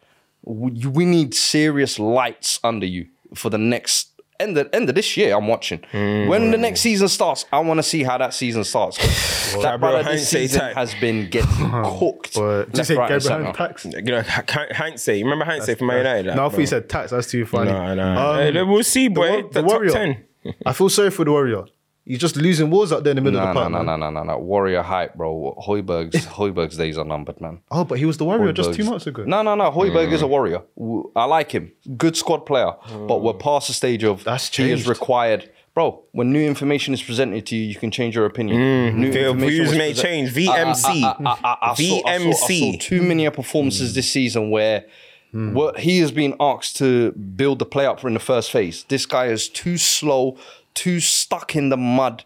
We, 0.44 0.70
we 0.86 1.04
need 1.04 1.34
serious 1.34 1.98
lights 1.98 2.58
under 2.64 2.86
you 2.86 3.06
for 3.34 3.50
the 3.50 3.58
next 3.58 4.07
end 4.40 4.56
of, 4.58 4.68
end 4.72 4.88
of 4.88 4.94
this 4.94 5.16
year. 5.16 5.36
I'm 5.36 5.46
watching. 5.48 5.80
When 5.92 6.50
the 6.50 6.58
next 6.58 6.80
season 6.80 7.08
starts, 7.08 7.44
I 7.52 7.58
want 7.60 7.78
to 7.78 7.82
see 7.82 8.02
how 8.02 8.18
that 8.18 8.34
season 8.34 8.64
starts. 8.64 8.96
that 8.98 9.54
Gabriel 9.54 9.78
brother 9.78 10.02
Heinze 10.02 10.20
this 10.20 10.28
season 10.30 10.60
type. 10.60 10.74
has 10.76 10.94
been 10.96 11.28
getting 11.30 11.70
cooked. 11.98 12.34
But 12.34 12.66
did 12.66 12.78
you 12.78 12.84
say 12.84 12.96
right, 12.96 13.20
Gabriel. 13.20 13.52
Tax? 13.52 13.84
You 13.84 14.02
know, 14.02 14.22
Heinze. 14.22 15.08
You 15.08 15.24
remember 15.24 15.44
Heinze 15.44 15.74
from 15.76 15.86
Man 15.88 15.98
United? 15.98 16.34
No, 16.36 16.46
I 16.46 16.48
thought 16.50 16.60
you 16.60 16.66
said 16.66 16.88
tax. 16.88 17.10
That's 17.10 17.30
too 17.30 17.44
funny. 17.46 17.70
No, 17.70 17.94
no. 17.94 18.16
Um, 18.16 18.38
Hey, 18.54 18.62
we'll 18.62 18.82
see, 18.84 19.08
boy. 19.08 19.30
War- 19.30 19.42
The, 19.42 19.48
the 19.48 19.60
top 19.62 19.70
Warrior. 19.70 19.90
10. 19.92 20.24
I 20.64 20.72
feel 20.72 20.88
sorry 20.88 21.10
for 21.10 21.24
the 21.24 21.30
warrior. 21.32 21.64
He's 22.08 22.18
just 22.18 22.36
losing 22.36 22.70
wars 22.70 22.90
out 22.90 23.04
there 23.04 23.10
in 23.10 23.16
the 23.16 23.20
middle 23.20 23.38
No, 23.38 23.48
of 23.48 23.54
the 23.54 23.60
park. 23.60 23.70
no, 23.70 23.82
man. 23.82 24.00
no, 24.00 24.10
no, 24.10 24.24
no, 24.24 24.32
no. 24.32 24.38
Warrior 24.38 24.80
hype, 24.80 25.14
bro. 25.14 25.54
Højbjerg's 25.66 26.24
Højbjerg's 26.38 26.78
days 26.78 26.96
are 26.96 27.04
numbered, 27.04 27.38
man. 27.38 27.60
Oh, 27.70 27.84
but 27.84 27.98
he 27.98 28.06
was 28.06 28.16
the 28.16 28.24
warrior 28.24 28.50
just 28.50 28.72
two 28.72 28.84
months 28.84 29.06
ago. 29.06 29.24
No, 29.24 29.42
no, 29.42 29.54
no. 29.54 29.70
Højbjerg 29.70 30.10
is 30.10 30.22
a 30.22 30.24
mm. 30.24 30.30
warrior. 30.30 30.62
W- 30.78 31.12
I 31.14 31.26
like 31.26 31.52
him. 31.52 31.70
Good 31.98 32.16
squad 32.16 32.46
player. 32.46 32.72
But 33.06 33.18
we're 33.20 33.34
mm. 33.34 33.40
past 33.40 33.66
the 33.66 33.74
stage 33.74 34.04
of 34.04 34.24
That's 34.24 34.48
he 34.56 34.70
is 34.70 34.88
required. 34.88 35.50
Bro, 35.74 36.02
when 36.12 36.32
new 36.32 36.44
information 36.44 36.94
is 36.94 37.02
presented 37.02 37.44
to 37.46 37.56
you, 37.56 37.64
you 37.64 37.74
can 37.74 37.90
change 37.90 38.16
your 38.16 38.24
opinion. 38.24 38.58
Mm. 38.58 38.94
New 38.94 39.12
Your 39.12 39.28
information 39.28 39.48
views 39.48 39.72
may 39.72 39.90
present- 39.90 40.08
change. 40.08 40.34
VMC. 40.34 41.02
I, 41.04 41.14
I, 41.24 41.36
I, 41.44 41.70
I 41.70 41.74
saw, 41.74 42.00
saw, 42.00 42.08
VMC. 42.08 42.72
saw 42.72 42.78
too 42.80 43.02
many 43.02 43.28
performances 43.28 43.94
this 43.94 44.10
season 44.10 44.50
where 44.50 44.86
hmm. 45.30 45.52
what 45.52 45.80
he 45.80 46.00
has 46.00 46.10
been 46.10 46.34
asked 46.40 46.76
to 46.78 47.12
build 47.12 47.58
the 47.58 47.66
play 47.66 47.84
up 47.84 48.00
for 48.00 48.08
in 48.08 48.14
the 48.14 48.20
first 48.20 48.50
phase. 48.50 48.86
This 48.88 49.04
guy 49.04 49.26
is 49.26 49.48
too 49.48 49.76
slow, 49.76 50.38
too 50.78 51.00
stuck 51.00 51.56
in 51.56 51.68
the 51.70 51.76
mud, 51.76 52.24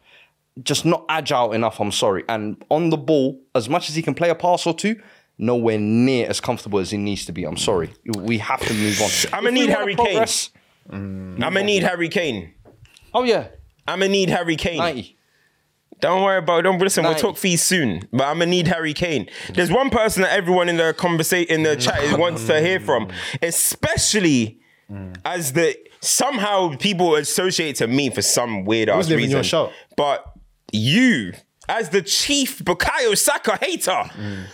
just 0.63 0.85
not 0.85 1.05
agile 1.09 1.53
enough. 1.53 1.81
I'm 1.81 1.93
sorry. 1.93 2.25
And 2.29 2.63
on 2.69 2.91
the 2.91 2.99
ball, 2.99 3.41
as 3.55 3.69
much 3.69 3.89
as 3.89 3.95
he 3.97 4.03
can 4.03 4.15
play 4.15 4.29
a 4.29 4.35
pass 4.35 4.67
or 4.67 4.75
two, 4.75 5.01
nowhere 5.39 5.79
near 5.79 6.29
as 6.29 6.41
comfortable 6.41 6.79
as 6.79 6.91
he 6.91 6.99
needs 6.99 7.25
to 7.27 7.33
be. 7.33 7.45
I'm 7.45 7.57
sorry. 7.57 7.93
We 8.19 8.39
have 8.39 8.61
to 8.61 8.75
move 8.75 9.01
on. 9.01 9.11
I'ma 9.33 9.51
need 9.51 9.71
Harry 9.71 9.97
Kane. 9.97 10.19
Mm. 10.91 11.35
I'm 11.35 11.55
gonna 11.55 11.63
need 11.63 11.83
Harry 11.85 12.09
Kane. 12.09 12.53
Oh 13.15 13.23
yeah, 13.25 13.49
I'm 13.89 14.01
gonna 14.01 14.11
need 14.11 14.29
Harry 14.31 14.57
Kane. 14.57 14.79
90. 14.79 15.17
Don't 16.01 16.23
worry 16.25 16.39
about. 16.39 16.59
It. 16.59 16.63
Don't 16.63 16.79
listen. 16.81 17.05
We'll 17.05 17.13
Nice. 17.13 17.23
talk 17.23 17.37
fees 17.37 17.63
soon. 17.63 18.09
But 18.13 18.25
I'm 18.25 18.39
gonna 18.41 18.47
need 18.51 18.67
Harry 18.67 18.93
Kane. 18.93 19.29
There's 19.55 19.71
one 19.71 19.91
person 19.91 20.23
that 20.23 20.33
everyone 20.33 20.69
in 20.69 20.77
the 20.77 20.93
conversation 20.93 21.49
in 21.55 21.63
the 21.63 21.77
chat 21.77 22.19
wants 22.19 22.47
to 22.49 22.61
hear 22.61 22.81
from, 22.81 23.09
especially 23.41 24.59
Mm. 24.93 25.17
as 25.25 25.55
the 25.55 25.75
somehow 26.03 26.77
people 26.77 27.15
associate 27.15 27.77
to 27.77 27.87
me 27.87 28.11
for 28.11 28.21
some 28.21 28.65
weird 28.65 28.91
ass 28.91 29.11
reason. 29.11 29.31
your 29.31 29.43
shout. 29.43 29.73
But 29.97 30.25
you, 30.73 31.33
as 31.69 31.89
the 31.89 32.03
chief 32.03 32.59
Bukayo 32.59 33.17
Saka 33.17 33.57
hater. 33.57 33.91
Mm. 33.91 34.45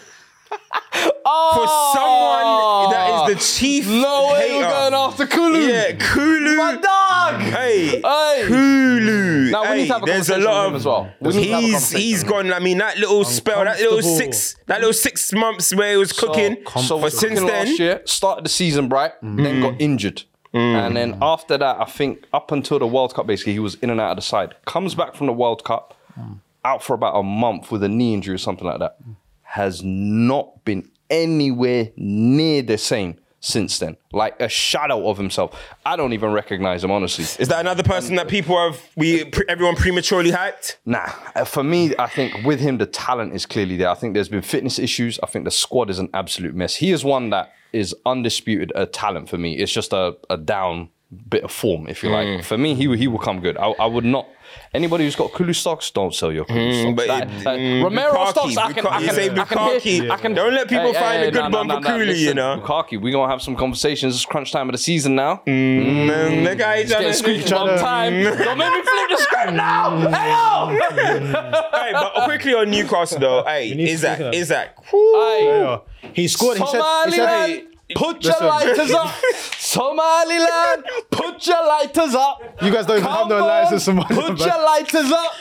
For 0.91 1.66
someone 1.95 2.91
that 2.91 3.28
is 3.28 3.34
the 3.34 3.36
ah. 3.36 3.59
chief 3.59 3.86
No 3.89 4.30
way 4.32 4.49
hater. 4.49 4.68
going 4.68 4.95
after 4.95 5.26
Kulu. 5.26 5.59
Yeah, 5.59 5.93
Kulu. 5.93 6.57
My 6.57 6.76
dog. 6.76 7.41
Hey, 7.41 8.01
Hey. 8.01 8.45
Kulu. 8.47 9.51
Now, 9.51 9.70
we 9.70 9.76
need 9.76 9.82
Hey, 9.82 9.86
to 9.89 9.93
have 9.93 10.03
a 10.03 10.07
there's 10.07 10.30
a 10.30 10.32
conversation 10.32 10.45
lot 10.45 10.55
with 10.55 10.64
of 10.64 10.70
him 10.70 10.76
as 10.76 10.86
well. 10.86 11.12
We 11.20 11.36
need 11.36 11.53
a 11.53 11.61
he's 11.61 11.91
he's 11.91 12.24
gone. 12.24 12.53
I 12.53 12.59
mean, 12.61 12.78
that 12.78 12.99
little 12.99 13.24
spell, 13.24 13.64
that 13.64 13.78
little 13.78 14.03
six, 14.03 14.57
that 14.66 14.78
little 14.80 14.93
six 14.95 15.32
months 15.32 15.74
where 15.74 15.93
he 15.93 15.97
was 15.97 16.12
cooking. 16.12 16.57
So, 16.80 16.99
but 16.99 17.12
so 17.12 17.18
since 17.18 17.41
then, 17.41 17.47
last 17.47 17.78
year, 17.78 18.03
started 18.05 18.45
the 18.45 18.51
season 18.51 18.89
bright, 18.89 19.12
then 19.22 19.39
mm. 19.39 19.62
got 19.62 19.80
injured. 19.80 20.22
And 20.53 20.96
then 20.96 21.14
mm. 21.14 21.18
after 21.20 21.59
that, 21.59 21.80
I 21.80 21.84
think 21.84 22.26
up 22.32 22.53
until 22.53 22.78
the 22.78 22.86
World 22.86 23.14
Cup, 23.14 23.26
basically, 23.26 23.53
he 23.53 23.59
was 23.59 23.74
in 23.76 23.90
and 23.90 24.01
out 24.01 24.12
of 24.12 24.16
the 24.16 24.22
side. 24.22 24.55
Comes 24.64 24.94
back 24.94 25.14
from 25.14 25.26
the 25.26 25.32
World 25.32 25.64
Cup, 25.64 25.94
mm. 26.18 26.38
out 26.64 26.82
for 26.82 26.94
about 26.94 27.14
a 27.14 27.22
month 27.22 27.70
with 27.70 27.82
a 27.82 27.88
knee 27.88 28.14
injury 28.14 28.34
or 28.34 28.38
something 28.38 28.66
like 28.66 28.78
that. 28.78 29.03
Mm. 29.03 29.16
Has 29.42 29.82
not 29.82 30.64
been 30.64 30.90
anywhere 31.11 31.90
near 31.96 32.62
the 32.62 32.78
same 32.78 33.18
since 33.41 33.78
then. 33.78 33.97
Like 34.12 34.41
a 34.41 34.49
shadow 34.49 35.09
of 35.09 35.16
himself. 35.16 35.61
I 35.86 35.97
don't 35.97 36.12
even 36.12 36.32
recognize 36.32 36.82
him, 36.82 36.91
honestly. 36.91 37.24
is 37.24 37.49
that 37.49 37.61
another 37.61 37.82
person 37.82 38.16
that 38.16 38.28
people 38.28 38.57
have 38.57 38.80
we 38.97 39.24
pre- 39.24 39.45
everyone 39.49 39.76
prematurely 39.76 40.30
hyped? 40.32 40.76
Nah, 40.84 41.09
uh, 41.36 41.45
for 41.45 41.62
me, 41.62 41.95
I 41.99 42.09
think 42.09 42.45
with 42.45 42.61
him, 42.61 42.78
the 42.78 42.86
talent 42.86 43.34
is 43.34 43.47
clearly 43.47 43.76
there. 43.76 43.89
I 43.91 43.95
think 43.95 44.14
there's 44.14 44.28
been 44.28 44.43
fitness 44.43 44.78
issues. 44.78 45.18
I 45.22 45.26
think 45.26 45.45
the 45.45 45.51
squad 45.51 45.91
is 45.91 45.99
an 45.99 46.09
absolute 46.14 46.55
mess. 46.55 46.76
He 46.76 46.91
is 46.91 47.05
one 47.05 47.30
that 47.30 47.53
is 47.72 47.95
undisputed 48.07 48.72
a 48.74 48.86
talent 48.86 49.28
for 49.28 49.39
me. 49.39 49.57
It's 49.59 49.72
just 49.72 49.93
a, 49.93 50.16
a 50.30 50.36
down 50.36 50.89
bit 51.30 51.43
of 51.45 51.51
form, 51.51 51.86
if 51.89 52.03
you 52.03 52.09
Mm. 52.11 52.36
like. 52.36 52.45
For 52.45 52.59
me, 52.59 52.74
he 52.74 52.95
he 52.97 53.09
will 53.09 53.18
come 53.18 53.41
good. 53.41 53.57
I, 53.57 53.68
I 53.78 53.86
would 53.86 54.05
not. 54.05 54.26
Anybody 54.74 55.04
who's 55.04 55.16
got 55.16 55.32
Kulu 55.32 55.52
stocks, 55.52 55.90
don't 55.90 56.14
sell 56.14 56.30
your 56.32 56.44
Kulu 56.44 56.72
stocks. 56.72 56.86
Mm, 56.86 56.96
but 56.96 57.06
That- 57.06 57.22
it- 57.30 57.46
uh, 57.46 57.50
mm, 57.56 57.84
Romero 57.84 58.12
Bukaki, 58.12 58.30
stocks, 58.30 58.56
I 58.56 58.72
can, 58.72 58.86
I 58.86 58.90
Bukaki. 59.00 59.04
can, 59.06 59.14
say 59.14 59.24
I 59.30 59.34
can 59.44 59.59
Bukaki. 59.59 60.11
I 60.11 60.16
can, 60.16 60.34
Don't 60.34 60.54
let 60.54 60.68
people 60.68 60.92
find 60.94 61.22
a 61.24 61.30
good 61.30 61.52
one 61.52 61.68
for 61.68 61.80
Kulu, 61.80 61.98
you 62.00 62.04
listen, 62.06 62.36
know. 62.36 62.61
Bukaki, 62.64 63.00
we're 63.00 63.12
going 63.12 63.28
to 63.28 63.30
have 63.32 63.42
some 63.42 63.56
conversations. 63.56 64.14
It's 64.14 64.24
crunch 64.24 64.52
time 64.52 64.68
of 64.68 64.72
the 64.72 64.78
season 64.78 65.14
now. 65.14 65.42
Mm, 65.46 66.44
the 66.48 66.56
guy 66.56 66.82
Getting 66.82 66.96
trying 66.98 67.12
squeaky 67.14 67.44
to, 67.44 67.54
one 67.54 67.78
time. 67.78 68.22
Don't 68.22 68.59
make 68.59 68.72
me 68.72 68.82
flip 68.82 69.09
the 69.11 69.16
script 69.18 69.52
now. 69.52 69.98
Hey, 70.11 70.30
yo! 70.30 70.78
hey, 71.72 71.92
but 71.92 72.24
quickly 72.24 72.54
on 72.54 72.70
Newcastle 72.70 73.18
though. 73.20 73.44
Hey, 73.44 73.70
need 73.74 73.86
to 73.86 73.92
Isak, 73.92 74.14
speak 74.16 74.26
up. 74.26 74.34
Isak. 74.34 74.84
Hey. 74.84 75.46
Yeah. 75.46 75.78
He 76.12 76.28
scored. 76.28 76.59
He 76.59 76.66
said. 76.66 76.82
He 77.06 77.11
said 77.12 77.26
Somaliland, 77.26 77.62
put 77.95 78.22
your 78.24 78.32
Listen. 78.34 78.47
lighters 78.47 78.91
up. 78.93 79.14
Somaliland, 79.59 80.84
put 81.11 81.47
your 81.47 81.66
lighters 81.66 82.14
up. 82.14 82.41
You 82.62 82.72
guys 82.72 82.86
don't 82.86 82.99
even 82.99 83.11
have 83.11 83.28
no 83.28 83.39
Come 83.39 83.47
lighters 83.49 83.89
in 83.89 83.97
Somalia, 83.97 84.09
Put 84.09 84.39
your 84.41 84.64
lighters 84.64 85.12
up. 85.12 85.32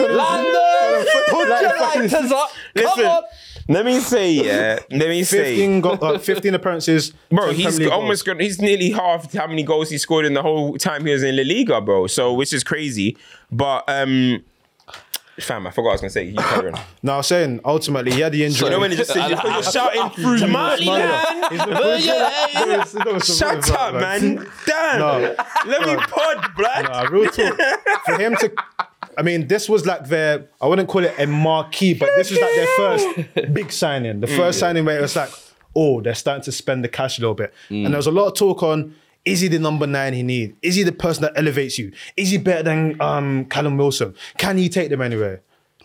London, 0.00 1.06
put 1.28 1.48
your 1.48 1.70
fucking- 1.70 2.00
lighters 2.02 2.32
up. 2.32 2.50
Come 2.50 2.84
Listen, 2.84 3.04
on. 3.06 3.22
let 3.68 3.84
me 3.86 4.00
say, 4.00 4.30
yeah. 4.32 4.78
Let 4.90 5.08
me 5.08 5.24
say, 5.24 5.56
15, 5.56 5.80
go, 5.80 5.90
uh, 5.92 6.18
15 6.18 6.54
appearances. 6.54 7.12
Bro, 7.30 7.46
10 7.46 7.54
he's 7.54 7.64
Premier 7.64 7.78
League 7.88 7.92
almost 7.92 8.24
goals. 8.24 8.34
got, 8.36 8.42
he's 8.42 8.60
nearly 8.60 8.90
half 8.90 9.32
how 9.32 9.46
many 9.46 9.62
goals 9.62 9.90
he 9.90 9.98
scored 9.98 10.26
in 10.26 10.34
the 10.34 10.42
whole 10.42 10.76
time 10.78 11.04
he 11.06 11.12
was 11.12 11.22
in 11.22 11.36
La 11.36 11.42
Liga, 11.42 11.80
bro. 11.80 12.06
So 12.06 12.32
which 12.34 12.52
is 12.52 12.62
crazy. 12.64 13.16
But 13.50 13.84
um 13.88 14.42
fam, 15.40 15.66
I 15.66 15.70
forgot 15.70 15.84
what 15.84 15.90
I 15.90 15.94
was 15.94 16.00
gonna 16.00 16.10
say. 16.10 16.24
You 16.24 16.36
carry 16.38 16.72
on. 16.72 16.80
No, 17.02 17.14
I 17.14 17.16
was 17.18 17.26
saying 17.26 17.60
ultimately 17.64 18.12
he 18.12 18.20
had 18.20 18.32
the 18.32 18.44
injury. 18.44 18.66
You 18.66 18.70
know 18.70 18.80
when 18.80 18.92
it 18.92 18.96
just 18.96 19.12
says 19.12 19.30
you, 19.30 19.50
you're 19.50 19.62
shouting 19.62 20.10
through 20.10 20.38
Somaliland. 20.38 20.80
He's 21.50 21.58
not- 21.58 22.02
Yeah, 22.02 22.84
He's 22.84 23.36
Shut 23.36 23.70
up, 23.70 23.94
man. 23.94 24.46
Damn. 24.66 24.98
No. 24.98 25.36
Let 25.66 25.86
me 25.86 25.96
pod, 25.96 26.54
blood. 26.56 26.84
Nah, 26.84 27.02
real 27.10 27.30
talk. 27.30 27.58
For 28.04 28.18
him 28.18 28.36
to, 28.36 28.52
I 29.18 29.22
mean, 29.22 29.48
this 29.48 29.68
was 29.68 29.86
like 29.86 30.08
their, 30.08 30.48
I 30.60 30.66
wouldn't 30.66 30.88
call 30.88 31.04
it 31.04 31.14
a 31.18 31.26
marquee, 31.26 31.94
but 31.94 32.10
this 32.16 32.30
was 32.30 32.40
like 32.40 32.54
their 32.54 32.66
first 32.76 33.54
big 33.54 33.72
signing. 33.72 34.20
The 34.20 34.26
mm. 34.26 34.36
first 34.36 34.58
signing 34.58 34.84
where 34.84 34.98
it 34.98 35.02
was 35.02 35.16
like, 35.16 35.30
oh, 35.74 36.00
they're 36.00 36.14
starting 36.14 36.44
to 36.44 36.52
spend 36.52 36.82
the 36.84 36.88
cash 36.88 37.18
a 37.18 37.20
little 37.20 37.34
bit. 37.34 37.52
And 37.68 37.86
mm. 37.86 37.90
there 37.90 37.98
was 37.98 38.06
a 38.06 38.12
lot 38.12 38.26
of 38.26 38.34
talk 38.34 38.62
on, 38.62 38.94
Is 39.26 39.40
he 39.40 39.48
the 39.48 39.58
number 39.58 39.86
nine 39.86 40.14
he 40.14 40.22
needs? 40.22 40.54
Is 40.62 40.76
he 40.76 40.84
the 40.84 40.92
person 40.92 41.22
that 41.22 41.32
elevates 41.36 41.78
you? 41.78 41.92
Is 42.16 42.30
he 42.30 42.38
better 42.38 42.62
than 42.62 42.98
um, 43.02 43.44
Callum 43.46 43.76
Wilson? 43.76 44.14
Can 44.38 44.56
he 44.56 44.68
take 44.68 44.88
them 44.88 45.02
anywhere? 45.02 45.42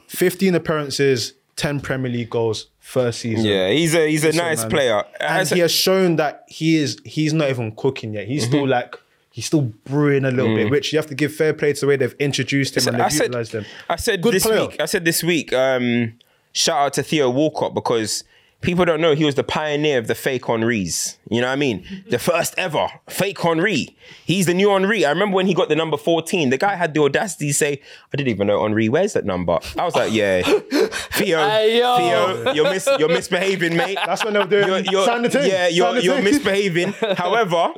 15 0.07 0.55
appearances, 0.55 1.33
10 1.55 1.79
Premier 1.81 2.11
League 2.11 2.29
goals, 2.29 2.67
first 2.79 3.19
season. 3.21 3.45
Yeah, 3.45 3.69
he's 3.69 3.95
a 3.95 4.07
he's 4.07 4.23
a 4.23 4.31
nice 4.33 4.61
man. 4.61 4.69
player. 4.69 5.03
And 5.19 5.47
he 5.49 5.59
has 5.59 5.71
shown 5.71 6.17
that 6.17 6.43
he 6.47 6.77
is 6.77 6.99
he's 7.03 7.33
not 7.33 7.49
even 7.49 7.75
cooking 7.75 8.13
yet. 8.13 8.27
He's 8.27 8.45
still 8.45 8.67
like 8.67 8.95
he's 9.31 9.45
still 9.47 9.71
brewing 9.85 10.25
a 10.25 10.31
little 10.31 10.53
bit, 10.53 10.69
which 10.69 10.91
you 10.93 10.99
have 10.99 11.07
to 11.07 11.15
give 11.15 11.33
fair 11.33 11.53
play 11.53 11.73
to 11.73 11.79
the 11.81 11.87
way 11.87 11.95
they've 11.95 12.15
introduced 12.19 12.77
him 12.77 12.87
and 12.93 13.01
they've 13.01 13.11
said, 13.11 13.23
utilized 13.27 13.53
him. 13.53 13.65
I 13.89 13.95
said 13.95 14.21
Good 14.21 14.33
this 14.35 14.45
player. 14.45 14.67
week. 14.67 14.79
I 14.79 14.85
said 14.85 15.05
this 15.05 15.23
week. 15.23 15.51
Um, 15.53 16.13
shout 16.51 16.77
out 16.77 16.93
to 16.93 17.03
Theo 17.03 17.29
Walcott 17.29 17.73
because 17.73 18.23
people 18.61 18.85
don't 18.85 19.01
know 19.01 19.13
he 19.15 19.25
was 19.25 19.35
the 19.35 19.43
pioneer 19.43 19.97
of 19.97 20.07
the 20.07 20.15
fake 20.15 20.45
Henry's. 20.45 21.17
You 21.29 21.41
know 21.41 21.47
what 21.47 21.53
I 21.53 21.57
mean? 21.57 21.85
The 22.09 22.19
first 22.19 22.53
ever 22.57 22.87
fake 23.09 23.39
Henry. 23.41 23.95
He's 24.25 24.45
the 24.45 24.53
new 24.53 24.69
Henry. 24.69 25.05
I 25.05 25.09
remember 25.09 25.35
when 25.35 25.47
he 25.47 25.53
got 25.53 25.69
the 25.69 25.75
number 25.75 25.97
fourteen. 25.97 26.49
The 26.49 26.57
guy 26.57 26.75
had 26.75 26.93
the 26.93 27.01
audacity 27.01 27.47
to 27.47 27.53
say, 27.53 27.81
"I 28.13 28.17
didn't 28.17 28.29
even 28.29 28.47
know 28.47 28.61
Henry 28.63 28.89
wears 28.89 29.13
that 29.13 29.25
number." 29.25 29.59
I 29.77 29.85
was 29.85 29.95
like, 29.95 30.11
"Yeah, 30.13 30.41
Theo, 31.11 31.39
Hey, 31.49 31.79
yo. 31.79 31.97
Theo, 31.97 32.53
you're 32.53 32.69
mis- 32.71 32.89
you're 32.99 33.09
misbehaving, 33.09 33.75
mate." 33.75 33.97
That's 34.05 34.23
when 34.23 34.33
they 34.33 34.39
were 34.39 34.45
doing 34.45 34.67
you're, 34.67 34.79
you're, 34.91 35.05
sign 35.05 35.21
the 35.23 35.29
team. 35.29 35.43
yeah, 35.45 35.67
you're, 35.67 35.87
sign 35.87 35.95
the 35.95 36.03
you're 36.03 36.15
team. 36.15 36.23
misbehaving. 36.25 36.93
However, 37.17 37.73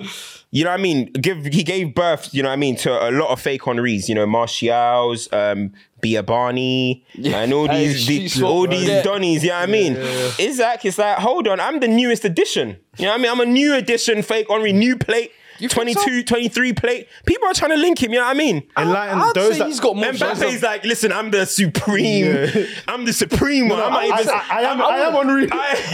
you 0.51 0.63
know 0.63 0.71
what 0.71 0.79
I 0.79 0.83
mean? 0.83 1.05
Give 1.13 1.45
he 1.45 1.63
gave 1.63 1.93
birth, 1.95 2.33
you 2.33 2.43
know 2.43 2.49
what 2.49 2.53
I 2.53 2.57
mean, 2.57 2.75
to 2.77 2.91
a 2.91 3.11
lot 3.11 3.29
of 3.29 3.39
fake 3.39 3.63
Henrys, 3.65 4.09
you 4.09 4.15
know, 4.15 4.25
Martials, 4.25 5.31
um, 5.31 5.71
Biabani, 6.03 7.03
and 7.23 7.53
all 7.53 7.67
Hey, 7.67 7.87
these, 7.87 8.01
she 8.01 8.19
these 8.19 8.33
swapped, 8.33 8.51
all 8.51 8.61
right? 8.67 8.69
these 8.71 8.89
Yeah. 8.89 9.03
Donnies, 9.03 9.41
you 9.43 9.49
know 9.49 9.55
what 9.55 9.63
I 9.63 9.71
mean? 9.71 9.95
Isak 10.39 10.85
is 10.85 10.97
like, 10.97 11.17
hold 11.19 11.47
on, 11.47 11.59
I'm 11.59 11.79
the 11.79 11.87
newest 11.87 12.25
edition. 12.25 12.77
You 12.97 13.05
know 13.05 13.11
what 13.11 13.19
I 13.19 13.23
mean? 13.23 13.31
I'm 13.31 13.39
a 13.39 13.45
new 13.45 13.73
edition 13.75 14.21
fake 14.21 14.47
Henry, 14.49 14.73
new 14.73 14.97
plate. 14.97 15.31
You 15.59 15.69
think 15.69 15.95
22, 15.95 16.23
23 16.23 16.73
plate. 16.73 17.07
People 17.27 17.47
are 17.47 17.53
trying 17.53 17.69
to 17.71 17.77
link 17.77 18.01
him, 18.01 18.11
you 18.11 18.17
know 18.17 18.25
what 18.25 18.35
I 18.35 18.37
mean? 18.37 18.63
Enlighten 18.75 19.19
I'd 19.19 19.31
those 19.35 19.53
say 19.53 19.59
that 19.59 19.67
he's 19.67 19.79
got 19.79 19.95
more 19.95 20.05
chance 20.11 20.41
of- 20.41 20.47
Mbappe's 20.49 20.63
like, 20.63 20.83
listen, 20.83 21.11
I'm 21.11 21.29
the 21.29 21.45
supreme, 21.45 22.25
Yeah. 22.25 22.65
I'm 22.87 23.05
the 23.05 23.13
supreme 23.13 23.69
one. 23.69 23.77
No, 23.77 23.85
I 23.85 23.89
might 23.91 24.11
I, 24.11 24.21
even- 24.21 24.33
I, 24.33 24.43
I 24.49 24.61
am 24.63 24.81
I 24.81 24.97
am 24.97 25.13
Henry. 25.13 25.47
I- 25.51 25.77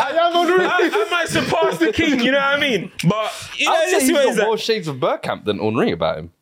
I 0.00 0.10
am 0.10 0.32
Henry. 0.32 0.64
I, 0.64 0.90
I 0.92 1.08
might 1.10 1.28
surpass 1.28 1.78
the 1.78 1.92
king, 1.92 2.20
you 2.20 2.30
know 2.30 2.38
what 2.38 2.46
I 2.46 2.60
mean? 2.60 2.92
But 3.08 3.32
you 3.58 3.66
know, 3.66 3.72
I'd 3.74 3.84
say 3.86 3.90
this 3.98 4.02
he's 4.04 4.12
way 4.16 4.22
got 4.24 4.30
is 4.30 4.36
that- 4.36 4.46
more 4.46 4.58
shades 4.58 4.88
of 4.88 4.96
Bergkamp 4.96 5.44
than 5.44 5.58
Henry 5.58 5.90
about 5.90 6.18
him. 6.18 6.32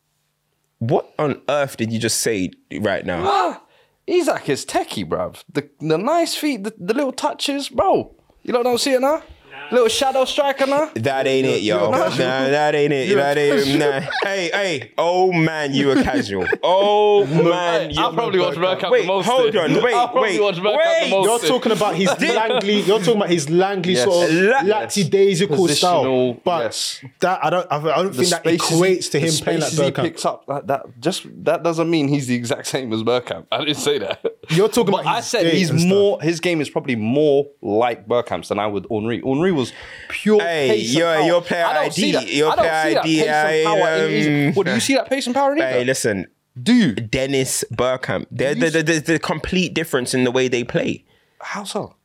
What 0.87 1.13
on 1.17 1.41
earth 1.49 1.77
did 1.77 1.91
you 1.91 1.99
just 1.99 2.19
say 2.19 2.51
right 2.79 3.05
now? 3.05 3.23
Ah, 3.25 3.63
Isak 4.05 4.49
is 4.49 4.65
techie, 4.65 5.07
bruv. 5.07 5.43
The 5.51 5.69
the 5.79 5.97
nice 5.97 6.35
feet, 6.35 6.63
the, 6.63 6.73
the 6.77 6.93
little 6.93 7.11
touches, 7.11 7.69
bro. 7.69 8.15
You 8.43 8.53
don't 8.53 8.79
see 8.79 8.93
it 8.93 9.01
now? 9.01 9.23
Little 9.71 9.87
shadow 9.87 10.25
striker 10.25 10.65
now? 10.67 10.91
That 10.95 11.27
ain't 11.27 11.47
it, 11.47 11.61
yo. 11.61 11.79
you're 11.79 11.91
Nah, 11.91 12.09
that 12.09 12.75
ain't 12.75 12.93
it. 12.93 13.07
You're 13.07 13.17
That 13.17 13.37
ain't 13.37 13.63
casual. 13.63 13.79
nah. 13.79 13.99
Hey, 14.23 14.49
hey. 14.53 14.91
Oh 14.97 15.31
man, 15.31 15.73
you 15.73 15.87
were 15.87 16.01
casual. 16.03 16.45
Oh 16.63 17.25
man, 17.25 17.91
you 17.91 18.01
I'll 18.01 18.13
probably 18.13 18.39
watch 18.39 18.55
Bergkamp 18.55 18.91
Wait, 18.91 19.01
the 19.01 19.07
most. 19.07 19.25
hold 19.27 19.55
on. 19.55 19.73
Wait, 19.81 19.93
I'll 19.93 20.13
wait, 20.13 20.41
watch 20.41 20.55
wait. 20.59 21.03
the 21.05 21.09
most. 21.09 21.43
You're 21.43 21.49
talking 21.49 21.71
about 21.71 21.95
his 21.95 22.07
Langley. 22.19 22.81
You're 22.81 22.99
talking 22.99 23.15
about 23.17 23.29
his 23.29 23.49
Langley 23.49 23.93
Yes. 23.93 24.03
sort 24.03 24.29
of 24.29 24.35
La- 24.35 24.61
lackadaisical 24.61 25.67
style. 25.69 26.33
But 26.43 26.63
yes. 26.63 27.01
that 27.19 27.43
I 27.43 27.49
don't. 27.49 27.67
I 27.71 27.79
don't 27.79 28.07
The 28.07 28.13
think 28.25 28.29
that 28.29 28.39
spaces 28.41 28.69
he- 28.69 28.75
equates 28.75 29.05
to 29.11 29.19
the 29.19 29.19
him 29.27 29.33
playing 29.43 29.59
like 29.61 29.69
spaces 29.71 29.79
he 29.85 29.91
Bergkamp. 29.91 30.03
picks 30.03 30.25
up 30.25 30.45
that, 30.47 30.67
that 30.67 30.99
just 30.99 31.25
that 31.45 31.63
doesn't 31.63 31.89
mean 31.89 32.07
he's 32.07 32.27
the 32.27 32.35
exact 32.35 32.67
same 32.67 32.91
as 32.93 33.03
Bergkamp. 33.03 33.45
I 33.51 33.59
didn't 33.59 33.75
say 33.77 33.97
that. 33.99 34.23
You're 34.49 34.69
talking 34.69 34.91
But 34.91 35.01
about 35.01 35.15
I 35.17 35.21
said 35.21 35.43
gait 35.43 35.53
he's 35.55 35.69
and 35.69 35.79
stuff. 35.79 35.89
more. 35.89 36.21
His 36.21 36.39
game 36.39 36.61
is 36.61 36.69
probably 36.69 36.95
more 36.95 37.47
like 37.61 38.07
Bergkamp's 38.07 38.49
than 38.49 38.59
I 38.59 38.67
would 38.67 38.85
Henry. 38.89 39.21
Henry 39.25 39.51
was 39.55 39.73
pure 40.09 40.39
Hey, 40.41 40.77
your- 40.77 41.19
your 41.21 41.41
player 41.41 41.65
I 41.65 41.85
ID, 41.85 42.35
your 42.37 42.51
I 42.51 42.55
player 42.55 42.99
ID, 42.99 43.19
pace 43.19 43.27
and 43.27 43.65
power 43.65 43.87
in 43.95 44.03
um, 44.03 44.09
his- 44.11 44.55
What 44.55 44.65
do 44.67 44.73
you 44.73 44.79
see 44.79 44.95
that 44.95 45.09
pace 45.09 45.25
and 45.25 45.35
power 45.35 45.51
in 45.53 45.57
Hey, 45.57 45.83
listen. 45.83 46.27
Do 46.61 46.73
you? 46.73 46.93
Dennis 46.93 47.65
Bergkamp. 47.73 48.27
They're, 48.31 48.55
they're, 48.55 48.81
they're, 48.81 48.99
the 49.01 49.19
complete 49.19 49.73
difference 49.73 50.13
in 50.13 50.23
the 50.23 50.31
way 50.31 50.47
they 50.47 50.63
play. 50.63 51.03
How 51.41 51.63
so? 51.65 51.95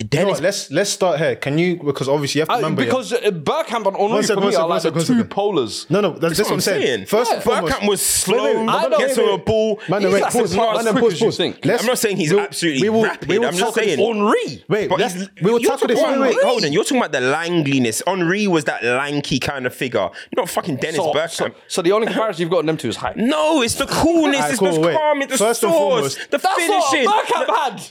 You 0.00 0.20
know 0.20 0.28
what, 0.28 0.40
let's 0.40 0.70
let's 0.70 0.88
start 0.88 1.18
here. 1.18 1.36
Can 1.36 1.58
you? 1.58 1.76
Because 1.76 2.08
obviously 2.08 2.38
you 2.38 2.42
have 2.42 2.48
to 2.48 2.54
Uh, 2.54 2.56
remember. 2.56 2.82
yeah. 2.82 2.86
because 2.88 3.12
uh, 3.12 3.18
Bergkamp 3.18 3.86
and 3.86 3.96
Henry 3.96 3.98
One 3.98 3.98
for 3.98 4.08
me 4.08 4.12
one 4.14 4.22
second, 4.24 4.42
are 4.44 4.50
like 4.50 4.68
one 4.68 4.80
second, 4.80 4.92
the 4.94 4.98
one 4.98 5.06
two 5.06 5.14
second. 5.18 5.30
polars. 5.30 5.90
no, 5.90 6.00
no, 6.00 6.10
that's, 6.12 6.38
that's 6.38 6.48
what 6.48 6.54
I'm 6.54 6.60
saying. 6.62 7.04
First 7.04 7.32
and 7.32 7.42
foremost, 7.42 7.74
Bergkamp 7.74 7.86
was 7.88 8.00
slow, 8.06 8.66
I 8.66 8.88
know, 8.88 8.98
gets 8.98 9.18
wait, 9.18 9.28
on 9.28 9.34
a 9.40 9.42
ball. 9.42 9.78
Man, 9.90 10.00
He's 10.00 10.12
wait, 10.14 10.22
like 10.22 10.32
pause, 10.32 10.54
a 10.54 10.56
man, 10.56 10.74
fast 10.74 10.88
quick 10.88 11.02
pause, 11.02 11.12
as 11.12 11.20
you 11.20 11.26
pause. 11.26 11.36
think. 11.36 11.64
Let's- 11.66 11.82
I'm 11.82 11.86
not 11.86 11.98
saying 11.98 12.16
he's 12.16 12.32
we'll- 12.32 12.40
absolutely 12.44 12.82
we 12.82 12.88
will- 12.88 13.02
rapid. 13.02 13.28
we 13.28 13.38
will 13.38 13.48
I'm 13.48 13.54
just 13.54 13.74
saying 13.74 13.98
Henry. 13.98 14.64
Wait, 14.68 14.88
But 14.88 15.00
let's, 15.00 15.14
we 15.42 15.50
will 15.52 15.60
you're 15.60 15.70
tackle 15.70 15.88
this. 15.88 16.02
Wait, 16.02 16.18
wait, 16.18 16.36
Hold 16.44 16.64
on, 16.64 16.72
you're 16.72 16.82
talking 16.84 16.96
about 16.96 17.12
the 17.12 17.18
langliness. 17.20 18.02
Henry 18.06 18.46
was 18.46 18.64
that 18.64 18.82
lanky 18.82 19.38
kind 19.38 19.66
of 19.66 19.74
figure. 19.74 20.00
You're 20.00 20.42
not 20.42 20.48
fucking 20.48 20.76
Dennis 20.76 20.96
So, 20.96 21.12
Bergkamp. 21.12 21.30
so, 21.30 21.50
so 21.68 21.82
the 21.82 21.92
only 21.92 22.06
comparison 22.06 22.40
you've 22.40 22.50
got 22.50 22.60
in 22.60 22.66
them 22.66 22.78
two 22.78 22.88
is 22.88 22.96
height. 22.96 23.18
no, 23.18 23.60
it's 23.60 23.74
the 23.74 23.86
coolness, 23.86 24.36
Alright, 24.40 24.50
it's 24.52 24.60
the 24.60 24.92
calm, 24.94 25.20
it's 25.22 25.32
the 25.32 25.38
First 25.38 25.62
and 25.62 25.72
sauce, 25.74 26.14
the 26.30 26.38
That's 26.38 26.54
finishing. 26.54 27.04
what 27.04 27.26
Bergkamp 27.26 27.46
had. 27.54 27.82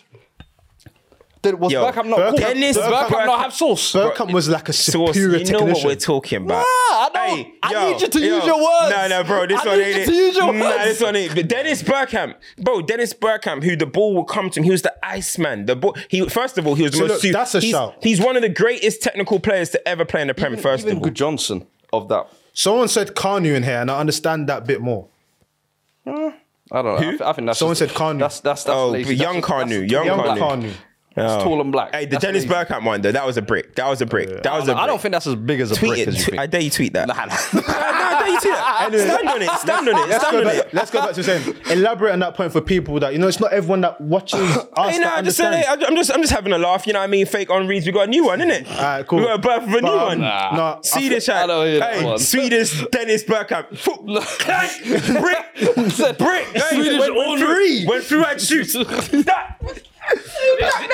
Did, 1.42 1.56
was 1.58 1.72
Yo, 1.72 1.82
Bergkamp 1.86 2.06
not 2.08 2.20
Bergkamp- 2.20 2.30
cool? 2.32 2.38
Dennis 2.38 2.76
Did 2.76 2.84
Bergkamp 2.86 3.08
Bergkamp- 3.08 3.26
not 3.26 3.40
have 3.44 3.54
sauce? 3.54 3.94
Bergkamp 3.94 4.34
was 4.34 4.50
like 4.50 4.68
a 4.68 4.74
Sauce, 4.74 5.14
superior 5.14 5.38
you 5.38 5.52
know 5.54 5.64
what 5.64 5.86
we're 5.86 5.96
talking 5.96 6.44
about. 6.44 6.58
Nah, 6.58 6.64
I 6.66 7.10
don't- 7.14 7.48
I 7.64 7.92
need 7.94 8.02
you 8.02 8.08
to 8.10 8.20
use 8.20 8.46
your 8.46 8.58
words. 8.58 8.90
No, 8.96 9.08
no, 9.08 9.24
bro, 9.24 9.46
this 9.46 9.62
I 9.62 9.66
one 9.68 9.78
need 9.78 9.84
ain't 9.86 9.96
you 9.96 10.02
it. 10.02 10.06
to 10.08 10.14
use 10.14 10.36
your 10.36 10.54
Nah, 10.54 10.66
words. 10.66 10.84
this 10.84 11.02
one 11.02 11.16
ain't. 11.16 11.36
But 11.36 11.48
Dennis 11.48 11.82
Bergkamp, 11.82 12.34
bro, 12.58 12.82
Dennis 12.82 13.14
Bergkamp, 13.14 13.64
who 13.64 13.78
the 13.78 13.86
ball 13.86 14.16
would 14.16 14.26
come 14.28 14.50
to 14.50 14.60
him, 14.60 14.66
he 14.66 14.70
was 14.72 14.82
the 14.82 14.94
Iceman. 15.02 15.66
The 15.66 15.78
ball, 15.78 15.96
he 16.10 16.28
first 16.28 16.58
of 16.58 16.68
all, 16.68 16.76
he 16.76 16.84
was 16.84 16.92
the 16.92 16.98
So 16.98 17.04
most. 17.04 17.12
look, 17.14 17.22
su- 17.22 17.32
that's 17.32 17.56
a 17.56 17.62
he's, 17.62 17.72
shout. 17.72 17.96
He's 18.02 18.20
one 18.20 18.36
of 18.36 18.42
the 18.42 18.50
greatest 18.50 19.02
technical 19.02 19.40
players 19.40 19.70
to 19.70 19.88
ever 19.88 20.04
play 20.04 20.22
in 20.22 20.28
the 20.28 20.34
Premier. 20.34 20.58
First 20.60 20.84
Even 20.86 20.98
of 20.98 21.04
all, 21.04 21.04
Good 21.06 21.16
Johnson 21.16 21.66
of 21.94 22.10
that. 22.10 22.28
Someone 22.54 22.90
said 22.90 23.16
Kanu 23.16 23.56
in 23.56 23.64
here, 23.64 23.80
and 23.80 23.90
I 23.90 23.98
understand 24.00 24.50
that 24.50 24.68
bit 24.68 24.82
more. 24.82 25.08
I 26.06 26.12
don't 26.12 26.86
know. 26.86 26.96
I, 26.98 27.00
th- 27.02 27.22
I 27.22 27.34
think 27.34 27.46
that's 27.48 27.60
Someone 27.60 27.76
said 27.76 27.90
Kanu. 27.90 28.20
That's 28.20 28.42
that's 28.42 28.64
that's 28.66 28.76
Oh, 28.76 28.90
lazy. 28.90 29.16
young 29.16 29.42
That's- 29.42 29.50
Kanu, 29.50 29.70
that's- 29.70 29.92
young 29.92 30.06
Young 30.06 30.20
Kanu. 30.38 30.72
Kanu. 31.18 31.36
It's 31.36 31.44
tall 31.44 31.60
and 31.62 31.72
black. 31.72 31.94
Hey, 31.94 32.06
the 32.06 32.12
That's 32.12 32.24
Dennis 32.24 32.44
lazy. 32.46 32.54
Bergkamp 32.54 32.86
one 32.86 33.02
though, 33.02 33.12
that 33.12 33.26
was 33.26 33.38
a 33.38 33.42
brick. 33.42 33.76
That 33.76 33.88
was 33.90 34.02
a 34.02 34.06
brick. 34.06 34.44
That 34.44 34.54
was 34.54 34.64
a 34.68 34.74
brick. 34.74 34.78
I 34.84 34.88
don't 34.88 35.02
think 35.02 35.12
that's 35.14 35.28
as 35.28 35.36
big 35.36 35.60
as 35.60 35.72
a 35.72 35.76
tweet 35.76 35.90
brick 35.92 36.00
it. 36.02 36.08
as 36.10 36.28
you 36.28 36.34
Tw- 36.36 36.40
I 36.40 36.46
dare 36.48 36.62
you 36.62 36.70
tweet 36.70 36.94
that. 36.94 37.08
Nah, 37.10 37.16
nah. 37.16 37.26
no, 37.54 37.62
I 37.66 38.20
dare 38.22 38.30
you 38.30 38.40
tweet 38.40 38.54
that. 38.54 38.90
Stand 38.90 39.30
on 39.30 39.42
it. 39.42 39.50
Stand 39.60 39.90
on 39.90 39.96
it. 39.98 40.10
Let's 40.10 40.22
Stand 40.28 40.32
go, 40.32 40.38
on 40.40 40.44
back, 40.46 40.56
it. 40.68 40.74
let's 40.74 40.92
go 40.92 41.00
back 41.02 41.14
to 41.16 41.24
saying 41.24 41.56
elaborate 41.72 42.12
on 42.14 42.20
that 42.20 42.36
point 42.36 42.52
for 42.52 42.62
people 42.62 43.00
that 43.00 43.12
you 43.14 43.20
know 43.20 43.28
it's 43.28 43.40
not 43.40 43.52
everyone 43.52 43.82
that 43.82 44.00
watches 44.00 44.40
us 44.40 44.68
Hey, 44.92 45.00
that 45.00 45.16
nah, 45.18 45.22
just 45.22 45.38
say, 45.38 45.46
understands. 45.46 45.86
I'm 45.90 45.96
just, 45.96 46.14
I'm 46.14 46.22
just 46.22 46.34
having 46.34 46.54
a 46.54 46.58
laugh. 46.58 46.86
You 46.88 46.94
know 46.94 47.00
what 47.00 47.06
I 47.06 47.08
mean? 47.08 47.26
Fake 47.26 47.50
on 47.50 47.68
reads. 47.68 47.86
We 47.86 47.92
got 47.92 48.08
a 48.08 48.12
new 48.12 48.26
one, 48.26 48.40
innit? 48.40 48.68
Alright, 48.70 49.08
cool. 49.08 49.20
We 49.20 49.26
got 49.26 49.36
a 49.36 49.42
birth 49.42 49.64
of 49.64 49.70
a 49.70 49.72
new 49.72 49.82
But, 49.82 49.92
um, 49.98 50.06
one. 50.08 50.20
nah. 50.22 50.56
Nah, 50.56 50.76
I 50.78 50.80
Swedish 50.84 51.28
I 51.30 51.38
hat. 51.40 51.48
don't 51.48 51.66
hear 51.68 51.80
that 51.80 51.94
Hey, 51.96 52.06
one. 52.06 52.20
Swedish 52.20 52.86
Dennis 52.92 53.24
Bergkamp. 53.24 53.78
Foot- 53.78 54.24
Clank. 54.40 54.84
Brick. 54.86 56.18
Brick. 56.18 56.46
Hey, 56.48 56.60
Swedish 56.76 57.00
went- 57.00 57.16
went 57.16 57.40
through- 57.40 57.48
Henry. 57.48 57.86
Went 57.88 58.04
through 58.04 58.24
and 58.26 58.40
shoot. 58.42 58.68
That. 59.26 59.58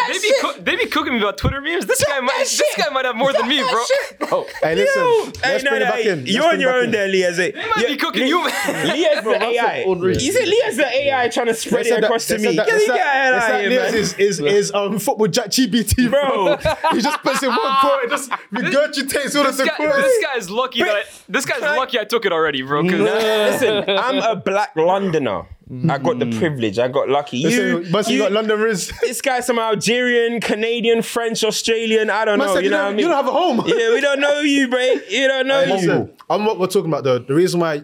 They 0.07 0.19
be, 0.19 0.33
coo- 0.41 0.61
they 0.61 0.75
be 0.75 0.85
cooking 0.87 1.13
me 1.13 1.19
about 1.19 1.37
Twitter 1.37 1.61
memes. 1.61 1.85
This 1.85 2.03
guy 2.03 2.19
might 2.19 2.39
this 2.39 2.75
guy 2.77 2.89
might 2.89 3.05
have 3.05 3.15
more 3.15 3.33
than 3.33 3.47
me, 3.47 3.59
bro. 3.59 3.83
Oh, 4.31 4.47
Hey, 4.61 4.75
listen, 4.75 5.01
Yo, 5.01 5.23
let's 5.25 5.39
hey, 5.39 5.57
no, 5.63 5.71
no, 5.71 5.75
it 5.77 5.79
back 5.81 5.93
hey, 5.95 6.09
in. 6.09 6.25
You're 6.25 6.45
on 6.47 6.59
your 6.59 6.73
own 6.73 6.85
in. 6.85 6.91
there, 6.91 7.07
Liaz. 7.07 7.37
Might 7.37 7.87
be 7.87 7.97
cooking 7.97 8.27
you. 8.27 8.43
Liaz 8.43 9.23
the 9.23 9.37
AI. 9.41 9.83
Henry. 9.87 10.17
He 10.17 10.31
said 10.31 10.47
Liaz 10.47 10.77
the 10.77 10.87
AI 10.87 11.27
trying 11.29 11.47
to 11.47 11.53
spread 11.53 11.85
it 11.85 12.03
across 12.03 12.27
to 12.27 12.37
me. 12.37 12.55
that- 12.55 12.65
Get 12.65 12.67
they 12.67 12.79
the 12.79 12.85
said- 12.85 12.99
out 12.99 13.33
of 13.55 13.61
here, 13.61 13.69
Liaz 13.69 13.91
man. 13.91 14.01
is 14.01 14.13
is 14.15 14.39
is 14.39 14.73
um 14.73 14.99
football 14.99 15.27
chat 15.27 15.49
GPT, 15.51 16.09
Bro. 16.09 16.57
he 16.95 17.01
just 17.01 17.21
puts 17.21 17.43
in 17.43 17.49
one 17.49 17.75
quote 17.81 18.01
and 18.03 18.11
just 18.11 18.29
regurgitates 18.51 19.35
all 19.35 19.45
of 19.47 19.55
This, 19.55 19.57
the 19.57 19.65
guy, 19.65 19.75
quotes. 19.75 19.97
this 19.97 20.23
guy's 20.25 20.49
lucky 20.49 20.83
that 20.83 20.95
I, 20.95 21.03
this 21.29 21.45
guy's 21.45 21.61
lucky 21.61 21.99
I 21.99 22.03
took 22.05 22.25
it 22.25 22.31
already, 22.31 22.61
bro. 22.61 22.81
'cause- 22.83 22.91
Listen, 22.99 23.83
I'm 23.87 24.17
a 24.17 24.35
black 24.35 24.75
Londoner. 24.75 25.43
I 25.89 25.97
got 25.97 26.19
the 26.19 26.25
mm-hmm. 26.25 26.37
privilege. 26.39 26.77
I 26.77 26.87
got 26.87 27.09
lucky. 27.09 27.39
You, 27.39 27.77
Listen, 27.77 27.91
must 27.91 28.09
you 28.09 28.17
you- 28.17 28.21
got 28.21 28.31
London 28.31 28.59
Riz. 28.59 28.91
this 29.01 29.19
guy's 29.19 29.47
some 29.47 29.57
Algerian, 29.57 30.39
Canadian, 30.39 31.01
French, 31.01 31.43
Australian. 31.43 32.11
I 32.11 32.25
don't 32.25 32.37
Man 32.37 32.47
know. 32.47 32.53
said 32.53 32.63
You 32.63 32.69
know 32.69 32.83
what 32.83 32.85
I 32.85 32.89
mean? 32.91 32.99
you 32.99 33.05
don't 33.07 33.15
have 33.15 33.27
a 33.27 33.31
home. 33.31 33.57
yeah, 33.65 33.93
we 33.93 33.99
don't 33.99 34.19
know 34.19 34.41
you, 34.41 34.67
bro. 34.67 34.79
You 34.79 35.27
don't 35.27 35.47
know 35.47 35.63
you. 35.63 35.73
Listen, 35.73 36.13
I'm 36.29 36.45
what 36.45 36.59
we're 36.59 36.67
talking 36.67 36.91
about 36.91 37.03
though. 37.03 37.17
The 37.17 37.33
reason 37.33 37.59
why 37.59 37.83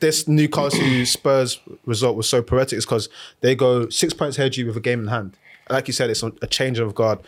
this 0.00 0.28
Newcastle 0.28 0.80
Spurs 1.06 1.58
result 1.86 2.16
was 2.16 2.28
so 2.28 2.42
poetic 2.42 2.76
is 2.76 2.84
because 2.84 3.08
they 3.40 3.54
go 3.54 3.88
six 3.88 4.12
points 4.12 4.36
ahead 4.36 4.52
of 4.52 4.58
you 4.58 4.66
with 4.66 4.76
a 4.76 4.80
game 4.80 5.00
in 5.00 5.06
hand. 5.08 5.38
Like 5.70 5.86
you 5.86 5.94
said, 5.94 6.10
it's 6.10 6.22
a 6.22 6.32
a 6.42 6.46
change 6.46 6.78
of 6.78 6.94
guard. 6.94 7.20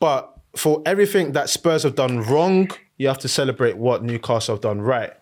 But 0.00 0.36
for 0.54 0.82
everything 0.84 1.32
that 1.32 1.48
Spurs 1.48 1.82
have 1.82 1.94
done 1.94 2.20
wrong, 2.20 2.70
you 2.98 3.08
have 3.08 3.18
to 3.18 3.28
celebrate 3.28 3.78
what 3.78 4.02
Newcastle 4.02 4.54
have 4.54 4.62
done 4.62 4.82
right. 4.82 5.14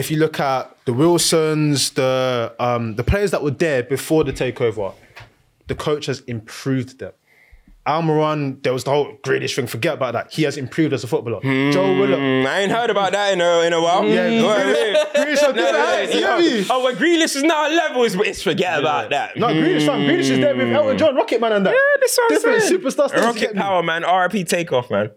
If 0.00 0.10
you 0.10 0.16
look 0.18 0.40
at 0.40 0.74
the 0.86 0.92
Wilsons, 0.92 1.90
the 1.90 2.54
um, 2.58 2.96
the 2.96 3.04
players 3.04 3.30
that 3.32 3.42
were 3.42 3.50
there 3.50 3.82
before 3.82 4.24
the 4.24 4.32
takeover, 4.32 4.94
the 5.66 5.74
coach 5.74 6.06
has 6.06 6.20
improved 6.20 6.98
them. 6.98 7.12
Almiron, 7.86 8.62
there 8.62 8.72
was 8.72 8.84
the 8.84 8.90
whole 8.90 9.16
Grealish 9.22 9.56
thing. 9.56 9.66
Forget 9.66 9.94
about 9.94 10.12
that. 10.12 10.32
He 10.32 10.42
has 10.44 10.56
improved 10.56 10.92
as 10.92 11.02
a 11.02 11.06
footballer. 11.06 11.40
Joe 11.72 11.98
Willock, 11.98 12.20
Mm, 12.20 12.46
I 12.46 12.60
ain't 12.60 12.72
heard 12.72 12.90
about 12.90 13.12
that 13.12 13.32
in 13.32 13.40
a, 13.40 13.60
in 13.66 13.72
a 13.72 13.80
while. 13.80 14.04
Yeah, 14.04 14.28
wait. 14.28 14.96
Grealish 15.16 15.38
had 15.40 15.56
No, 15.56 15.62
no, 15.64 15.72
no, 15.72 15.86
heights, 15.86 16.14
you 16.14 16.20
yo. 16.20 16.26
know 16.28 16.38
me? 16.38 16.66
Oh, 16.70 16.84
when 16.84 16.96
Grealish 16.96 17.36
is 17.36 17.42
now 17.42 17.64
at 17.66 17.72
level, 17.72 18.04
it's, 18.04 18.14
it's 18.16 18.42
forget 18.42 18.78
about 18.78 19.10
that. 19.10 19.36
No, 19.36 19.48
Grealish, 19.48 19.86
fam. 19.86 20.00
Grealish 20.02 20.30
is 20.30 20.38
there 20.40 20.54
with 20.54 20.72
Elton 20.72 20.98
John, 20.98 21.14
Rocket 21.16 21.40
Man, 21.40 21.52
and 21.52 21.66
that. 21.66 21.70
Yeah, 21.74 22.00
that's 22.00 22.16
what 22.18 22.24
I'm 22.32 22.36
Different 22.36 22.62
saying. 22.62 22.80
superstar 22.80 23.16
Rocket 23.26 23.54
power, 23.56 23.82
man. 23.82 24.02
RP 24.02 24.46
takeoff, 24.48 24.90
man. 24.90 25.10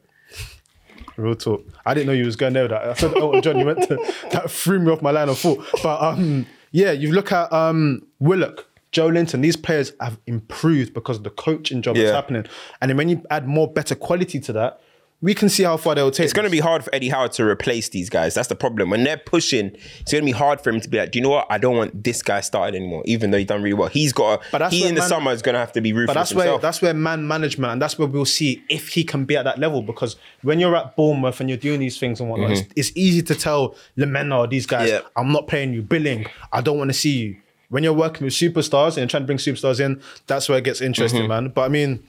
Real 1.18 1.36
talk. 1.36 1.66
I 1.86 1.94
didn't 1.94 2.08
know 2.08 2.14
you 2.14 2.26
was 2.26 2.36
going 2.36 2.54
there 2.54 2.64
with 2.64 2.72
that. 2.72 2.84
I 2.84 2.94
said, 2.94 3.14
oh, 3.16 3.40
John, 3.42 3.60
you 3.60 3.66
went 3.66 3.84
to, 3.88 3.96
that 4.32 4.50
threw 4.50 4.80
me 4.80 4.92
off 4.92 5.02
my 5.02 5.12
line 5.12 5.30
of 5.30 5.38
thought. 5.38 5.64
But 5.84 6.02
um, 6.02 6.46
yeah, 6.72 6.92
you 6.92 7.12
look 7.12 7.32
at 7.32 7.52
um, 7.54 8.06
Willock, 8.20 8.66
Joelinton, 8.92 9.42
these 9.42 9.56
players 9.56 9.94
have 10.00 10.20
improved 10.28 10.94
because 10.94 11.18
of 11.18 11.24
the 11.24 11.30
coaching 11.30 11.82
job 11.82 11.96
that's 11.96 12.08
Yeah. 12.08 12.14
happening. 12.16 12.46
And 12.82 12.90
then 12.90 12.98
when 12.98 13.10
you 13.10 13.24
add 13.30 13.48
more 13.48 13.72
better 13.72 13.96
quality 13.96 14.40
to 14.40 14.54
that, 14.54 14.80
we 15.24 15.34
can 15.34 15.48
see 15.48 15.64
how 15.64 15.78
far 15.78 15.96
they'll 15.96 16.12
take. 16.12 16.26
It's 16.26 16.34
going 16.34 16.44
to 16.44 16.52
be 16.52 16.60
hard 16.60 16.84
for 16.84 16.94
Eddie 16.94 17.08
Howe 17.08 17.28
to 17.28 17.46
replace 17.46 17.88
these 17.88 18.10
guys. 18.10 18.34
That's 18.34 18.50
the 18.50 18.58
problem. 18.58 18.90
When 18.90 19.06
they're 19.06 19.16
pushing, 19.16 19.68
it's 20.02 20.12
going 20.12 20.22
to 20.22 20.26
be 20.26 20.34
hard 20.34 20.60
for 20.60 20.70
him 20.70 20.82
to 20.82 20.90
be 20.90 20.98
like, 20.98 21.14
do 21.14 21.20
you 21.20 21.24
know 21.24 21.30
what? 21.30 21.48
I 21.50 21.58
don't 21.58 21.78
want 21.78 22.04
this 22.04 22.22
guy 22.22 22.42
started 22.42 22.76
anymore, 22.76 23.04
even 23.06 23.32
though 23.32 23.38
he's 23.38 23.48
done 23.48 23.64
really 23.64 23.74
well. 23.74 23.88
He's 23.88 24.12
got. 24.12 24.44
But 24.52 24.62
A, 24.62 24.66
that's 24.66 24.76
he 24.76 24.86
in 24.86 24.96
the 24.96 25.00
man- 25.00 25.10
summer 25.10 25.32
is 25.32 25.42
going 25.42 25.54
to 25.54 25.60
have 25.60 25.72
to 25.72 25.82
be 25.82 25.94
ruthless 25.94 26.14
But 26.14 26.20
that's 26.20 26.34
where 26.34 26.58
that's 26.58 26.82
where 26.82 26.94
man 26.94 27.26
management 27.26 27.72
and 27.72 27.82
that's 27.82 27.98
where 27.98 28.08
we'll 28.08 28.26
see 28.26 28.66
if 28.68 28.90
he 28.90 29.06
can 29.06 29.24
be 29.24 29.38
at 29.38 29.44
that 29.44 29.60
level 29.60 29.82
because 29.82 30.18
when 30.42 30.60
you're 30.60 30.76
at 30.76 30.98
Bournemouth 30.98 31.40
and 31.40 31.50
you're 31.50 31.58
doing 31.58 31.80
these 31.80 31.98
things 31.98 32.20
and 32.20 32.30
whatnot, 32.30 32.50
mm-hmm. 32.50 32.72
it's, 32.76 32.90
it's 32.90 32.98
easy 32.98 33.22
to 33.22 33.34
tell 33.34 33.76
Lamena 33.98 34.40
or 34.40 34.48
these 34.48 34.66
guys, 34.66 34.90
Yeah. 34.90 35.02
I'm 35.16 35.32
not 35.32 35.48
paying 35.48 35.74
you 35.74 35.84
billing. 35.84 36.26
I 36.52 36.60
don't 36.60 36.78
want 36.78 36.90
to 36.90 36.94
see 36.94 37.18
you. 37.18 37.38
When 37.70 37.82
you're 37.82 37.94
working 37.94 38.26
with 38.26 38.34
superstars 38.34 38.90
and 38.90 38.98
you're 38.98 39.08
trying 39.08 39.24
to 39.24 39.28
bring 39.28 39.38
superstars 39.38 39.80
in, 39.80 40.02
that's 40.28 40.50
where 40.50 40.58
it 40.58 40.66
gets 40.66 40.82
interesting, 40.82 41.22
mm-hmm. 41.22 41.30
man. 41.30 41.50
But 41.50 41.62
I 41.62 41.70
mean, 41.70 42.04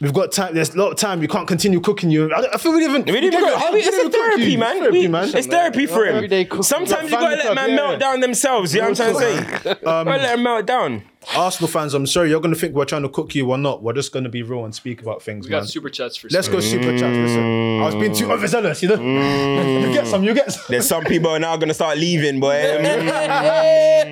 we've 0.00 0.12
got 0.12 0.32
time. 0.32 0.54
There's 0.54 0.74
a 0.74 0.78
lot 0.78 0.90
of 0.92 0.98
time. 0.98 1.20
We 1.20 1.28
can't 1.28 1.46
continue 1.48 1.80
cooking 1.80 2.10
you. 2.10 2.26
I, 2.34 2.40
don't- 2.42 2.54
I 2.54 2.58
feel 2.58 2.72
we 2.72 2.80
didn't. 2.80 3.06
We 3.06 3.12
didn't 3.20 3.30
gave 3.32 3.40
go, 3.40 3.70
we 3.72 3.80
it's 3.80 3.96
a 3.96 4.10
therapy, 4.10 4.42
you. 4.52 4.58
man. 4.58 4.78
Therapy, 4.80 4.98
We- 5.00 5.08
man. 5.08 5.30
It's 5.34 5.46
therapy 5.46 5.86
for 5.86 6.04
him. 6.06 6.62
Sometimes 6.62 7.10
you 7.10 7.16
got 7.18 7.30
to 7.30 7.36
let 7.36 7.54
man 7.54 7.64
club, 7.66 7.76
melt 7.76 7.92
yeah. 7.92 7.98
down 7.98 8.20
themselves. 8.20 8.74
You 8.74 8.80
know 8.82 8.90
what 8.90 9.00
I'm 9.00 9.14
trying 9.14 9.38
to 9.38 9.62
say? 9.62 9.70
Um, 9.82 10.06
Gotta 10.06 10.10
let 10.22 10.34
them 10.36 10.42
melt 10.42 10.66
down. 10.66 11.02
Arsenal 11.36 11.68
fans, 11.68 11.94
I'm 11.94 12.04
sorry, 12.06 12.30
you're 12.30 12.40
going 12.40 12.52
to 12.54 12.58
think 12.58 12.74
we're 12.74 12.84
trying 12.84 13.02
to 13.02 13.08
cook 13.08 13.34
you 13.34 13.48
or 13.50 13.56
not. 13.56 13.80
We're 13.82 13.92
just 13.92 14.10
going 14.12 14.24
to 14.24 14.28
be 14.30 14.42
real 14.42 14.64
and 14.64 14.74
speak 14.74 15.00
about 15.02 15.22
things, 15.22 15.46
We 15.46 15.52
man. 15.52 15.60
got 15.62 15.68
super 15.68 15.88
chats 15.88 16.16
for 16.16 16.28
Let's 16.30 16.48
go 16.48 16.58
super 16.58 16.98
chat. 16.98 17.12
Listen, 17.12 17.80
I 17.80 17.84
was 17.86 17.94
being 17.94 18.12
too 18.14 18.30
overzealous, 18.32 18.82
you 18.82 18.88
know. 18.88 18.96
you 19.86 19.92
get 19.94 20.06
some, 20.08 20.24
you 20.24 20.34
get 20.34 20.52
some. 20.52 20.64
There's 20.68 20.86
some 20.88 21.04
people 21.04 21.30
are 21.30 21.38
now 21.38 21.56
going 21.56 21.68
to 21.68 21.74
start 21.74 21.96
leaving, 21.98 22.40
boy. 22.40 22.50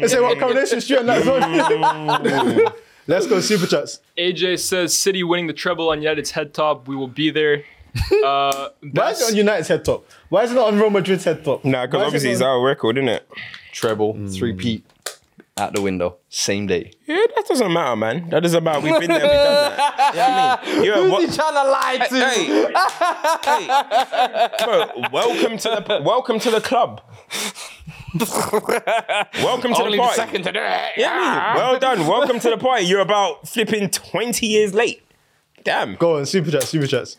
They 0.01 0.07
say 0.09 0.21
what 0.21 0.39
coronation 0.39 0.81
street 0.81 1.01
and 1.01 1.09
that 1.09 1.25
zone. 1.25 2.73
Let's 3.11 3.27
go 3.27 3.41
super 3.41 3.67
chats. 3.67 3.99
AJ 4.17 4.61
says 4.61 4.97
City 4.97 5.25
winning 5.25 5.49
the 5.49 5.53
treble 5.53 5.89
on 5.91 6.01
United's 6.01 6.31
head 6.31 6.55
top. 6.55 6.87
We 6.87 6.95
will 6.95 7.09
be 7.09 7.31
there. 7.31 7.65
Uh, 8.25 8.69
Why 8.93 9.11
is 9.11 9.21
it 9.21 9.33
on 9.33 9.37
United's 9.37 9.67
head 9.67 9.85
top? 9.85 10.05
Why 10.29 10.45
is 10.45 10.53
it 10.53 10.55
not 10.55 10.69
on 10.69 10.79
Real 10.79 10.91
Madrid's 10.91 11.25
head 11.25 11.45
top? 11.45 11.65
nah, 11.65 11.87
because 11.87 11.99
Why 11.99 12.03
is 12.03 12.07
obviously 12.07 12.31
it 12.31 12.35
it's 12.35 12.43
on- 12.43 12.47
our 12.49 12.63
record, 12.65 12.99
isn't 12.99 13.09
it? 13.09 13.29
Treble, 13.73 14.15
three 14.33 14.53
peat, 14.53 14.85
out 15.57 15.75
the 15.75 15.81
window, 15.83 16.19
same 16.29 16.69
day. 16.69 16.93
Yeah, 17.07 17.17
that 17.35 17.47
doesn't 17.49 17.73
matter, 17.73 17.97
man. 17.97 18.29
That 18.31 18.45
doesn't 18.45 18.63
matter. 18.63 18.79
We've 18.81 18.97
been 19.01 19.11
there, 19.11 19.23
we've 19.23 19.33
done 19.33 19.77
that. 19.77 19.97
You 20.15 20.21
know 20.21 20.31
what 20.31 20.61
I 20.63 20.67
mean? 20.73 20.85
You're 20.85 21.11
what- 21.11 21.35
trying 21.35 21.55
to 21.55 21.65
lie 21.69 21.99
to 22.09 22.15
Hey, 22.31 22.47
hey, 24.55 24.65
bro, 24.65 24.87
welcome 25.13 25.59
to 25.59 25.69
the 25.89 26.01
welcome 26.05 26.39
to 26.39 26.51
the 26.53 26.61
club. 26.61 27.01
welcome 29.43 29.73
to 29.73 29.85
the 29.89 29.97
party. 29.99 30.43
to 30.43 30.53
do 30.53 30.59
it. 30.61 30.93
Yeah, 30.97 31.11
I 31.11 31.55
mean, 31.55 31.63
well 31.63 31.79
done. 31.79 32.07
Welcome 32.07 32.41
to 32.41 32.51
the 32.51 32.57
party. 32.59 32.85
You're 32.85 33.01
about 33.01 33.47
flipping 33.47 33.89
twenty 33.91 34.47
years 34.47 34.75
late. 34.75 35.03
Damn. 35.63 35.95
Go 35.97 36.17
on, 36.19 36.27
super 36.27 36.51
chats, 36.51 36.69
super 36.71 36.87
chats. 36.87 37.17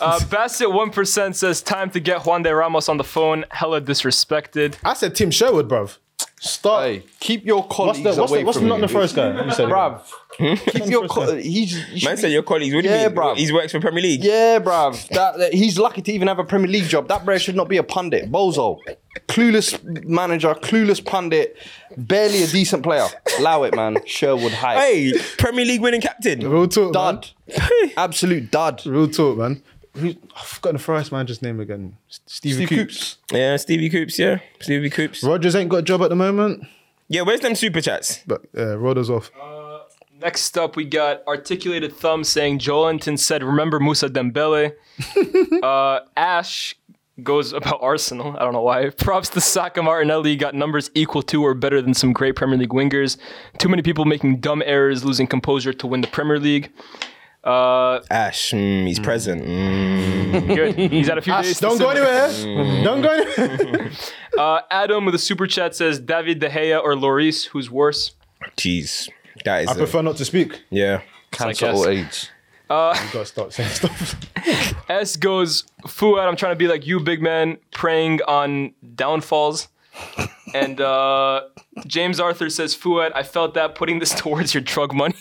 uh, 0.00 0.24
Bassett 0.30 0.70
one 0.72 0.90
percent 0.90 1.36
says 1.36 1.60
time 1.60 1.90
to 1.90 2.00
get 2.00 2.22
Juande 2.22 2.56
Ramos 2.56 2.88
on 2.88 2.96
the 2.96 3.04
phone. 3.04 3.44
Hella 3.50 3.80
disrespected. 3.80 4.76
I 4.84 4.94
said 4.94 5.14
Tim 5.14 5.30
Sherwood, 5.30 5.68
bruv. 5.68 5.98
Start. 6.38 6.84
Hey, 6.84 7.02
keep 7.18 7.44
your 7.44 7.62
what's 7.62 7.74
colleagues 7.76 8.02
the 8.02 8.08
what's 8.20 8.30
away 8.30 8.40
the 8.40 8.46
what's 8.46 8.58
from 8.58 8.68
not 8.68 8.80
the 8.80 8.88
first 8.88 9.16
guy? 9.16 9.44
You 9.44 9.50
said 9.50 9.68
it. 9.68 9.72
Bruv, 9.72 10.00
hmm? 10.38 10.54
keep 10.70 10.86
your 10.86 11.08
co- 11.08 11.34
he's 11.34 11.72
you 11.90 12.06
Man 12.06 12.16
said 12.16 12.30
your 12.30 12.42
colleagues. 12.42 12.74
What 12.74 12.82
do 12.84 12.88
you 12.88 12.94
Yeah, 12.94 13.08
mean? 13.08 13.16
bruv. 13.16 13.36
He's 13.36 13.52
works 13.52 13.72
for 13.72 13.80
Premier 13.80 14.02
League. 14.02 14.22
Yeah, 14.22 14.58
bruv. 14.60 15.08
That, 15.08 15.38
that- 15.38 15.54
he's 15.54 15.78
lucky 15.78 16.02
to 16.02 16.12
even 16.12 16.28
have 16.28 16.38
a 16.38 16.44
Premier 16.44 16.68
League 16.68 16.84
job. 16.88 17.08
That 17.08 17.24
bro 17.24 17.36
should 17.38 17.56
not 17.56 17.68
be 17.68 17.78
a 17.78 17.82
pundit. 17.82 18.30
Bozo. 18.30 18.78
Clueless 19.28 19.82
manager, 20.04 20.54
clueless 20.54 21.04
pundit, 21.04 21.56
barely 21.96 22.42
a 22.42 22.46
decent 22.46 22.82
player. 22.82 23.06
Allow 23.38 23.62
it, 23.64 23.74
man. 23.74 23.96
Sherwood 24.04 24.52
High. 24.52 24.78
Hey, 24.78 25.12
Premier 25.38 25.64
League 25.64 25.80
winning 25.80 26.02
captain. 26.02 26.48
Real 26.48 26.68
talk, 26.68 26.92
man. 26.94 27.14
Dud. 27.14 27.30
Absolute 27.96 28.50
dud. 28.50 28.84
Real 28.86 29.08
talk, 29.08 29.38
man. 29.38 29.62
Who, 29.96 30.14
I've 30.36 30.42
forgotten 30.46 30.76
the 30.76 30.82
first 30.82 31.10
manager's 31.12 31.42
name 31.42 31.60
again. 31.60 31.96
Stevie 32.08 32.66
Steve 32.66 32.68
Coops. 32.68 33.14
Coops. 33.14 33.18
Yeah, 33.32 33.56
Stevie 33.56 33.88
Coops. 33.90 34.18
Yeah, 34.18 34.38
Stevie 34.60 34.90
Coops. 34.90 35.22
Rodgers 35.22 35.54
ain't 35.56 35.70
got 35.70 35.78
a 35.78 35.82
job 35.82 36.02
at 36.02 36.10
the 36.10 36.16
moment, 36.16 36.64
Yeah, 37.08 37.22
where's 37.22 37.40
them 37.40 37.54
super 37.54 37.80
chats? 37.80 38.20
but 38.26 38.42
uh, 38.56 38.76
Roders 38.78 39.08
off. 39.10 39.30
Next 40.20 40.56
up, 40.56 40.76
we 40.76 40.84
got 40.86 41.22
articulated 41.26 41.92
thumb 41.92 42.24
saying 42.24 42.58
Joelinton 42.58 43.18
said, 43.18 43.42
"Remember 43.42 43.78
Mousa 43.78 44.08
Dembélé." 44.08 44.74
uh, 45.62 46.00
Ash 46.16 46.74
goes 47.22 47.52
about 47.52 47.78
Arsenal. 47.82 48.34
I 48.38 48.40
don't 48.40 48.52
know 48.54 48.62
why. 48.62 48.90
Props 48.90 49.28
to 49.30 49.40
Saka 49.42 49.82
Martinelli. 49.82 50.34
Got 50.36 50.54
numbers 50.54 50.90
equal 50.94 51.22
to 51.24 51.42
or 51.44 51.52
better 51.54 51.80
than 51.82 51.92
some 51.94 52.12
great 52.14 52.34
Premier 52.34 52.58
League 52.58 52.70
wingers. 52.70 53.18
Too 53.58 53.68
many 53.68 53.82
people 53.82 54.04
making 54.06 54.40
dumb 54.40 54.62
errors, 54.64 55.04
losing 55.04 55.26
composure 55.26 55.72
to 55.74 55.86
win 55.86 56.00
the 56.00 56.08
Premier 56.08 56.38
League. 56.38 56.72
Uh, 57.46 58.00
Ash, 58.10 58.50
mm, 58.50 58.86
he's 58.86 58.98
present. 58.98 59.42
Mm. 59.44 60.54
good. 60.54 60.74
He's 60.92 61.06
had 61.08 61.16
a 61.18 61.22
few 61.22 61.32
days. 61.40 61.54
to 61.56 61.60
Don't 61.62 61.78
go 61.78 61.94
sit- 61.94 62.02
anywhere. 62.02 62.84
Don't 62.84 63.02
go 63.02 63.08
anywhere. 63.10 63.90
Uh, 64.36 64.60
Adam 64.70 65.06
with 65.06 65.14
a 65.14 65.18
super 65.18 65.46
chat 65.46 65.74
says 65.74 65.98
David 65.98 66.40
De 66.40 66.50
Gea 66.50 66.78
or 66.78 66.92
Lloris, 66.94 67.46
who's 67.46 67.70
worse? 67.70 68.12
Jeez, 68.58 69.08
that 69.46 69.62
is. 69.62 69.68
I 69.68 69.72
a- 69.72 69.76
prefer 69.76 70.02
not 70.02 70.18
to 70.18 70.26
speak. 70.26 70.60
yeah. 70.68 71.00
Cancer 71.30 71.66
guess. 71.68 71.78
or 71.78 71.90
AIDS. 71.90 72.30
You 72.68 73.10
gotta 73.14 73.24
start 73.24 73.52
saying 73.54 73.70
stuff. 73.70 74.16
S 74.90 75.16
goes, 75.16 75.64
Fuad, 75.86 76.28
I'm 76.28 76.36
trying 76.36 76.52
to 76.52 76.56
be 76.58 76.68
like 76.68 76.86
you, 76.86 77.00
big 77.00 77.22
man, 77.22 77.56
preying 77.72 78.20
on 78.28 78.74
downfalls. 78.94 79.68
And 80.54 80.80
uh, 80.80 81.42
James 81.86 82.18
Arthur 82.20 82.48
says, 82.48 82.74
Fuad, 82.74 83.12
I 83.14 83.22
felt 83.22 83.54
that 83.54 83.74
putting 83.74 83.98
this 83.98 84.14
towards 84.16 84.54
your 84.54 84.62
drug 84.62 84.94
money. 84.94 85.16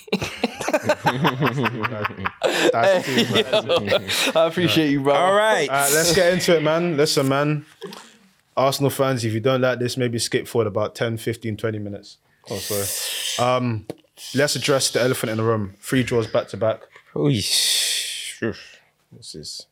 That's 2.72 3.06
too 3.06 3.86
much. 3.86 4.36
I 4.36 4.46
appreciate 4.48 4.92
you, 4.92 5.02
bro. 5.02 5.14
All 5.14 5.34
right. 5.34 5.70
Alright, 5.70 5.92
let's 5.94 6.16
get 6.16 6.34
into 6.34 6.56
it, 6.56 6.64
man. 6.64 6.96
Listen, 6.96 7.28
man. 7.28 7.66
Arsenal 8.56 8.90
fans, 8.90 9.26
if 9.26 9.34
you 9.34 9.42
don't 9.42 9.62
like 9.62 9.80
this, 9.80 9.98
maybe 9.98 10.18
skip 10.20 10.48
forward 10.48 10.68
about 10.68 10.96
10, 10.96 11.18
15, 11.18 11.58
20 11.58 11.80
minutes. 11.80 12.18
Oh, 12.50 12.58
sorry. 12.58 13.50
Um, 13.50 13.86
let's 14.34 14.56
address 14.56 14.92
the 14.92 15.02
elephant 15.02 15.32
in 15.32 15.38
the 15.38 15.44
room. 15.44 15.74
Three 15.80 16.04
draws 16.04 16.28
back 16.28 16.48
to 16.50 16.58
back. 16.58 16.84
Oy, 17.16 17.38
oof. 18.44 18.80
This 19.12 19.36
is. 19.36 19.68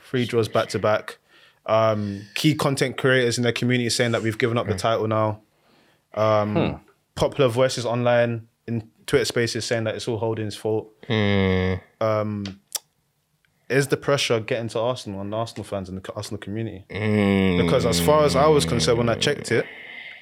Three 0.00 0.26
draws 0.26 0.48
back 0.48 0.68
to 0.70 0.78
back. 0.78 1.18
Um, 1.66 2.22
key 2.34 2.54
content 2.54 2.98
creators 2.98 3.38
in 3.38 3.42
their 3.44 3.52
community 3.52 3.88
saying 3.90 4.12
that 4.12 4.22
we've 4.22 4.38
given 4.38 4.58
up 4.58 4.66
the 4.66 4.74
title 4.76 5.06
now. 5.08 5.40
Um, 6.14 6.80
Popular 7.14 7.48
voices 7.48 7.86
online 7.86 8.48
in 8.66 8.90
Twitter 9.06 9.24
spaces 9.24 9.64
saying 9.64 9.84
that 9.84 9.94
it's 9.94 10.08
all 10.08 10.18
Holding's 10.18 10.56
fault. 10.56 10.92
Um, 12.00 12.60
is 13.68 13.88
the 13.88 13.96
pressure 13.96 14.40
getting 14.40 14.68
to 14.68 14.80
Arsenal 14.80 15.20
and 15.20 15.34
Arsenal 15.34 15.64
fans 15.64 15.88
and 15.88 16.02
the 16.02 16.12
Arsenal 16.12 16.38
community? 16.38 16.84
Because 17.62 17.86
as 17.86 18.00
far 18.00 18.24
as 18.24 18.36
I 18.36 18.46
was 18.46 18.64
concerned, 18.64 18.98
when 18.98 19.08
I 19.08 19.14
checked 19.14 19.50
it, 19.52 19.64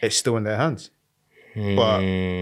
it's 0.01 0.17
still 0.17 0.37
in 0.37 0.45
their 0.45 0.57
hands. 0.57 0.91
But 1.55 2.01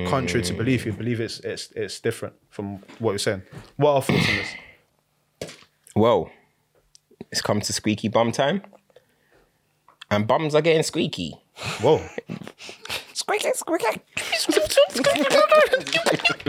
contrary 0.09 0.45
to 0.45 0.53
belief, 0.53 0.85
you 0.87 0.93
believe 0.93 1.21
it's 1.21 1.41
it's 1.41 1.73
it's 1.75 1.99
different 2.01 2.35
from 2.49 2.81
what 2.99 3.13
you're 3.13 3.19
saying. 3.19 3.43
What 3.77 3.93
are 3.95 4.03
thoughts 4.03 4.29
on 4.29 4.37
this? 4.37 5.53
Well, 5.97 6.31
it's 7.33 7.41
come 7.43 7.61
to 7.61 7.73
squeaky 7.73 8.09
bum 8.09 8.31
time. 8.33 8.63
And 10.11 10.27
bums 10.27 10.55
are 10.55 10.61
getting 10.63 10.83
squeaky. 10.83 11.37
Whoa. 11.81 12.01
Squeaky, 13.13 13.51
squeaky. 13.55 14.01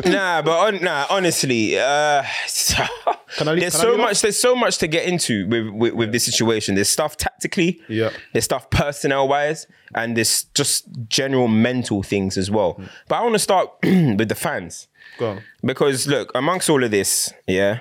nah, 0.10 0.42
but 0.42 0.52
on, 0.58 0.82
nah, 0.84 1.06
honestly, 1.10 1.78
uh, 1.78 2.24
Can 3.38 3.48
I 3.48 3.52
leave- 3.52 3.62
there's 3.62 3.74
can 3.76 3.82
I 3.82 3.84
so 3.84 3.90
leave 3.92 3.98
much. 4.00 4.12
off? 4.16 4.22
There's 4.22 4.40
so 4.40 4.56
much 4.56 4.78
to 4.80 4.88
get 4.88 5.06
into 5.06 5.48
with 5.48 5.68
with, 5.70 5.94
with 5.94 6.12
this 6.12 6.26
situation. 6.26 6.76
There's 6.76 6.90
stuff 6.90 7.18
tactically. 7.18 7.82
Yeah. 7.88 8.10
There's 8.34 8.46
stuff 8.46 8.70
personnel 8.70 9.28
wise, 9.28 9.68
and 9.96 10.16
there's 10.18 10.46
just 10.56 10.86
general 11.08 11.48
mental 11.48 12.04
things 12.04 12.38
as 12.38 12.50
well. 12.50 12.74
Hmm. 12.74 12.86
But 13.08 13.16
I 13.18 13.22
want 13.22 13.34
to 13.36 13.40
start 13.40 13.70
with 13.84 14.30
the 14.30 14.36
fans 14.36 14.88
Go 15.20 15.32
on. 15.32 15.42
because 15.64 16.08
look, 16.08 16.32
amongst 16.36 16.70
all 16.70 16.84
of 16.84 16.92
this, 16.92 17.32
yeah, 17.48 17.80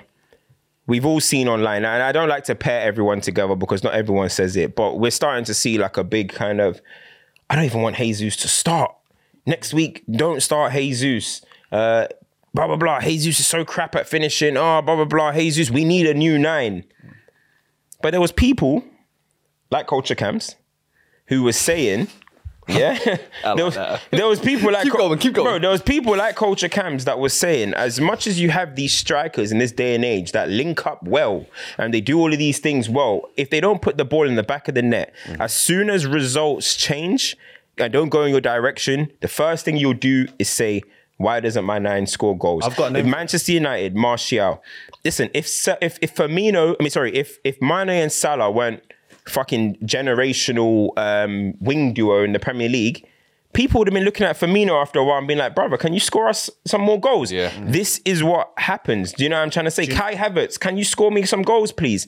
we've 0.91 1.05
all 1.05 1.21
seen 1.21 1.47
online, 1.47 1.85
and 1.85 2.03
I 2.03 2.11
don't 2.11 2.27
like 2.27 2.43
to 2.43 2.53
pair 2.53 2.81
everyone 2.81 3.21
together 3.21 3.55
because 3.55 3.81
not 3.81 3.93
everyone 3.93 4.29
says 4.29 4.57
it, 4.57 4.75
but 4.75 4.99
we're 4.99 5.09
starting 5.09 5.45
to 5.45 5.53
see 5.53 5.77
like 5.77 5.95
a 5.95 6.03
big 6.03 6.33
kind 6.33 6.59
of, 6.59 6.81
I 7.49 7.55
don't 7.55 7.63
even 7.63 7.81
want 7.81 7.95
Jesus 7.95 8.35
to 8.35 8.49
start 8.49 8.93
next 9.45 9.73
week. 9.73 10.03
Don't 10.11 10.41
start 10.41 10.73
Jesus. 10.73 11.45
Uh, 11.71 12.07
blah 12.53 12.67
blah 12.67 12.75
blah. 12.75 12.99
Jesus 12.99 13.39
is 13.39 13.47
so 13.47 13.63
crap 13.63 13.95
at 13.95 14.05
finishing. 14.05 14.57
Oh, 14.57 14.81
blah 14.81 14.97
blah 14.97 15.05
blah. 15.05 15.31
Jesus, 15.31 15.71
we 15.71 15.85
need 15.85 16.07
a 16.07 16.13
new 16.13 16.37
nine. 16.37 16.83
But 18.01 18.11
there 18.11 18.19
was 18.19 18.33
people 18.33 18.83
like 19.69 19.87
Culture 19.87 20.15
Cams 20.15 20.57
who 21.27 21.43
were 21.43 21.53
saying 21.53 22.09
Yeah, 22.81 22.97
like 23.43 23.55
there, 23.55 23.65
was, 23.65 23.75
there 24.11 24.27
was 24.27 24.39
people 24.39 24.71
like 24.71 24.83
Keep 24.83 24.93
going, 24.93 25.19
keep 25.19 25.33
going. 25.33 25.45
Bro, 25.47 25.59
there 25.59 25.69
was 25.69 25.81
people 25.81 26.15
like 26.15 26.35
Culture 26.35 26.69
Cams 26.69 27.05
that 27.05 27.19
were 27.19 27.29
saying, 27.29 27.73
as 27.73 27.99
much 27.99 28.27
as 28.27 28.39
you 28.39 28.49
have 28.49 28.75
these 28.75 28.93
strikers 28.93 29.51
in 29.51 29.57
this 29.59 29.71
day 29.71 29.95
and 29.95 30.05
age 30.05 30.31
that 30.31 30.49
link 30.49 30.85
up 30.85 31.03
well 31.03 31.45
and 31.77 31.93
they 31.93 32.01
do 32.01 32.19
all 32.19 32.31
of 32.31 32.39
these 32.39 32.59
things 32.59 32.89
well, 32.89 33.29
if 33.37 33.49
they 33.49 33.59
don't 33.59 33.81
put 33.81 33.97
the 33.97 34.05
ball 34.05 34.27
in 34.27 34.35
the 34.35 34.43
back 34.43 34.67
of 34.67 34.75
the 34.75 34.81
net, 34.81 35.13
Mm. 35.27 35.39
as 35.39 35.53
soon 35.53 35.89
as 35.89 36.05
results 36.05 36.75
change 36.75 37.35
and 37.77 37.91
don't 37.93 38.09
go 38.09 38.23
in 38.23 38.31
your 38.31 38.41
direction, 38.41 39.11
the 39.21 39.27
first 39.27 39.65
thing 39.65 39.77
you'll 39.77 39.93
do 39.93 40.27
is 40.39 40.49
say. 40.49 40.81
Why 41.17 41.39
doesn't 41.39 41.65
my 41.65 41.77
nine 41.77 42.07
score 42.07 42.35
goals? 42.35 42.63
I've 42.65 42.75
got 42.75 42.93
name 42.93 43.05
if 43.05 43.11
Manchester 43.11 43.51
United, 43.51 43.95
Martial. 43.95 44.63
Listen, 45.05 45.29
if 45.35 45.45
if 45.79 45.99
if 46.01 46.15
Firmino, 46.15 46.75
I 46.79 46.81
mean, 46.83 46.89
sorry, 46.89 47.15
if 47.15 47.37
if 47.43 47.61
Mane 47.61 47.89
and 47.89 48.11
Salah 48.11 48.49
weren't 48.49 48.81
fucking 49.27 49.75
generational 49.77 50.97
um, 50.97 51.53
wing 51.59 51.93
duo 51.93 52.23
in 52.23 52.33
the 52.33 52.39
Premier 52.39 52.69
League, 52.69 53.07
people 53.53 53.79
would 53.79 53.87
have 53.87 53.93
been 53.93 54.03
looking 54.03 54.25
at 54.25 54.39
Firmino 54.39 54.81
after 54.81 54.99
a 54.99 55.03
while 55.03 55.17
and 55.17 55.27
being 55.27 55.39
like, 55.39 55.55
brother, 55.55 55.77
can 55.77 55.93
you 55.93 55.99
score 55.99 56.27
us 56.27 56.49
some 56.65 56.81
more 56.81 56.99
goals? 56.99 57.31
Yeah. 57.31 57.51
This 57.61 58.01
is 58.05 58.23
what 58.23 58.51
happens. 58.57 59.13
Do 59.13 59.23
you 59.23 59.29
know 59.29 59.37
what 59.37 59.43
I'm 59.43 59.49
trying 59.49 59.65
to 59.65 59.71
say? 59.71 59.87
Kai 59.87 60.15
Havertz, 60.15 60.59
can 60.59 60.77
you 60.77 60.83
score 60.83 61.11
me 61.11 61.23
some 61.25 61.41
goals, 61.41 61.71
please? 61.71 62.07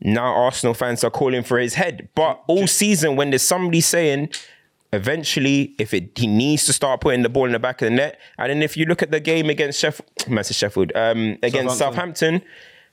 Now 0.00 0.32
Arsenal 0.34 0.74
fans 0.74 1.02
are 1.04 1.10
calling 1.10 1.42
for 1.42 1.58
his 1.58 1.74
head. 1.74 2.08
But 2.14 2.42
all 2.46 2.66
season, 2.66 3.16
when 3.16 3.30
there's 3.30 3.42
somebody 3.42 3.80
saying, 3.80 4.30
eventually, 4.92 5.74
if 5.78 5.92
it 5.92 6.16
he 6.16 6.26
needs 6.26 6.64
to 6.66 6.72
start 6.72 7.00
putting 7.00 7.22
the 7.22 7.28
ball 7.28 7.46
in 7.46 7.52
the 7.52 7.58
back 7.58 7.82
of 7.82 7.86
the 7.86 7.94
net, 7.94 8.20
and 8.38 8.50
then 8.50 8.62
if 8.62 8.76
you 8.76 8.84
look 8.86 9.02
at 9.02 9.10
the 9.10 9.20
game 9.20 9.50
against 9.50 9.80
Sheffield, 9.80 10.08
Sheffield, 10.46 10.92
um, 10.94 11.38
against 11.42 11.78
Southampton, 11.78 12.42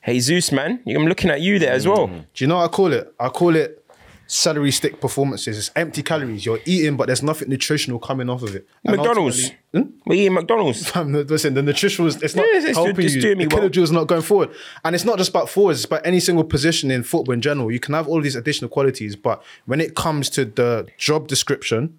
Jesus, 0.06 0.52
man, 0.52 0.80
I'm 0.86 1.06
looking 1.06 1.30
at 1.30 1.40
you 1.40 1.58
there 1.58 1.72
as 1.72 1.86
well. 1.86 2.06
Do 2.06 2.22
you 2.36 2.46
know 2.46 2.56
what 2.56 2.64
I 2.64 2.68
call 2.68 2.92
it? 2.92 3.12
I 3.18 3.28
call 3.28 3.56
it 3.56 3.82
salary 4.28 4.70
stick 4.72 5.00
performances. 5.00 5.56
It's 5.58 5.70
empty 5.76 6.02
calories. 6.02 6.44
You're 6.44 6.58
eating, 6.64 6.96
but 6.96 7.06
there's 7.06 7.22
nothing 7.22 7.48
nutritional 7.48 7.98
coming 8.00 8.28
off 8.28 8.42
of 8.42 8.54
it. 8.56 8.66
And 8.84 8.96
McDonald's. 8.96 9.50
Hmm? 9.72 9.82
We 10.04 10.18
eating 10.20 10.34
McDonald's. 10.34 10.86
Fam, 10.90 11.12
listen, 11.12 11.54
the 11.54 11.62
nutritional 11.62 12.08
is 12.08 12.20
it's 12.22 12.34
not 12.34 12.42
Yeah, 12.46 12.58
it's- 12.58 12.64
it's 12.70 12.76
helping 12.78 13.02
just 13.02 13.16
you. 13.16 13.22
doing 13.22 13.38
me 13.38 13.46
the 13.46 13.54
well. 13.56 13.68
kilojoules 13.68 13.92
not 13.92 14.06
going 14.08 14.22
forward, 14.22 14.50
and 14.84 14.94
it's 14.94 15.04
not 15.04 15.18
just 15.18 15.30
about 15.30 15.48
forwards. 15.48 15.78
It's 15.80 15.86
about 15.86 16.04
any 16.06 16.18
single 16.20 16.44
position 16.44 16.90
in 16.90 17.02
football 17.04 17.34
in 17.34 17.40
general. 17.40 17.70
You 17.70 17.80
can 17.80 17.94
have 17.94 18.08
all 18.08 18.20
these 18.20 18.36
additional 18.36 18.68
qualities, 18.68 19.14
but 19.16 19.42
when 19.66 19.80
it 19.80 19.94
comes 19.94 20.28
to 20.30 20.44
the 20.44 20.86
job 20.98 21.28
description, 21.28 21.98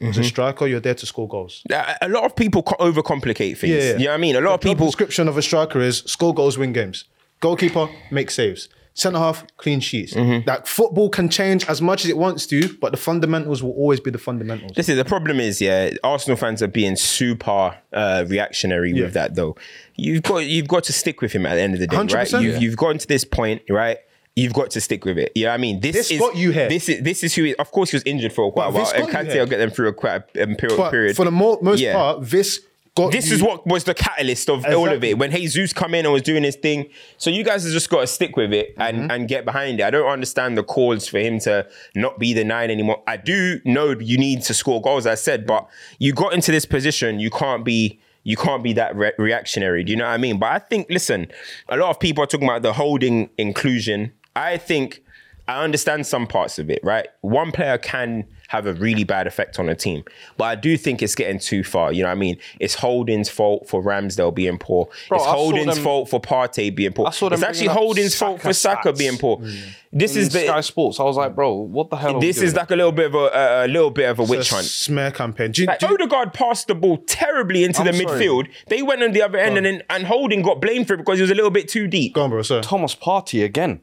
as 0.00 0.08
Mm-hmm. 0.10 0.20
a 0.20 0.24
striker, 0.24 0.66
you're 0.66 0.80
there 0.80 0.94
to 0.96 1.06
score 1.06 1.28
goals. 1.28 1.62
A 1.70 1.96
a 2.02 2.08
lot 2.08 2.24
of 2.24 2.34
people 2.34 2.64
co- 2.64 2.76
overcomplicate 2.84 3.56
things. 3.56 3.72
Yeah, 3.72 3.78
yeah. 3.78 3.92
You 3.92 4.04
know 4.06 4.10
what 4.10 4.14
I 4.14 4.18
mean? 4.18 4.36
A 4.36 4.40
lot 4.40 4.54
of 4.54 4.60
job 4.60 4.70
people. 4.72 4.86
description 4.86 5.28
of 5.28 5.36
a 5.38 5.42
striker 5.42 5.80
is 5.80 5.98
score 6.06 6.34
goals, 6.34 6.58
win 6.58 6.72
games. 6.72 7.04
Goalkeeper, 7.44 7.88
make 8.10 8.30
saves. 8.30 8.68
Centre 8.96 9.18
half, 9.18 9.44
clean 9.58 9.80
sheets. 9.80 10.14
Mm-hmm. 10.14 10.48
Like 10.48 10.66
football 10.66 11.10
can 11.10 11.28
change 11.28 11.66
as 11.68 11.82
much 11.82 12.04
as 12.04 12.10
it 12.10 12.16
wants 12.16 12.46
to, 12.46 12.74
but 12.80 12.90
the 12.92 12.96
fundamentals 12.96 13.60
will 13.62 13.72
always 13.72 13.98
be 14.00 14.10
the 14.10 14.18
fundamentals. 14.18 14.72
Listen, 14.76 14.96
the 14.96 15.04
problem 15.04 15.40
is, 15.40 15.60
yeah, 15.60 15.90
Arsenal 16.04 16.36
fans 16.36 16.62
are 16.62 16.68
being 16.68 16.94
super 16.96 17.76
uh, 17.92 18.24
reactionary 18.28 18.92
Yeah. 18.92 19.02
with 19.04 19.14
that, 19.14 19.34
though. 19.34 19.56
You've 19.96 20.22
got 20.22 20.46
you've 20.46 20.68
got 20.68 20.84
to 20.84 20.92
stick 20.92 21.20
with 21.20 21.32
him 21.32 21.44
at 21.44 21.56
the 21.56 21.60
end 21.60 21.74
of 21.74 21.80
the 21.80 21.86
day, 21.88 21.96
right? 21.96 22.06
100%. 22.08 22.42
You've, 22.42 22.54
Yeah. 22.54 22.60
you've 22.60 22.76
gotten 22.76 22.98
to 22.98 23.06
this 23.08 23.24
point, 23.24 23.62
right? 23.68 23.98
You've 24.36 24.54
got 24.54 24.70
to 24.70 24.80
stick 24.80 25.04
with 25.04 25.18
it. 25.18 25.32
Yeah, 25.34 25.52
I 25.52 25.58
mean, 25.58 25.80
this, 25.80 25.94
This 25.96 26.10
is 26.12 26.18
got 26.20 26.36
you 26.36 26.50
here. 26.52 26.68
This 26.68 26.88
is 26.88 27.02
this 27.02 27.22
is 27.24 27.34
who. 27.34 27.44
He, 27.44 27.54
of 27.56 27.70
course, 27.72 27.90
he 27.90 27.96
was 27.96 28.02
injured 28.04 28.32
for 28.32 28.50
quite 28.52 28.68
a 28.68 28.70
while, 28.70 28.90
and 28.94 29.08
Nketiah 29.08 29.40
will 29.40 29.46
get 29.46 29.58
them 29.58 29.70
through 29.70 29.88
a 29.88 29.92
quite 29.92 30.22
a, 30.36 30.42
a 30.42 30.46
period. 30.54 30.90
Period. 30.90 31.16
for 31.16 31.24
the 31.24 31.30
mo- 31.30 31.58
most 31.62 31.80
Yeah. 31.80 31.92
part, 31.94 32.24
this 32.30 32.60
got 32.94 33.12
This 33.12 33.28
you- 33.28 33.36
is 33.36 33.42
what 33.42 33.66
was 33.66 33.84
the 33.84 33.94
catalyst 33.94 34.48
of 34.48 34.64
all 34.66 34.88
of 34.88 35.02
it. 35.02 35.18
When 35.18 35.30
Jesus 35.30 35.72
come 35.72 35.94
in 35.94 36.04
and 36.06 36.12
was 36.12 36.22
doing 36.22 36.42
his 36.44 36.56
thing, 36.56 36.86
so 37.18 37.28
you 37.30 37.42
guys 37.42 37.64
have 37.64 37.72
just 37.72 37.90
got 37.90 38.00
to 38.02 38.06
stick 38.06 38.36
with 38.36 38.52
it 38.52 38.74
and 38.78 38.94
Mm-hmm. 38.98 39.10
and 39.10 39.28
get 39.28 39.44
behind 39.44 39.80
it. 39.80 39.82
I 39.84 39.90
don't 39.90 40.06
understand 40.08 40.56
the 40.56 40.62
calls 40.62 41.08
for 41.08 41.18
him 41.18 41.38
to 41.40 41.66
not 41.94 42.18
be 42.18 42.32
the 42.32 42.44
nine 42.44 42.70
anymore. 42.70 43.02
I 43.06 43.16
do 43.16 43.60
know 43.64 43.90
you 43.98 44.18
need 44.18 44.42
to 44.42 44.54
score 44.54 44.80
goals, 44.80 45.06
I 45.06 45.14
said, 45.16 45.46
but 45.46 45.66
you 45.98 46.12
got 46.12 46.32
into 46.34 46.52
this 46.52 46.64
position, 46.66 47.18
you 47.20 47.30
can't 47.30 47.64
be. 47.64 47.98
You 48.26 48.38
can't 48.38 48.62
be 48.62 48.72
that 48.72 48.96
re- 48.96 49.12
reactionary. 49.18 49.84
Do 49.84 49.90
you 49.92 49.98
know 49.98 50.04
what 50.06 50.12
I 50.12 50.16
mean? 50.16 50.38
But 50.38 50.46
I 50.52 50.58
think, 50.58 50.86
listen, 50.88 51.26
a 51.68 51.76
lot 51.76 51.90
of 51.90 52.00
people 52.00 52.24
are 52.24 52.26
talking 52.26 52.48
about 52.48 52.62
the 52.62 52.72
holding 52.72 53.28
inclusion. 53.36 54.12
I 54.34 54.56
think 54.56 55.02
I 55.46 55.62
understand 55.62 56.06
some 56.06 56.26
parts 56.26 56.58
of 56.58 56.70
it, 56.70 56.80
right? 56.82 57.06
One 57.20 57.52
player 57.52 57.76
can 57.76 58.24
have 58.54 58.66
a 58.66 58.74
really 58.74 59.04
bad 59.04 59.26
effect 59.26 59.58
on 59.58 59.68
a 59.68 59.74
team, 59.74 60.04
but 60.36 60.44
I 60.44 60.54
do 60.54 60.76
think 60.76 61.02
it's 61.02 61.14
getting 61.14 61.38
too 61.38 61.62
far. 61.64 61.92
You 61.92 62.02
know 62.02 62.08
what 62.08 62.12
I 62.12 62.26
mean? 62.26 62.38
It's 62.60 62.74
Holding's 62.74 63.28
fault 63.28 63.68
for 63.68 63.82
Ramsdale 63.82 64.34
being 64.34 64.58
poor. 64.58 64.88
Bro, 65.08 65.18
it's 65.18 65.26
I 65.26 65.30
Holding's 65.32 65.74
them- 65.74 65.84
fault 65.84 66.08
for 66.08 66.20
Partey 66.20 66.74
being 66.74 66.92
poor. 66.92 67.06
I 67.06 67.10
saw 67.10 67.28
them 67.28 67.34
It's 67.40 67.42
actually 67.42 67.68
Holding's 67.68 68.14
fault 68.16 68.40
for 68.40 68.52
Saka 68.52 68.74
Saka 68.84 68.92
stats. 68.92 68.98
being 68.98 69.18
poor. 69.18 69.38
Mm. 69.38 69.58
This 69.96 70.16
in 70.16 70.22
is 70.22 70.32
Sky 70.32 70.46
the. 70.56 70.62
Sports. 70.62 70.98
I 70.98 71.04
was 71.04 71.16
like, 71.16 71.36
bro, 71.36 71.52
what 71.54 71.88
the 71.90 71.96
hell? 71.96 72.16
Are 72.16 72.18
we 72.18 72.26
This 72.26 72.38
is 72.38 72.52
doing? 72.52 72.62
like 72.62 72.70
a 72.72 72.76
little 72.76 72.90
bit 72.92 73.06
of 73.06 73.14
a, 73.14 73.18
a, 73.18 73.66
a 73.66 73.68
little 73.68 73.90
bit 73.90 74.08
of 74.10 74.18
a 74.18 74.22
It's 74.22 74.30
a 74.30 74.36
witch 74.36 74.50
hunt. 74.50 74.64
smear 74.66 75.10
campaign. 75.12 75.52
Do 75.52 75.62
you, 75.62 75.66
Like 75.68 75.78
do 75.78 75.86
you- 75.86 75.94
Odegaard 75.94 76.32
passed 76.34 76.66
the 76.66 76.74
ball 76.74 76.96
terribly 77.06 77.62
into 77.62 77.80
I'm 77.80 77.86
the 77.86 77.92
sorry. 77.92 78.20
midfield. 78.20 78.48
They 78.66 78.82
went 78.82 79.02
on 79.04 79.12
the 79.12 79.22
other 79.22 79.38
end, 79.38 79.56
and 79.56 79.64
then 79.66 79.82
and 79.90 80.04
Holding 80.06 80.42
got 80.42 80.60
blamed 80.60 80.88
for 80.88 80.94
it 80.94 80.98
because 80.98 81.18
he 81.18 81.22
was 81.22 81.30
a 81.30 81.34
little 81.36 81.50
bit 81.50 81.68
too 81.68 81.86
deep. 81.86 82.14
go 82.14 82.22
on, 82.22 82.30
bro. 82.30 82.42
Sorry. 82.42 82.62
Thomas 82.62 82.94
Partey 82.96 83.44
again. 83.44 83.82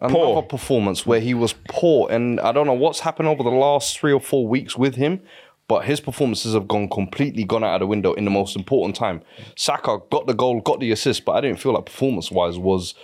Another 0.00 0.14
Poor. 0.14 0.42
performance 0.42 1.04
where 1.04 1.20
he 1.20 1.34
was 1.34 1.54
poor, 1.68 2.10
and 2.10 2.40
I 2.40 2.52
don't 2.52 2.66
know 2.66 2.72
what's 2.72 3.00
happened 3.00 3.28
over 3.28 3.42
the 3.42 3.50
last 3.50 3.98
three 3.98 4.12
or 4.12 4.20
four 4.20 4.46
weeks 4.48 4.76
with 4.76 4.94
him, 4.94 5.20
but 5.68 5.84
his 5.84 6.00
performances 6.00 6.54
have 6.54 6.66
gone 6.66 6.88
completely 6.88 7.44
gone 7.44 7.62
out 7.62 7.74
of 7.74 7.80
the 7.80 7.86
window 7.86 8.14
in 8.14 8.24
the 8.24 8.30
most 8.30 8.56
important 8.56 8.96
time. 8.96 9.20
Saka 9.56 9.98
got 10.10 10.26
the 10.26 10.32
goal, 10.32 10.60
got 10.62 10.80
the 10.80 10.90
assist, 10.90 11.24
but 11.26 11.32
I 11.32 11.42
didn't 11.42 11.60
feel 11.60 11.74
like 11.74 11.84
performance 11.86 12.30
wise 12.30 12.58
was 12.58 12.94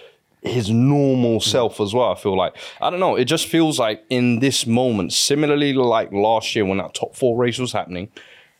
his 0.42 0.70
normal 0.70 1.40
self 1.40 1.80
as 1.80 1.92
well. 1.92 2.10
I 2.10 2.14
feel 2.14 2.36
like 2.36 2.56
I 2.80 2.88
don't 2.88 3.00
know. 3.00 3.14
It 3.16 3.26
just 3.26 3.46
feels 3.46 3.78
like 3.78 4.02
in 4.08 4.38
this 4.38 4.66
moment, 4.66 5.12
similarly 5.12 5.74
like 5.74 6.12
last 6.12 6.56
year 6.56 6.64
when 6.64 6.78
that 6.78 6.94
top 6.94 7.14
four 7.14 7.36
race 7.36 7.58
was 7.58 7.72
happening, 7.72 8.08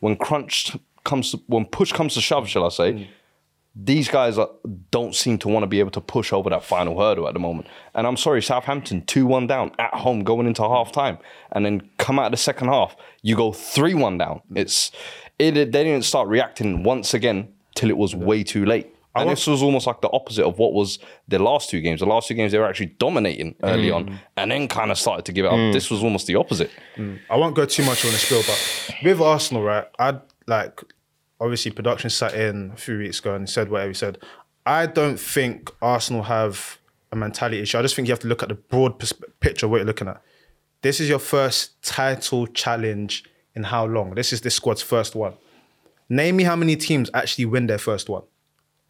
when 0.01 0.17
crunch 0.17 0.77
comes, 1.05 1.31
to, 1.31 1.41
when 1.47 1.65
push 1.65 1.93
comes 1.93 2.15
to 2.15 2.21
shove, 2.21 2.49
shall 2.49 2.67
I 2.67 2.69
say? 2.69 2.93
Mm. 2.93 3.07
These 3.79 4.09
guys 4.09 4.39
are, 4.39 4.49
don't 4.91 5.15
seem 5.15 5.37
to 5.39 5.49
want 5.49 5.63
to 5.63 5.67
be 5.67 5.81
able 5.81 5.91
to 5.91 6.01
push 6.01 6.33
over 6.33 6.49
that 6.49 6.65
final 6.65 6.99
hurdle 6.99 7.29
at 7.29 7.35
the 7.35 7.41
moment. 7.41 7.69
And 7.95 8.07
I'm 8.07 8.17
sorry, 8.17 8.43
Southampton 8.43 9.05
2 9.05 9.27
1 9.27 9.47
down 9.47 9.73
at 9.79 9.93
home 9.93 10.25
going 10.25 10.47
into 10.47 10.63
half 10.63 10.93
time. 10.93 11.19
And 11.53 11.65
then 11.65 11.89
come 11.99 12.19
out 12.19 12.27
of 12.27 12.31
the 12.31 12.39
second 12.39 12.69
half, 12.69 12.97
you 13.23 13.37
go 13.37 13.53
3 13.53 13.93
1 13.95 14.17
down. 14.17 14.41
It's 14.55 14.91
it, 15.39 15.53
They 15.55 15.85
didn't 15.85 16.05
start 16.05 16.29
reacting 16.29 16.85
once 16.85 17.13
again 17.13 17.53
till 17.75 17.91
it 17.91 17.99
was 17.99 18.15
way 18.15 18.43
too 18.43 18.65
late. 18.65 18.93
And 19.15 19.31
this 19.31 19.47
was 19.47 19.63
almost 19.63 19.87
like 19.87 20.03
the 20.03 20.11
opposite 20.11 20.45
of 20.45 20.59
what 20.59 20.75
was 20.75 20.99
the 21.27 21.39
last 21.39 21.71
two 21.71 21.81
games. 21.81 22.01
The 22.01 22.07
last 22.07 22.29
two 22.29 22.35
games, 22.35 22.53
they 22.53 22.59
were 22.59 22.67
actually 22.67 22.95
dominating 22.99 23.55
early 23.63 23.91
on 23.91 24.11
mm. 24.11 24.19
and 24.37 24.51
then 24.51 24.69
kind 24.69 24.91
of 24.91 24.99
started 24.99 25.25
to 25.25 25.33
give 25.33 25.47
it 25.47 25.49
up. 25.49 25.55
Mm. 25.55 25.73
This 25.73 25.91
was 25.91 26.03
almost 26.03 26.27
the 26.27 26.35
opposite. 26.35 26.71
Mm. 26.97 27.21
I 27.31 27.37
won't 27.37 27.57
go 27.57 27.65
too 27.65 27.83
much 27.85 28.05
on 28.05 28.13
the 28.13 28.19
spiel, 28.19 28.43
but 28.47 28.95
with 29.03 29.21
Arsenal, 29.23 29.63
right? 29.63 29.87
I'd 29.99 30.21
like 30.47 30.83
obviously 31.41 31.71
production 31.71 32.11
sat 32.11 32.35
in 32.35 32.73
a 32.73 32.77
few 32.77 32.99
weeks 32.99 33.19
ago 33.21 33.35
and 33.35 33.49
said 33.49 33.71
whatever 33.71 33.89
he 33.89 33.95
said. 33.95 34.19
I 34.65 34.87
don't 34.87 35.19
think 35.19 35.71
Arsenal 35.81 36.25
have 36.25 36.79
a 37.13 37.17
mentality 37.17 37.61
issue. 37.61 37.79
I 37.79 37.83
just 37.83 37.95
think 37.95 38.09
you 38.09 38.13
have 38.13 38.21
to 38.21 38.29
look 38.29 38.43
at 38.43 38.49
the 38.49 38.55
broad 38.55 38.99
pers- 38.99 39.13
picture 39.41 39.67
of 39.67 39.71
what 39.71 39.79
you're 39.79 39.87
looking 39.87 40.09
at. 40.09 40.21
This 40.83 41.01
is 41.01 41.09
your 41.09 41.19
first 41.19 41.83
title 41.83 42.47
challenge 42.47 43.25
in 43.55 43.65
how 43.65 43.87
long? 43.87 44.15
This 44.15 44.33
is 44.33 44.41
this 44.41 44.55
squad's 44.55 44.83
first 44.83 45.15
one. 45.15 45.35
Name 46.09 46.37
me 46.37 46.45
how 46.45 46.57
many 46.57 46.77
teams 46.77 47.11
actually 47.15 47.47
win 47.47 47.67
their 47.67 47.79
first 47.79 48.09
one. 48.09 48.23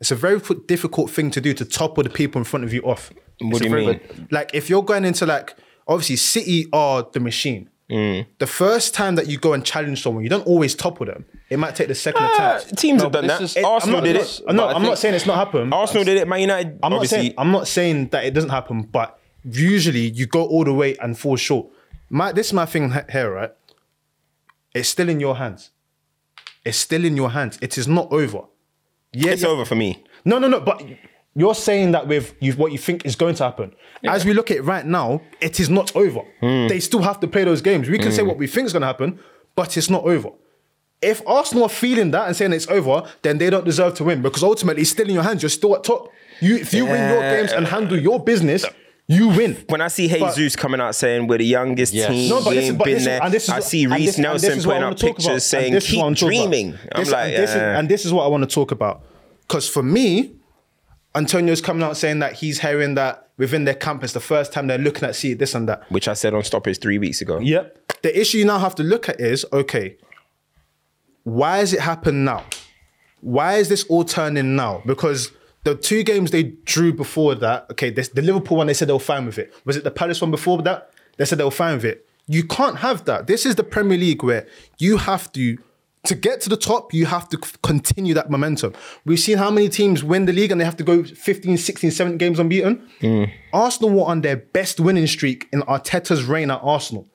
It's 0.00 0.10
a 0.10 0.14
very 0.14 0.40
difficult 0.66 1.10
thing 1.10 1.30
to 1.30 1.40
do 1.40 1.54
to 1.54 1.64
topple 1.64 2.02
the 2.02 2.10
people 2.10 2.38
in 2.38 2.44
front 2.44 2.64
of 2.64 2.72
you 2.72 2.82
off. 2.82 3.10
What 3.40 3.62
It's 3.62 3.70
do 3.70 3.78
you 3.78 3.86
mean? 3.86 4.28
Like 4.30 4.50
if 4.52 4.68
you're 4.68 4.82
going 4.82 5.04
into 5.04 5.24
like 5.24 5.56
obviously 5.88 6.16
City 6.16 6.66
are 6.72 7.06
the 7.10 7.20
machine. 7.20 7.70
Mm. 7.90 8.26
The 8.38 8.46
first 8.48 8.94
time 8.94 9.14
that 9.14 9.28
you 9.28 9.38
go 9.38 9.52
and 9.52 9.64
challenge 9.64 10.02
someone, 10.02 10.24
you 10.24 10.28
don't 10.30 10.46
always 10.46 10.74
topple 10.74 11.06
them. 11.06 11.24
It 11.48 11.58
might 11.58 11.76
take 11.76 11.86
the 11.86 11.94
second 11.94 12.22
Ah, 12.24 12.56
attempt. 12.56 12.78
teams 12.78 12.98
No, 12.98 13.04
have 13.04 13.12
done 13.12 13.26
that. 13.28 13.40
is- 13.40 13.56
Arsenal 13.58 13.98
I'm 13.98 14.04
did 14.04 14.16
it. 14.16 14.40
I'm 14.48 14.56
not, 14.56 14.74
I'm 14.74 14.82
not 14.82 14.98
saying 14.98 15.14
it's 15.14 15.26
not 15.26 15.36
happened. 15.36 15.72
Arsenal 15.72 16.02
did 16.02 16.16
it. 16.16 16.26
Man 16.26 16.40
United, 16.40 16.78
I'm 16.82 16.90
not 16.90 16.96
obviously. 16.96 17.18
saying 17.18 17.34
I'm 17.38 17.52
not 17.52 17.68
saying 17.68 18.08
that 18.08 18.24
it 18.24 18.34
doesn't 18.34 18.50
happen, 18.50 18.82
but 18.82 19.18
usually 19.44 20.08
you 20.10 20.26
go 20.26 20.44
all 20.44 20.64
the 20.64 20.72
way 20.74 20.96
and 20.96 21.16
fall 21.16 21.36
short. 21.36 21.68
My 22.10 22.32
this 22.32 22.48
is 22.48 22.52
my 22.52 22.66
thing 22.66 22.92
here, 23.10 23.30
right? 23.32 23.52
It's 24.74 24.88
still 24.88 25.08
in 25.08 25.20
your 25.20 25.36
hands. 25.36 25.70
It's 26.64 26.78
still 26.78 27.04
in 27.04 27.16
your 27.16 27.30
hands. 27.30 27.56
It 27.62 27.78
is 27.78 27.86
not 27.86 28.12
over. 28.12 28.40
Yeah, 29.12 29.30
it's 29.32 29.42
yeah. 29.42 29.48
over 29.48 29.64
for 29.64 29.76
me. 29.76 30.02
No, 30.24 30.38
no, 30.38 30.48
no. 30.48 30.58
But 30.60 30.82
you're 31.36 31.54
saying 31.54 31.92
that 31.92 32.08
with 32.08 32.34
you, 32.40 32.52
what 32.54 32.72
you 32.72 32.78
think 32.78 33.04
is 33.04 33.14
going 33.14 33.34
to 33.36 33.44
happen. 33.44 33.74
As 34.04 34.24
we 34.24 34.32
look 34.32 34.50
at 34.50 34.56
it 34.58 34.62
right 34.62 34.86
now, 34.86 35.20
it 35.40 35.60
is 35.60 35.68
not 35.68 35.94
over. 35.94 36.20
Hmm. 36.40 36.66
They 36.68 36.80
still 36.80 37.02
have 37.02 37.20
to 37.20 37.28
play 37.28 37.44
those 37.44 37.60
games. 37.60 37.88
We 37.88 37.98
can 37.98 38.10
say 38.12 38.22
what 38.22 38.38
we 38.38 38.46
think 38.46 38.66
is 38.66 38.72
going 38.72 38.80
to 38.82 38.86
happen, 38.86 39.18
but 39.54 39.76
it's 39.76 39.90
not 39.90 40.04
over. 40.04 40.30
If 41.02 41.20
Arsenal 41.26 41.64
are 41.64 41.68
feeling 41.68 42.10
that 42.12 42.26
and 42.26 42.34
saying 42.34 42.52
it's 42.54 42.68
over, 42.68 43.02
then 43.22 43.36
they 43.38 43.50
don't 43.50 43.64
deserve 43.66 43.94
to 43.94 44.04
win 44.04 44.22
because 44.22 44.42
ultimately 44.42 44.80
it's 44.82 44.90
still 44.90 45.06
in 45.08 45.14
your 45.14 45.22
hands. 45.22 45.42
You're 45.42 45.50
still 45.50 45.76
at 45.76 45.84
top. 45.84 46.08
You, 46.40 46.56
if 46.56 46.72
you 46.72 46.84
win 46.86 47.10
your 47.10 47.20
games 47.20 47.52
and 47.52 47.66
handle 47.66 47.98
your 48.00 48.18
business, 48.18 48.64
you 49.06 49.28
win. 49.28 49.56
When 49.68 49.80
I 49.82 49.88
see 49.88 50.08
But- 50.18 50.34
Jesus 50.34 50.56
coming 50.56 50.80
out 50.80 50.94
saying 50.94 51.26
we're 51.26 51.38
the 51.38 51.44
youngest 51.44 51.92
Yes. 51.92 52.08
team, 52.10 52.30
No, 52.30 52.42
but 52.42 52.50
we 52.50 52.58
ain't 52.58 52.78
but 52.78 52.84
been 52.86 52.94
this 52.94 53.02
is- 53.02 53.06
there. 53.06 53.22
and 53.22 53.32
this 53.34 53.44
is 53.44 53.50
I 53.50 53.54
what- 53.56 53.64
see 53.64 53.86
Reiss 53.86 53.98
this- 54.06 54.16
and 54.16 54.24
this 54.24 54.42
Nelson 54.42 54.50
I 54.50 54.54
putting 54.56 54.68
wanna 54.68 54.86
up 54.86 54.96
talk 54.96 55.10
about. 55.10 55.16
pictures 55.16 55.32
And 55.32 55.42
saying 55.42 55.72
this 55.74 55.84
is 55.84 55.90
what 55.90 55.92
I 55.92 55.94
keep 55.96 56.02
wanna 56.02 56.16
talk 56.16 56.22
about. 56.22 56.50
dreaming. 56.50 56.78
I'm 56.94 57.00
This- 57.04 57.12
like, 57.12 57.34
and 57.34 57.42
this, 57.42 57.50
is, 57.50 57.56
uh, 57.56 57.58
and 57.78 57.88
this 57.88 58.04
is 58.06 58.12
what 58.12 58.24
I 58.24 58.28
want 58.28 58.48
to 58.48 58.54
talk 58.54 58.72
about. 58.72 59.02
Because 59.46 59.68
for 59.68 59.82
me, 59.82 60.32
Antonio's 61.16 61.60
coming 61.60 61.82
out 61.82 61.96
saying 61.96 62.18
that 62.20 62.34
he's 62.34 62.60
hearing 62.60 62.94
that 62.94 63.30
within 63.38 63.64
their 63.64 63.74
camp 63.74 64.04
it's 64.04 64.12
the 64.12 64.20
first 64.20 64.52
time 64.52 64.66
they're 64.66 64.78
looking 64.78 65.04
at 65.08 65.16
see 65.16 65.34
this 65.34 65.54
and 65.54 65.68
that. 65.68 65.90
which 65.90 66.08
I 66.08 66.14
said 66.14 66.34
on 66.34 66.42
Stoppage 66.44 66.78
three 66.78 66.98
weeks 66.98 67.20
ago. 67.20 67.38
Yep. 67.38 68.02
the 68.02 68.20
issue 68.20 68.38
you 68.38 68.44
now 68.44 68.58
have 68.58 68.74
to 68.76 68.82
look 68.82 69.08
at 69.08 69.20
is 69.20 69.44
okay, 69.52 69.96
why 71.24 71.58
has 71.58 71.72
it 71.72 71.80
happened 71.80 72.24
now? 72.24 72.44
Why 73.20 73.54
is 73.54 73.68
this 73.68 73.84
all 73.84 74.04
turning 74.04 74.54
now? 74.54 74.82
Because 74.86 75.32
the 75.64 75.74
two 75.74 76.04
games 76.04 76.30
they 76.30 76.44
drew 76.44 76.92
before 76.92 77.34
that, 77.34 77.66
okay, 77.72 77.90
this, 77.90 78.08
the 78.10 78.22
Liverpool 78.22 78.58
one, 78.58 78.68
they 78.68 78.74
said 78.74 78.88
they 78.88 78.92
were 78.92 79.00
fine 79.00 79.26
with 79.26 79.38
it. 79.38 79.52
Was 79.64 79.76
it 79.76 79.82
the 79.82 79.90
Palace 79.90 80.20
one 80.20 80.30
before 80.30 80.62
that? 80.62 80.92
They 81.16 81.24
said 81.24 81.38
they 81.38 81.44
were 81.44 81.50
fine 81.50 81.74
with 81.76 81.84
it. 81.84 82.06
You 82.28 82.44
can't 82.44 82.76
have 82.78 83.04
that. 83.06 83.26
This 83.26 83.44
is 83.44 83.56
the 83.56 83.64
Premier 83.64 83.98
League 83.98 84.22
where 84.22 84.46
you 84.78 84.98
have 84.98 85.32
to, 85.32 85.58
to 86.06 86.14
get 86.14 86.40
to 86.42 86.48
the 86.48 86.56
top, 86.56 86.94
you 86.94 87.06
have 87.06 87.28
to 87.30 87.38
continue 87.62 88.14
that 88.14 88.30
momentum. 88.30 88.72
We've 89.04 89.20
seen 89.20 89.38
how 89.38 89.50
many 89.50 89.68
teams 89.68 90.02
win 90.02 90.24
the 90.24 90.32
league 90.32 90.50
and 90.50 90.60
they 90.60 90.64
have 90.64 90.76
to 90.76 90.84
go 90.84 91.04
15, 91.04 91.56
16, 91.56 91.90
17 91.90 92.18
games 92.18 92.38
unbeaten. 92.38 92.88
Mm. 93.00 93.30
Arsenal 93.52 93.90
were 93.90 94.04
on 94.04 94.22
their 94.22 94.36
best 94.36 94.80
winning 94.80 95.06
streak 95.06 95.48
in 95.52 95.62
Arteta's 95.62 96.24
reign 96.24 96.50
at 96.50 96.60
Arsenal. 96.62 97.06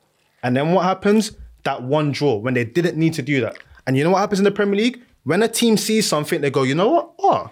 And 0.43 0.55
then 0.55 0.73
what 0.73 0.83
happens? 0.85 1.31
That 1.63 1.83
one 1.83 2.11
draw 2.11 2.35
when 2.37 2.53
they 2.53 2.65
didn't 2.65 2.97
need 2.97 3.13
to 3.15 3.21
do 3.21 3.41
that. 3.41 3.57
And 3.85 3.97
you 3.97 4.03
know 4.03 4.11
what 4.11 4.19
happens 4.19 4.39
in 4.39 4.45
the 4.45 4.51
Premier 4.51 4.75
League? 4.75 5.01
When 5.23 5.43
a 5.43 5.47
team 5.47 5.77
sees 5.77 6.07
something, 6.07 6.41
they 6.41 6.49
go, 6.49 6.63
you 6.63 6.75
know 6.75 6.89
what? 6.89 7.11
Oh, 7.19 7.51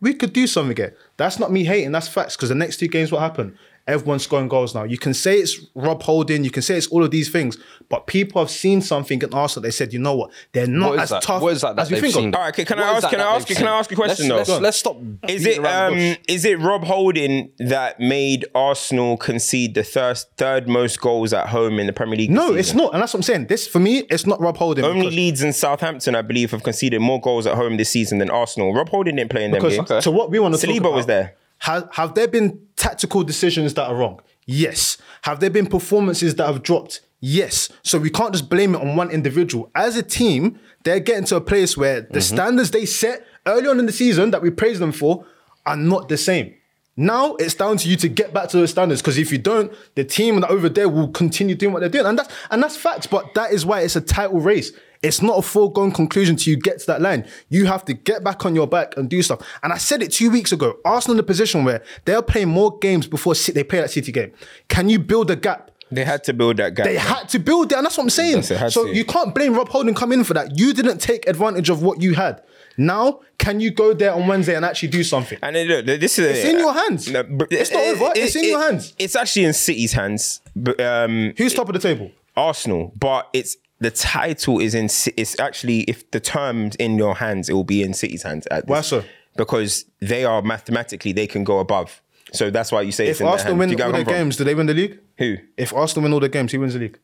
we 0.00 0.14
could 0.14 0.32
do 0.32 0.46
something 0.46 0.72
again. 0.72 0.92
That's 1.16 1.38
not 1.38 1.52
me 1.52 1.64
hating, 1.64 1.92
that's 1.92 2.08
facts. 2.08 2.36
Because 2.36 2.48
the 2.48 2.54
next 2.54 2.78
two 2.78 2.88
games, 2.88 3.12
what 3.12 3.20
happened? 3.20 3.56
Everyone's 3.88 4.22
scoring 4.22 4.48
goals 4.48 4.74
now. 4.74 4.84
You 4.84 4.98
can 4.98 5.14
say 5.14 5.38
it's 5.38 5.58
Rob 5.74 6.02
Holding, 6.02 6.44
you 6.44 6.50
can 6.50 6.62
say 6.62 6.76
it's 6.76 6.86
all 6.88 7.02
of 7.02 7.10
these 7.10 7.30
things, 7.30 7.56
but 7.88 8.06
people 8.06 8.40
have 8.42 8.50
seen 8.50 8.82
something 8.82 9.20
in 9.22 9.32
Arsenal. 9.32 9.62
They 9.62 9.70
said, 9.70 9.92
you 9.94 9.98
know 9.98 10.14
what? 10.14 10.30
They're 10.52 10.66
not 10.66 10.90
What 10.90 10.94
is 10.96 11.02
as 11.04 11.08
that? 11.10 11.22
tough 11.22 11.42
What 11.42 11.52
is 11.54 11.62
that 11.62 11.74
that 11.76 11.82
as 11.82 11.90
we 11.90 12.00
think 12.00 12.12
seen? 12.14 12.28
of. 12.28 12.34
All 12.34 12.42
right, 12.42 12.54
can, 12.54 12.66
can 12.66 12.78
I 12.78 12.82
ask? 12.92 13.08
Can 13.08 13.20
I 13.20 13.34
ask? 13.34 13.48
they've 13.48 13.56
Can 13.56 13.66
I 13.66 13.70
seen? 13.70 13.78
ask 13.78 13.92
a 13.92 13.94
question 13.96 14.28
let's, 14.28 14.46
though? 14.46 14.52
Let's, 14.54 14.62
let's 14.62 14.76
stop. 14.76 14.96
Is 15.28 15.44
beating 15.44 15.64
it 15.64 15.66
um 15.66 16.16
is 16.28 16.44
it 16.44 16.58
Rob 16.60 16.84
Holding 16.84 17.50
that 17.58 17.98
made 17.98 18.44
Arsenal 18.54 19.16
concede 19.16 19.74
the 19.74 19.82
third 19.82 20.18
third 20.36 20.68
most 20.68 21.00
goals 21.00 21.32
at 21.32 21.48
home 21.48 21.78
in 21.78 21.86
the 21.86 21.92
Premier 21.94 22.16
League? 22.18 22.28
this 22.30 22.36
No, 22.36 22.54
it's 22.54 22.74
not. 22.74 22.92
And 22.92 23.02
that's 23.02 23.14
what 23.14 23.18
I'm 23.20 23.22
saying. 23.22 23.46
This, 23.46 23.66
for 23.66 23.78
me, 23.78 24.00
it's 24.10 24.26
not 24.26 24.38
Rob 24.40 24.58
Holding. 24.58 24.84
Only 24.84 25.00
because- 25.06 25.16
Leeds 25.16 25.42
and 25.42 25.54
Southampton, 25.54 26.14
I 26.14 26.20
believe, 26.22 26.50
have 26.50 26.62
conceded 26.62 27.00
more 27.00 27.20
goals 27.20 27.46
at 27.46 27.54
home 27.54 27.78
this 27.78 27.88
season 27.88 28.18
than 28.18 28.28
Arsenal. 28.28 28.74
Rob 28.74 28.90
Holding 28.90 29.16
didn't 29.16 29.30
play 29.30 29.44
in 29.44 29.50
them 29.52 29.62
Because 29.62 29.88
games. 29.88 30.04
so 30.04 30.10
what 30.10 30.30
we 30.30 30.38
want 30.38 30.54
to 30.54 30.60
talk 30.60 30.74
Saliba 30.74 30.78
about, 30.80 30.92
was 30.92 31.06
there. 31.06 31.34
Have, 31.58 31.88
have 31.92 32.14
there 32.14 32.28
been 32.28 32.66
tactical 32.76 33.24
decisions 33.24 33.74
that 33.74 33.88
are 33.88 33.96
wrong? 33.96 34.20
Yes. 34.46 34.98
Have 35.22 35.40
there 35.40 35.50
been 35.50 35.66
performances 35.66 36.36
that 36.36 36.46
have 36.46 36.62
dropped? 36.62 37.00
Yes. 37.20 37.68
So 37.82 37.98
we 37.98 38.10
can't 38.10 38.32
just 38.32 38.48
blame 38.48 38.74
it 38.74 38.80
on 38.80 38.96
one 38.96 39.10
individual. 39.10 39.70
As 39.74 39.96
a 39.96 40.02
team, 40.02 40.58
they're 40.84 41.00
getting 41.00 41.24
to 41.26 41.36
a 41.36 41.40
place 41.40 41.76
where 41.76 42.02
the 42.02 42.06
mm-hmm. 42.06 42.20
standards 42.20 42.70
they 42.70 42.86
set 42.86 43.26
early 43.46 43.68
on 43.68 43.78
in 43.78 43.86
the 43.86 43.92
season 43.92 44.30
that 44.30 44.42
we 44.42 44.50
praise 44.50 44.78
them 44.78 44.92
for 44.92 45.26
are 45.66 45.76
not 45.76 46.08
the 46.08 46.16
same. 46.16 46.54
Now 46.96 47.36
it's 47.36 47.54
down 47.54 47.76
to 47.76 47.88
you 47.88 47.96
to 47.96 48.08
get 48.08 48.34
back 48.34 48.48
to 48.48 48.56
those 48.56 48.70
standards 48.70 49.00
because 49.00 49.18
if 49.18 49.30
you 49.30 49.38
don't, 49.38 49.72
the 49.94 50.02
team 50.02 50.42
over 50.48 50.68
there 50.68 50.88
will 50.88 51.08
continue 51.08 51.54
doing 51.54 51.72
what 51.72 51.78
they're 51.78 51.88
doing, 51.88 52.06
and 52.06 52.18
that's 52.18 52.34
and 52.50 52.60
that's 52.60 52.76
facts. 52.76 53.06
But 53.06 53.34
that 53.34 53.52
is 53.52 53.64
why 53.64 53.82
it's 53.82 53.94
a 53.94 54.00
title 54.00 54.40
race. 54.40 54.72
It's 55.02 55.22
not 55.22 55.38
a 55.38 55.42
foregone 55.42 55.92
conclusion 55.92 56.36
till 56.36 56.50
you 56.52 56.56
get 56.58 56.80
to 56.80 56.86
that 56.86 57.00
line. 57.00 57.26
You 57.48 57.66
have 57.66 57.84
to 57.84 57.94
get 57.94 58.24
back 58.24 58.44
on 58.44 58.54
your 58.54 58.66
back 58.66 58.96
and 58.96 59.08
do 59.08 59.22
stuff. 59.22 59.40
And 59.62 59.72
I 59.72 59.78
said 59.78 60.02
it 60.02 60.12
two 60.12 60.30
weeks 60.30 60.50
ago. 60.52 60.78
Arsenal 60.84 61.16
in 61.16 61.20
a 61.20 61.26
position 61.26 61.64
where 61.64 61.82
they're 62.04 62.22
playing 62.22 62.48
more 62.48 62.76
games 62.78 63.06
before 63.06 63.34
they 63.34 63.62
play 63.64 63.80
that 63.80 63.90
City 63.90 64.10
game. 64.12 64.32
Can 64.68 64.88
you 64.88 64.98
build 64.98 65.30
a 65.30 65.36
gap? 65.36 65.70
They 65.90 66.04
had 66.04 66.22
to 66.24 66.34
build 66.34 66.58
that 66.58 66.74
gap. 66.74 66.84
They 66.84 66.96
had 66.96 67.28
to 67.30 67.38
build 67.38 67.72
it, 67.72 67.76
and 67.76 67.86
that's 67.86 67.96
what 67.96 68.04
I'm 68.04 68.10
saying. 68.10 68.42
Yes, 68.48 68.74
so 68.74 68.86
to. 68.86 68.94
you 68.94 69.04
can't 69.04 69.34
blame 69.34 69.54
Rob 69.54 69.68
Holding 69.68 69.94
coming 69.94 70.18
in 70.18 70.24
for 70.24 70.34
that. 70.34 70.58
You 70.58 70.74
didn't 70.74 70.98
take 70.98 71.26
advantage 71.26 71.70
of 71.70 71.82
what 71.82 72.02
you 72.02 72.14
had. 72.14 72.42
Now, 72.76 73.20
can 73.38 73.58
you 73.58 73.70
go 73.70 73.94
there 73.94 74.12
on 74.12 74.26
Wednesday 74.26 74.54
and 74.54 74.64
actually 74.64 74.90
do 74.90 75.02
something? 75.02 75.38
And 75.42 75.56
look, 75.68 75.86
this 75.86 76.18
is 76.18 76.36
It's 76.38 76.44
in 76.44 76.58
your 76.58 76.72
hands. 76.74 77.10
but 77.10 77.48
It's 77.50 77.72
not 77.72 77.82
over. 77.82 78.12
It's 78.14 78.36
in 78.36 78.44
your 78.44 78.60
hands. 78.60 78.94
It's 78.98 79.16
actually 79.16 79.46
in 79.46 79.52
City's 79.52 79.92
hands. 79.92 80.40
But 80.54 80.80
um, 80.80 81.32
Who's 81.38 81.54
top 81.54 81.68
of 81.68 81.72
the 81.72 81.80
table? 81.80 82.10
Arsenal, 82.36 82.92
but 82.96 83.28
it's 83.32 83.56
the 83.80 83.90
title 83.90 84.58
is 84.60 84.74
in. 84.74 84.86
It's 85.16 85.38
actually 85.38 85.80
if 85.80 86.10
the 86.10 86.20
terms 86.20 86.74
in 86.76 86.98
your 86.98 87.16
hands, 87.16 87.48
it 87.48 87.52
will 87.52 87.64
be 87.64 87.82
in 87.82 87.94
City's 87.94 88.22
hands. 88.22 88.46
At 88.50 88.66
this, 88.66 88.70
Why 88.70 88.80
so? 88.80 89.04
Because 89.36 89.84
they 90.00 90.24
are 90.24 90.42
mathematically 90.42 91.12
they 91.12 91.26
can 91.26 91.44
go 91.44 91.58
above. 91.60 92.02
So 92.32 92.50
that's 92.50 92.70
why 92.72 92.82
you 92.82 92.92
say 92.92 93.08
it's 93.08 93.20
If 93.20 93.22
in 93.22 93.28
Arsenal 93.28 93.56
win 93.56 93.80
all 93.80 93.92
from? 93.92 94.04
games, 94.04 94.36
do 94.36 94.44
they 94.44 94.54
win 94.54 94.66
the 94.66 94.74
league? 94.74 94.98
Who? 95.18 95.36
If 95.56 95.72
Arsenal 95.72 96.02
win 96.02 96.12
all 96.12 96.20
the 96.20 96.28
games, 96.28 96.52
who 96.52 96.60
wins 96.60 96.74
the 96.74 96.80
league? 96.80 96.98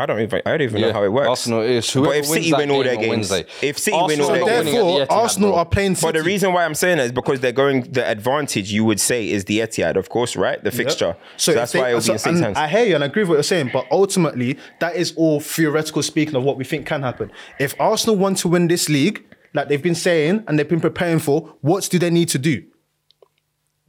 I 0.00 0.06
don't 0.06 0.20
even. 0.20 0.40
I 0.46 0.50
don't 0.50 0.62
even 0.62 0.80
know 0.80 0.92
how 0.92 1.02
it 1.02 1.12
works. 1.12 1.28
Arsenal 1.28 1.62
is 1.62 1.92
whoever 1.92 2.10
But 2.10 2.16
if 2.18 2.28
wins 2.30 2.34
City 2.44 2.50
that 2.52 2.56
win 2.58 2.70
all 2.70 2.76
game 2.84 2.86
their 2.86 2.94
on 2.98 3.00
games, 3.02 3.30
Wednesday. 3.30 3.66
if 3.68 3.78
City 3.78 3.96
win 3.96 4.02
Arsenal 4.20 4.26
all 4.28 4.32
their 4.32 4.40
not 4.44 4.48
games, 4.48 4.64
winning 4.66 4.76
at 4.76 4.84
Therefore, 4.84 4.98
the 5.00 5.06
Etihad, 5.06 5.16
Arsenal 5.18 5.50
bro. 5.50 5.58
are 5.58 5.64
playing 5.66 5.94
City. 5.96 6.06
But 6.06 6.18
the 6.18 6.22
reason 6.22 6.52
why 6.52 6.64
I'm 6.64 6.74
saying 6.74 6.96
that 6.98 7.06
is 7.06 7.12
because 7.12 7.40
they're 7.40 7.50
going 7.50 7.80
the 7.90 8.06
advantage 8.08 8.72
you 8.72 8.84
would 8.84 9.00
say 9.00 9.28
is 9.28 9.46
the 9.46 9.58
Etihad, 9.58 9.96
of 9.96 10.08
course, 10.08 10.36
right? 10.36 10.62
The 10.62 10.70
fixture. 10.70 11.16
So, 11.36 11.50
if 11.50 11.56
that's 11.56 11.72
they- 11.72 11.80
why 11.80 11.88
it'll 11.88 12.00
so- 12.00 12.12
be 12.12 12.14
in 12.14 12.18
City's 12.20 12.36
and 12.36 12.44
hands. 12.44 12.58
I 12.58 12.68
hear 12.68 12.84
you 12.84 12.94
and 12.94 13.02
I 13.02 13.08
agree 13.08 13.22
with 13.24 13.30
what 13.30 13.34
you're 13.36 13.42
saying, 13.42 13.70
but 13.72 13.86
ultimately, 13.90 14.56
that 14.78 14.94
is 14.94 15.12
all 15.16 15.40
theoretical 15.40 16.02
speaking 16.04 16.36
of 16.36 16.44
what 16.44 16.56
we 16.56 16.62
think 16.64 16.86
can 16.86 17.02
happen. 17.02 17.32
If 17.58 17.74
Arsenal 17.80 18.14
want 18.14 18.38
to 18.38 18.48
win 18.48 18.68
this 18.68 18.88
league, 18.88 19.24
like 19.52 19.66
they've 19.66 19.82
been 19.82 19.96
saying 19.96 20.44
and 20.46 20.56
they've 20.60 20.68
been 20.68 20.80
preparing 20.80 21.18
for, 21.18 21.54
what 21.60 21.88
do 21.90 21.98
they 21.98 22.10
need 22.10 22.28
to 22.28 22.38
do? 22.38 22.62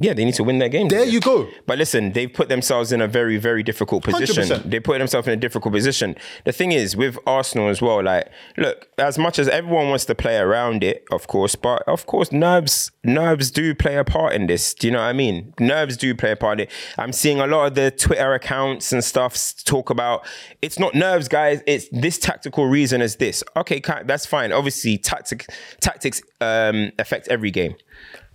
Yeah, 0.02 0.14
they 0.14 0.24
need 0.24 0.36
to 0.36 0.44
win 0.46 0.60
their 0.60 0.70
game. 0.70 0.88
There 0.88 1.04
you 1.04 1.20
go. 1.20 1.50
But 1.68 1.78
listen, 1.78 2.14
they've 2.14 2.32
put 2.32 2.48
themselves 2.48 2.94
in 2.94 3.02
a 3.02 3.08
very, 3.08 3.38
very 3.38 3.64
difficult 3.64 4.04
position. 4.04 4.44
100%. 4.46 4.70
They 4.70 4.80
put 4.80 4.98
themselves 4.98 5.28
in 5.28 5.34
a 5.34 5.38
difficult 5.38 5.74
position. 5.74 6.16
The 6.46 6.54
thing 6.54 6.72
is, 6.72 6.96
with 6.96 7.18
Arsenal 7.28 7.68
as 7.68 7.82
well, 7.82 8.02
like, 8.02 8.30
look, 8.58 8.88
as 8.98 9.18
much 9.18 9.38
as 9.38 9.50
everyone 9.50 9.90
wants 9.90 10.06
to 10.06 10.16
play 10.16 10.38
around 10.38 10.86
it, 10.86 11.04
of 11.12 11.28
course, 11.28 11.56
but 11.56 11.84
of 11.88 12.06
course, 12.06 12.32
nerves, 12.32 12.92
nerves 13.04 13.52
do 13.52 13.76
play 13.76 13.98
a 13.98 14.06
part 14.06 14.34
in 14.34 14.48
this. 14.48 14.74
Do 14.74 14.88
you 14.88 14.94
know 14.94 15.00
what 15.00 15.06
I 15.06 15.14
mean? 15.14 15.54
Nerves 15.60 15.98
do 15.98 16.16
play 16.16 16.32
a 16.32 16.38
part 16.38 16.62
in 16.62 16.68
it. 16.68 16.72
I'm 16.98 17.12
seeing 17.12 17.42
a 17.42 17.48
lot 17.48 17.68
of 17.68 17.76
the 17.76 17.92
Twitter 17.92 18.34
accounts 18.34 18.94
and 18.94 19.04
stuff 19.04 19.38
talk 19.66 19.90
about 19.90 20.26
it's 20.62 20.80
not 20.80 20.96
nerves, 20.96 21.28
guys. 21.28 21.62
It's 21.68 21.90
this 21.92 22.18
tactical 22.18 22.68
reason 22.68 23.02
as 23.02 23.18
this. 23.18 23.44
Okay, 23.58 23.82
that's 24.06 24.26
fine. 24.26 24.54
Obviously, 24.54 24.98
tactics, 24.98 25.48
tactics 25.82 26.22
um, 26.40 26.92
affect 26.98 27.28
every 27.28 27.52
game. 27.52 27.76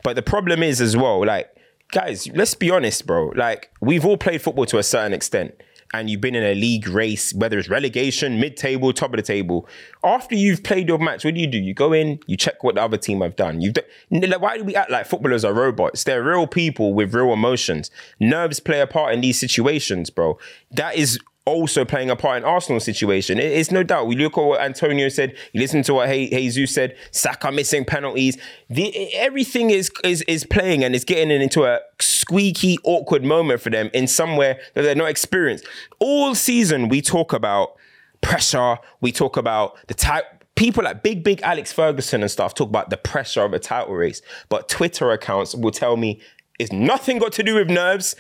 But 0.03 0.17
the 0.17 0.23
problem 0.23 0.63
is 0.63 0.81
as 0.81 0.97
well, 0.97 1.25
like, 1.25 1.54
guys, 1.95 2.29
let's 2.35 2.55
be 2.55 2.71
honest, 2.71 3.07
bro. 3.07 3.29
Like, 3.37 3.71
we've 3.81 4.05
all 4.05 4.17
played 4.17 4.43
football 4.43 4.67
to 4.67 4.79
a 4.79 4.83
certain 4.83 5.13
extent. 5.13 5.55
And 5.93 6.11
you've 6.11 6.21
been 6.21 6.35
in 6.35 6.43
a 6.43 6.57
league 6.57 6.89
race, 6.89 7.33
whether 7.33 7.57
it's 7.57 7.69
relegation, 7.69 8.41
mid-table, 8.41 8.93
top 8.93 9.11
of 9.11 9.17
the 9.17 9.23
table. 9.23 9.69
After 10.03 10.35
you've 10.35 10.65
played 10.65 10.89
your 10.89 10.99
match, 10.99 11.25
what 11.25 11.35
do 11.35 11.41
you 11.41 11.47
do? 11.47 11.57
You 11.57 11.73
go 11.73 11.93
in, 11.93 12.19
you 12.27 12.37
check 12.37 12.65
what 12.65 12.75
the 12.75 12.83
other 12.83 12.97
team 12.97 13.21
have 13.21 13.37
done. 13.37 13.61
You've 13.61 13.75
done, 13.75 13.85
like, 14.11 14.41
why 14.41 14.59
do 14.59 14.65
we 14.65 14.75
act 14.75 14.91
like 14.91 15.07
footballers 15.07 15.45
are 15.45 15.55
robots? 15.55 16.03
They're 16.03 16.25
real 16.25 16.49
people 16.49 16.95
with 16.95 17.15
real 17.15 17.33
emotions. 17.33 17.93
Nerves 18.19 18.59
play 18.59 18.81
a 18.81 18.89
part 18.89 19.15
in 19.15 19.21
these 19.21 19.39
situations, 19.39 20.11
bro. 20.11 20.37
That 20.73 20.97
is 20.97 21.21
also 21.47 21.85
playing 21.85 22.09
a 22.11 22.17
part 22.17 22.39
in 22.39 22.45
Arsenal's 22.45 22.85
situation. 22.85 23.39
It- 23.39 23.53
It's 23.53 23.71
no 23.71 23.83
doubt. 23.83 24.07
We 24.07 24.17
look 24.17 24.39
at 24.39 24.45
what 24.45 24.61
Antonio 24.61 25.09
said. 25.11 25.35
You 25.53 25.61
listen 25.61 25.83
to 25.85 25.95
what 25.95 26.09
Je- 26.09 26.31
Jesus 26.31 26.73
said. 26.75 26.97
Saka 27.11 27.53
missing 27.53 27.85
penalties. 27.85 28.39
The, 28.71 29.13
everything 29.15 29.71
is, 29.71 29.91
is 30.03 30.23
is 30.23 30.45
playing 30.45 30.85
and 30.85 30.95
it's 30.95 31.05
getting 31.05 31.31
into 31.31 31.65
a 31.65 31.81
squeaky, 32.01 32.79
awkward 32.85 33.25
moment 33.25 33.61
for 33.61 33.71
them 33.71 33.91
in 33.93 34.07
somewhere 34.07 34.59
that 34.75 34.83
they're 34.83 34.95
not 34.95 35.11
experienced. 35.11 35.67
All 35.99 36.35
season 36.35 36.89
we 36.89 37.03
talk 37.03 37.33
about 37.33 37.75
pressure. 38.21 38.79
We 39.01 39.13
talk 39.13 39.37
about 39.37 39.77
the 39.89 39.95
type. 39.95 40.25
People 40.57 40.85
like 40.85 41.03
Big 41.03 41.25
Big 41.25 41.43
Alex 41.43 41.73
Ferguson 41.73 42.23
and 42.23 42.31
stuff 42.31 42.55
talk 42.55 42.69
about 42.69 42.89
the 42.89 42.97
pressure 42.97 43.43
of 43.43 43.53
a 43.53 43.59
title 43.59 43.95
race, 43.95 44.23
but 44.49 44.69
Twitter 44.69 45.11
accounts 45.11 45.55
will 45.55 45.73
tell 45.73 45.97
me 45.97 46.21
it's 46.61 46.71
nothing 46.73 47.19
got 47.19 47.33
to 47.33 47.43
do 47.43 47.57
with 47.57 47.69
nerves. 47.69 48.15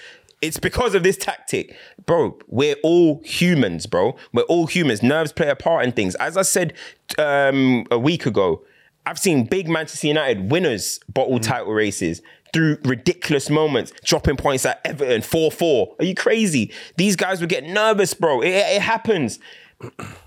It's 0.44 0.58
because 0.58 0.94
of 0.94 1.02
this 1.02 1.16
tactic. 1.16 1.74
Bro, 2.06 2.38
we're 2.48 2.76
all 2.82 3.20
humans, 3.24 3.86
bro. 3.86 4.16
We're 4.32 4.42
all 4.42 4.66
humans. 4.66 5.02
Nerves 5.02 5.32
play 5.32 5.48
a 5.48 5.56
part 5.56 5.84
in 5.84 5.92
things. 5.92 6.14
As 6.16 6.36
I 6.36 6.42
said 6.42 6.74
um, 7.18 7.86
a 7.90 7.98
week 7.98 8.26
ago, 8.26 8.62
I've 9.06 9.18
seen 9.18 9.44
big 9.44 9.68
Manchester 9.68 10.06
United 10.06 10.50
winners 10.50 10.98
bottle 11.12 11.38
title 11.38 11.72
races 11.72 12.22
through 12.52 12.78
ridiculous 12.84 13.50
moments, 13.50 13.92
dropping 14.04 14.36
points 14.36 14.64
at 14.64 14.80
Everton 14.84 15.22
4 15.22 15.50
4. 15.50 15.96
Are 15.98 16.04
you 16.04 16.14
crazy? 16.14 16.72
These 16.96 17.16
guys 17.16 17.40
would 17.40 17.48
get 17.50 17.64
nervous, 17.64 18.14
bro. 18.14 18.40
It, 18.42 18.48
it 18.50 18.82
happens. 18.82 19.38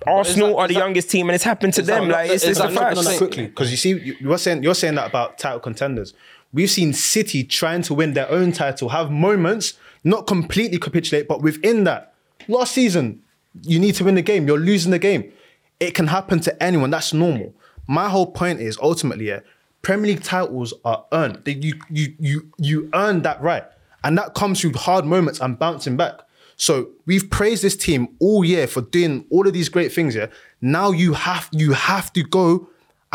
Arsenal 0.06 0.50
that- 0.50 0.56
are 0.58 0.68
the 0.68 0.74
that- 0.76 0.80
youngest 0.80 1.10
team 1.10 1.30
and 1.30 1.36
it's 1.36 1.44
happened 1.44 1.74
to 1.76 1.82
is 1.82 1.88
that 1.88 2.00
them. 2.02 2.10
Like, 2.10 2.30
it's, 2.30 2.44
is 2.44 2.52
it's 2.52 2.60
a 2.60 2.64
that 2.64 2.74
not 2.74 2.82
fact. 2.84 2.96
gonna 2.96 3.10
say- 3.10 3.18
quickly 3.18 3.48
because 3.48 3.72
you 3.72 3.78
see 3.78 3.90
you- 3.92 4.16
you're 4.20 4.38
saying 4.38 4.64
you're 4.64 4.76
saying 4.76 4.96
that 4.96 5.08
about 5.08 5.38
title 5.38 5.60
contenders. 5.60 6.14
We've 6.58 6.72
seen 6.72 6.92
City 6.92 7.44
trying 7.44 7.84
to 7.84 7.94
win 7.94 8.16
their 8.16 8.28
own 8.32 8.52
title, 8.52 8.90
have 8.90 9.12
moments, 9.12 9.76
not 10.04 10.26
completely 10.26 10.80
capitulate, 10.80 11.28
but 11.28 11.40
within 11.40 11.84
that. 11.84 12.16
Last 12.48 12.74
season, 12.74 13.22
you 13.62 13.78
need 13.78 13.94
to 13.94 14.04
win 14.04 14.16
the 14.16 14.24
game. 14.24 14.48
You're 14.48 14.58
losing 14.58 14.90
the 14.90 14.98
game. 14.98 15.32
It 15.80 15.94
can 15.94 16.08
happen 16.08 16.40
to 16.40 16.64
anyone. 16.64 16.90
That's 16.90 17.14
normal. 17.14 17.54
My 17.88 18.10
whole 18.10 18.32
point 18.32 18.60
is 18.60 18.76
ultimately, 18.82 19.28
yeah, 19.28 19.42
Premier 19.84 20.08
League 20.08 20.24
titles 20.24 20.74
are 20.84 21.06
earned. 21.12 21.44
You 21.46 21.76
you 21.92 22.16
you 22.18 22.52
you 22.58 22.90
earn 22.96 23.22
that 23.22 23.40
right, 23.40 23.66
and 24.04 24.18
that 24.18 24.34
comes 24.34 24.60
through 24.60 24.74
hard 24.74 25.06
moments 25.06 25.40
and 25.40 25.60
bouncing 25.60 25.96
back. 25.96 26.22
So 26.56 26.90
we've 27.06 27.30
praised 27.30 27.64
this 27.64 27.78
team 27.78 28.08
all 28.20 28.44
year 28.44 28.66
for 28.66 28.82
doing 28.82 29.28
all 29.30 29.46
of 29.46 29.54
these 29.54 29.70
great 29.70 29.94
things. 29.94 30.16
Yeah, 30.16 30.30
now 30.60 30.90
you 30.90 31.14
have 31.14 31.50
you 31.52 31.74
have 31.74 32.12
to 32.14 32.24
go 32.24 32.68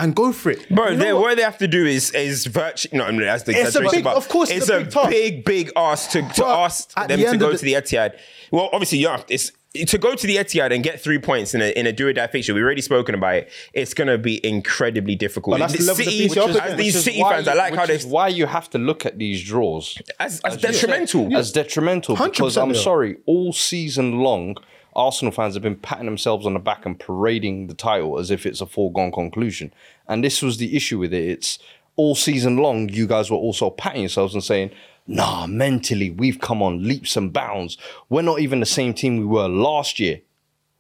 and 0.03 0.15
go 0.15 0.33
for 0.33 0.51
it, 0.51 0.69
Bro, 0.69 0.91
You 0.91 0.97
know 0.97 1.05
they, 1.05 1.13
what? 1.13 1.23
what 1.23 1.37
they 1.37 1.43
have 1.43 1.59
to 1.59 1.69
do 1.69 1.87
is 1.87 2.11
is 2.13 2.47
virtually 2.47 2.99
no, 2.99 3.05
I 3.05 3.11
mean, 3.13 3.21
that's 3.23 3.45
the 3.45 3.53
It's 3.53 3.61
a 3.61 3.67
exaggeration, 3.69 3.99
big- 3.99 4.05
but 4.05 4.17
of 4.17 4.29
course 4.29 4.51
it's 4.51 4.69
it's 4.69 4.71
a 4.71 4.77
a 4.77 4.81
big 4.81 4.91
task. 4.91 5.11
big, 5.11 5.45
big 5.45 5.73
ask 5.77 6.11
to, 6.11 6.23
to 6.23 6.29
But 6.43 6.59
ask 6.67 6.95
them 6.95 7.21
the 7.21 7.27
to 7.31 7.37
go 7.39 7.51
of 7.51 7.59
to 7.59 7.65
the 7.65 7.75
Etihad. 7.75 8.19
Well, 8.51 8.69
obviously, 8.73 8.99
you 8.99 9.09
have 9.09 9.25
it's 9.29 9.53
to 9.87 9.97
go 9.97 10.15
to 10.15 10.27
the 10.27 10.37
Etihad 10.37 10.71
and 10.75 10.85
get 10.85 11.01
three 11.01 11.19
points 11.19 11.55
in 11.55 11.63
a 11.63 11.71
in 11.81 11.87
a 11.87 11.93
do 11.93 12.07
or 12.09 12.13
die 12.13 12.27
fixture, 12.27 12.53
we've 12.53 12.63
already 12.63 12.83
spoken 12.83 13.15
about 13.15 13.35
it. 13.37 13.51
It's 13.73 13.95
gonna 13.95 14.19
be 14.19 14.45
incredibly 14.47 15.15
difficult. 15.15 15.55
But 15.59 15.61
that's 15.71 15.73
the 15.73 15.79
The 15.79 15.85
level 15.85 16.05
the 16.05 16.11
City, 16.11 16.29
PCL 16.29 16.57
up 16.57 16.63
as 16.67 16.77
these 16.77 16.87
Which 16.95 16.95
is 16.97 17.05
City 17.05 17.21
why 17.23 17.33
fans, 17.35 17.49
I 17.49 17.53
you- 17.53 17.59
like 17.59 17.75
how 17.75 17.81
which 17.83 17.89
they 17.89 17.95
is 17.95 18.07
why 18.07 18.29
you 18.29 18.47
have 18.47 18.69
to 18.71 18.79
look 18.79 19.07
at 19.07 19.19
these 19.19 19.43
draws 19.43 19.97
as, 20.21 20.41
as 20.45 20.55
you 20.55 20.61
said, 20.61 20.73
detrimental. 20.73 21.37
as 21.37 21.53
detrimental 21.53 22.17
because 22.17 22.59
I'm 22.59 22.75
sorry, 22.75 23.17
all 23.25 23.53
season 23.55 24.19
long, 24.19 24.57
Arsenal 24.95 25.33
fans 25.33 25.55
have 25.55 25.63
been 25.63 25.77
patting 25.77 26.07
themselves 26.07 26.47
on 26.47 26.55
the 26.55 26.59
back 26.59 26.85
and 26.85 26.99
parading 26.99 27.67
the 27.67 27.75
title 27.75 28.19
as 28.19 28.31
if 28.31 28.45
it's 28.45 28.61
a 28.61 28.67
foregone 28.67 29.13
conclusion. 29.13 29.73
And 30.07 30.23
this 30.23 30.43
was 30.43 30.59
the 30.59 30.77
issue 30.77 30.99
with 30.99 31.15
it. 31.15 31.29
It's 31.29 31.59
all 31.97 32.15
season 32.15 32.57
long, 32.57 32.89
you 32.89 33.07
guys 33.07 33.31
were 33.31 33.37
also 33.37 33.71
patting 33.71 34.03
yourselves 34.03 34.35
and 34.35 34.43
saying, 34.43 34.71
nah, 35.07 35.47
mentally, 35.47 36.11
we've 36.11 36.41
come 36.41 36.63
on 36.63 36.87
leaps 36.87 37.17
and 37.17 37.33
bounds. 37.33 37.77
We're 38.09 38.23
not 38.23 38.41
even 38.41 38.61
the 38.61 38.67
same 38.67 38.95
team 38.95 39.19
we 39.19 39.25
were 39.25 39.49
last 39.49 39.99
year. 39.99 40.21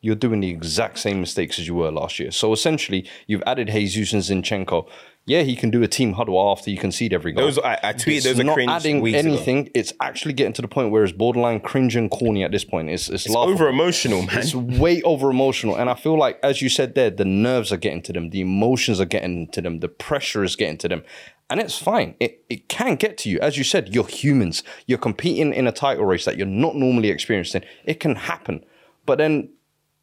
You're 0.01 0.16
doing 0.16 0.40
the 0.40 0.51
exact 0.51 0.98
same 0.98 1.20
mistakes 1.20 1.59
as 1.59 1.66
you 1.66 1.74
were 1.74 1.90
last 1.93 2.18
year. 2.18 2.32
So 2.32 2.52
essentially, 2.52 3.09
you've 3.26 3.43
added 3.47 3.68
Jesus 3.68 4.12
and 4.12 4.44
Zinchenko. 4.44 4.89
Yeah, 5.24 5.42
he 5.42 5.54
can 5.54 5.70
do 5.70 5.84
a 5.84 5.88
team 5.88 6.14
huddle 6.14 6.50
after 6.50 6.68
you 6.68 6.78
concede 6.78 7.12
every 7.12 7.30
goal. 7.30 7.44
Those- 7.44 7.58
I- 7.58 7.78
I 7.82 7.90
It's 7.90 8.24
those 8.24 8.38
not 8.38 8.54
cringe 8.54 8.70
adding 8.70 9.00
weeks 9.00 9.20
ago. 9.20 9.28
anything. 9.28 9.70
It's 9.72 9.92
actually 10.00 10.32
getting 10.34 10.52
to 10.54 10.62
the 10.62 10.66
point 10.68 10.90
where 10.90 11.04
it's 11.04 11.12
borderline 11.12 11.60
cringe 11.60 11.94
and 11.94 12.10
corny 12.10 12.42
at 12.42 12.50
this 12.50 12.64
point. 12.64 12.90
It's 12.90 13.08
it's, 13.08 13.28
laughable. 13.28 13.52
over 13.54 13.68
emotional, 13.68 14.22
man. 14.22 14.38
It's 14.38 14.52
way 14.84 15.00
over 15.02 15.30
emotional, 15.30 15.76
and 15.76 15.88
I 15.88 15.94
feel 15.94 16.18
like, 16.18 16.40
as 16.42 16.60
you 16.60 16.68
said 16.68 16.96
there, 16.96 17.10
the 17.10 17.24
nerves 17.24 17.70
are 17.72 17.76
getting 17.76 18.02
to 18.02 18.12
them, 18.12 18.30
the 18.30 18.40
emotions 18.40 19.00
are 19.00 19.04
getting 19.04 19.46
to 19.48 19.60
them, 19.62 19.78
the 19.78 19.88
pressure 19.88 20.42
is 20.42 20.56
getting 20.56 20.78
to 20.78 20.88
them, 20.88 21.04
and 21.48 21.60
it's 21.60 21.78
fine. 21.78 22.16
It 22.18 22.42
it 22.50 22.68
can 22.68 22.96
get 22.96 23.16
to 23.18 23.30
you, 23.30 23.38
as 23.40 23.56
you 23.56 23.62
said. 23.62 23.94
You're 23.94 24.06
humans. 24.08 24.64
You're 24.88 24.98
competing 24.98 25.52
in 25.52 25.68
a 25.68 25.72
title 25.72 26.04
race 26.04 26.24
that 26.24 26.36
you're 26.36 26.46
not 26.48 26.74
normally 26.74 27.10
experiencing. 27.10 27.62
It 27.84 28.00
can 28.00 28.16
happen, 28.16 28.64
but 29.06 29.18
then 29.18 29.50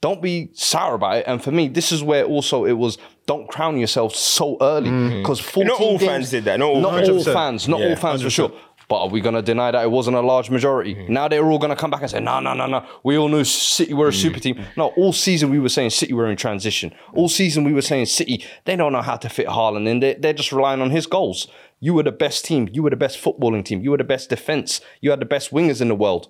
don't 0.01 0.21
be 0.21 0.49
sour 0.53 0.95
about 0.95 1.17
it. 1.17 1.25
And 1.27 1.43
for 1.43 1.51
me, 1.51 1.67
this 1.67 1.91
is 1.91 2.01
where 2.01 2.23
also 2.23 2.63
it 2.65 2.77
was 2.77 2.97
don't 3.29 3.47
crown 3.47 3.77
yourself 3.77 4.15
so 4.15 4.57
early 4.59 4.89
mm. 4.89 5.19
because 5.19 5.39
Not 5.55 5.79
all 5.79 5.99
fans 5.99 6.31
did 6.31 6.45
that. 6.45 6.57
Not 6.57 6.69
all 6.69 6.81
not 6.81 6.93
fans. 6.93 7.09
all 7.09 7.23
fans, 7.23 7.67
not 7.67 7.79
Yeah, 7.79 7.89
all 7.89 7.95
fans 7.95 8.23
for 8.23 8.29
sure. 8.31 8.51
But 8.87 9.03
are 9.03 9.09
we 9.09 9.21
going 9.21 9.35
to 9.35 9.43
deny 9.43 9.69
that 9.69 9.83
it 9.83 9.91
wasn't 9.91 10.17
a 10.17 10.21
large 10.21 10.49
majority? 10.49 10.95
Mm. 10.95 11.09
Now 11.09 11.27
they're 11.27 11.45
all 11.45 11.59
going 11.59 11.69
to 11.69 11.75
come 11.75 11.91
back 11.91 12.01
and 12.01 12.09
say, 12.09 12.19
no, 12.19 12.39
no, 12.39 12.55
no, 12.55 12.65
no. 12.65 12.83
We 13.03 13.19
all 13.19 13.29
knew 13.29 13.43
City 13.43 13.93
were 13.93 14.07
a 14.07 14.11
mm. 14.11 14.19
super 14.19 14.39
team. 14.39 14.65
No, 14.75 14.87
all 14.97 15.13
season 15.13 15.51
we 15.51 15.59
were 15.59 15.69
saying 15.69 15.91
City 15.91 16.11
were 16.11 16.25
in 16.25 16.37
transition. 16.37 16.91
All 17.13 17.29
season 17.29 17.63
we 17.65 17.71
were 17.71 17.83
saying 17.83 18.07
City, 18.07 18.43
they 18.65 18.75
don't 18.75 18.91
know 18.91 19.03
how 19.03 19.17
to 19.17 19.29
fit 19.29 19.45
Haaland 19.45 19.87
in. 19.87 19.99
They're, 19.99 20.15
they're 20.15 20.33
just 20.33 20.51
relying 20.51 20.81
on 20.81 20.89
his 20.89 21.05
goals. 21.05 21.47
You 21.79 21.93
were 21.93 22.01
the 22.01 22.11
best 22.11 22.45
team. 22.45 22.67
You 22.71 22.81
were 22.81 22.89
the 22.89 22.95
best 22.95 23.23
footballing 23.23 23.63
team. 23.63 23.83
You 23.83 23.91
were 23.91 23.97
the 23.97 24.03
best 24.03 24.31
defense. 24.31 24.81
You 25.01 25.11
had 25.11 25.19
the 25.19 25.25
best 25.25 25.51
wingers 25.51 25.81
in 25.81 25.87
the 25.87 25.93
world. 25.93 26.29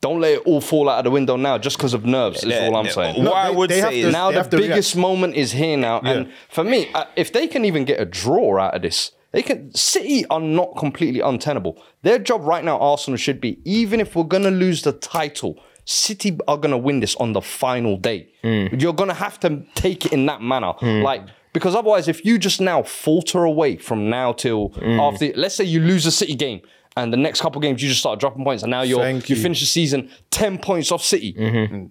Don't 0.00 0.20
let 0.20 0.34
it 0.34 0.42
all 0.46 0.60
fall 0.60 0.88
out 0.88 0.98
of 0.98 1.04
the 1.04 1.10
window 1.10 1.36
now 1.36 1.58
just 1.58 1.76
because 1.76 1.92
of 1.92 2.04
nerves, 2.04 2.44
is 2.44 2.52
all 2.54 2.76
I'm 2.76 2.86
Yeah, 2.86 2.92
saying. 2.92 3.16
What 3.16 3.24
No, 3.24 3.32
I 3.32 3.50
would 3.50 3.70
they 3.70 3.80
say 3.80 4.02
to- 4.02 4.10
Now 4.12 4.30
the 4.30 4.36
have 4.36 4.50
to 4.50 4.56
react. 4.56 4.70
biggest 4.70 4.96
moment 4.96 5.34
is 5.34 5.52
here 5.52 5.76
now, 5.76 6.00
and 6.00 6.30
for 6.48 6.62
me, 6.62 6.88
uh, 6.94 7.04
if 7.16 7.32
they 7.32 7.48
can 7.48 7.64
even 7.64 7.84
get 7.84 8.00
a 8.00 8.04
draw 8.04 8.58
out 8.58 8.76
of 8.76 8.82
this, 8.82 9.10
they 9.32 9.42
can. 9.42 9.74
City 9.74 10.24
are 10.30 10.40
not 10.40 10.76
completely 10.76 11.20
untenable. 11.20 11.82
Their 12.02 12.18
job 12.18 12.42
right 12.44 12.64
now, 12.64 12.78
Arsenal 12.78 13.18
should 13.18 13.40
be 13.40 13.58
even 13.64 14.00
if 14.00 14.14
we're 14.14 14.24
gonna 14.24 14.52
lose 14.52 14.82
the 14.82 14.92
title. 14.92 15.58
City 15.84 16.38
are 16.46 16.58
gonna 16.58 16.78
win 16.78 17.00
this 17.00 17.16
on 17.16 17.32
the 17.32 17.40
final 17.40 17.96
day. 17.96 18.28
Mm. 18.44 18.80
You're 18.80 18.92
gonna 18.92 19.14
have 19.14 19.40
to 19.40 19.64
take 19.74 20.06
it 20.06 20.12
in 20.12 20.26
that 20.26 20.40
manner, 20.42 20.74
mm. 20.80 21.02
like 21.02 21.22
because 21.52 21.74
otherwise, 21.74 22.08
if 22.08 22.24
you 22.24 22.38
just 22.38 22.60
now 22.60 22.82
falter 22.82 23.42
away 23.44 23.76
from 23.78 24.08
now 24.08 24.32
till 24.32 24.70
mm. 24.70 25.00
after, 25.00 25.32
let's 25.34 25.56
say 25.56 25.64
you 25.64 25.80
lose 25.80 26.06
a 26.06 26.12
City 26.12 26.34
game. 26.36 26.60
And 27.02 27.12
the 27.12 27.16
next 27.16 27.40
couple 27.40 27.60
games, 27.60 27.82
you 27.82 27.88
just 27.88 28.00
start 28.00 28.18
dropping 28.20 28.44
points, 28.44 28.62
and 28.62 28.70
now 28.70 28.82
you're 28.82 29.00
Thank 29.00 29.28
you 29.30 29.36
you. 29.36 29.42
finish 29.42 29.60
the 29.60 29.66
season 29.66 30.10
ten 30.30 30.58
points 30.58 30.90
off 30.92 31.02
City. 31.02 31.32
Mm-hmm. 31.32 31.56
Mm-hmm. 31.74 31.86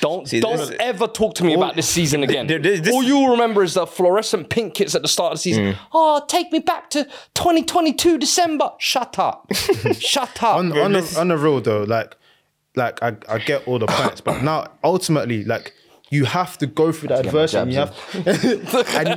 Don't 0.00 0.28
See, 0.28 0.40
don't 0.40 0.56
this 0.56 0.72
ever 0.80 1.06
talk 1.06 1.34
to 1.36 1.44
me 1.44 1.54
about 1.54 1.76
this 1.76 1.88
season 1.88 2.24
again. 2.24 2.48
there- 2.48 2.58
there- 2.58 2.78
this- 2.78 2.92
All 2.92 3.02
you'll 3.04 3.28
remember 3.28 3.62
is 3.62 3.74
the 3.74 3.86
fluorescent 3.86 4.50
pink 4.50 4.74
kits 4.74 4.94
at 4.96 5.02
the 5.02 5.08
start 5.08 5.32
of 5.32 5.38
the 5.38 5.42
season. 5.42 5.76
Oh, 5.92 6.20
take 6.26 6.50
me 6.50 6.58
back 6.58 6.90
to 6.90 7.04
2022 7.34 8.18
December. 8.18 8.72
Shut 8.78 9.18
up. 9.20 9.46
Shut 9.98 10.42
up. 10.42 10.56
on, 10.56 10.76
on, 10.76 10.92
the, 10.94 11.16
on 11.18 11.28
the 11.28 11.36
real 11.38 11.60
though, 11.60 11.84
like, 11.84 12.16
like 12.74 13.00
I, 13.04 13.16
I 13.28 13.38
get 13.38 13.66
all 13.68 13.78
the 13.78 13.86
points, 13.86 14.20
but 14.20 14.42
now 14.42 14.66
ultimately, 14.82 15.44
like, 15.44 15.72
you 16.10 16.24
have 16.24 16.58
to 16.58 16.66
go 16.66 16.90
through 16.90 17.08
that 17.10 17.26
adversity. 17.26 17.58
And 17.62 17.72
you 17.72 17.78
have, 17.78 17.96
and, 18.26 18.42
you, 18.42 18.82
and 18.98 19.08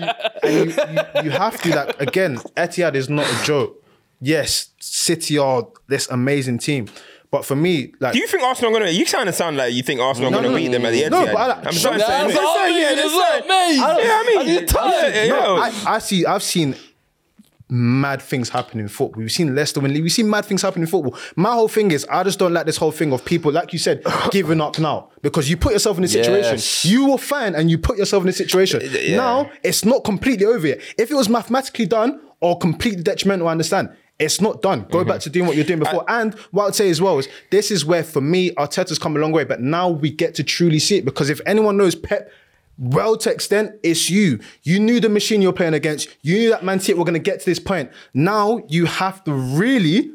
you, 0.62 0.68
you, 0.94 1.24
you 1.24 1.30
have 1.32 1.60
to 1.64 1.76
like 1.76 1.99
again. 1.99 2.38
Etihad 2.56 2.94
is 2.95 3.10
not 3.10 3.26
a 3.26 3.44
joke. 3.44 3.84
Yes, 4.19 4.69
City 4.80 5.38
are 5.38 5.68
this 5.88 6.10
amazing 6.10 6.57
team, 6.60 6.88
but 7.30 7.45
for 7.45 7.56
me, 7.56 7.94
like, 7.99 8.14
Do 8.14 8.19
you 8.19 8.27
think 8.27 8.41
Arsenal 8.44 8.76
are 8.76 8.80
gonna? 8.80 8.91
You 8.91 9.06
kind 9.06 9.30
of 9.30 9.35
sound 9.35 9.57
like 9.57 9.73
you 9.73 9.84
think 9.84 9.99
Arsenal 10.02 10.30
are 10.30 10.31
No, 10.31 10.38
gonna 10.38 10.49
no, 10.49 10.56
beat 10.56 10.69
them 10.72 10.85
at 10.85 10.91
the 10.91 11.03
end. 11.03 11.11
no, 11.11 11.26
but 11.26 11.35
I- 11.35 11.61
I'm 11.68 11.73
sorry, 11.73 11.98
That's 11.99 12.10
saying, 12.10 12.38
all 12.45 12.56
saying, 12.56 12.73
me, 12.76 12.81
yeah, 12.81 12.91
it's 12.94 13.02
just 13.02 13.15
not 13.15 13.48
saying. 13.48 13.72
me. 13.72 13.77
Yeah, 13.77 13.85
I 13.85 14.26
mean, 14.27 14.38
Are 14.39 14.44
you 14.61 14.65
tired? 14.65 15.14
yeah, 15.15 15.27
No. 15.27 15.57
I, 15.57 15.72
I 15.88 15.99
see. 15.99 16.26
I've 16.26 16.41
seen 16.44 16.76
mad 17.69 18.22
things 18.22 18.48
happen 18.49 18.80
in 18.80 18.88
football. 18.88 19.22
We've 19.22 19.31
seen 19.31 19.53
Leicester 19.53 19.81
win. 19.81 19.91
We've 19.91 20.10
seen 20.11 20.30
mad 20.30 20.45
things 20.45 20.61
happen 20.61 20.81
in 20.81 20.88
football. 20.88 21.18
My 21.35 21.52
whole 21.52 21.68
thing 21.68 21.91
is, 21.91 22.06
I 22.10 22.23
just 22.23 22.39
don't 22.39 22.53
like 22.53 22.65
this 22.65 22.77
whole 22.77 22.91
thing 22.94 23.11
of 23.11 23.26
people, 23.26 23.52
like 23.52 23.73
you 23.73 23.80
said, 23.80 24.03
giving 24.31 24.61
up 24.61 24.80
now 24.80 25.10
because 25.22 25.49
you 25.49 25.57
put 25.57 25.73
yourself 25.73 25.98
in 25.98 26.06
a 26.06 26.07
situation. 26.07 26.53
Yes. 26.53 26.85
You 26.85 27.10
were 27.11 27.18
fine, 27.18 27.56
and 27.56 27.69
you 27.69 27.77
put 27.77 27.98
yourself 27.98 28.23
in 28.23 28.30
a 28.30 28.34
situation. 28.34 28.81
Yeah. 28.89 29.18
Now 29.18 29.52
it's 29.64 29.84
not 29.84 30.03
completely 30.06 30.45
over 30.45 30.65
yet. 30.65 30.80
If 30.98 31.11
it 31.11 31.15
was 31.15 31.27
mathematically 31.30 31.88
done 31.88 32.22
or 32.39 32.57
completely 32.57 33.03
detrimental, 33.03 33.48
I 33.48 33.52
understand. 33.52 33.89
It's 34.19 34.41
not 34.41 34.61
done. 34.64 34.88
Go 34.89 34.99
Mm-hmm. 34.99 35.10
back 35.10 35.19
to 35.22 35.30
doing 35.30 35.45
what 35.45 35.56
you're 35.56 35.65
doing 35.65 35.80
before. 35.80 36.03
and 36.07 36.34
what 36.52 36.65
I'd 36.68 36.76
say 36.76 36.89
as 36.89 36.99
well 37.02 37.19
is 37.19 37.27
this 37.52 37.69
is 37.72 37.85
where, 37.85 38.03
for 38.03 38.22
me, 38.22 38.52
Arteta's 38.56 38.98
come 38.98 39.15
a 39.15 39.19
long 39.19 39.31
way. 39.31 39.44
But 39.44 39.61
now 39.61 39.89
we 39.89 40.10
get 40.10 40.34
to 40.35 40.44
truly 40.44 40.80
see 40.80 40.98
it 40.98 41.06
because 41.06 41.30
if 41.30 41.39
anyone 41.45 41.77
knows 41.77 41.94
Pep 41.95 42.31
well 42.80 43.18
to 43.18 43.31
extent, 43.31 43.72
it's 43.84 44.10
you. 44.10 44.39
You 44.64 44.80
knew 44.80 44.99
the 44.99 45.10
machine 45.10 45.41
you're 45.41 45.53
playing 45.53 45.73
against. 45.76 46.10
You 46.23 46.35
knew 46.38 46.49
that 46.49 46.64
Man 46.64 46.80
City 46.80 46.94
were 46.95 47.06
going 47.06 47.14
to 47.14 47.19
get 47.19 47.39
to 47.39 47.45
this 47.45 47.60
point. 47.60 47.91
Now 48.14 48.61
you 48.69 48.85
have 48.85 49.23
to 49.26 49.34
really 49.34 50.11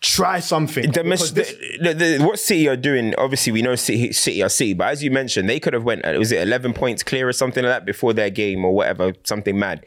try 0.00 0.40
something. 0.40 0.90
The, 0.92 1.04
mis- 1.04 1.30
this- 1.32 1.54
the, 1.80 1.92
the, 1.92 2.18
the, 2.18 2.24
what 2.24 2.38
City 2.38 2.68
are 2.68 2.76
doing, 2.76 3.14
obviously 3.18 3.52
we 3.52 3.60
know 3.60 3.74
City, 3.76 4.12
City 4.12 4.42
are 4.42 4.48
City, 4.48 4.72
but 4.74 4.88
as 4.88 5.04
you 5.04 5.10
mentioned, 5.10 5.48
they 5.48 5.60
could 5.60 5.74
have 5.74 5.84
went, 5.84 6.04
uh, 6.06 6.14
was 6.18 6.32
it 6.32 6.40
11 6.40 6.72
points 6.72 7.02
clear 7.02 7.28
or 7.28 7.32
something 7.34 7.62
like 7.64 7.70
that 7.72 7.84
before 7.84 8.14
their 8.14 8.30
game 8.30 8.64
or 8.64 8.74
whatever, 8.74 9.12
something 9.24 9.58
mad. 9.58 9.84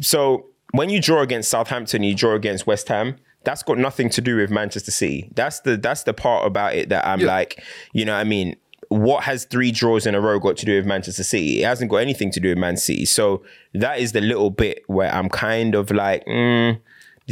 So 0.00 0.46
when 0.72 0.90
you 0.90 1.00
draw 1.00 1.22
against 1.22 1.50
Southampton, 1.50 2.02
you 2.02 2.14
draw 2.14 2.34
against 2.34 2.66
West 2.66 2.88
Ham, 2.88 3.16
that's 3.44 3.62
got 3.62 3.78
nothing 3.78 4.10
to 4.10 4.20
do 4.20 4.36
with 4.36 4.50
Manchester 4.50 4.90
City. 4.90 5.30
That's 5.34 5.60
the 5.60 5.76
that's 5.76 6.02
the 6.02 6.12
part 6.12 6.46
about 6.46 6.74
it 6.74 6.88
that 6.90 7.06
I'm 7.06 7.20
Yeah. 7.20 7.26
like, 7.28 7.62
you 7.92 8.04
know 8.04 8.14
what 8.14 8.20
I 8.20 8.24
mean? 8.24 8.56
What 8.88 9.24
has 9.24 9.44
three 9.44 9.70
draws 9.70 10.06
in 10.06 10.14
a 10.14 10.20
row 10.20 10.38
got 10.38 10.56
to 10.58 10.66
do 10.66 10.76
with 10.76 10.86
Manchester 10.86 11.22
City? 11.22 11.62
It 11.62 11.66
hasn't 11.66 11.90
got 11.90 11.98
anything 11.98 12.30
to 12.32 12.40
do 12.40 12.48
with 12.50 12.58
Man 12.58 12.76
City. 12.76 13.04
So 13.04 13.42
that 13.74 13.98
is 13.98 14.12
the 14.12 14.20
little 14.22 14.50
bit 14.50 14.82
where 14.86 15.12
I'm 15.14 15.28
kind 15.28 15.74
of 15.74 15.90
like, 15.90 16.24
mm, 16.26 16.80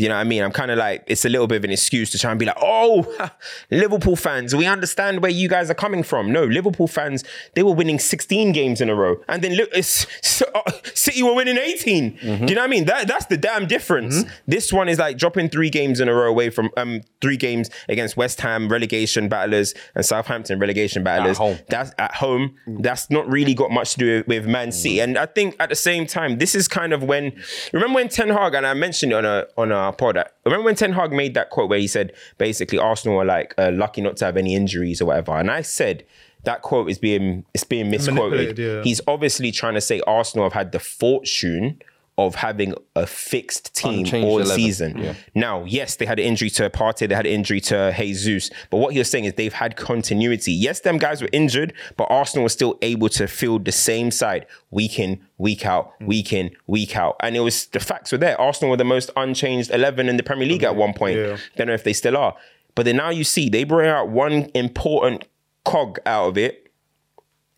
you 0.03 0.09
know 0.09 0.15
what 0.15 0.21
I 0.21 0.25
mean? 0.25 0.43
I'm 0.43 0.53
kind 0.53 0.71
of 0.71 0.79
like, 0.79 1.05
it's 1.07 1.25
a 1.25 1.29
little 1.29 1.47
bit 1.47 1.57
of 1.57 1.65
an 1.65 1.71
excuse 1.71 2.11
to 2.13 2.19
try 2.19 2.31
and 2.31 2.39
be 2.39 2.47
like, 2.47 2.59
oh, 2.61 3.31
Liverpool 3.71 4.17
fans, 4.17 4.55
we 4.55 4.67
understand 4.67 5.23
where 5.23 5.31
you 5.31 5.49
guys 5.49 5.71
are 5.71 5.75
coming 5.75 6.03
from. 6.03 6.33
No, 6.33 6.45
Liverpool 6.45 6.87
fans, 6.87 7.25
they 7.55 7.63
were 7.63 7.73
winning 7.75 7.99
16 7.99 8.53
games 8.53 8.81
in 8.81 8.89
a 8.91 8.95
row. 8.95 9.17
And 9.29 9.43
then 9.43 9.55
look, 9.55 9.69
it's, 9.73 10.07
uh, 10.55 10.63
City 10.95 11.23
were 11.23 11.35
winning 11.35 11.59
18. 11.59 12.17
Do 12.17 12.27
you 12.27 12.37
know 12.55 12.61
what 12.61 12.65
I 12.65 12.67
mean? 12.67 12.85
That, 12.87 13.09
that's 13.09 13.27
the 13.27 13.37
damn 13.37 13.67
difference. 13.67 14.25
This 14.47 14.73
one 14.73 14.89
is 14.89 14.99
like 14.99 15.17
dropping 15.19 15.49
three 15.49 15.71
games 15.71 16.01
in 16.01 16.09
a 16.09 16.15
row 16.15 16.29
away 16.29 16.51
from 16.51 16.71
um 16.77 17.01
three 17.21 17.37
games 17.37 17.71
against 17.89 18.17
West 18.17 18.41
Ham 18.41 18.69
relegation 18.69 19.29
battlers 19.29 19.75
and 19.95 20.05
Southampton 20.05 20.59
relegation 20.59 21.03
battlers. 21.03 21.39
home. 21.39 21.59
That's 21.69 21.93
at 21.99 22.15
home. 22.15 22.57
That's 22.67 23.11
not 23.11 23.29
really 23.29 23.55
got 23.55 23.71
much 23.71 23.93
to 23.93 23.99
do 23.99 24.17
with, 24.19 24.29
with 24.29 24.47
Man 24.47 24.73
City. 24.73 25.01
And 25.01 25.17
I 25.19 25.27
think 25.27 25.57
at 25.61 25.69
the 25.69 25.75
same 25.77 26.07
time, 26.07 26.39
this 26.39 26.55
is 26.55 26.69
kind 26.69 26.93
of 26.93 27.03
when 27.03 27.33
remember 27.73 27.97
when 27.97 28.09
Ten 28.09 28.29
Hag 28.29 28.55
and 28.55 28.67
I 28.67 28.75
mentioned 28.75 29.13
it 29.13 29.17
on 29.17 29.25
a 29.25 29.47
on 29.57 29.73
our 29.87 29.93
pod. 29.93 30.23
Remember 30.45 30.65
when 30.65 30.75
Ten 30.75 30.93
Hag 30.93 31.13
made 31.13 31.35
that 31.35 31.51
quote 31.51 31.71
where 31.71 31.79
he 31.79 31.87
said 31.87 32.13
basically 32.39 32.79
Arsenal 32.79 33.21
are 33.21 33.25
like 33.25 33.55
uh, 33.59 33.71
lucky 33.73 34.01
not 34.01 34.17
to 34.19 34.25
have 34.25 34.37
any 34.37 34.55
injuries 34.55 35.01
or 35.01 35.07
whatever. 35.07 35.33
And 35.33 35.51
I 35.51 35.63
said 35.63 36.05
that 36.45 36.63
quote 36.63 36.91
is 36.91 36.99
being 36.99 37.45
it's 37.55 37.65
being 37.65 37.91
misquoted. 37.91 38.59
Yeah. 38.59 38.83
He's 38.83 39.01
obviously 39.07 39.51
trying 39.53 39.75
to 39.75 39.81
say 39.81 40.01
Arsenal 40.07 40.47
have 40.47 40.53
had 40.53 40.73
the 40.73 40.79
fortune 40.79 41.81
of 42.19 42.37
having 42.37 42.75
a 42.95 43.07
fixed 43.07 43.75
team 43.75 44.01
Unchanged 44.01 44.27
all 44.27 44.39
11, 44.39 44.57
season. 44.57 44.99
yeah. 44.99 45.15
Now, 45.35 45.65
yes, 45.65 45.97
they 45.97 46.07
had 46.07 46.19
an 46.19 46.25
injury 46.25 46.49
to 46.51 46.71
Partey, 46.71 47.09
they 47.09 47.15
had 47.15 47.27
an 47.27 47.33
injury 47.33 47.61
to 47.63 47.95
Jesus, 47.97 48.51
but 48.71 48.79
what 48.79 48.95
you're 48.95 49.05
saying 49.05 49.27
is 49.27 49.35
they've 49.35 49.53
had 49.53 49.77
continuity. 49.77 50.53
Yes, 50.53 50.81
them 50.81 50.97
guys 50.97 51.21
were 51.21 51.29
injured, 51.33 51.75
but 51.97 52.05
Arsenal 52.05 52.45
was 52.45 52.55
still 52.55 52.79
able 52.81 53.11
to 53.11 53.27
field 53.27 53.67
the 53.67 53.73
same 53.73 54.11
side 54.11 54.47
week 54.71 54.99
in, 54.99 55.21
week 55.37 55.67
out, 55.67 55.93
mm. 56.01 56.07
week 56.07 56.33
in, 56.33 56.51
week 56.67 56.97
out. 56.97 57.17
And 57.21 57.37
it 57.37 57.41
was 57.41 57.67
the 57.67 57.81
facts 57.81 58.13
were 58.13 58.19
there. 58.19 58.41
Arsenal 58.41 58.71
were 58.71 58.77
the 58.77 58.85
most 58.85 59.11
unchanged 59.17 59.71
11 59.71 60.09
in 60.09 60.17
the 60.17 60.23
Premier 60.23 60.47
League 60.47 60.63
at 60.63 60.75
one 60.75 60.95
point. 60.95 61.19
Yeah. 61.19 61.37
Don't 61.57 61.67
know 61.67 61.75
if 61.75 61.85
they 61.85 61.93
still 61.93 62.17
are. 62.17 62.35
But 62.75 62.85
then 62.85 62.97
now 62.97 63.11
you 63.11 63.25
see 63.25 63.49
they 63.49 63.65
bring 63.65 63.89
out 63.89 64.09
one 64.09 64.51
important 64.55 65.27
cog 65.65 65.99
out 66.07 66.29
of 66.29 66.39
it. 66.39 66.66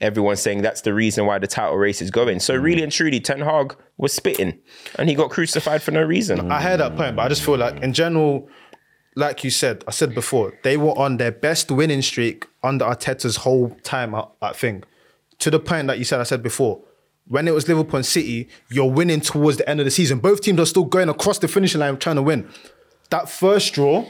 Everyone's 0.00 0.40
saying 0.40 0.62
that's 0.62 0.82
the 0.82 0.94
reason 0.94 1.26
why 1.26 1.38
the 1.38 1.48
title 1.48 1.76
race 1.76 2.00
is 2.00 2.10
going. 2.10 2.38
So 2.38 2.54
really 2.54 2.82
and 2.82 2.92
truly, 2.92 3.18
Ten 3.18 3.40
Hag 3.40 3.76
was 3.96 4.12
spitting, 4.12 4.58
and 4.96 5.08
he 5.08 5.14
got 5.14 5.30
crucified 5.30 5.82
for 5.82 5.90
no 5.90 6.02
reason. 6.02 6.52
I 6.52 6.62
hear 6.62 6.76
that 6.76 6.96
point, 6.96 7.16
but 7.16 7.22
I 7.22 7.28
just 7.28 7.42
feel 7.42 7.56
like 7.56 7.82
in 7.82 7.92
general, 7.92 8.48
like 9.16 9.42
you 9.42 9.50
said, 9.50 9.82
I 9.88 9.90
said 9.90 10.14
before, 10.14 10.56
they 10.62 10.76
were 10.76 10.96
on 10.96 11.16
their 11.16 11.32
best 11.32 11.72
winning 11.72 12.02
streak 12.02 12.46
under 12.62 12.84
Arteta's 12.84 13.36
whole 13.36 13.70
time 13.82 14.14
at 14.14 14.56
thing. 14.56 14.84
To 15.40 15.50
the 15.50 15.58
point 15.58 15.88
that 15.88 15.98
you 15.98 16.04
said, 16.04 16.20
I 16.20 16.24
said 16.24 16.42
before, 16.42 16.80
when 17.26 17.48
it 17.48 17.52
was 17.52 17.66
Liverpool 17.66 17.96
and 17.96 18.06
City, 18.06 18.48
you're 18.70 18.90
winning 18.90 19.20
towards 19.20 19.58
the 19.58 19.68
end 19.68 19.80
of 19.80 19.84
the 19.84 19.90
season. 19.90 20.20
Both 20.20 20.42
teams 20.42 20.60
are 20.60 20.66
still 20.66 20.84
going 20.84 21.08
across 21.08 21.38
the 21.38 21.48
finishing 21.48 21.80
line 21.80 21.96
trying 21.98 22.16
to 22.16 22.22
win. 22.22 22.48
That 23.10 23.28
first 23.28 23.74
draw, 23.74 24.06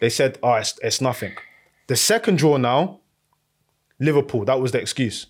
they 0.00 0.10
said, 0.10 0.38
oh, 0.42 0.54
it's, 0.54 0.78
it's 0.82 1.00
nothing. 1.00 1.34
The 1.88 1.96
second 1.96 2.38
draw 2.38 2.56
now, 2.56 3.00
Liverpool, 4.00 4.44
that 4.44 4.60
was 4.60 4.72
the 4.72 4.80
excuse. 4.80 5.26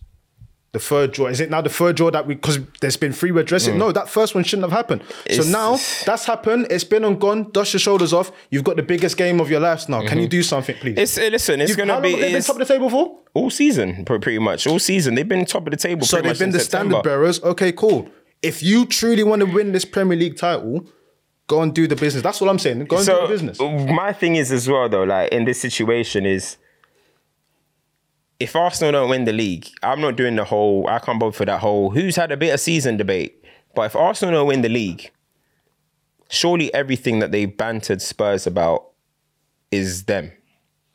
The 0.72 0.78
third 0.78 1.12
draw, 1.12 1.26
is 1.26 1.38
it 1.38 1.50
now 1.50 1.60
the 1.60 1.68
third 1.68 1.96
draw 1.96 2.10
that 2.10 2.26
we, 2.26 2.34
because 2.34 2.58
there's 2.80 2.96
been 2.96 3.12
three 3.12 3.30
red 3.30 3.44
dressing? 3.44 3.76
No, 3.76 3.92
that 3.92 4.08
first 4.08 4.34
one 4.34 4.42
shouldn't 4.42 4.70
have 4.70 4.72
happened. 4.72 5.02
so 5.30 5.42
now 5.42 5.72
that's 6.06 6.24
happened, 6.24 6.66
it's 6.70 6.82
been 6.82 7.04
and 7.04 7.20
gone, 7.20 7.50
dust 7.50 7.74
your 7.74 7.80
shoulders 7.80 8.14
off. 8.14 8.32
You've 8.50 8.64
got 8.64 8.76
the 8.76 8.82
biggest 8.82 9.18
game 9.18 9.38
of 9.38 9.50
your 9.50 9.60
lives 9.60 9.86
now. 9.90 10.00
Can 10.06 10.18
you 10.18 10.28
do 10.28 10.42
something, 10.42 10.74
please? 10.76 10.96
It's 10.96 11.18
uh, 11.18 11.28
listen. 11.30 11.60
It's 11.60 11.76
gonna 11.76 11.92
how 11.92 11.98
long 11.98 12.02
be 12.04 12.10
have 12.12 12.20
they 12.20 12.32
been 12.32 12.42
top 12.42 12.56
of 12.58 12.66
the 12.66 12.72
table 12.72 12.88
for? 12.88 13.18
all 13.34 13.50
season, 13.50 14.04
pretty 14.06 14.38
much 14.38 14.66
all 14.66 14.78
season. 14.78 15.14
They've 15.14 15.28
been 15.28 15.44
top 15.44 15.66
of 15.66 15.72
the 15.72 15.76
table. 15.76 16.06
So 16.06 16.22
they've 16.22 16.38
been 16.38 16.52
the 16.52 16.60
September. 16.60 16.92
standard 16.92 17.04
bearers. 17.04 17.42
Okay, 17.42 17.72
cool. 17.72 18.08
If 18.40 18.62
you 18.62 18.86
truly 18.86 19.24
want 19.24 19.40
to 19.40 19.46
win 19.46 19.72
this 19.72 19.84
Premier 19.84 20.16
League 20.16 20.38
title, 20.38 20.86
go 21.48 21.60
and 21.60 21.74
do 21.74 21.86
the 21.86 21.96
business. 21.96 22.22
That's 22.22 22.40
what 22.40 22.48
I'm 22.48 22.58
saying. 22.58 22.86
Go 22.86 22.96
and 22.96 23.04
do 23.06 23.20
the 23.20 23.26
business. 23.28 23.60
my 23.60 24.14
thing 24.14 24.36
is 24.36 24.50
as 24.50 24.66
well 24.66 24.88
though, 24.88 25.04
like 25.04 25.32
in 25.32 25.44
this 25.44 25.60
situation 25.60 26.24
is. 26.24 26.56
If 28.42 28.56
Arsenal 28.56 28.90
don't 28.90 29.08
win 29.08 29.24
the 29.24 29.32
league, 29.32 29.68
I'm 29.84 30.00
not 30.00 30.16
doing 30.16 30.34
the 30.34 30.42
whole. 30.42 30.88
I 30.88 30.98
can't 30.98 31.20
vote 31.20 31.36
for 31.36 31.44
that 31.44 31.60
whole 31.60 31.90
who's 31.90 32.16
had 32.16 32.32
a 32.32 32.36
bit 32.36 32.52
of 32.52 32.58
season 32.58 32.96
debate. 32.96 33.44
But 33.72 33.82
if 33.82 33.94
Arsenal 33.94 34.34
don't 34.34 34.48
win 34.48 34.62
the 34.62 34.68
league, 34.68 35.12
surely 36.28 36.74
everything 36.74 37.20
that 37.20 37.30
they 37.30 37.46
bantered 37.46 38.02
Spurs 38.02 38.44
about 38.44 38.88
is 39.70 40.04
them 40.04 40.32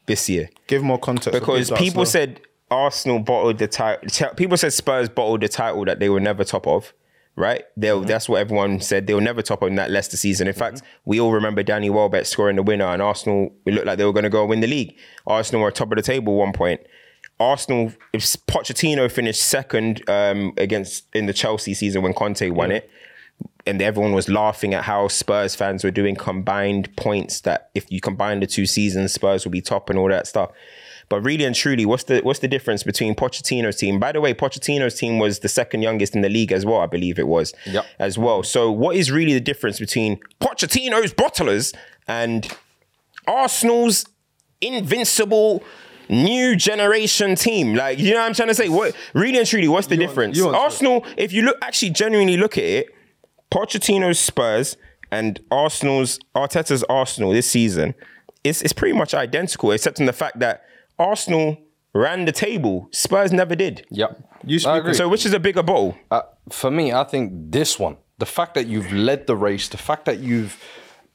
this 0.07 0.28
year. 0.28 0.49
Give 0.68 0.84
more 0.84 0.99
context. 0.99 1.32
because 1.40 1.72
people 1.72 2.03
slow. 2.03 2.19
said 2.19 2.41
Arsenal 2.69 3.19
bottled 3.19 3.60
the 3.60 3.68
title. 3.69 4.30
People 4.36 4.57
said 4.57 4.74
Spurs 4.74 5.07
bottled 5.07 5.40
the 5.40 5.48
title 5.48 5.86
that 5.86 6.02
they 6.02 6.10
were 6.10 6.19
never 6.19 6.44
top 6.44 6.68
of. 6.68 6.94
Right? 7.38 7.64
Will 7.78 7.99
mm-hmm. 7.99 8.07
that's 8.07 8.28
what 8.28 8.41
everyone 8.41 8.82
said. 8.82 9.07
They 9.07 9.14
were 9.14 9.22
never 9.22 9.41
top 9.41 9.61
of 9.61 9.69
in 9.69 9.76
that 9.76 9.90
Leicester 9.90 10.18
season. 10.18 10.48
In 10.48 10.53
mm-hmm. 10.53 10.60
fact, 10.60 10.82
we 11.06 11.22
all 11.22 11.32
remember 11.32 11.64
Danny 11.64 11.90
Welbeck 11.90 12.26
scoring 12.26 12.57
the 12.57 12.64
winner, 12.64 12.86
and 12.86 13.02
Arsenal. 13.02 13.53
It 13.65 13.74
looked 13.74 13.86
like 13.86 13.99
they 13.99 14.06
were 14.06 14.11
going 14.11 14.24
to 14.24 14.30
go 14.30 14.41
and 14.41 14.49
win 14.49 14.60
the 14.60 14.68
league. 14.68 14.98
Arsenal 15.26 15.61
were 15.61 15.72
top 15.72 15.91
of 15.91 15.95
the 15.95 16.02
table 16.02 16.34
at 16.34 16.38
one 16.40 16.52
point. 16.52 16.82
Arsenal, 17.40 17.94
if 18.14 18.24
Pochettino 18.48 19.12
finished 19.12 19.44
second 19.44 20.08
um, 20.10 20.54
against 20.58 21.06
in 21.14 21.28
the 21.28 21.34
Chelsea 21.34 21.74
season 21.74 22.02
when 22.02 22.14
Conte 22.14 22.50
won 22.50 22.72
it, 22.72 22.90
and 23.66 23.82
everyone 23.82 24.14
was 24.14 24.30
laughing 24.30 24.74
at 24.74 24.84
how 24.84 25.08
Spurs 25.08 25.54
fans 25.54 25.84
were 25.84 25.92
doing 25.92 26.16
combined 26.16 26.96
points 26.96 27.42
that 27.42 27.70
if 27.76 27.92
you 27.92 28.00
combine 28.00 28.40
the 28.40 28.48
two 28.48 28.66
seasons, 28.66 29.14
Spurs 29.14 29.46
will 29.46 29.52
be 29.52 29.62
top 29.62 29.90
and 29.90 30.00
all 30.00 30.08
that 30.08 30.26
stuff. 30.26 30.52
But 31.10 31.22
really 31.22 31.46
and 31.46 31.56
truly, 31.56 31.86
what's 31.86 32.04
the 32.04 32.22
what's 32.22 32.40
the 32.40 32.48
difference 32.48 32.84
between 32.84 33.16
Pochettino's 33.16 33.78
team? 33.78 34.00
By 34.00 34.12
the 34.12 34.22
way, 34.22 34.34
Pochettino's 34.34 34.96
team 34.96 35.20
was 35.20 35.40
the 35.40 35.50
second 35.50 35.82
youngest 35.82 36.16
in 36.16 36.22
the 36.22 36.30
league 36.30 36.52
as 36.52 36.66
well, 36.66 36.80
I 36.80 36.86
believe 36.86 37.20
it 37.20 37.28
was. 37.28 37.54
Yep. 37.66 37.86
As 38.00 38.18
well. 38.18 38.44
So 38.44 38.72
what 38.72 38.96
is 38.96 39.12
really 39.12 39.34
the 39.34 39.40
difference 39.40 39.80
between 39.80 40.20
Pochettino's 40.42 41.14
bottlers 41.14 41.74
and 42.08 42.54
Arsenal's 43.26 44.06
invincible 44.60 45.64
new 46.10 46.56
generation 46.56 47.36
team? 47.36 47.74
Like, 47.76 48.00
you 48.00 48.12
know 48.14 48.20
what 48.20 48.28
I'm 48.28 48.34
trying 48.34 48.50
to 48.50 48.56
say? 48.56 48.70
What 48.70 48.96
really 49.14 49.38
and 49.38 49.48
truly, 49.48 49.68
what's 49.68 49.88
the 49.88 49.98
difference? 49.98 50.38
you 50.38 50.46
want 50.46 50.56
to- 50.56 50.60
Arsenal, 50.62 51.06
if 51.18 51.32
you 51.34 51.42
look 51.44 51.58
actually 51.62 51.92
genuinely 51.92 52.38
look 52.38 52.58
at 52.58 52.64
it, 52.64 52.88
Pochettino's 53.52 54.20
Spurs 54.20 54.78
and 55.12 55.40
Arsenal's 55.52 56.20
Arteta's 56.36 56.84
Arsenal 56.90 57.32
this 57.32 57.50
season 57.50 57.94
it's 58.48 58.62
is 58.62 58.74
pretty 58.74 58.98
much 58.98 59.14
identical, 59.14 59.72
except 59.72 60.00
in 60.00 60.06
the 60.06 60.14
fact 60.14 60.40
that 60.40 60.64
Arsenal 60.98 61.58
ran 61.94 62.26
the 62.26 62.32
table, 62.32 62.88
Spurs 62.92 63.32
never 63.32 63.56
did. 63.56 63.86
Yep. 63.90 64.24
You 64.46 64.60
I 64.68 64.78
agree. 64.78 64.94
So 64.94 65.10
which 65.10 65.26
is 65.26 65.34
a 65.34 65.40
bigger 65.40 65.64
bottle? 65.64 65.98
Uh, 66.12 66.22
for 66.50 66.72
me, 66.72 66.94
I 66.94 67.04
think 67.04 67.34
this 67.52 67.80
one, 67.80 67.98
the 68.18 68.26
fact 68.26 68.54
that 68.56 68.68
you've 68.68 68.92
led 68.92 69.28
the 69.28 69.36
race, 69.36 69.68
the 69.70 69.78
fact 69.78 70.06
that 70.06 70.20
you've, 70.20 70.62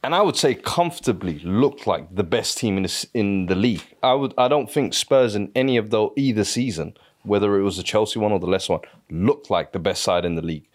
and 0.02 0.14
I 0.14 0.22
would 0.22 0.36
say 0.36 0.54
comfortably 0.54 1.38
looked 1.40 1.86
like 1.86 2.14
the 2.14 2.24
best 2.24 2.58
team 2.58 2.76
in 2.76 2.82
the, 2.84 3.06
in 3.14 3.46
the 3.46 3.54
league. 3.54 3.84
I 4.02 4.14
would, 4.14 4.34
I 4.36 4.48
don't 4.48 4.70
think 4.70 4.94
Spurs 4.94 5.34
in 5.34 5.52
any 5.54 5.76
of 5.76 5.90
the 5.90 6.08
either 6.16 6.44
season, 6.44 6.94
whether 7.22 7.58
it 7.58 7.62
was 7.62 7.76
the 7.76 7.82
Chelsea 7.82 8.18
one 8.18 8.32
or 8.32 8.40
the 8.40 8.46
Leicester 8.46 8.72
one, 8.72 8.82
looked 9.10 9.50
like 9.50 9.72
the 9.72 9.78
best 9.78 10.02
side 10.02 10.24
in 10.24 10.34
the 10.34 10.42
league. 10.42 10.68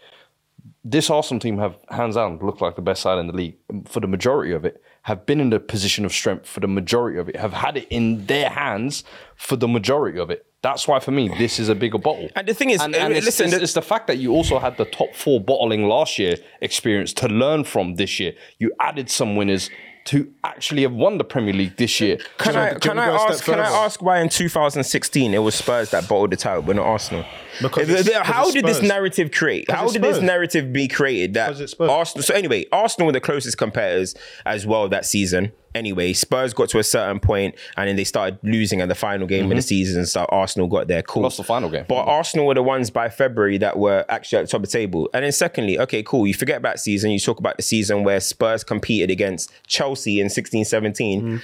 This 0.82 1.10
Arsenal 1.10 1.40
team 1.40 1.58
have 1.58 1.76
hands 1.90 2.14
down 2.14 2.38
looked 2.38 2.62
like 2.62 2.76
the 2.76 2.82
best 2.82 3.02
side 3.02 3.18
in 3.18 3.26
the 3.26 3.34
league 3.34 3.56
for 3.84 4.00
the 4.00 4.06
majority 4.06 4.52
of 4.52 4.64
it. 4.64 4.82
Have 5.02 5.26
been 5.26 5.40
in 5.40 5.50
the 5.50 5.60
position 5.60 6.04
of 6.04 6.12
strength 6.12 6.46
for 6.46 6.60
the 6.60 6.68
majority 6.68 7.18
of 7.18 7.28
it. 7.28 7.36
Have 7.36 7.52
had 7.52 7.76
it 7.76 7.86
in 7.90 8.26
their 8.26 8.48
hands 8.48 9.04
for 9.36 9.56
the 9.56 9.68
majority 9.68 10.18
of 10.18 10.30
it. 10.30 10.46
That's 10.62 10.88
why 10.88 10.98
for 10.98 11.12
me 11.12 11.28
this 11.38 11.58
is 11.60 11.68
a 11.68 11.74
bigger 11.74 11.98
bottle. 11.98 12.28
And 12.34 12.46
the 12.48 12.54
thing 12.54 12.70
is, 12.70 12.80
and, 12.82 12.94
uh, 12.94 12.98
and 12.98 13.12
it's, 13.14 13.26
listen, 13.26 13.46
it's, 13.46 13.54
the- 13.56 13.62
it's 13.62 13.72
the 13.74 13.82
fact 13.82 14.06
that 14.08 14.18
you 14.18 14.32
also 14.32 14.58
had 14.58 14.76
the 14.76 14.84
top 14.86 15.14
four 15.14 15.40
bottling 15.40 15.84
last 15.88 16.18
year 16.18 16.36
experience 16.60 17.12
to 17.14 17.28
learn 17.28 17.62
from 17.64 17.94
this 17.94 18.18
year. 18.18 18.32
You 18.58 18.72
added 18.80 19.08
some 19.08 19.36
winners 19.36 19.70
to 20.06 20.32
actually 20.42 20.82
have 20.82 20.92
won 20.92 21.18
the 21.18 21.24
Premier 21.24 21.52
League 21.52 21.76
this 21.76 22.00
year. 22.00 22.16
Can 22.38 22.54
So 22.54 22.60
I 22.60 22.70
can 22.70 22.80
can 22.80 22.98
I 22.98 23.06
go 23.06 23.14
a 23.14 23.18
step 23.18 23.30
ask 23.30 23.44
can 23.44 23.60
I 23.60 23.68
ask 23.84 24.02
why 24.02 24.20
in 24.20 24.28
2016 24.30 25.34
it 25.34 25.38
was 25.38 25.54
Spurs 25.54 25.90
that 25.90 26.08
bottled 26.08 26.32
the 26.32 26.36
title, 26.36 26.62
but 26.62 26.76
not 26.76 26.86
Arsenal? 26.86 27.24
Because 27.60 27.86
The- 27.88 27.98
it's- 27.98 28.26
how 28.26 28.44
it's 28.44 28.54
did 28.54 28.64
this 28.64 28.80
narrative 28.82 29.30
create? 29.30 29.70
How 29.70 29.88
did 29.88 30.02
this 30.02 30.20
narrative 30.20 30.72
be 30.72 30.88
created 30.88 31.34
that 31.34 31.48
Because 31.48 31.60
it's 31.60 31.74
Arsenal? 31.74 32.22
So 32.24 32.34
anyway, 32.34 32.64
Arsenal 32.72 33.06
were 33.06 33.12
the 33.12 33.20
closest 33.20 33.58
competitors 33.58 34.14
as 34.46 34.66
well 34.66 34.88
that 34.88 35.04
season. 35.06 35.52
Anyway, 35.78 36.12
Spurs 36.12 36.52
got 36.52 36.68
to 36.70 36.80
a 36.80 36.82
certain 36.82 37.20
point 37.20 37.54
and 37.76 37.88
then 37.88 37.94
they 37.94 38.02
started 38.02 38.36
losing 38.42 38.80
at 38.80 38.88
the 38.88 38.94
final 38.96 39.28
game 39.28 39.44
of 39.44 39.50
the 39.50 39.56
mhm. 39.56 39.62
season. 39.62 40.06
So 40.06 40.24
Arsenal 40.24 40.66
got 40.66 40.88
there. 40.88 41.02
Cool. 41.02 41.22
Lost 41.22 41.36
the 41.36 41.44
final 41.44 41.70
game. 41.70 41.84
But 41.88 42.02
Arsenal 42.02 42.46
were 42.46 42.54
the 42.54 42.64
ones 42.64 42.90
by 42.90 43.08
February 43.08 43.58
that 43.58 43.78
were 43.78 44.04
actually 44.08 44.38
at 44.38 44.42
the 44.42 44.48
top 44.48 44.58
of 44.58 44.70
the 44.70 44.72
table. 44.72 45.08
And 45.14 45.24
then 45.24 45.30
secondly, 45.30 45.78
okay, 45.78 46.02
cool. 46.02 46.26
You 46.26 46.34
forget 46.34 46.56
about 46.56 46.80
season. 46.80 47.12
You 47.12 47.20
talk 47.20 47.38
about 47.38 47.56
the 47.56 47.62
season 47.62 48.02
where 48.02 48.18
Spurs 48.18 48.64
competed 48.64 49.10
against 49.10 49.52
Chelsea 49.68 50.20
in 50.20 50.28
16, 50.28 50.64
17. 50.64 51.20
Mm-hmm. 51.22 51.36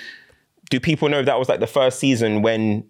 Do 0.71 0.81
people 0.81 1.09
know 1.09 1.23
that 1.23 1.39
was 1.39 1.49
like 1.49 1.61
the 1.61 1.69
first 1.69 2.01
season 2.01 2.43
when 2.43 2.85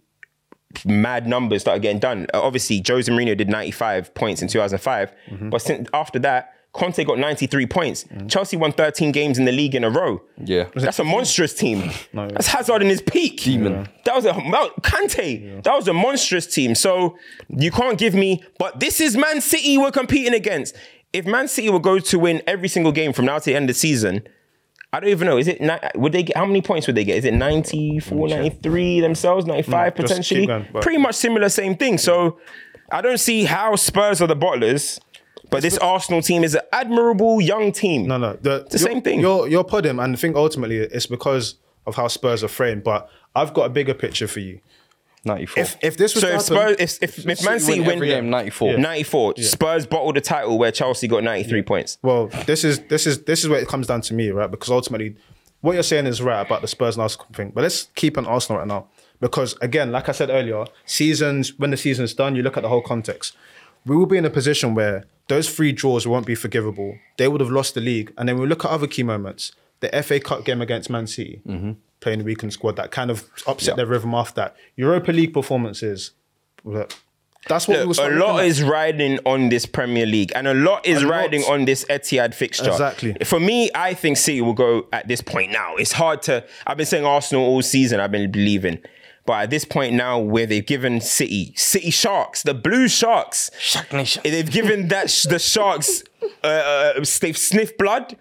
mad 0.87 1.27
numbers 1.27 1.61
started 1.61 1.83
getting 1.83 1.99
done? 1.99 2.27
Obviously, 2.33 2.83
Jose 2.87 3.13
Mourinho 3.13 3.37
did 3.37 3.51
95 3.51 4.15
points 4.15 4.41
in 4.41 4.49
2005. 4.49 5.13
Mm-hmm. 5.29 5.51
But 5.51 5.61
since 5.61 5.89
after 5.93 6.19
that, 6.21 6.54
Conte 6.75 7.03
got 7.05 7.19
93 7.19 7.67
points. 7.67 8.05
Chelsea 8.29 8.57
won 8.57 8.73
13 8.73 9.13
games 9.13 9.39
in 9.39 9.45
the 9.45 9.53
league 9.53 9.75
in 9.75 9.85
a 9.85 9.91
row. 9.91 10.21
Yeah. 10.45 10.69
That's 10.75 10.99
a 10.99 11.05
monstrous 11.05 11.55
team. 11.55 11.91
That's 12.13 12.49
Hazard 12.49 12.83
in 12.83 12.89
his 12.89 13.01
peak. 13.01 13.43
Demon. 13.43 13.89
That 14.05 14.15
was 14.17 14.25
a 14.27 14.33
Kante. 14.33 15.63
That 15.63 15.75
was 15.75 15.87
a 15.89 15.93
monstrous 15.93 16.47
team. 16.53 16.75
So 16.75 17.17
you 17.49 17.71
can't 17.71 17.97
give 17.97 18.13
me. 18.15 18.43
But 18.59 18.81
this 18.81 19.01
is 19.01 19.17
Man 19.17 19.41
City 19.41 19.79
we're 19.79 19.93
competing 19.93 20.35
against. 20.35 20.75
If 21.13 21.27
Man 21.27 21.47
City 21.47 21.71
were 21.71 21.79
going 21.79 22.03
to 22.03 22.19
win 22.19 22.43
every 22.47 22.69
single 22.69 22.91
game 22.93 23.13
from 23.13 23.27
now 23.27 23.39
to 23.39 23.45
the 23.45 23.55
end 23.55 23.71
of 23.71 23.77
the 23.77 23.79
season, 23.79 24.27
I 24.93 24.99
don't 25.01 25.11
even 25.11 25.27
know. 25.27 25.39
Is 25.39 25.47
it 25.49 25.61
would 25.95 26.13
they 26.13 26.25
get 26.25 26.37
how 26.37 26.45
many 26.45 26.61
points 26.61 26.89
would 26.89 26.97
they 26.97 27.05
get? 27.05 27.19
Is 27.19 27.25
it 27.25 27.35
94, 27.35 28.29
93 28.29 29.01
themselves, 29.01 29.47
95 29.47 29.93
Mm, 29.93 29.97
potentially? 29.97 30.47
going, 30.47 30.65
Pretty 30.83 30.99
much 30.99 31.15
similar, 31.15 31.49
same 31.49 31.77
thing. 31.77 31.99
So 31.99 32.39
I 32.91 33.01
don't 33.01 33.19
see 33.19 33.45
how 33.45 33.77
Spurs 33.77 34.21
are 34.21 34.27
the 34.27 34.37
bottlers, 34.37 34.99
but 35.55 35.63
this 35.63 35.79
Arsenal 35.79 36.21
team 36.23 36.45
is 36.45 36.55
an 36.55 36.63
admirable 36.73 37.41
young 37.41 37.73
team. 37.73 38.07
No, 38.07 38.19
no, 38.19 38.35
the, 38.41 38.67
the 38.71 38.79
same 38.79 39.01
thing. 39.03 39.21
You're 39.21 39.49
you're 39.49 39.65
putting, 39.65 39.99
and 39.99 40.13
I 40.15 40.17
think 40.17 40.37
ultimately 40.37 40.79
it's 40.79 41.07
because 41.07 41.57
of 41.87 41.95
how 41.97 42.09
Spurs 42.09 42.43
are 42.45 42.49
framed. 42.49 42.85
But 42.85 43.09
I've 43.35 43.55
got 43.55 43.65
a 43.67 43.69
bigger 43.69 43.95
picture 43.95 44.29
for 44.29 44.41
you. 44.41 44.61
94. 45.27 45.63
If 45.63 45.77
if 45.83 45.97
this 45.97 46.15
was 46.15 46.23
So 46.23 46.29
if 46.29 46.33
happen- 46.35 46.47
Spurs, 46.47 46.77
if, 46.79 47.03
if, 47.03 47.19
if 47.27 47.45
Man 47.45 47.59
City 47.61 47.81
win 47.81 47.87
win 47.89 47.97
every 47.97 48.09
game, 48.09 48.31
94. 48.31 48.77
94, 48.79 49.35
Spurs 49.39 49.87
bottled 49.87 50.17
the 50.17 50.21
title 50.21 50.59
where 50.59 50.71
Chelsea 50.71 51.09
got 51.09 51.25
93 51.25 51.63
points. 51.63 51.99
Well, 52.03 52.27
this 52.47 52.65
is 52.65 52.81
this 52.89 53.07
is 53.07 53.23
this 53.25 53.43
is 53.43 53.49
where 53.49 53.61
it 53.61 53.69
comes 53.69 53.87
down 53.87 54.03
to 54.03 54.15
me, 54.15 54.31
right? 54.31 54.51
Because 54.51 54.71
ultimately, 54.71 55.17
what 55.63 55.73
you're 55.75 55.83
saying 55.83 56.07
is 56.07 56.21
right 56.21 56.41
about 56.45 56.61
the 56.61 56.69
Spurs 56.69 56.97
and 56.97 57.03
Arsenal 57.03 57.27
thing. 57.33 57.53
But 57.55 57.63
let's 57.63 57.89
keep 57.95 58.19
on 58.19 58.27
Arsenal 58.27 58.59
right 58.59 58.69
now, 58.69 58.89
because 59.21 59.57
again, 59.63 59.93
like 59.93 60.09
I 60.11 60.13
said 60.13 60.29
earlier, 60.29 60.67
seasons 60.85 61.59
when 61.59 61.71
the 61.71 61.77
season's 61.79 62.13
done, 62.13 62.37
you 62.37 62.43
look 62.43 62.57
at 62.59 62.63
the 62.63 62.69
whole 62.69 62.83
context. 62.83 63.35
We 63.87 63.97
will 63.97 64.07
be 64.07 64.17
in 64.17 64.25
a 64.25 64.31
position 64.31 64.75
where 64.75 65.05
those 65.29 65.49
three 65.55 65.73
draws 65.73 66.07
won't 66.07 66.27
be 66.27 66.35
forgivable. 66.35 66.99
They 67.17 67.29
would 67.29 67.41
have 67.41 67.51
lost 67.51 67.75
the 67.75 67.81
league, 67.81 68.13
and 68.17 68.29
then 68.29 68.39
we 68.39 68.47
look 68.47 68.65
at 68.65 68.71
other 68.71 68.87
key 68.87 69.03
moments. 69.03 69.53
The 69.81 69.89
FA 70.03 70.21
Cup 70.21 70.45
game 70.45 70.63
against 70.63 70.89
Man 70.89 71.07
City, 71.07 71.43
mm-hmm. 71.47 71.73
playing 72.01 72.21
the 72.21 72.25
weekend 72.25 72.53
squad, 72.53 72.77
that 72.77 72.91
kind 72.91 73.11
of 73.11 73.29
upset 73.47 73.77
their 73.77 73.87
rhythm 73.87 74.15
after 74.15 74.37
that. 74.37 74.57
Europa 74.77 75.13
League 75.13 75.35
performances, 75.35 76.13
that's 77.49 77.69
what 77.69 77.81
we 77.81 77.85
Look, 77.95 77.99
a 77.99 78.09
lot 78.15 78.41
at. 78.41 78.47
is 78.47 78.63
riding 78.63 79.19
on 79.27 79.51
this 79.51 79.67
Premier 79.67 80.07
League, 80.07 80.33
and 80.35 80.49
a 80.49 80.55
lot 80.55 80.87
is 80.87 81.03
A 81.03 81.07
lot. 81.07 81.11
riding 81.11 81.43
on 81.43 81.67
this 81.67 81.85
Etihad 81.91 82.35
fixture. 82.35 82.71
Exactly. 82.71 83.15
For 83.25 83.39
me, 83.39 83.71
I 83.75 83.95
think 83.95 84.17
City 84.17 84.41
will 84.41 84.55
go 84.55 84.87
at 84.93 85.09
this 85.09 85.21
point 85.21 85.53
now. 85.53 85.77
It's 85.77 85.93
hard 85.93 86.23
to. 86.23 86.45
I've 86.67 86.77
been 86.77 86.87
saying 86.87 87.05
Arsenal 87.05 87.45
all 87.45 87.61
season. 87.63 88.01
I've 88.01 88.13
been 88.13 88.31
believing, 88.31 88.79
But 89.27 89.45
at 89.45 89.51
this 89.51 89.65
point 89.65 89.95
now, 89.95 90.19
where 90.19 90.45
they've 90.45 90.67
given 90.67 91.01
City, 91.01 91.55
City 91.57 91.91
Sharks, 91.91 92.43
the 92.43 92.53
Blue 92.53 92.89
Sharks, 92.89 93.51
Shark 93.59 93.91
Nation. 93.93 94.21
they've 94.25 94.51
given 94.51 94.89
that 94.89 95.09
sh- 95.11 95.23
the 95.25 95.39
Sharks, 95.39 96.03
uh, 96.43 96.47
uh, 96.47 97.05
they've 97.21 97.37
sniffed 97.39 97.79
blood. 97.79 98.17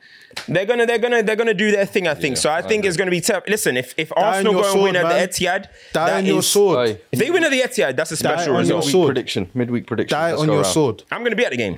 They're 0.47 0.65
gonna, 0.65 0.85
they're 0.85 0.97
gonna, 0.97 1.21
they're 1.21 1.35
gonna 1.35 1.53
do 1.53 1.69
their 1.71 1.85
thing. 1.85 2.07
I 2.07 2.13
think. 2.15 2.37
so 2.37 2.49
I 2.49 2.61
think 2.63 2.85
it's 2.85 2.97
gonna 2.97 3.11
be 3.11 3.21
tough. 3.21 3.43
Listen, 3.47 3.75
if 3.77 3.93
if 3.97 4.11
on 4.17 4.23
Arsenal 4.23 4.53
your 4.53 4.61
go 4.63 4.67
and 4.67 4.73
sword, 4.73 4.83
win 4.85 4.95
at 4.95 5.03
man. 5.03 5.21
the 5.21 5.27
Etihad, 5.27 5.67
Die 5.91 6.05
that 6.07 6.17
on 6.17 6.25
your 6.25 6.39
is- 6.39 6.47
sword. 6.49 6.89
Aye. 6.89 6.97
If 7.11 7.19
they 7.19 7.29
win 7.29 7.43
at 7.43 7.51
the 7.51 7.59
Etihad, 7.61 7.95
that's 7.97 8.11
a 8.11 8.17
special 8.17 8.53
on 8.55 8.61
result. 8.61 8.79
Midweek 8.79 8.91
sword. 8.91 9.07
prediction. 9.07 9.49
Midweek 9.53 9.85
prediction. 9.85 10.17
Die 10.17 10.29
Let's 10.31 10.41
on 10.41 10.47
your 10.47 10.61
around. 10.61 10.65
sword. 10.71 11.03
I'm 11.11 11.23
gonna 11.23 11.35
be 11.35 11.45
at 11.45 11.51
the 11.51 11.57
game. 11.57 11.77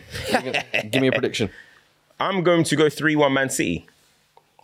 Give 0.92 1.02
me 1.02 1.08
a 1.08 1.12
prediction. 1.12 1.50
I'm 2.20 2.44
going 2.44 2.64
to 2.64 2.76
go 2.78 2.90
three 2.90 3.16
one 3.18 3.34
Man 3.34 3.50
City. 3.50 3.88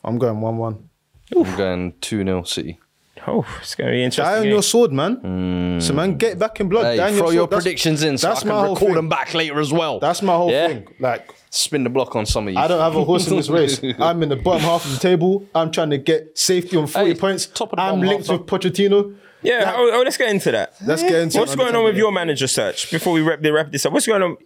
I'm 0.06 0.18
going 0.18 0.40
one-one. 0.40 0.88
I'm 1.36 1.56
going 1.58 1.94
2 2.02 2.24
0 2.24 2.44
City. 2.44 2.80
Oh, 3.28 3.46
it's 3.62 3.76
gonna 3.76 3.92
be 3.92 3.98
Die 4.00 4.04
interesting. 4.04 4.36
on 4.36 4.42
game. 4.44 4.52
your 4.52 4.64
sword, 4.64 4.92
man. 4.92 5.16
Hmm. 5.16 5.80
So 5.80 5.94
man, 5.94 6.18
get 6.18 6.40
back 6.40 6.60
in 6.60 6.70
blood. 6.70 6.86
Hey, 6.86 6.98
Die 6.98 7.08
on 7.08 7.14
throw 7.14 7.22
sword. 7.26 7.36
your 7.36 7.48
predictions 7.48 8.02
in 8.04 8.18
so 8.18 8.28
I 8.28 8.32
that's 8.32 8.42
can 8.42 8.50
my 8.50 8.56
whole 8.62 8.74
record 8.76 8.86
thing. 8.88 8.96
them 8.96 9.10
back 9.10 9.34
later 9.34 9.60
as 9.60 9.72
well. 9.72 10.00
That's 10.00 10.22
my 10.22 10.34
whole 10.36 10.50
Yeah? 10.52 10.68
thing. 10.68 10.88
Like 11.00 11.32
Spin 11.54 11.84
the 11.84 11.90
block 11.90 12.16
on 12.16 12.26
some 12.26 12.48
of 12.48 12.54
you. 12.54 12.60
I 12.60 12.68
don't 12.68 12.80
have 12.80 12.96
a 12.96 13.04
horse 13.04 13.28
in 13.28 13.36
this 13.36 13.50
race. 13.50 13.82
I'm 14.00 14.24
in 14.24 14.30
the 14.30 14.38
bottom 14.38 14.62
half 14.62 14.86
of 14.86 14.92
the 14.94 14.98
table. 15.00 15.46
I'm 15.54 15.70
trying 15.72 15.90
to 15.90 15.98
get 15.98 16.38
safety 16.38 16.78
on 16.78 16.88
40 16.88 17.08
Hey, 17.10 17.14
points. 17.16 17.46
top 17.46 17.74
of 17.74 17.76
the 17.78 17.82
I'm 17.84 18.00
linked 18.00 18.28
half, 18.28 18.40
with 18.40 18.48
Pochettino. 18.48 19.16
Yeah, 19.44 19.74
oh, 19.76 19.90
oh, 19.96 20.02
let's 20.04 20.18
get 20.18 20.30
into 20.30 20.52
that. 20.52 20.74
Let's 20.86 21.02
get 21.04 21.14
into 21.16 21.40
What's 21.40 21.54
it. 21.54 21.58
going 21.58 21.76
on 21.76 21.84
with 21.84 21.98
your 21.98 22.12
manager 22.12 22.48
search 22.48 22.90
before 22.90 23.12
we 23.14 23.22
wrap, 23.22 23.40
wrap 23.44 23.72
this 23.72 23.86
up? 23.86 23.92
What's 23.92 24.08
going 24.08 24.22
on? 24.22 24.38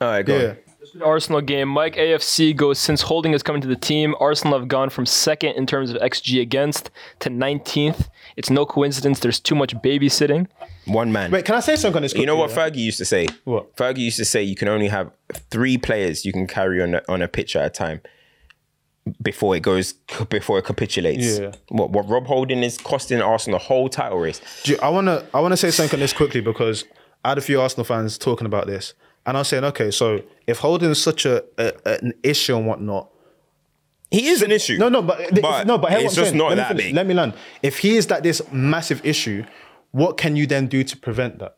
All 0.00 0.08
right, 0.08 0.24
go. 0.24 0.36
Yeah. 0.38 0.48
on. 0.50 0.56
Arsenal 1.02 1.40
game. 1.40 1.68
Mike 1.68 1.96
AFC 1.96 2.54
goes 2.54 2.78
since 2.78 3.02
Holding 3.02 3.32
has 3.32 3.42
come 3.42 3.54
into 3.56 3.68
the 3.68 3.76
team. 3.76 4.14
Arsenal 4.20 4.58
have 4.58 4.68
gone 4.68 4.90
from 4.90 5.06
second 5.06 5.52
in 5.56 5.66
terms 5.66 5.90
of 5.90 5.96
XG 6.02 6.40
against 6.40 6.90
to 7.20 7.30
19th. 7.30 8.08
It's 8.36 8.50
no 8.50 8.66
coincidence. 8.66 9.20
There's 9.20 9.40
too 9.40 9.54
much 9.54 9.74
babysitting. 9.76 10.48
One 10.86 11.12
man. 11.12 11.30
Wait, 11.30 11.44
can 11.44 11.54
I 11.54 11.60
say 11.60 11.76
something 11.76 11.96
on 11.98 12.02
this? 12.02 12.14
you 12.14 12.26
know 12.26 12.36
what 12.36 12.50
quickly, 12.50 12.82
Fergie 12.82 12.84
used 12.84 12.98
to 12.98 13.04
say? 13.04 13.26
What? 13.44 13.74
Fergie 13.76 13.98
used 13.98 14.16
to 14.18 14.24
say 14.24 14.42
you 14.42 14.56
can 14.56 14.68
only 14.68 14.88
have 14.88 15.10
three 15.50 15.78
players 15.78 16.24
you 16.24 16.32
can 16.32 16.46
carry 16.46 16.82
on 16.82 16.96
a, 16.96 17.02
on 17.08 17.22
a 17.22 17.28
pitch 17.28 17.56
at 17.56 17.64
a 17.64 17.70
time 17.70 18.00
before 19.20 19.56
it 19.56 19.60
goes 19.60 19.94
before 20.28 20.58
it 20.58 20.64
capitulates. 20.64 21.38
Yeah. 21.38 21.52
What 21.68 21.90
what 21.90 22.08
Rob 22.08 22.26
Holding 22.26 22.62
is 22.62 22.78
costing 22.78 23.20
Arsenal 23.20 23.58
the 23.58 23.64
whole 23.64 23.88
title 23.88 24.18
race. 24.18 24.40
Do 24.64 24.72
you- 24.72 24.78
I 24.80 24.88
wanna 24.90 25.24
I 25.34 25.40
wanna 25.40 25.56
say 25.56 25.70
something 25.70 25.96
on 25.96 26.00
this 26.00 26.12
quickly 26.12 26.40
because 26.40 26.84
I 27.24 27.30
had 27.30 27.38
a 27.38 27.42
few 27.42 27.60
Arsenal 27.60 27.84
fans 27.84 28.16
talking 28.18 28.46
about 28.46 28.66
this, 28.66 28.94
and 29.26 29.36
I 29.36 29.40
was 29.40 29.48
saying, 29.48 29.64
okay, 29.64 29.90
so 29.90 30.22
if 30.46 30.58
Holding 30.58 30.90
is 30.90 31.00
such 31.02 31.26
a, 31.26 31.44
a 31.58 31.72
an 32.02 32.12
issue 32.22 32.56
and 32.56 32.66
whatnot, 32.66 33.08
He 34.10 34.26
is 34.28 34.42
an 34.42 34.50
issue. 34.52 34.76
no, 34.78 34.88
no, 34.88 35.02
but, 35.02 35.18
But 35.40 35.66
no, 35.66 35.78
but 35.78 35.90
hear 35.90 35.98
what 36.00 36.06
it's 36.06 36.18
I'm 36.18 36.22
just 36.24 36.30
saying. 36.30 36.38
not 36.38 36.48
let 36.48 36.54
me 36.54 36.56
that 36.56 36.68
finish. 36.68 36.84
big. 36.86 36.94
Let 36.94 37.06
me 37.06 37.14
land. 37.14 37.34
If 37.62 37.78
he 37.78 37.96
is 37.96 38.10
like 38.10 38.22
this 38.22 38.42
massive 38.52 39.00
issue, 39.06 39.44
what 39.92 40.16
can 40.16 40.36
you 40.36 40.46
then 40.46 40.66
do 40.66 40.82
to 40.84 40.96
prevent 40.96 41.38
that? 41.38 41.56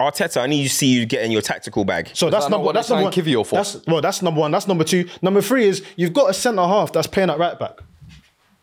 Arteta, 0.00 0.40
I 0.40 0.46
need 0.46 0.62
to 0.62 0.70
see 0.70 0.86
you 0.86 1.04
getting 1.04 1.30
your 1.30 1.42
tactical 1.42 1.84
bag. 1.84 2.10
So 2.14 2.30
that's 2.30 2.44
that 2.46 2.50
not 2.50 2.56
number 2.58 2.66
what 2.66 2.74
that's 2.74 2.88
they 2.88 2.94
number 2.94 3.04
one. 3.04 3.12
signed 3.12 3.26
Kiwior 3.26 3.46
for? 3.46 3.56
That's 3.56 3.86
well, 3.86 4.00
that's 4.00 4.22
number 4.22 4.40
one. 4.40 4.50
That's 4.50 4.66
number 4.66 4.84
two. 4.84 5.06
Number 5.20 5.42
three 5.42 5.66
is 5.66 5.84
you've 5.96 6.14
got 6.14 6.30
a 6.30 6.34
centre 6.34 6.62
half 6.62 6.92
that's 6.92 7.06
playing 7.06 7.28
at 7.28 7.38
right 7.38 7.58
back. 7.58 7.80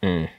Mm. 0.02 0.30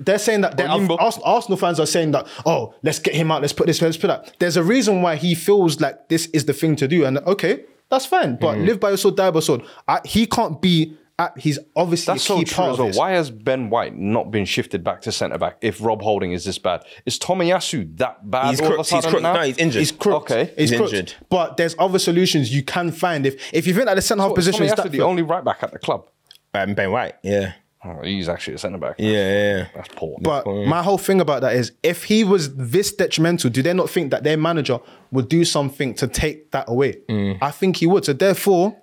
They're 0.00 0.18
saying 0.18 0.40
that 0.40 0.56
they're, 0.56 0.68
Limbo. 0.68 0.96
Arsenal 0.96 1.56
fans 1.56 1.78
are 1.78 1.86
saying 1.86 2.10
that 2.12 2.26
oh 2.44 2.74
let's 2.82 2.98
get 2.98 3.14
him 3.14 3.30
out 3.30 3.40
let's 3.42 3.52
put 3.52 3.66
this 3.66 3.80
let's 3.80 3.96
put 3.96 4.08
that. 4.08 4.34
There's 4.38 4.56
a 4.56 4.62
reason 4.62 5.02
why 5.02 5.16
he 5.16 5.34
feels 5.34 5.80
like 5.80 6.08
this 6.08 6.26
is 6.26 6.44
the 6.46 6.52
thing 6.52 6.74
to 6.76 6.88
do 6.88 7.04
and 7.04 7.18
okay 7.18 7.64
that's 7.88 8.04
fine 8.06 8.36
but 8.36 8.58
live 8.58 8.80
by 8.80 8.88
your 8.88 8.98
sword 8.98 9.16
die 9.16 9.30
by 9.30 9.36
your 9.36 9.42
sword. 9.42 9.62
I, 9.86 10.00
he 10.04 10.26
can't 10.26 10.60
be 10.60 10.96
at, 11.18 11.36
he's 11.38 11.58
obviously 11.74 12.14
That's 12.14 12.30
a 12.30 12.34
key 12.34 12.44
so 12.44 12.44
true 12.44 12.56
part 12.56 12.72
as 12.74 12.78
of 12.78 12.84
well. 12.86 12.94
Why 12.94 13.10
has 13.12 13.30
Ben 13.30 13.70
White 13.70 13.96
not 13.96 14.30
been 14.30 14.44
shifted 14.44 14.84
back 14.84 15.00
to 15.02 15.12
centre 15.12 15.36
back 15.38 15.58
if 15.60 15.82
Rob 15.82 16.00
Holding 16.00 16.32
is 16.32 16.44
this 16.44 16.58
bad? 16.58 16.84
Is 17.06 17.18
Tomiyasu 17.18 17.96
that 17.98 18.30
bad? 18.30 18.50
He's 18.50 18.60
all 18.60 18.68
crooked. 18.68 18.86
He's 18.86 18.88
sudden 18.88 19.10
crooked. 19.10 19.22
No, 19.24 19.42
he's 19.42 19.58
injured. 19.58 19.80
He's 19.80 19.92
crooked. 19.92 20.32
Okay. 20.32 20.54
he's, 20.56 20.70
He's 20.70 20.78
crooked. 20.78 20.94
injured. 20.94 21.14
But 21.28 21.56
there's 21.56 21.74
other 21.78 21.98
solutions 21.98 22.54
you 22.54 22.62
can 22.62 22.92
find 22.92 23.26
if 23.26 23.52
if 23.52 23.66
you 23.66 23.74
think 23.74 23.86
that 23.86 23.94
the 23.94 24.02
centre 24.02 24.22
half 24.22 24.28
Well, 24.28 24.36
position 24.36 24.62
is 24.64 24.72
Tomiyasu 24.72 24.82
that 24.84 24.92
the 24.92 25.00
only 25.02 25.22
right 25.22 25.44
back 25.44 25.62
at 25.62 25.72
the 25.72 25.78
club. 25.80 26.08
Um, 26.54 26.74
ben 26.74 26.92
White. 26.92 27.14
Yeah. 27.24 27.54
Oh, 27.84 28.00
he's 28.02 28.28
actually 28.28 28.54
a 28.54 28.58
centre 28.58 28.78
back. 28.78 28.96
Yeah, 28.98 29.10
yeah, 29.12 29.56
yeah. 29.58 29.66
That's 29.74 29.88
poor. 29.94 30.16
But 30.20 30.46
my 30.46 30.82
whole 30.82 30.98
thing 30.98 31.20
about 31.20 31.42
that 31.42 31.54
is 31.54 31.72
if 31.82 32.04
he 32.04 32.24
was 32.24 32.54
this 32.56 32.92
detrimental, 32.92 33.50
do 33.50 33.62
they 33.62 33.72
not 33.72 33.88
think 33.88 34.10
that 34.10 34.24
their 34.24 34.36
manager 34.36 34.80
would 35.12 35.28
do 35.28 35.44
something 35.44 35.94
to 35.94 36.08
take 36.08 36.50
that 36.50 36.64
away? 36.68 36.94
Mm. 37.08 37.38
I 37.40 37.52
think 37.52 37.76
he 37.76 37.86
would. 37.86 38.04
So 38.04 38.12
therefore, 38.12 38.76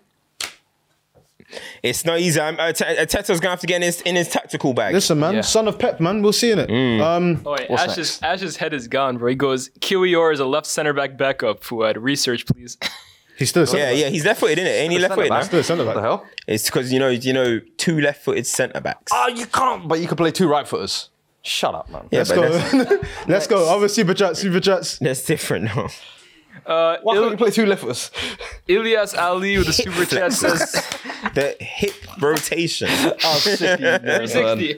It's 1.83 2.03
not 2.05 2.19
easy. 2.19 2.39
I'm, 2.41 2.59
uh, 2.59 2.71
T- 2.71 2.83
uh, 2.83 3.05
gonna 3.05 3.49
have 3.49 3.59
to 3.59 3.67
get 3.67 3.75
in 3.77 3.81
his 3.83 4.01
in 4.01 4.15
his 4.15 4.27
tactical 4.29 4.73
bag. 4.73 4.93
listen, 4.93 5.19
man, 5.19 5.35
Yeah. 5.35 5.41
son 5.41 5.67
of 5.67 5.77
Pep, 5.77 5.99
man, 5.99 6.21
we'll 6.23 6.33
see 6.33 6.51
in 6.51 6.59
it. 6.59 6.69
Mm. 6.69 7.01
Um, 7.01 7.41
Oh, 7.45 7.51
wait, 7.51 7.69
Ash's, 7.69 8.19
Ash's 8.23 8.57
head 8.57 8.73
is 8.73 8.87
gone, 8.87 9.17
bro. 9.17 9.29
He 9.29 9.35
goes, 9.35 9.69
Kiwior 9.79 10.33
is 10.33 10.39
a 10.39 10.45
left 10.45 10.65
center 10.65 10.91
back 10.93 11.17
backup. 11.17 11.63
Fuad, 11.63 11.97
research, 11.97 12.45
please. 12.47 12.77
he's 13.37 13.49
still 13.49 13.63
a 13.63 13.67
centre 13.67 13.83
yeah, 13.83 13.91
back. 13.91 14.01
yeah. 14.01 14.09
He's 14.09 14.25
left 14.25 14.39
footed, 14.39 14.59
in 14.59 14.67
it. 14.67 14.71
Ain't 14.71 14.91
he 14.91 14.99
left 14.99 15.15
footed 15.15 15.31
now? 15.31 15.41
Still 15.41 15.59
a 15.59 15.63
centre 15.63 15.85
What 15.85 15.95
the 15.95 16.01
hell? 16.01 16.25
It's 16.47 16.65
because 16.65 16.91
you 16.91 16.99
know, 16.99 17.09
you 17.09 17.33
know, 17.33 17.59
two 17.77 17.99
left 18.01 18.23
footed 18.23 18.47
centre 18.47 18.81
backs. 18.81 19.11
Oh, 19.13 19.27
you 19.27 19.45
can't. 19.45 19.87
But 19.87 19.99
you 19.99 20.07
could 20.07 20.17
play 20.17 20.31
two 20.31 20.47
right 20.47 20.67
footers. 20.67 21.09
Shut 21.41 21.75
up, 21.75 21.89
man. 21.91 22.07
yeah, 22.09 22.19
Let's 22.19 22.29
but 22.31 22.35
go. 22.35 22.49
that's, 22.49 23.07
Let's 23.27 23.47
go. 23.47 23.69
Other 23.75 23.87
super 23.87 24.15
chats, 24.15 24.39
super 24.39 24.59
chats. 24.59 24.97
that's 24.97 25.23
different. 25.23 25.65
No. 25.65 25.89
Uh, 26.65 26.97
Why 27.03 27.15
can't 27.15 27.31
you 27.31 27.37
play 27.37 27.51
two 27.51 27.65
left 27.67 27.81
footers? 27.81 28.09
Ilyas 28.67 29.15
Ali 29.15 29.57
with 29.59 29.67
a 29.67 29.73
super 29.73 30.05
chat 30.05 30.33
says 30.33 30.71
the 31.35 31.55
hip 31.59 31.93
rotation. 32.19 32.87
oh, 32.91 33.37
sick, 33.39 33.79
you 33.79 33.85
360. 33.99 34.73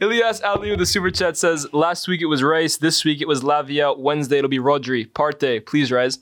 Ilyas 0.00 0.42
Ali 0.42 0.70
with 0.70 0.78
the 0.78 0.86
super 0.86 1.10
chat 1.10 1.36
says 1.36 1.70
last 1.74 2.08
week 2.08 2.22
it 2.22 2.26
was 2.26 2.42
Rice, 2.42 2.78
this 2.78 3.04
week 3.04 3.20
it 3.20 3.28
was 3.28 3.42
Lavia, 3.42 3.98
Wednesday 3.98 4.38
it'll 4.38 4.48
be 4.48 4.58
Rodri. 4.58 5.06
Partey, 5.06 5.64
please 5.64 5.92
rise. 5.92 6.20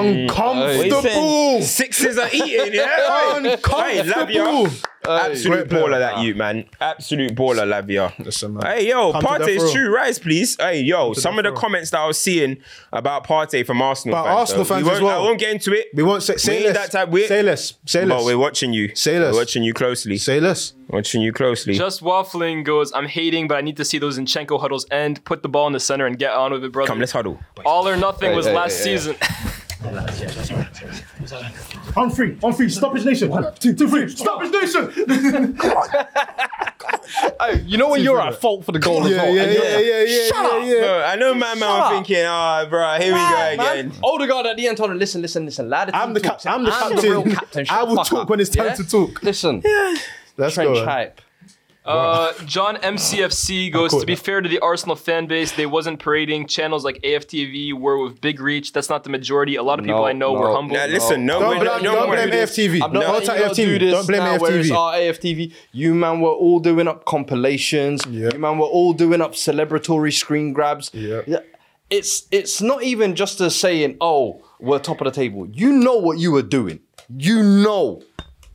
Uncomfortable. 0.00 1.62
Sixes 1.62 2.18
are 2.18 2.28
eating, 2.32 2.74
yeah. 2.74 3.36
Uncomfortable. 3.36 4.66
Lavia. 4.66 4.86
Absolute 5.04 5.68
Great 5.68 5.68
player. 5.68 5.82
baller 5.88 5.98
that 5.98 6.18
you, 6.22 6.36
man. 6.36 6.64
Absolute 6.80 7.34
baller, 7.34 7.66
Lavia. 7.66 8.16
Listen, 8.24 8.54
man. 8.54 8.64
Hey, 8.64 8.88
yo, 8.88 9.10
Come 9.10 9.20
to 9.22 9.26
Partey 9.26 9.38
death 9.40 9.48
is 9.48 9.62
row. 9.64 9.72
true, 9.72 9.92
rise, 9.94 10.20
please. 10.20 10.56
Hey, 10.60 10.82
yo, 10.82 11.12
some 11.12 11.36
of 11.38 11.42
the 11.42 11.50
death 11.50 11.56
row. 11.56 11.60
comments 11.60 11.90
that 11.90 11.98
I 12.00 12.06
was 12.06 12.20
seeing 12.20 12.58
about 12.92 13.26
Partey 13.26 13.66
from 13.66 13.82
Arsenal 13.82 14.16
But 14.16 14.24
fans. 14.26 14.38
Arsenal 14.38 14.64
so 14.64 14.74
we 14.76 14.82
fans 14.82 14.88
as 14.88 14.92
won't- 15.02 15.04
well. 15.04 15.20
I 15.20 15.24
won't 15.24 15.40
get 15.40 15.50
into 15.50 15.72
it. 15.72 15.88
We 15.92 16.04
won't 16.04 16.22
say, 16.22 16.36
say 16.36 16.56
ain't 16.58 16.66
less. 16.66 16.76
that 16.76 16.92
type. 16.92 17.08
We, 17.08 17.26
say 17.26 17.42
less. 17.42 17.74
Say 17.84 18.04
But 18.06 18.24
we're 18.24 18.38
watching 18.38 18.72
you. 18.72 18.94
Say 18.94 19.18
less. 19.18 19.32
We're 19.32 19.40
watching 19.40 19.64
you 19.64 19.74
closely. 19.74 20.18
Say 20.18 20.38
less. 20.38 20.72
watching 20.88 21.20
you 21.20 21.32
closely. 21.32 21.74
Just 21.74 22.00
waffling 22.00 22.64
goes, 22.64 22.92
I'm 22.92 23.06
hating, 23.08 23.48
but 23.48 23.56
I 23.56 23.60
need 23.62 23.78
to 23.78 23.84
see 23.84 23.98
those 23.98 24.20
Zinchenko 24.20 24.60
huddles 24.60 24.86
end. 24.92 25.24
Put 25.24 25.42
the 25.42 25.48
ball 25.48 25.66
in 25.66 25.72
the 25.72 25.80
center 25.80 26.06
and 26.06 26.16
get 26.16 26.30
on 26.32 26.52
with 26.52 26.62
it, 26.62 26.70
brother. 26.70 26.86
Come, 26.86 27.00
let's 27.00 27.10
huddle. 27.10 27.40
All 27.66 27.88
or 27.88 27.96
nothing 27.96 28.30
Hey, 28.30 28.36
was 28.36 28.46
hey, 28.46 28.54
last 28.54 28.84
hey, 28.84 28.94
hey. 29.82 30.28
season. 30.28 31.46
On 31.96 32.10
free. 32.10 32.38
On 32.42 32.52
free. 32.52 32.68
Stoppage 32.68 33.04
Nation. 33.04 33.28
One, 33.30 33.52
two, 33.58 33.74
two, 33.74 33.88
three. 33.88 34.08
Stoppage 34.08 34.50
Nation. 34.50 35.58
Hey, 37.40 37.60
you 37.66 37.76
know 37.78 37.88
when 37.90 38.02
you're 38.02 38.20
at 38.20 38.40
fault 38.40 38.64
for 38.64 38.72
the 38.72 38.78
goal 38.78 39.04
as 39.04 39.10
Yeah, 39.10 39.16
well? 39.22 39.34
yeah, 39.34 39.42
and 39.42 39.52
yeah, 39.52 39.78
yeah, 39.78 40.02
yeah, 40.02 40.26
Shut 40.28 40.36
yeah, 40.36 40.58
up. 40.58 40.64
yeah. 40.64 40.80
Bro, 40.80 41.04
I 41.04 41.16
know 41.16 41.34
my 41.34 41.54
man 41.54 41.60
was 41.60 41.82
up. 41.82 41.92
thinking, 41.92 42.24
oh, 42.26 42.66
bro, 42.70 42.98
here 42.98 43.12
we 43.12 43.18
go 43.18 43.48
again. 43.52 43.92
Odegaard 44.02 44.46
at 44.46 44.56
the 44.56 44.66
end 44.68 44.76
told 44.76 44.90
him, 44.90 44.98
listen, 44.98 45.20
listen, 45.22 45.44
listen, 45.44 45.68
lad. 45.68 45.90
I'm 45.92 46.14
the 46.14 46.20
cap- 46.20 46.40
I'm 46.46 46.64
the 46.64 46.70
captain. 46.70 47.10
real 47.10 47.24
captain. 47.24 47.64
Shut 47.64 47.76
I 47.78 47.82
will 47.82 47.96
talk 47.96 48.12
up. 48.20 48.28
when 48.30 48.40
it's 48.40 48.50
time 48.50 48.74
to 48.76 48.84
talk. 48.84 49.22
Listen, 49.22 49.62
Let's 50.36 50.54
trench 50.54 50.74
go. 50.76 50.84
hype. 50.84 51.20
Uh, 51.84 52.32
John 52.46 52.76
MCFC 52.76 53.72
goes, 53.72 53.90
to 53.98 54.06
be 54.06 54.14
fair 54.14 54.40
to 54.40 54.48
the 54.48 54.60
Arsenal 54.60 54.94
fan 54.94 55.26
base, 55.26 55.50
they 55.52 55.66
wasn't 55.66 55.98
parading. 55.98 56.46
Channels 56.46 56.84
like 56.84 57.00
AFTV 57.02 57.72
were 57.72 57.98
with 58.04 58.20
big 58.20 58.38
reach. 58.40 58.72
That's 58.72 58.88
not 58.88 59.02
the 59.02 59.10
majority. 59.10 59.56
A 59.56 59.62
lot 59.64 59.80
of 59.80 59.84
people 59.84 59.98
No, 60.00 60.06
I 60.06 60.12
know 60.12 60.32
no. 60.34 60.40
were 60.40 60.52
humble. 60.54 60.76
Now, 60.76 60.86
listen, 60.86 61.26
no, 61.26 61.40
Don't 61.40 61.48
one- 61.48 61.58
blame, 61.58 61.82
no 61.82 61.92
don't 61.92 62.08
one 62.08 62.16
blame 62.16 62.30
do 62.30 62.36
this. 62.36 62.56
AFTV. 62.56 62.82
I'm 62.82 62.92
not 62.92 63.00
Don't 63.00 63.26
letting 63.26 63.36
you 63.36 63.50
AFTV. 63.50 63.56
do 63.56 63.78
this 63.80 63.92
Don't 63.94 64.06
blame 64.06 64.20
now 64.20 64.38
where 64.38 64.58
it's 64.58 64.68
AFTV. 64.70 64.76
our 64.76 64.92
AFTV. 64.94 65.52
You 65.72 65.94
man 65.94 66.20
were 66.20 66.30
all 66.30 66.60
doing 66.60 66.86
up 66.86 67.04
compilations. 67.04 68.06
Yeah. 68.06 68.30
You 68.32 68.38
man 68.38 68.58
were 68.58 68.66
all 68.66 68.92
doing 68.92 69.20
up 69.20 69.32
celebratory 69.32 70.12
screen 70.12 70.52
grabs. 70.52 70.90
Yeah. 70.94 71.40
It's 71.90 72.26
it's 72.30 72.62
not 72.62 72.82
even 72.84 73.14
just 73.16 73.40
a 73.40 73.50
saying, 73.50 73.96
oh, 74.00 74.42
we're 74.60 74.78
top 74.78 75.00
of 75.00 75.04
the 75.06 75.10
table. 75.10 75.48
You 75.52 75.72
know 75.72 75.96
what 75.96 76.18
you 76.18 76.30
were 76.32 76.42
doing. 76.42 76.80
You 77.14 77.42
know. 77.42 78.02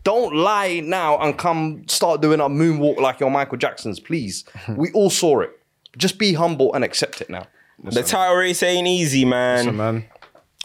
Don't 0.08 0.34
lie 0.34 0.80
now 0.80 1.18
and 1.18 1.38
come 1.38 1.84
start 1.90 2.22
doing 2.22 2.40
a 2.40 2.48
moonwalk 2.48 2.98
like 2.98 3.20
you're 3.20 3.30
Michael 3.30 3.58
Jackson's, 3.58 4.00
please. 4.00 4.46
we 4.78 4.90
all 4.94 5.10
saw 5.10 5.42
it. 5.42 5.60
Just 5.98 6.18
be 6.18 6.32
humble 6.32 6.74
and 6.74 6.86
accept 6.86 7.20
it 7.20 7.30
now. 7.30 7.46
The 7.84 8.04
title 8.04 8.38
race 8.38 8.64
ain't 8.64 8.88
easy, 8.88 9.26
man. 9.26 9.76
man. 9.76 10.06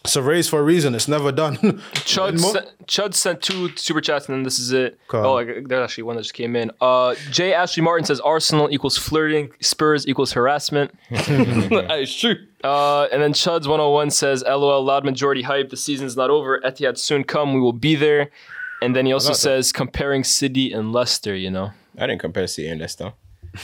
It's 0.04 0.14
a 0.14 0.22
race 0.22 0.48
for 0.48 0.60
a 0.60 0.62
reason. 0.62 0.94
It's 0.94 1.08
never 1.08 1.32
done. 1.32 1.56
Chud, 1.56 2.40
Mo- 2.40 2.52
sent, 2.52 2.86
Chud 2.86 3.14
sent 3.14 3.42
two 3.42 3.74
super 3.76 4.00
chats, 4.00 4.28
and 4.28 4.36
then 4.36 4.42
this 4.44 4.60
is 4.60 4.70
it. 4.70 4.96
Cool. 5.08 5.26
Oh, 5.26 5.34
like, 5.34 5.66
there's 5.66 5.82
actually 5.82 6.04
one 6.04 6.14
that 6.14 6.22
just 6.22 6.34
came 6.34 6.54
in. 6.54 6.70
Uh, 6.80 7.16
J. 7.32 7.52
Ashley 7.52 7.82
Martin 7.82 8.06
says 8.06 8.20
Arsenal 8.20 8.68
equals 8.70 8.96
flirting, 8.96 9.50
Spurs 9.60 10.06
equals 10.06 10.30
harassment. 10.34 10.92
it's 11.10 12.14
true. 12.14 12.36
Uh, 12.62 13.08
and 13.10 13.20
then 13.20 13.32
Chuds 13.32 13.66
101 13.66 14.10
says, 14.12 14.44
LOL, 14.46 14.84
loud 14.84 15.04
majority 15.04 15.42
hype. 15.42 15.70
The 15.70 15.76
season's 15.76 16.16
not 16.16 16.30
over. 16.30 16.60
Etihad 16.60 16.96
soon 16.96 17.24
come. 17.24 17.54
We 17.54 17.60
will 17.60 17.72
be 17.72 17.96
there. 17.96 18.30
And 18.82 18.96
then 18.96 19.06
he 19.06 19.12
also 19.12 19.28
like 19.28 19.36
that. 19.36 19.40
says, 19.40 19.72
comparing 19.72 20.24
City 20.24 20.72
and 20.72 20.92
Leicester, 20.92 21.34
you 21.34 21.50
know. 21.50 21.72
I 21.96 22.06
didn't 22.06 22.20
compare 22.20 22.46
City 22.46 22.68
and 22.68 22.80
Leicester. 22.80 23.12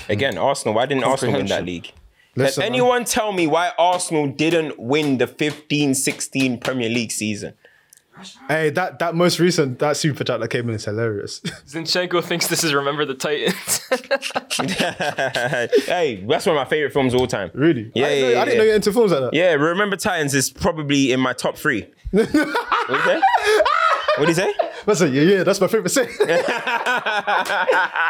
Again, 0.09 0.39
Arsenal. 0.39 0.75
Why 0.75 0.87
didn't 0.87 1.05
Arsenal 1.05 1.37
win 1.37 1.47
that 1.47 1.65
league? 1.65 1.93
Listen, 2.37 2.63
Can 2.63 2.73
man. 2.73 2.81
anyone 2.81 3.05
tell 3.05 3.33
me 3.33 3.47
why 3.47 3.73
Arsenal 3.79 4.29
didn't 4.29 4.79
win 4.79 5.19
the 5.19 5.27
15-16 5.27 6.63
Premier 6.63 6.89
League 6.89 7.11
season? 7.11 7.55
Hey, 8.49 8.71
that 8.71 8.99
that 8.99 9.15
most 9.15 9.39
recent 9.39 9.79
that 9.79 9.97
super 9.97 10.25
chat 10.25 10.41
that 10.41 10.49
came 10.49 10.69
in 10.69 10.75
is 10.75 10.85
hilarious. 10.85 11.41
Zinchenko 11.67 12.23
thinks 12.25 12.49
this 12.49 12.65
is 12.65 12.75
Remember 12.75 13.05
the 13.05 13.15
Titans. 13.15 13.79
hey, 15.87 16.25
that's 16.29 16.45
one 16.45 16.57
of 16.57 16.61
my 16.61 16.69
favorite 16.69 16.93
films 16.93 17.15
of 17.15 17.21
all 17.21 17.29
time. 17.29 17.51
really? 17.55 17.93
Yeah, 17.95 18.07
I 18.07 18.09
didn't, 18.09 18.19
yeah, 18.19 18.27
know, 18.27 18.33
yeah, 18.33 18.41
I 18.41 18.45
didn't 18.45 18.55
yeah. 18.55 18.59
know 18.59 18.65
you're 18.65 18.75
into 18.75 18.93
films 18.93 19.13
like 19.13 19.21
that. 19.21 19.35
Yeah, 19.35 19.53
Remember 19.53 19.97
Titans 19.97 20.35
is 20.35 20.51
probably 20.51 21.13
in 21.13 21.21
my 21.21 21.33
top 21.33 21.57
three. 21.57 21.87
what 22.11 22.33
do 22.33 22.39
you 22.39 23.03
say? 23.05 23.23
What 24.19 24.27
do 24.27 24.29
you 24.29 24.35
say? 24.35 24.53
Listen, 24.87 25.13
yeah, 25.13 25.23
yeah, 25.23 25.43
that's 25.45 25.61
my 25.61 25.67
favorite 25.69 25.91
saying. 25.91 26.09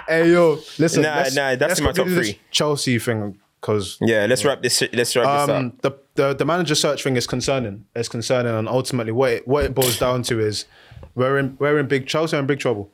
hey, 0.08 0.30
yo, 0.30 0.58
listen. 0.78 1.02
Nah, 1.02 1.16
let's- 1.16 1.34
nah, 1.34 1.56
that's 1.56 1.60
let's 1.60 1.80
in 1.80 1.84
my 1.86 1.92
top 1.92 2.04
quickly 2.06 2.14
this 2.14 2.30
three. 2.30 2.40
Chelsea 2.50 2.98
thing 2.98 3.38
because 3.60 3.98
Yeah, 4.00 4.26
let's 4.28 4.44
wrap 4.44 4.62
this. 4.62 4.82
Let's 4.92 5.16
wrap 5.16 5.48
this 5.48 5.54
um, 5.56 5.66
up. 5.68 5.82
the, 5.82 5.92
the 6.14 6.34
the 6.34 6.44
manager 6.44 6.74
search 6.74 7.02
thing 7.02 7.16
is 7.16 7.26
concerning. 7.26 7.84
It's 7.96 8.08
concerning, 8.08 8.54
and 8.54 8.68
ultimately, 8.68 9.12
what 9.12 9.32
it, 9.32 9.48
what 9.48 9.64
it 9.64 9.74
boils 9.74 9.98
down 9.98 10.22
to 10.24 10.38
is 10.40 10.66
we're 11.14 11.38
in 11.38 11.56
we're 11.58 11.78
in 11.78 11.86
big 11.88 12.06
Chelsea 12.06 12.36
are 12.36 12.40
in 12.40 12.46
big 12.46 12.60
trouble. 12.60 12.90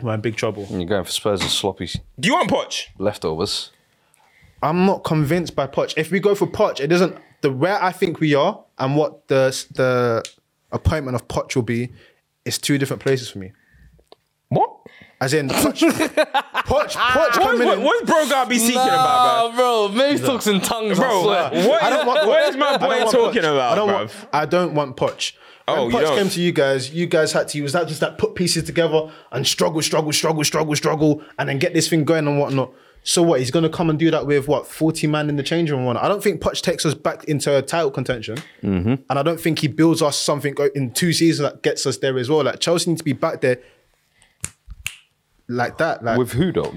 We're 0.00 0.14
in 0.14 0.20
big 0.20 0.36
trouble. 0.36 0.64
And 0.70 0.80
you're 0.80 0.88
going 0.88 1.04
for 1.04 1.10
Spurs' 1.10 1.40
and 1.40 1.50
sloppy 1.50 1.88
Do 2.18 2.28
you 2.28 2.34
want 2.34 2.48
Poch? 2.50 2.86
leftovers. 2.98 3.70
I'm 4.62 4.86
not 4.86 5.04
convinced 5.04 5.56
by 5.56 5.66
Poch. 5.66 5.94
If 5.96 6.10
we 6.10 6.20
go 6.20 6.34
for 6.34 6.46
Poch, 6.46 6.80
it 6.80 6.86
doesn't 6.88 7.16
the 7.40 7.50
where 7.50 7.82
I 7.82 7.92
think 7.92 8.20
we 8.20 8.34
are 8.34 8.62
and 8.78 8.96
what 8.96 9.26
the 9.28 9.50
the 9.74 10.24
appointment 10.72 11.16
of 11.16 11.26
Poch 11.28 11.56
will 11.56 11.62
be 11.62 11.90
is 12.54 12.58
two 12.58 12.78
different 12.78 13.02
places 13.02 13.28
for 13.30 13.38
me. 13.38 13.52
What? 14.48 14.70
As 15.20 15.34
in 15.34 15.48
Poch, 15.48 15.74
Poch, 15.90 16.90
Poch 16.90 17.16
What, 17.16 17.32
coming 17.32 17.66
what, 17.66 17.78
in. 17.78 17.84
what's 17.84 18.02
bro 18.10 18.26
gotta 18.28 18.48
be 18.48 18.58
speaking 18.58 18.76
about, 18.80 19.54
bro. 19.54 19.88
Maeve 19.88 20.24
talks 20.24 20.46
in 20.46 20.60
tongues. 20.60 20.98
bro? 20.98 21.22
Bro, 21.22 21.68
what, 21.68 21.82
I 21.82 21.90
don't 21.90 22.06
want- 22.06 22.26
what 22.26 22.48
is 22.48 22.56
my 22.56 22.66
I 22.68 22.70
don't 22.78 22.80
boy 22.80 22.98
want 23.00 23.10
talking 23.10 23.42
Poch. 23.42 23.52
about, 23.52 23.72
I 23.72 23.74
don't 23.76 23.88
bro? 23.88 23.96
want. 23.98 24.12
I 24.32 24.46
don't 24.46 24.74
want 24.74 24.96
Poch. 24.96 25.32
Oh, 25.68 25.82
when 25.84 25.90
you 25.92 25.96
Poch 25.98 26.00
don't? 26.02 26.18
came 26.18 26.28
to 26.30 26.40
you 26.40 26.52
guys, 26.52 26.90
you 26.92 27.06
guys 27.06 27.32
had 27.32 27.48
to 27.48 27.58
use 27.58 27.72
that 27.74 27.86
just 27.86 28.00
that 28.00 28.18
put 28.18 28.34
pieces 28.34 28.64
together 28.64 29.12
and 29.30 29.46
struggle, 29.46 29.82
struggle, 29.82 30.12
struggle, 30.12 30.42
struggle, 30.42 30.74
struggle, 30.74 31.22
and 31.38 31.48
then 31.48 31.58
get 31.58 31.74
this 31.74 31.88
thing 31.88 32.04
going 32.04 32.26
and 32.26 32.38
whatnot. 32.40 32.72
So 33.02 33.22
what? 33.22 33.40
He's 33.40 33.50
gonna 33.50 33.70
come 33.70 33.88
and 33.90 33.98
do 33.98 34.10
that 34.10 34.26
with 34.26 34.46
what 34.46 34.66
forty 34.66 35.06
man 35.06 35.28
in 35.30 35.36
the 35.36 35.42
change 35.42 35.70
room 35.70 35.84
whatnot. 35.86 36.04
I 36.04 36.08
don't 36.08 36.22
think 36.22 36.40
Poch 36.42 36.60
takes 36.60 36.84
us 36.84 36.94
back 36.94 37.24
into 37.24 37.56
a 37.56 37.62
title 37.62 37.90
contention, 37.90 38.36
Mm-hmm. 38.62 38.94
and 39.08 39.18
I 39.18 39.22
don't 39.22 39.40
think 39.40 39.60
he 39.60 39.68
builds 39.68 40.02
us 40.02 40.18
something 40.18 40.54
in 40.74 40.92
two 40.92 41.12
seasons 41.12 41.50
that 41.50 41.62
gets 41.62 41.86
us 41.86 41.96
there 41.98 42.16
as 42.18 42.28
well. 42.28 42.44
Like 42.44 42.60
Chelsea 42.60 42.90
need 42.90 42.98
to 42.98 43.04
be 43.04 43.14
back 43.14 43.40
there. 43.40 43.58
Like 45.48 45.78
that, 45.78 46.04
like 46.04 46.16
With 46.18 46.32
who 46.32 46.52
though? 46.52 46.72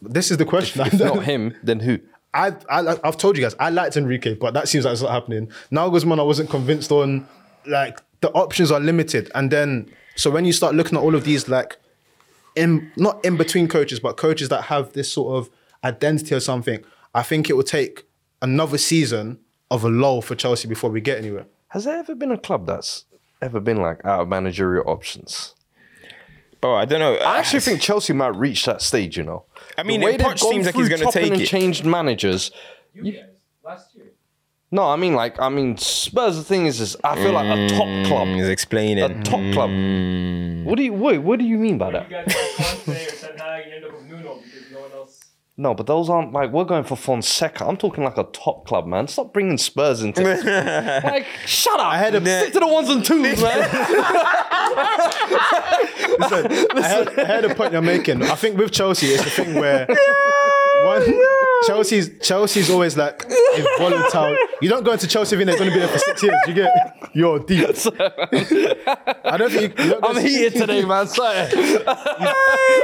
this 0.00 0.30
is 0.30 0.38
the 0.38 0.46
question. 0.46 0.80
If 0.86 0.94
not 0.98 1.24
him, 1.24 1.54
then 1.62 1.80
who? 1.80 1.98
I, 2.32 2.54
I 2.70 2.96
I've 3.04 3.16
told 3.18 3.36
you 3.36 3.42
guys 3.42 3.54
I 3.58 3.68
liked 3.70 3.96
Enrique, 3.96 4.34
but 4.34 4.54
that 4.54 4.68
seems 4.68 4.84
like 4.84 4.92
it's 4.92 5.02
not 5.02 5.10
happening. 5.10 5.50
Nagelsmann, 5.70 6.18
I 6.18 6.22
wasn't 6.22 6.48
convinced 6.48 6.90
on. 6.90 7.26
Like 7.66 7.98
the 8.20 8.30
options 8.30 8.70
are 8.70 8.80
limited, 8.80 9.30
and 9.34 9.50
then 9.50 9.90
so 10.14 10.30
when 10.30 10.44
you 10.46 10.52
start 10.52 10.74
looking 10.74 10.96
at 10.96 11.02
all 11.02 11.14
of 11.14 11.24
these, 11.24 11.48
like 11.48 11.76
in 12.54 12.90
not 12.96 13.22
in 13.24 13.36
between 13.36 13.68
coaches, 13.68 14.00
but 14.00 14.16
coaches 14.16 14.48
that 14.48 14.62
have 14.64 14.92
this 14.94 15.10
sort 15.12 15.36
of 15.36 15.50
identity 15.86 16.34
or 16.34 16.40
something, 16.40 16.84
I 17.14 17.22
think 17.22 17.48
it 17.48 17.54
will 17.56 17.62
take 17.62 18.04
another 18.42 18.78
season 18.78 19.38
of 19.70 19.84
a 19.84 19.88
lull 19.88 20.22
for 20.22 20.34
Chelsea 20.34 20.68
before 20.68 20.90
we 20.90 21.00
get 21.00 21.18
anywhere. 21.18 21.46
Has 21.68 21.84
there 21.84 21.98
ever 21.98 22.14
been 22.14 22.30
a 22.32 22.38
club 22.38 22.66
that's 22.66 23.04
ever 23.42 23.60
been 23.60 23.78
like 23.78 24.04
out 24.04 24.20
of 24.22 24.28
managerial 24.28 24.84
options? 24.88 25.54
Bro, 26.60 26.74
I 26.74 26.84
don't 26.84 27.00
know. 27.00 27.14
I 27.16 27.38
actually 27.38 27.60
think 27.60 27.80
Chelsea 27.80 28.12
might 28.12 28.34
reach 28.36 28.64
that 28.64 28.80
stage. 28.82 29.16
You 29.18 29.24
know, 29.24 29.44
I 29.76 29.82
mean, 29.82 30.00
the 30.00 30.06
way 30.06 30.12
Poch 30.14 30.18
they've 30.18 30.26
gone 30.40 30.52
seems 30.52 30.66
like 30.66 30.74
he's 30.74 30.88
through 30.88 30.96
gonna 30.96 31.04
topping 31.12 31.22
take 31.22 31.32
and 31.32 31.42
it. 31.42 31.46
changed 31.46 31.84
managers. 31.84 32.50
you 32.94 33.12
guys, 33.12 33.22
last 33.64 33.94
year. 33.94 34.06
No, 34.70 34.88
I 34.88 34.96
mean 34.96 35.14
like 35.14 35.38
I 35.40 35.48
mean 35.48 35.76
Spurs. 35.76 36.36
The 36.36 36.42
thing 36.44 36.66
is, 36.66 36.80
is 36.80 36.96
I 37.04 37.14
feel 37.16 37.32
like 37.32 37.46
a 37.46 37.68
top 37.68 37.86
mm, 37.86 38.06
club, 38.06 38.28
He's 38.28 38.48
explaining. 38.48 39.04
a 39.04 39.22
top 39.22 39.40
club. 39.52 39.70
Mm. 39.70 40.64
What 40.64 40.76
do 40.76 40.82
you 40.82 40.92
wait? 40.92 41.18
What 41.18 41.38
do 41.38 41.44
you 41.44 41.58
mean 41.58 41.78
by 41.78 41.90
that? 41.92 42.10
You 42.10 42.16
guys 42.16 42.32
had 42.32 42.78
Conte 42.84 43.06
or 43.06 43.10
Ten 43.10 43.38
Hag, 43.38 43.66
you 43.66 43.72
end 43.76 43.84
up 43.84 43.92
with 43.92 44.02
Nuno 44.04 44.40
because 44.42 44.70
no 44.72 44.80
one 44.80 44.92
else. 44.92 45.20
No, 45.58 45.72
but 45.74 45.86
those 45.86 46.10
aren't 46.10 46.32
like 46.32 46.52
we're 46.52 46.64
going 46.64 46.84
for 46.84 46.96
Fonseca. 46.96 47.64
I'm 47.66 47.78
talking 47.78 48.04
like 48.04 48.18
a 48.18 48.24
top 48.24 48.66
club, 48.66 48.86
man. 48.86 49.08
Stop 49.08 49.32
bringing 49.32 49.56
Spurs 49.56 50.02
into 50.02 50.22
this. 50.22 50.44
like 51.04 51.24
shut 51.46 51.80
up. 51.80 51.86
I 51.86 51.96
had 51.96 52.14
a- 52.14 52.20
stick 52.20 52.52
to 52.52 52.60
the 52.60 52.66
ones 52.66 52.90
and 52.90 53.02
twos, 53.02 53.40
man. 53.42 53.58
I 56.18 56.88
heard, 56.88 57.18
I 57.18 57.24
heard 57.24 57.44
the 57.44 57.54
point 57.54 57.72
you're 57.72 57.80
making. 57.80 58.22
I 58.22 58.34
think 58.34 58.58
with 58.58 58.70
Chelsea, 58.72 59.06
it's 59.06 59.24
the 59.24 59.30
thing 59.30 59.54
where 59.54 59.86
one 60.86 61.02
oh, 61.06 61.62
Chelsea's 61.66 62.10
Chelsea's 62.20 62.70
always 62.70 62.96
like 62.96 63.24
a 63.24 63.64
volatile. 63.78 64.36
You 64.60 64.68
don't 64.68 64.84
go 64.84 64.92
into 64.92 65.06
Chelsea 65.06 65.36
thinking 65.36 65.46
they're 65.46 65.58
going 65.58 65.70
to 65.70 65.74
be 65.74 65.80
there 65.80 65.88
for 65.88 65.98
six 65.98 66.22
years. 66.22 66.36
You 66.46 66.54
get 66.54 67.10
you're 67.14 67.38
deep. 67.38 67.68
I 69.24 69.36
don't 69.38 69.50
think 69.50 69.78
you, 69.78 69.84
you 69.84 69.90
don't 69.90 70.02
go 70.02 70.08
I'm 70.08 70.24
heated 70.24 70.54
today, 70.54 70.84
man. 70.84 71.06
Sorry. 71.06 71.48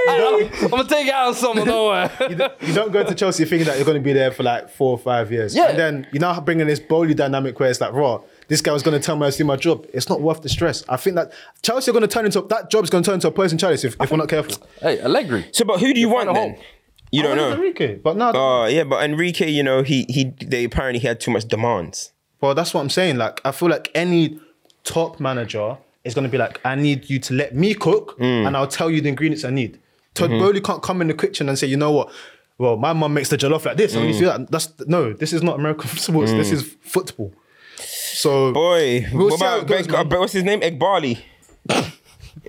I'm 0.08 0.70
gonna 0.70 0.88
take 0.88 1.06
it 1.06 1.14
out 1.14 1.28
on 1.28 1.34
someone. 1.34 1.66
Don't 1.66 1.86
worry. 1.86 2.10
You 2.32 2.38
don't, 2.38 2.62
you 2.62 2.72
don't 2.72 2.92
go 2.92 3.00
into 3.00 3.14
Chelsea 3.14 3.44
thinking 3.44 3.66
that 3.66 3.76
you're 3.76 3.84
going 3.84 3.98
to 3.98 4.02
be 4.02 4.12
there 4.12 4.30
for 4.30 4.42
like 4.42 4.70
four 4.70 4.92
or 4.92 4.98
five 4.98 5.30
years. 5.30 5.54
Yeah. 5.54 5.68
And 5.68 5.78
then 5.78 6.06
you're 6.12 6.20
now 6.20 6.40
bringing 6.40 6.66
this 6.66 6.80
Boehly 6.80 7.14
dynamic 7.14 7.60
where 7.60 7.68
it's 7.68 7.80
like, 7.80 7.92
raw. 7.92 8.22
This 8.48 8.62
guy 8.62 8.72
was 8.72 8.82
going 8.82 8.98
to 8.98 9.04
tell 9.04 9.16
me 9.16 9.22
I 9.22 9.26
was 9.26 9.36
doing 9.36 9.48
my 9.48 9.56
job. 9.56 9.86
It's 9.92 10.08
not 10.08 10.22
worth 10.22 10.42
the 10.42 10.48
stress. 10.48 10.82
I 10.88 10.96
think 10.96 11.16
that 11.16 11.32
Chelsea 11.62 11.90
are 11.90 11.92
going 11.92 12.02
to 12.02 12.08
turn 12.08 12.24
into 12.24 12.40
that 12.42 12.70
job's 12.70 12.90
going 12.90 13.02
to 13.02 13.06
turn 13.06 13.14
into 13.16 13.28
a 13.28 13.32
poison 13.32 13.58
chalice 13.58 13.84
if, 13.84 13.96
if 14.00 14.10
we're 14.10 14.16
not 14.16 14.28
careful. 14.28 14.66
Hey, 14.80 15.00
Allegri. 15.00 15.48
so, 15.52 15.64
but 15.64 15.80
who 15.80 15.92
do 15.92 16.00
you 16.00 16.08
want 16.08 16.26
find 16.26 16.36
then? 16.36 16.54
hole. 16.54 16.64
You 17.12 17.22
don't 17.22 17.38
I 17.38 17.42
want 17.42 17.50
know. 17.50 17.56
Enrique, 17.56 17.94
but 17.96 18.16
no. 18.16 18.30
Uh, 18.30 18.66
yeah, 18.66 18.84
but 18.84 19.04
Enrique, 19.04 19.48
you 19.50 19.62
know, 19.62 19.82
he 19.82 20.06
he 20.08 20.34
they 20.44 20.64
apparently 20.64 20.98
he 20.98 21.06
had 21.06 21.20
too 21.20 21.30
much 21.30 21.46
demands. 21.46 22.12
Well, 22.40 22.54
that's 22.54 22.72
what 22.74 22.80
I'm 22.80 22.90
saying. 22.90 23.18
Like, 23.18 23.40
I 23.44 23.52
feel 23.52 23.68
like 23.68 23.90
any 23.94 24.40
top 24.82 25.20
manager 25.20 25.76
is 26.04 26.14
going 26.14 26.24
to 26.26 26.30
be 26.30 26.38
like, 26.38 26.58
I 26.64 26.74
need 26.74 27.08
you 27.08 27.18
to 27.20 27.34
let 27.34 27.54
me 27.54 27.74
cook 27.74 28.18
Mm. 28.18 28.46
and 28.46 28.56
I'll 28.56 28.66
tell 28.66 28.90
you 28.90 29.00
the 29.00 29.08
ingredients 29.10 29.44
I 29.44 29.50
need. 29.50 29.78
Todd 30.14 30.30
Mm-hmm. 30.30 30.38
Boehly 30.40 30.60
can't 30.60 30.82
come 30.82 31.00
in 31.00 31.06
the 31.08 31.14
kitchen 31.14 31.48
and 31.48 31.56
say, 31.58 31.66
you 31.68 31.76
know 31.76 31.92
what? 31.92 32.10
Well, 32.58 32.76
my 32.76 32.92
mum 32.92 33.14
makes 33.14 33.28
the 33.28 33.36
jollof 33.38 33.64
like 33.64 33.76
this. 33.76 33.94
I 33.94 33.98
Mm. 33.98 34.06
need 34.06 34.12
to 34.14 34.18
do 34.18 34.24
that. 34.26 34.50
That's 34.50 34.72
no. 34.86 35.12
This 35.12 35.32
is 35.32 35.42
not 35.42 35.58
American 35.60 35.88
sports. 35.98 36.32
This 36.32 36.50
is 36.50 36.76
football. 36.82 37.32
So, 37.76 38.52
Boy, 38.52 39.06
We'll 39.12 39.28
what 39.30 39.36
about 39.36 39.66
goes, 39.66 39.86
Beg- 39.86 39.94
uh, 39.94 40.04
man. 40.04 40.18
what's 40.20 40.32
his 40.32 40.44
name? 40.44 40.60
Egg 40.62 40.78
Barley. 40.78 41.24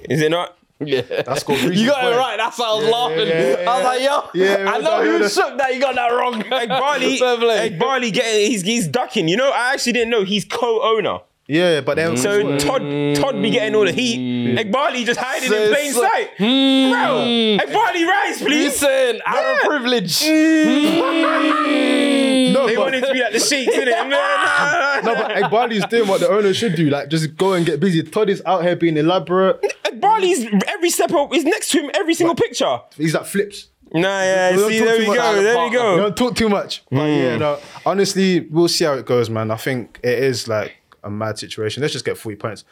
Is 0.09 0.21
it 0.21 0.31
not? 0.31 0.57
Yeah. 0.87 1.01
that's 1.01 1.43
got 1.43 1.61
You 1.61 1.87
got 1.87 2.11
it 2.11 2.17
right. 2.17 2.37
That's 2.37 2.57
why 2.57 2.67
I 2.67 2.75
was 2.75 2.85
laughing. 2.85 3.27
yeah, 3.27 3.69
I 3.69 3.77
was 3.77 3.85
like, 3.85 4.01
yo, 4.01 4.45
Yeah, 4.45 4.71
I 4.71 4.77
know 4.79 5.01
you 5.01 5.29
shook 5.29 5.57
that. 5.57 5.73
You 5.73 5.81
got 5.81 5.95
that 5.95 6.07
wrong. 6.09 6.41
Egg 6.53 6.69
Barley. 6.69 7.21
Egg 7.21 7.79
Barley 7.79 8.11
getting 8.11 8.51
he's 8.51 8.61
he's 8.61 8.87
ducking. 8.87 9.27
You 9.27 9.37
know, 9.37 9.51
I 9.51 9.73
actually 9.73 9.93
didn't 9.93 10.09
know 10.09 10.23
he's 10.23 10.45
co-owner. 10.45 11.19
Yeah, 11.45 11.81
but 11.81 11.95
then 11.95 12.15
So 12.15 12.41
mm. 12.41 12.57
Todd 12.57 12.81
Todd 13.21 13.41
be 13.41 13.49
getting 13.49 13.75
all 13.75 13.83
the 13.83 13.91
heat. 13.91 14.17
Mm. 14.17 14.57
Egg 14.57 14.71
Barley 14.71 15.03
just 15.03 15.19
hiding 15.19 15.51
in 15.51 15.69
plain 15.73 15.91
so- 15.91 16.01
sight. 16.01 16.29
Hmm. 16.37 16.89
Bro, 16.91 17.19
Egg 17.67 17.73
Barley 17.73 18.03
rise, 18.05 18.37
please. 18.39 18.81
Listen, 18.81 19.21
out 19.25 19.55
of 19.55 19.59
privilege. 19.67 20.23
Hmm. 20.23 22.53
no, 22.53 22.67
They 22.67 22.75
but, 22.75 22.81
wanted 22.85 23.03
to 23.05 23.13
be 23.13 23.21
like 23.21 23.33
the 23.33 23.39
sheiks, 23.39 23.75
innit? 23.75 23.87
Man. 24.09 25.05
no, 25.05 25.15
but 25.15 25.31
Eghbali's 25.31 25.85
doing 25.87 26.07
what 26.07 26.19
the 26.21 26.29
owner 26.29 26.53
should 26.53 26.75
do. 26.75 26.89
Like, 26.89 27.09
just 27.09 27.35
go 27.35 27.53
and 27.53 27.65
get 27.65 27.79
busy. 27.79 28.03
Todd 28.03 28.29
is 28.29 28.41
out 28.45 28.63
here 28.63 28.75
being 28.75 28.97
elaborate. 28.97 29.59
Egg 29.85 29.99
Barley's 30.13 30.47
every 30.67 30.89
step 30.89 31.11
up 31.13 31.33
is 31.33 31.43
next 31.43 31.71
to 31.71 31.81
him, 31.81 31.91
every 31.93 32.13
single 32.13 32.35
picture. 32.35 32.79
He's 32.97 33.13
like 33.13 33.25
flips. 33.25 33.69
Nah, 33.93 33.99
yeah, 34.01 34.51
don't 34.51 34.71
see, 34.71 34.79
talk 34.79 34.87
there 34.87 34.95
too 34.95 35.01
we 35.01 35.07
much 35.07 35.17
go, 35.17 35.43
there 35.43 35.57
we. 35.57 35.63
We 35.65 35.71
go. 35.71 35.97
don't 35.97 36.17
talk 36.17 36.35
too 36.35 36.49
much. 36.49 36.83
But 36.89 37.05
yeah, 37.05 37.33
hmm. 37.33 37.39
no, 37.39 37.59
honestly, 37.85 38.39
we'll 38.39 38.67
see 38.67 38.85
how 38.85 38.93
it 38.93 39.05
goes, 39.05 39.29
man. 39.29 39.51
I 39.51 39.55
think 39.55 39.99
it 40.03 40.17
is 40.17 40.47
like 40.47 40.77
a 41.03 41.11
mad 41.11 41.37
situation. 41.37 41.81
Let's 41.81 41.93
just 41.93 42.05
get 42.05 42.17
40 42.17 42.37
points. 42.37 42.63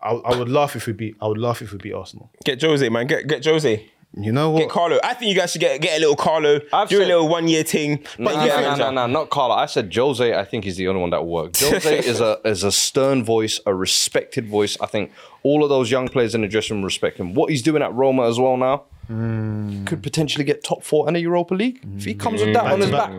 I, 0.00 0.12
I 0.12 0.36
would 0.36 0.48
laugh 0.48 0.76
if 0.76 0.86
we 0.86 0.94
beat 0.94 1.16
I 1.20 1.26
would 1.26 1.38
laugh 1.38 1.60
if 1.60 1.72
we 1.72 1.78
beat 1.78 1.92
Arsenal. 1.92 2.30
Get 2.44 2.62
Jose, 2.62 2.88
man. 2.88 3.06
Get 3.06 3.26
get 3.26 3.44
Jose. 3.44 3.90
You 4.16 4.32
know 4.32 4.50
what? 4.50 4.60
Get 4.60 4.70
Carlo. 4.70 4.98
I 5.04 5.14
think 5.14 5.28
you 5.28 5.36
guys 5.36 5.52
should 5.52 5.60
get 5.60 5.80
get 5.80 5.96
a 5.96 6.00
little 6.00 6.16
Carlo. 6.16 6.60
I've 6.72 6.88
do 6.88 7.00
a 7.00 7.06
little 7.06 7.28
one 7.28 7.46
year 7.46 7.62
thing. 7.62 8.04
No, 8.18 8.24
But 8.24 8.36
no, 8.36 8.44
get 8.44 8.62
no, 8.62 8.74
no, 8.76 8.90
no, 8.90 9.06
not 9.06 9.30
Carlo. 9.30 9.54
I 9.54 9.66
said 9.66 9.94
Jose. 9.94 10.34
I 10.34 10.44
think 10.44 10.64
he's 10.64 10.76
the 10.76 10.88
only 10.88 11.00
one 11.00 11.10
that 11.10 11.24
will 11.24 11.30
work. 11.30 11.56
Jose 11.56 11.98
is 11.98 12.20
a 12.20 12.40
is 12.44 12.64
a 12.64 12.72
stern 12.72 13.22
voice, 13.24 13.60
a 13.66 13.74
respected 13.74 14.48
voice. 14.48 14.76
I 14.80 14.86
think 14.86 15.12
all 15.44 15.62
of 15.62 15.68
those 15.68 15.92
young 15.92 16.08
players 16.08 16.34
in 16.34 16.40
the 16.40 16.48
dressing 16.48 16.76
room 16.76 16.84
respect 16.84 17.18
him. 17.18 17.34
What 17.34 17.50
he's 17.50 17.62
doing 17.62 17.82
at 17.82 17.94
Roma 17.94 18.28
as 18.28 18.38
well 18.40 18.56
now 18.56 18.78
hmm. 19.06 19.84
could 19.84 20.02
potentially 20.02 20.44
get 20.44 20.64
top 20.64 20.82
four 20.82 21.06
in 21.06 21.14
the 21.14 21.20
Europa 21.20 21.54
League 21.54 21.80
if 21.96 22.04
he 22.04 22.14
comes 22.14 22.40
with 22.40 22.52
that 22.54 22.64
on 22.64 22.80
his 22.80 22.90
back. 22.90 23.12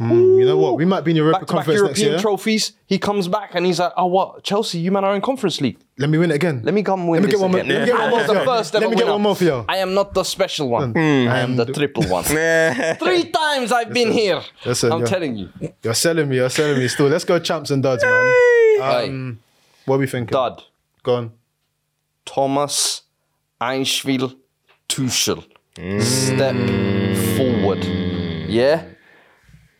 You 0.00 0.44
know 0.46 0.56
what? 0.56 0.76
We 0.76 0.86
might 0.86 1.02
be 1.04 1.10
in 1.10 1.18
Europa 1.18 1.40
Back 1.40 1.46
to 1.48 1.54
back 1.54 1.64
Conference 1.66 1.80
next 1.82 1.98
European 2.00 2.10
year. 2.12 2.20
trophies. 2.20 2.72
He 2.86 2.98
comes 2.98 3.28
back 3.28 3.54
and 3.54 3.66
he's 3.66 3.78
like, 3.78 3.92
"Oh, 3.98 4.06
what? 4.06 4.42
Chelsea, 4.42 4.78
you 4.78 4.90
man 4.90 5.04
are 5.04 5.14
in 5.14 5.20
Conference 5.20 5.60
League. 5.60 5.78
Let 5.98 6.08
me 6.08 6.16
win 6.16 6.30
it 6.30 6.34
again. 6.36 6.62
Let 6.64 6.72
me 6.72 6.82
come 6.82 7.06
win 7.06 7.20
Let 7.20 7.26
me 7.26 7.32
this 7.32 7.38
get 7.38 7.42
one 7.42 7.50
more. 7.52 7.60
again. 7.60 7.72
Let 7.74 7.80
me 7.80 7.86
get 7.86 7.94
one 7.98 8.02
I 8.02 8.08
more. 8.10 8.18
was 8.18 8.26
for 8.26 8.32
the 8.34 8.40
you. 8.40 8.46
first 8.46 8.74
Let 8.74 8.82
me 8.82 8.88
get 8.88 8.96
winner. 8.98 9.12
one 9.12 9.22
more 9.22 9.36
for 9.36 9.44
you. 9.44 9.64
I 9.68 9.76
am 9.76 9.92
not 9.94 10.14
the 10.14 10.24
special 10.24 10.68
one. 10.70 10.96
I 10.96 11.40
am 11.40 11.56
the 11.56 11.66
triple 11.66 12.04
one. 12.04 12.24
Three 12.24 13.24
times 13.30 13.72
I've 13.72 13.92
been 13.92 14.10
here. 14.10 14.40
Listen, 14.64 14.90
I'm 14.92 15.00
yeah. 15.00 15.06
telling 15.06 15.36
you. 15.36 15.48
You're 15.82 15.94
selling 15.94 16.28
me. 16.28 16.36
You're 16.36 16.48
selling 16.50 16.78
me. 16.78 16.88
Still, 16.88 17.08
let's 17.08 17.24
go 17.24 17.38
champs 17.38 17.70
and 17.70 17.82
duds, 17.82 18.02
man. 18.02 18.24
Hey, 18.80 19.08
Um, 19.08 19.38
what 19.84 19.96
are 19.96 19.98
we 19.98 20.06
thinking? 20.06 20.32
Dud. 20.32 20.62
Go 21.02 21.14
on. 21.16 21.32
Thomas 22.24 23.02
Einschwil 23.60 24.34
Tuchel. 24.88 25.44
Step 26.00 26.56
forward. 27.36 27.84
Yeah. 28.48 28.84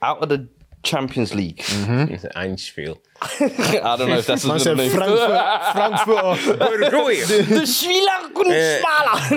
Out 0.02 0.22
of 0.22 0.28
the 0.28 0.48
Champions 0.82 1.34
League. 1.34 1.62
It's 1.68 2.24
an 2.24 2.32
Anfield. 2.34 2.98
I 3.20 3.96
don't 3.98 4.08
know 4.08 4.16
if 4.16 4.26
that's 4.26 4.46
Man 4.46 4.54
his 4.54 4.62
said 4.64 4.76
name. 4.78 4.90
Frankfurt, 4.90 5.72
Frankfurt, 5.72 6.68
The 7.48 7.66
Sri 7.66 8.06
Lankan 8.06 8.80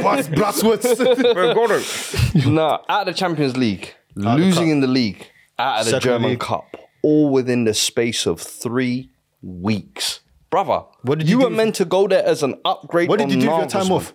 Blas- 0.01 0.27
Blaswitz. 0.29 2.45
Nah, 2.51 2.79
out 2.87 3.01
of 3.01 3.07
the 3.13 3.15
Champions 3.17 3.57
League, 3.57 3.93
losing 4.15 4.69
in 4.69 4.79
the 4.79 4.87
league, 4.87 5.27
out 5.59 5.79
of 5.79 5.85
the 5.85 5.91
Second 5.91 6.09
German 6.09 6.29
league. 6.31 6.39
Cup, 6.39 6.77
all 7.01 7.29
within 7.29 7.65
the 7.65 7.73
space 7.73 8.25
of 8.25 8.39
three 8.39 9.09
weeks. 9.41 10.21
Brother, 10.49 10.83
What 11.01 11.19
did 11.19 11.27
you, 11.29 11.39
you 11.39 11.43
were 11.45 11.49
meant 11.49 11.75
to 11.75 11.85
go 11.85 12.07
there 12.07 12.23
as 12.25 12.43
an 12.43 12.55
upgrade. 12.63 13.09
What 13.09 13.19
did 13.19 13.31
you 13.31 13.41
do 13.41 13.49
with 13.49 13.57
your 13.59 13.67
time 13.67 13.91
off? 13.91 14.13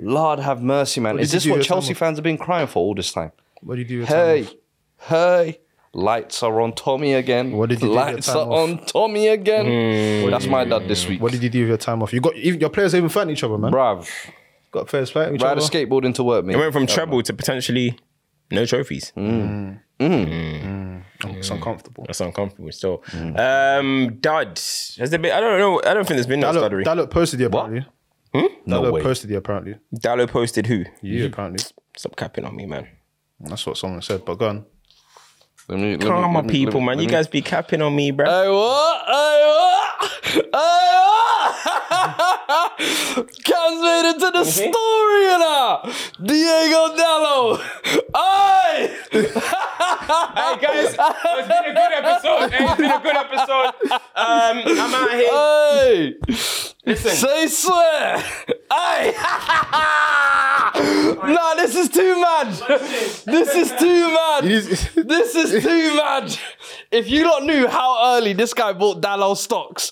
Lord 0.00 0.40
have 0.40 0.60
mercy, 0.62 1.00
man. 1.00 1.18
Is 1.20 1.30
this 1.30 1.44
what 1.46 1.52
with 1.52 1.56
your 1.58 1.64
Chelsea 1.64 1.92
off? 1.92 1.98
fans 1.98 2.18
have 2.18 2.24
been 2.24 2.38
crying 2.38 2.66
for 2.66 2.80
all 2.80 2.94
this 2.94 3.12
time? 3.12 3.30
What 3.62 3.76
did 3.76 3.82
you 3.82 3.88
do 3.88 3.94
your 3.98 4.06
Hey, 4.06 4.42
time 4.42 4.52
off? 4.52 4.58
Hey, 5.06 5.60
lights 5.92 6.42
are 6.42 6.60
on 6.60 6.72
Tommy 6.74 7.14
again. 7.14 7.52
What 7.52 7.68
did 7.68 7.80
you 7.82 7.88
do 7.88 7.90
with 7.90 7.96
your 7.98 8.12
Lights 8.14 8.26
time 8.26 8.36
are 8.36 8.40
off? 8.52 8.70
on 8.70 8.86
Tommy 8.86 9.28
again. 9.28 10.24
Hmm. 10.24 10.30
That's 10.30 10.46
my 10.46 10.64
dad 10.64 10.88
this 10.88 11.06
week. 11.08 11.20
What 11.20 11.32
did 11.32 11.42
you 11.42 11.50
do 11.50 11.60
with 11.60 11.68
your 11.68 11.76
time 11.78 12.02
off? 12.02 12.12
You 12.12 12.20
got 12.20 12.36
even, 12.36 12.60
your 12.60 12.70
players 12.70 12.94
even 12.94 13.08
fighting 13.08 13.32
each 13.32 13.44
other, 13.44 13.58
man. 13.58 13.72
Bruv, 13.72 14.08
Got 14.72 14.88
players 14.88 15.10
fighting 15.10 15.36
each 15.36 15.42
ride 15.42 15.52
other. 15.58 15.60
a 15.60 15.64
skateboard 15.64 16.04
into 16.04 16.24
work, 16.24 16.42
It 16.44 16.48
mate. 16.48 16.56
went 16.56 16.72
from 16.72 16.86
treble 16.86 17.22
to 17.22 17.32
potentially 17.32 17.98
no 18.50 18.64
trophies. 18.66 19.10
Hmm. 19.10 19.72
Hmm. 20.00 20.98
It's 21.26 21.50
uncomfortable. 21.50 22.04
That's 22.06 22.20
uncomfortable 22.20 22.72
still. 22.72 23.02
Um, 23.36 24.18
Dud. 24.20 24.58
Has 24.58 25.10
there 25.10 25.18
been? 25.18 25.32
I 25.32 25.40
don't 25.40 25.58
know. 25.58 25.80
I 25.86 25.94
don't 25.94 26.04
think 26.06 26.16
there's 26.16 26.26
been 26.26 26.40
That 26.40 26.54
look, 26.54 26.72
stuttery. 26.72 27.10
posted 27.10 27.40
you 27.40 27.46
apparently. 27.46 27.86
That 28.32 28.50
No 28.66 28.80
look 28.82 28.94
way. 28.94 29.02
posted 29.02 29.30
you 29.30 29.36
apparently. 29.36 29.76
Dalot 29.94 30.28
posted 30.30 30.66
who? 30.66 30.84
You 31.02 31.26
apparently. 31.26 31.64
Stop 31.96 32.16
capping 32.16 32.44
on 32.44 32.56
me, 32.56 32.66
man. 32.66 32.88
That's 33.40 33.64
what 33.66 33.76
someone 33.76 34.02
said. 34.02 34.24
But 34.24 34.34
go 34.36 34.48
on. 34.48 34.66
Let 35.68 35.78
me- 35.78 35.96
let 35.96 36.00
me- 36.04 36.08
my 36.10 36.34
let 36.34 36.44
me- 36.44 36.50
people, 36.52 36.74
let 36.74 36.80
me- 36.80 36.86
man. 36.86 36.96
let 36.98 37.02
You 37.02 37.08
me- 37.08 37.12
guys 37.12 37.26
be 37.26 37.40
capping 37.42 37.80
on 37.80 37.94
me, 37.96 38.10
bro. 38.10 38.26
Hey 38.26 38.48
what? 38.50 39.04
Hey 39.06 39.42
what? 39.46 40.10
Hey 40.24 40.90
what? 41.00 41.54
Cam's 43.44 43.80
made 43.80 44.10
it 44.10 44.18
to 44.20 44.30
the 44.30 44.44
story, 44.44 45.22
you 45.24 45.38
know. 45.38 45.80
Diego 46.22 46.88
Dalot. 46.96 47.60
Hey! 48.14 48.96
Hey 49.10 50.56
guys, 50.60 50.94
it's 50.94 51.48
been 51.48 51.64
a 51.64 51.72
good 51.72 51.92
episode. 52.04 52.50
Hey, 52.50 52.64
it's 52.64 52.76
been 52.76 52.90
a 52.90 53.00
good 53.00 53.16
episode. 53.16 53.72
Um, 54.14 54.58
I'm 54.66 54.94
out 54.94 55.10
here. 55.12 55.30
Hey! 55.30 56.73
Listen, 56.86 57.10
Say 57.12 57.46
swear! 57.46 58.18
Hey! 58.70 59.14
nah, 61.32 61.54
this 61.54 61.74
is 61.76 61.88
too 61.88 62.20
mad! 62.20 62.48
This 63.24 63.54
is 63.54 63.72
too 63.78 64.12
mad! 64.12 64.44
This 64.44 65.34
is 65.34 65.62
too 65.64 65.96
mad! 65.96 66.36
If 66.90 67.08
you 67.08 67.24
lot 67.24 67.44
knew 67.44 67.66
how 67.68 68.16
early 68.16 68.34
this 68.34 68.52
guy 68.52 68.72
bought 68.74 69.00
Dalot 69.00 69.36
stocks, 69.38 69.90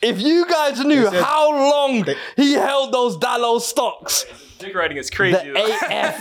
if 0.00 0.20
you 0.20 0.46
guys 0.46 0.84
knew 0.84 1.06
said- 1.10 1.22
how 1.24 1.50
long 1.50 2.04
he 2.36 2.52
held 2.52 2.92
those 2.92 3.16
Dalot 3.18 3.60
stocks, 3.62 4.24
Dick 4.58 4.74
writing 4.74 4.96
is 4.96 5.10
crazy. 5.10 5.38
the 5.38 5.54
AF, 5.56 6.20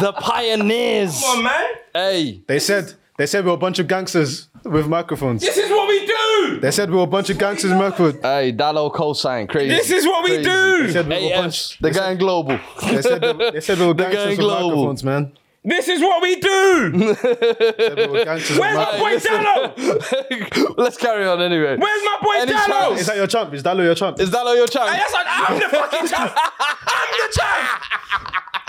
the 0.00 0.12
pioneers. 0.20 1.20
come 1.20 1.38
on, 1.38 1.44
man. 1.44 1.66
Hey, 1.94 2.40
They 2.46 2.58
said 2.60 2.94
they 3.18 3.26
said 3.26 3.44
we 3.44 3.50
were 3.50 3.54
a 3.56 3.58
bunch 3.58 3.78
of 3.78 3.88
gangsters 3.88 4.48
with 4.64 4.88
microphones. 4.88 5.42
This 5.42 5.56
is 5.58 5.70
what 5.70 5.88
we 5.88 6.06
do. 6.06 6.60
They 6.60 6.70
said 6.70 6.90
we 6.90 6.96
were 6.96 7.02
a 7.04 7.06
bunch 7.06 7.30
of 7.30 7.38
gangsters 7.38 7.70
with 7.70 7.78
microphones. 7.80 8.22
hey, 8.22 8.52
Dalot 8.52 8.92
cosign, 8.94 9.48
crazy. 9.48 9.68
This 9.68 9.90
is 9.90 10.04
what 10.06 10.24
we 10.24 10.30
Crazy. 10.36 10.44
do. 10.44 10.86
They 10.86 10.92
said 10.92 11.08
we 11.08 11.14
were 11.14 11.32
a 11.32 11.36
bunch. 11.42 11.54
AFs, 11.54 11.78
the 11.80 11.90
gang 11.90 12.16
global. 12.18 12.58
They 12.82 13.02
said 13.02 13.20
they, 13.22 13.50
they 13.52 13.60
said 13.60 13.78
we 13.78 13.86
were 13.86 13.94
going 13.94 14.12
gangsters 14.12 14.28
with 14.30 14.38
global. 14.38 14.68
microphones, 14.70 15.04
man. 15.04 15.32
This 15.64 15.86
is 15.86 16.00
what 16.00 16.20
we 16.22 16.36
do. 16.40 16.92
They 17.14 17.14
said 17.14 17.96
we 17.98 18.06
were 18.08 18.24
gangsters 18.24 18.50
with 18.50 18.58
Where's 18.58 18.76
my 18.76 18.98
microphones. 18.98 19.22
boy 19.22 19.78
Dalot? 19.78 20.74
Let's 20.78 20.96
carry 20.96 21.24
on 21.26 21.40
anyway. 21.40 21.76
Where's 21.76 22.02
my 22.02 22.18
boy 22.20 22.32
Any 22.38 22.52
Dalot? 22.52 22.66
chance? 22.66 23.00
Is 23.02 23.06
that 23.06 23.16
your 23.16 23.26
champ? 23.28 23.54
Is 23.54 23.62
Dalot 23.62 23.84
your 23.84 23.94
champ? 23.94 24.18
Is 24.20 24.30
Dalot 24.30 24.56
your 24.56 24.66
champ? 24.66 24.88
Hey, 24.90 24.98
that's 24.98 25.12
like, 25.14 25.26
I'm 25.28 25.58
the 25.60 25.68
fucking 25.68 26.08
champ. 26.08 26.32
I'm 26.36 27.10
the 27.20 27.32
champ. 27.38 27.68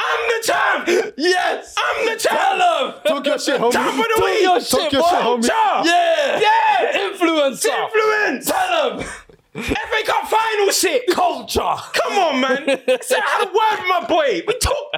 I'm 0.05 0.21
the 0.27 0.39
champ. 0.45 1.13
yes! 1.17 1.75
I'm 1.77 2.05
the 2.05 2.15
champ. 2.17 3.03
Talk 3.05 3.25
your 3.25 3.39
shit, 3.39 3.59
homie. 3.59 3.71
Champ 3.71 3.97
of 3.97 4.03
the 4.03 4.13
Talk 4.17 4.25
week. 4.25 4.41
your 4.41 4.59
Talk 4.59 4.81
shit, 4.81 4.93
your 4.93 5.01
boy. 5.01 5.09
shit, 5.09 5.19
homie. 5.19 5.47
Champ. 5.47 5.85
Yeah! 5.85 6.39
Yeah. 6.39 7.09
Influencer! 7.09 7.85
Influence. 7.85 8.45
Tell 8.45 8.99
him! 8.99 9.07
FA 9.55 10.03
Cup 10.05 10.27
final 10.27 10.71
shit. 10.71 11.07
Culture! 11.11 11.59
Come 11.93 12.13
on, 12.17 12.41
man. 12.41 12.65
Say 13.01 13.15
I 13.17 13.21
had 13.21 13.47
a 13.47 13.51
word 13.51 13.79
with 13.79 13.87
my 13.89 14.05
boy. 14.07 14.41
We 14.47 14.57
talk. 14.57 14.91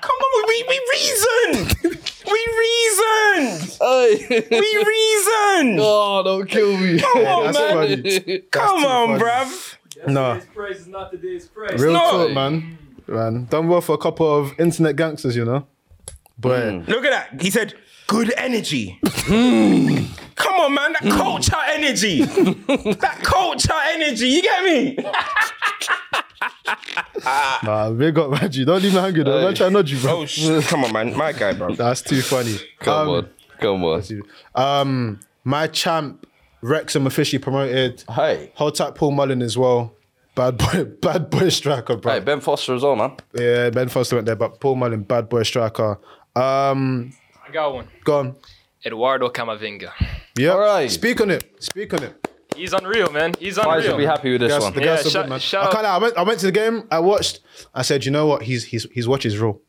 Come 0.00 0.16
on, 0.16 0.48
we 0.48 0.64
we 0.68 0.80
reasoned. 0.92 1.76
We 2.30 2.46
reasoned. 2.58 3.76
Hey! 3.80 4.46
We 4.50 4.84
reasoned. 4.84 5.78
oh, 5.80 6.22
don't 6.24 6.48
kill 6.48 6.76
me. 6.76 6.98
Come 7.00 7.18
on, 7.26 7.44
That's 7.52 7.58
man. 7.58 7.74
funny. 7.74 8.38
Come 8.50 8.80
too 8.80 8.86
on, 8.86 9.18
funny. 9.18 9.22
bruv. 9.22 9.74
No, 10.06 10.34
Today's 10.34 10.48
price 10.54 10.76
is 10.78 10.86
not 10.86 11.10
today's 11.10 11.46
price. 11.48 11.80
real 11.80 11.92
No. 11.92 12.26
talk, 12.26 12.30
man. 12.32 12.78
Man, 13.08 13.46
done 13.46 13.68
well 13.68 13.80
for 13.80 13.94
a 13.94 13.98
couple 13.98 14.26
of 14.38 14.58
internet 14.60 14.96
gangsters, 14.96 15.34
you 15.34 15.44
know. 15.44 15.66
But 16.38 16.86
Look 16.88 17.04
at 17.04 17.10
that. 17.32 17.40
He 17.42 17.50
said, 17.50 17.74
good 18.06 18.32
energy. 18.36 18.98
Come 19.04 20.54
on, 20.54 20.74
man. 20.74 20.92
That 20.92 21.02
culture 21.10 21.56
energy. 21.68 22.22
that 22.24 23.18
culture 23.22 23.72
energy. 23.88 24.26
You 24.28 24.42
get 24.42 24.64
me? 24.64 24.98
nah, 27.64 27.90
big 27.90 28.18
up, 28.18 28.30
Reggie. 28.40 28.64
Don't 28.64 28.82
leave 28.82 28.94
me 28.94 29.00
hanging. 29.00 29.24
though. 29.24 29.48
I'm 29.48 29.54
trying 29.54 29.70
to 29.70 29.74
nudge 29.74 29.92
you, 29.92 29.98
bro. 29.98 30.18
Oh, 30.20 30.26
sh- 30.26 30.66
come 30.68 30.84
on, 30.84 30.92
man. 30.92 31.16
My 31.16 31.32
guy, 31.32 31.52
bro. 31.54 31.74
That's 31.74 32.02
too 32.02 32.20
funny. 32.22 32.56
Come 32.80 33.08
Um, 33.08 33.14
on. 33.14 33.28
Come 33.60 33.84
on. 33.84 34.02
Um, 34.54 35.20
my 35.44 35.66
champ, 35.66 36.26
Wrexham 36.62 37.06
officially 37.06 37.40
promoted. 37.40 38.04
Hey. 38.10 38.52
Hold 38.56 38.74
tight, 38.76 38.94
Paul 38.94 39.12
Mullen 39.12 39.42
as 39.42 39.56
well. 39.58 39.94
Bad 40.38 40.56
boy, 40.56 40.84
bad 41.02 41.30
boy 41.30 41.48
striker, 41.48 41.96
bro. 41.96 42.12
Hey, 42.12 42.20
Ben 42.20 42.40
Foster 42.40 42.74
as 42.76 42.82
well, 42.82 42.94
man. 42.94 43.16
Yeah, 43.34 43.70
Ben 43.70 43.88
Foster 43.88 44.14
went 44.16 44.26
there, 44.26 44.36
but 44.36 44.60
Paul 44.60 44.76
Mullen, 44.76 45.02
bad 45.02 45.28
boy 45.28 45.42
striker. 45.42 45.98
Um, 46.36 47.12
I 47.44 47.50
got 47.52 47.74
one. 47.74 47.88
go 48.04 48.18
on. 48.20 48.36
Eduardo 48.86 49.28
Camavinga. 49.30 49.90
Yeah. 50.38 50.52
Alright. 50.52 50.90
Speak 50.92 51.20
on 51.20 51.32
it. 51.32 51.42
Speak 51.60 51.92
on 51.92 52.04
it. 52.04 52.28
He's 52.54 52.72
unreal, 52.72 53.10
man. 53.10 53.34
He's 53.40 53.58
I 53.58 53.64
unreal. 53.64 53.82
should 53.90 53.98
be 53.98 54.04
happy 54.06 54.30
with 54.32 54.40
this 54.42 54.52
Guys, 54.52 54.62
one. 54.62 54.72
the 54.74 54.80
Yeah, 54.80 54.86
guys 54.96 55.06
are 55.06 55.10
shout- 55.10 55.24
good, 55.24 55.30
man. 55.30 55.40
shout 55.40 55.62
I, 55.64 55.66
out- 55.66 55.72
can't 55.72 55.86
I 55.86 55.98
went. 55.98 56.16
I 56.16 56.22
went 56.22 56.38
to 56.40 56.46
the 56.46 56.52
game. 56.52 56.84
I 56.90 57.00
watched. 57.00 57.40
I 57.74 57.82
said, 57.82 58.04
you 58.04 58.12
know 58.12 58.26
what? 58.26 58.42
He's 58.44 58.64
he's 58.64 58.86
his 58.92 59.08
watch 59.08 59.26
is 59.26 59.36
real. 59.38 59.60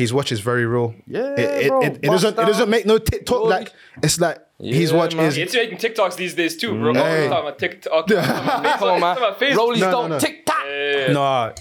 His 0.00 0.12
watch 0.14 0.32
is 0.32 0.40
very 0.40 0.64
real. 0.64 0.94
Yeah, 1.06 1.34
It, 1.34 1.38
it, 1.64 1.68
bro. 1.68 1.80
it, 1.82 1.86
it 1.86 2.02
Bust 2.02 2.22
doesn't. 2.24 2.38
It 2.42 2.46
doesn't 2.46 2.70
make 2.70 2.86
no 2.86 2.96
TikTok. 2.98 3.36
Rolly. 3.36 3.50
Like 3.50 3.72
it's 4.02 4.18
like 4.18 4.38
his 4.58 4.90
Yeah, 4.92 4.96
watch 4.96 5.14
man. 5.14 5.26
is. 5.26 5.36
It's 5.36 5.54
making 5.54 5.76
TikToks 5.78 6.16
these 6.16 6.34
days 6.34 6.56
too, 6.56 6.72
bro. 6.78 6.92
Mm. 6.92 6.96
Hey. 6.96 7.22
We're 7.24 7.28
talking 7.28 7.48
about 7.48 7.58
TikTok. 7.58 8.06
Come 8.08 8.78
Come 8.78 8.88
on, 8.88 9.00
man. 9.00 9.16
Rollies 9.16 9.80
No, 9.80 9.86
no, 9.86 9.90
don't 9.90 10.10
no. 10.10 10.18
tick 10.18 10.46
tock. 10.46 10.64
Nah, 11.10 11.52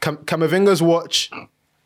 Cam- 0.00 0.24
Camavinga's 0.24 0.82
watch 0.82 1.30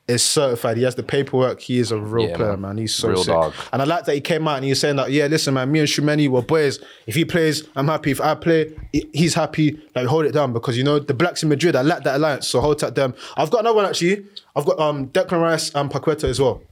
is 0.08 0.22
certified. 0.22 0.76
He 0.76 0.82
has 0.82 0.94
the 0.96 1.02
paperwork. 1.02 1.60
He 1.60 1.78
is 1.78 1.92
a 1.92 1.98
real 1.98 2.28
Yeah, 2.28 2.36
player, 2.36 2.50
man. 2.56 2.60
man. 2.60 2.78
He's 2.78 2.94
so 2.94 3.08
Real 3.08 3.22
sick. 3.24 3.32
dog. 3.34 3.54
And 3.72 3.80
I 3.80 3.84
like 3.84 4.04
that 4.06 4.14
he 4.14 4.20
came 4.20 4.46
out 4.48 4.56
and 4.56 4.64
he 4.64 4.70
was 4.72 4.80
saying 4.80 4.96
that, 4.96 5.10
yeah, 5.12 5.26
listen, 5.26 5.54
man, 5.54 5.70
me 5.70 5.78
and 5.78 5.88
Tchouaméni 5.88 6.28
were 6.28 6.42
boys. 6.42 6.80
If 7.06 7.14
he 7.14 7.24
plays, 7.24 7.68
I'm 7.76 7.86
happy. 7.86 8.10
If 8.10 8.20
I 8.20 8.34
play, 8.34 8.74
he's 9.12 9.34
happy. 9.34 9.80
Like 9.94 10.06
hold 10.06 10.24
it 10.26 10.32
down 10.32 10.52
because 10.52 10.76
you 10.76 10.82
know 10.84 10.98
the 10.98 11.14
blacks 11.14 11.42
in 11.42 11.48
Madrid. 11.48 11.76
I 11.76 11.82
like 11.82 12.02
that 12.04 12.16
alliance. 12.16 12.48
So 12.48 12.60
hold 12.60 12.80
tight 12.80 12.94
them. 12.96 13.14
I've 13.36 13.50
got 13.50 13.60
another 13.60 13.76
one 13.76 13.86
actually. 13.86 14.26
I've 14.56 14.64
got 14.66 14.78
um 14.80 15.06
Declan 15.08 15.40
Rice 15.40 15.72
and 15.74 15.88
Paqueta 15.90 16.24
as 16.24 16.40
well. 16.40 16.62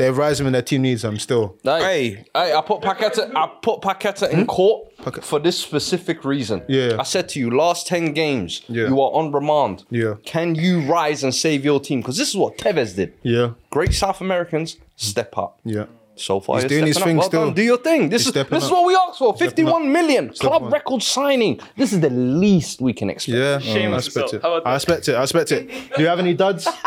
They're 0.00 0.14
rising 0.14 0.44
when 0.44 0.54
their 0.54 0.62
team 0.62 0.80
needs 0.82 1.02
them 1.02 1.18
still. 1.18 1.56
Hey, 1.62 1.80
Hey. 1.80 2.24
hey, 2.34 2.54
I 2.54 2.60
put 2.62 2.80
Paqueta, 2.80 3.30
I 3.36 3.50
put 3.60 3.82
Paqueta 3.82 4.30
in 4.30 4.40
hmm? 4.40 4.44
court 4.46 4.88
for 5.22 5.38
this 5.38 5.58
specific 5.58 6.24
reason. 6.24 6.62
Yeah. 6.68 6.96
I 6.98 7.02
said 7.02 7.28
to 7.30 7.38
you, 7.40 7.50
last 7.50 7.86
ten 7.86 8.14
games, 8.14 8.62
Yeah. 8.68 8.88
you 8.88 9.00
are 9.02 9.12
on 9.12 9.30
remand. 9.30 9.84
Yeah. 9.90 10.14
Can 10.24 10.54
you 10.54 10.80
rise 10.90 11.22
and 11.22 11.34
save 11.34 11.66
your 11.66 11.80
team? 11.80 12.00
Because 12.00 12.16
this 12.16 12.30
is 12.30 12.36
what 12.36 12.56
Tevez 12.56 12.96
did. 12.96 13.12
Yeah, 13.22 13.50
Great 13.68 13.92
South 13.92 14.20
Americans 14.22 14.78
step 14.96 15.36
up. 15.36 15.58
yeah. 15.64 15.84
So 16.16 16.38
far, 16.40 16.56
He's 16.56 16.64
you're 16.64 16.68
doing 16.80 16.86
his 16.86 16.96
stepping 16.96 17.12
thing 17.12 17.16
up. 17.16 17.22
Well 17.22 17.28
still. 17.30 17.44
done. 17.46 17.54
Do 17.54 17.62
your 17.62 17.78
thing. 17.78 18.08
This 18.10 18.22
is 18.22 18.28
stepping 18.28 18.54
this 18.56 18.64
is 18.64 18.70
up. 18.70 18.76
what 18.76 18.86
we 18.86 18.94
asked 18.94 19.18
for. 19.18 19.34
Stepping 19.36 19.66
up. 19.68 19.80
51 19.80 19.92
million 19.92 20.28
club 20.30 20.64
up. 20.64 20.72
record 20.72 21.02
signing. 21.02 21.60
This 21.76 21.94
is 21.94 22.00
the 22.00 22.10
least 22.10 22.82
we 22.82 22.92
can 22.92 23.08
expect. 23.08 23.36
Yeah, 23.38 23.58
Shame 23.58 23.76
oh, 23.76 23.80
I 23.82 23.86
on 23.86 23.92
respect 23.96 24.14
yourself. 24.32 24.34
it. 24.34 24.42
How 24.42 24.54
about 24.56 24.70
I 24.70 24.74
expect 24.76 25.08
it. 25.08 25.14
I 25.14 25.20
respect 25.20 25.52
it. 25.52 25.68
Do 25.96 26.02
you 26.02 26.08
have 26.08 26.18
any 26.18 26.34
duds? 26.34 26.68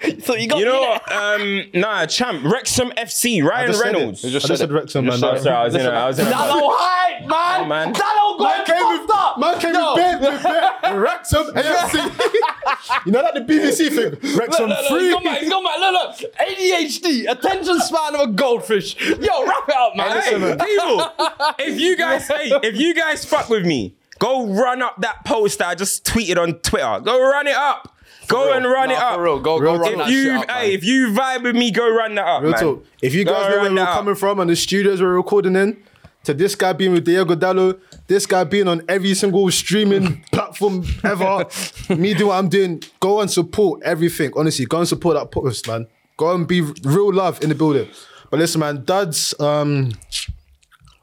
So 0.20 0.34
you 0.34 0.48
got 0.48 0.58
You 0.58 0.64
know 0.66 0.80
what? 0.80 1.12
Um, 1.12 1.62
nah, 1.74 2.06
champ. 2.06 2.44
Wrexham 2.44 2.90
FC. 2.90 3.42
Ryan 3.42 3.66
just 3.68 3.80
said 3.80 3.94
it. 3.94 3.98
Reynolds. 3.98 4.24
I 4.24 4.28
just 4.28 4.46
just 4.46 4.46
said 4.46 4.58
said 4.58 4.70
it. 4.70 4.74
Wrexham, 4.74 5.04
man. 5.04 5.20
just. 5.20 5.42
Sorry, 5.42 5.56
I 5.56 5.64
was 5.64 5.74
in 5.74 5.80
a, 5.86 5.90
I 5.90 6.06
was 6.06 6.18
in 6.18 6.26
a, 6.26 6.30
Dalot 6.30 6.60
hype, 6.78 7.28
man. 7.28 7.68
man. 7.68 7.94
Dalot 7.94 8.38
got 8.38 8.66
fucked 8.66 9.10
up. 9.10 9.38
Man 9.38 9.60
came 9.60 9.74
Yo. 9.74 9.94
with 9.94 9.96
bed, 9.96 10.20
with 10.20 10.42
bed, 10.42 10.96
Wrexham 10.96 11.46
AFC. 11.54 13.06
you 13.06 13.12
know 13.12 13.22
that 13.22 13.34
the 13.34 13.40
BBC 13.40 13.88
thing? 13.88 14.36
Wrexham 14.38 14.68
Look, 14.68 14.78
look, 14.78 14.78
look, 14.78 14.88
free. 14.88 15.04
he's 15.04 15.14
gone 15.14 15.24
back, 15.24 15.38
he's 15.40 15.50
gone 15.50 15.64
back. 15.64 15.78
Look, 15.78 16.22
look. 16.22 16.34
ADHD, 16.36 17.30
attention 17.30 17.80
span 17.80 18.14
of 18.14 18.20
a 18.20 18.32
goldfish. 18.32 18.98
Yo, 19.00 19.16
wrap 19.46 19.68
it 19.68 19.74
up, 19.76 19.96
man. 19.96 20.22
Hey, 20.22 20.30
people, 20.32 21.10
if 21.58 21.80
you 21.80 21.96
guys, 21.96 22.26
hey, 22.26 22.50
if 22.62 22.76
you 22.76 22.94
guys 22.94 23.24
fuck 23.24 23.48
with 23.48 23.66
me, 23.66 23.94
go 24.18 24.46
run 24.46 24.82
up 24.82 25.00
that 25.00 25.24
post 25.24 25.58
that 25.58 25.68
I 25.68 25.74
just 25.74 26.04
tweeted 26.04 26.38
on 26.38 26.54
Twitter. 26.60 27.00
Go 27.00 27.20
run 27.20 27.46
it 27.46 27.56
up. 27.56 27.96
Go 28.30 28.52
and 28.52 28.64
run 28.64 28.90
it 28.90 28.98
up. 28.98 29.14
for 29.16 29.22
real, 29.24 29.40
go- 29.40 29.58
Real 29.58 29.74
go 29.76 29.78
run 29.80 29.92
talk. 29.94 29.98
that 29.98 30.08
If 30.08 30.14
shit 30.14 30.24
you, 30.24 30.38
up, 30.40 30.48
man. 30.48 30.56
hey, 30.64 30.74
if 30.74 30.84
you 30.84 31.08
vibe 31.12 31.42
with 31.42 31.56
me, 31.56 31.70
go 31.70 31.88
run 31.94 32.14
that 32.14 32.26
up, 32.26 32.42
Real 32.42 32.50
man. 32.52 32.60
talk. 32.60 32.84
If 33.02 33.14
you 33.14 33.24
Go 33.24 33.32
guys 33.32 33.42
and 33.42 33.50
know 33.50 33.56
where 33.56 33.64
run 33.66 33.74
we're 33.74 33.80
that 33.80 33.88
up. 33.88 33.94
coming 33.96 34.14
from 34.14 34.40
and 34.40 34.50
the 34.50 34.56
studios 34.56 35.00
we're 35.02 35.14
recording 35.14 35.56
in, 35.56 35.76
to 36.24 36.34
this 36.34 36.54
guy 36.54 36.72
being 36.74 36.92
with 36.92 37.04
Diego 37.06 37.34
Dalot, 37.34 37.80
this 38.06 38.26
guy 38.26 38.44
being 38.44 38.68
on 38.68 38.82
every 38.88 39.14
single 39.14 39.50
streaming 39.50 40.22
platform 40.32 40.84
ever, 41.02 41.46
me 41.88 42.12
doing 42.14 42.28
what 42.28 42.36
I'm 42.38 42.48
doing, 42.50 42.82
go 43.00 43.20
and 43.20 43.30
support 43.30 43.82
everything. 43.84 44.30
Honestly, 44.36 44.66
go 44.66 44.78
and 44.78 44.88
support 44.88 45.16
that 45.16 45.30
post, 45.30 45.66
man. 45.66 45.86
Go 46.18 46.34
and 46.34 46.46
be 46.46 46.60
real 46.60 47.12
love 47.12 47.42
in 47.42 47.48
the 47.48 47.54
building. 47.54 47.88
But 48.30 48.38
listen, 48.38 48.60
man, 48.60 48.84
duds, 48.84 49.34
um, 49.40 49.92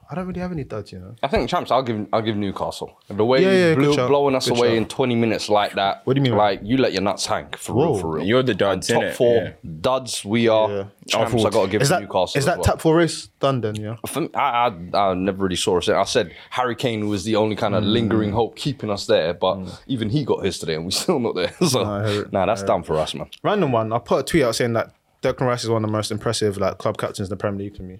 I 0.09 0.15
don't 0.15 0.25
really 0.27 0.39
have 0.39 0.51
any 0.53 0.63
duds, 0.63 0.91
you 0.93 0.99
know. 0.99 1.15
I 1.21 1.27
think 1.27 1.49
champs. 1.49 1.69
I'll 1.69 1.83
give 1.83 2.07
I'll 2.13 2.21
give 2.21 2.37
Newcastle 2.37 2.97
the 3.09 3.25
way 3.25 3.41
Yeah, 3.43 3.51
yeah, 3.51 3.69
you 3.71 3.75
good 3.75 3.95
blew, 3.95 4.07
blowing 4.07 4.35
us 4.35 4.47
Good 4.47 4.57
away 4.57 4.67
shout. 4.69 4.77
in 4.77 4.85
20 4.87 5.15
minutes 5.15 5.49
like 5.49 5.73
that. 5.73 6.01
What 6.05 6.13
do 6.13 6.19
you 6.19 6.23
mean? 6.23 6.35
Like 6.37 6.61
you 6.63 6.77
let 6.77 6.93
your 6.93 7.01
nuts 7.01 7.25
hang 7.25 7.47
for 7.57 7.73
real, 7.75 7.95
for 7.99 8.11
real. 8.15 8.25
You're 8.25 8.43
the 8.43 8.53
duds, 8.53 8.87
top 8.87 9.11
four 9.13 9.35
Yeah. 9.43 9.51
duds. 9.81 10.23
We 10.23 10.47
are 10.47 10.69
Yeah. 10.69 10.83
champs. 11.09 11.33
Awful. 11.33 11.47
I 11.47 11.49
got 11.49 11.65
to 11.65 11.69
give 11.71 11.81
Is 11.81 11.89
that, 11.89 12.01
Newcastle. 12.01 12.37
is 12.39 12.45
that 12.45 12.57
well. 12.59 12.63
tap 12.63 12.81
for 12.81 12.95
race 12.95 13.27
done 13.41 13.59
then, 13.61 13.75
yeah? 13.75 13.95
For 14.07 14.21
me, 14.21 14.29
I, 14.33 14.67
I, 14.93 14.97
I 14.97 15.13
never 15.13 15.43
really 15.43 15.55
saw 15.57 15.77
us. 15.77 15.89
I 15.89 16.03
said 16.05 16.31
Harry 16.51 16.75
Kane 16.75 17.07
was 17.09 17.23
the 17.25 17.35
only 17.35 17.55
kind 17.57 17.75
of 17.75 17.83
Mm. 17.83 17.91
lingering 17.91 18.31
hope 18.31 18.55
keeping 18.55 18.89
us 18.89 19.07
there, 19.07 19.33
but 19.33 19.59
even 19.87 20.09
he 20.09 20.23
got 20.23 20.43
his 20.45 20.57
today, 20.57 20.75
and 20.75 20.85
we're 20.85 20.91
still 21.03 21.19
not 21.19 21.35
there. 21.35 21.51
So, 21.67 21.83
I 21.83 22.09
hear 22.09 22.21
it. 22.23 22.31
nah, 22.31 22.45
that's 22.45 22.63
done 22.63 22.83
for 22.83 22.95
us, 22.97 23.13
man. 23.13 23.27
Random 23.43 23.71
one. 23.73 23.91
I 23.91 23.99
put 23.99 24.19
a 24.21 24.23
tweet 24.23 24.43
out 24.43 24.55
saying 24.55 24.73
that 24.73 24.93
Declan 25.21 25.47
Rice 25.47 25.63
is 25.65 25.69
one 25.69 25.83
of 25.83 25.89
the 25.89 25.91
most 25.91 26.11
impressive 26.11 26.57
like 26.57 26.77
club 26.77 26.97
captains 26.97 27.27
in 27.27 27.29
the 27.29 27.35
Premier 27.35 27.65
League 27.65 27.75
to 27.75 27.83
me 27.83 27.99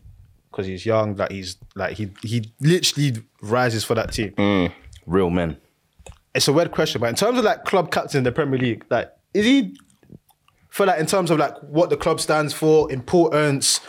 because 0.58 0.68
he's 0.68 0.86
young. 0.86 1.16
Like 1.16 1.32
he's 1.32 1.58
like 1.76 1.96
he 1.96 2.10
he 2.24 2.52
literally 2.60 3.14
rises 3.44 3.84
for 3.84 3.94
that 3.96 4.12
team. 4.12 4.32
Mm, 4.32 4.74
real 5.06 5.30
men. 5.30 5.58
It's 6.34 6.48
a 6.48 6.54
weird 6.54 6.72
question, 6.72 7.00
but 7.00 7.10
in 7.10 7.16
terms 7.16 7.38
of 7.38 7.46
like 7.46 7.64
club 7.66 7.92
captain 7.92 8.20
in 8.20 8.24
the 8.24 8.32
Premier 8.32 8.60
League, 8.60 8.84
like 8.90 9.10
is 9.34 9.46
he 9.46 9.78
for 10.70 10.86
like 10.88 11.00
in 11.00 11.06
terms 11.06 11.30
of 11.32 11.38
like 11.38 11.56
what 11.62 11.90
the 11.92 11.98
club 11.98 12.20
stands 12.20 12.54
for, 12.54 12.92
importance, 12.92 13.80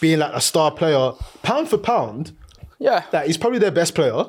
being 0.00 0.20
like 0.20 0.32
a 0.32 0.40
star 0.40 0.70
player, 0.70 1.12
pound 1.42 1.68
for 1.68 1.78
pound, 1.78 2.32
Yeah. 2.78 3.04
that 3.12 3.26
he's 3.26 3.36
probably 3.36 3.58
their 3.58 3.70
best 3.70 3.94
player. 3.94 4.24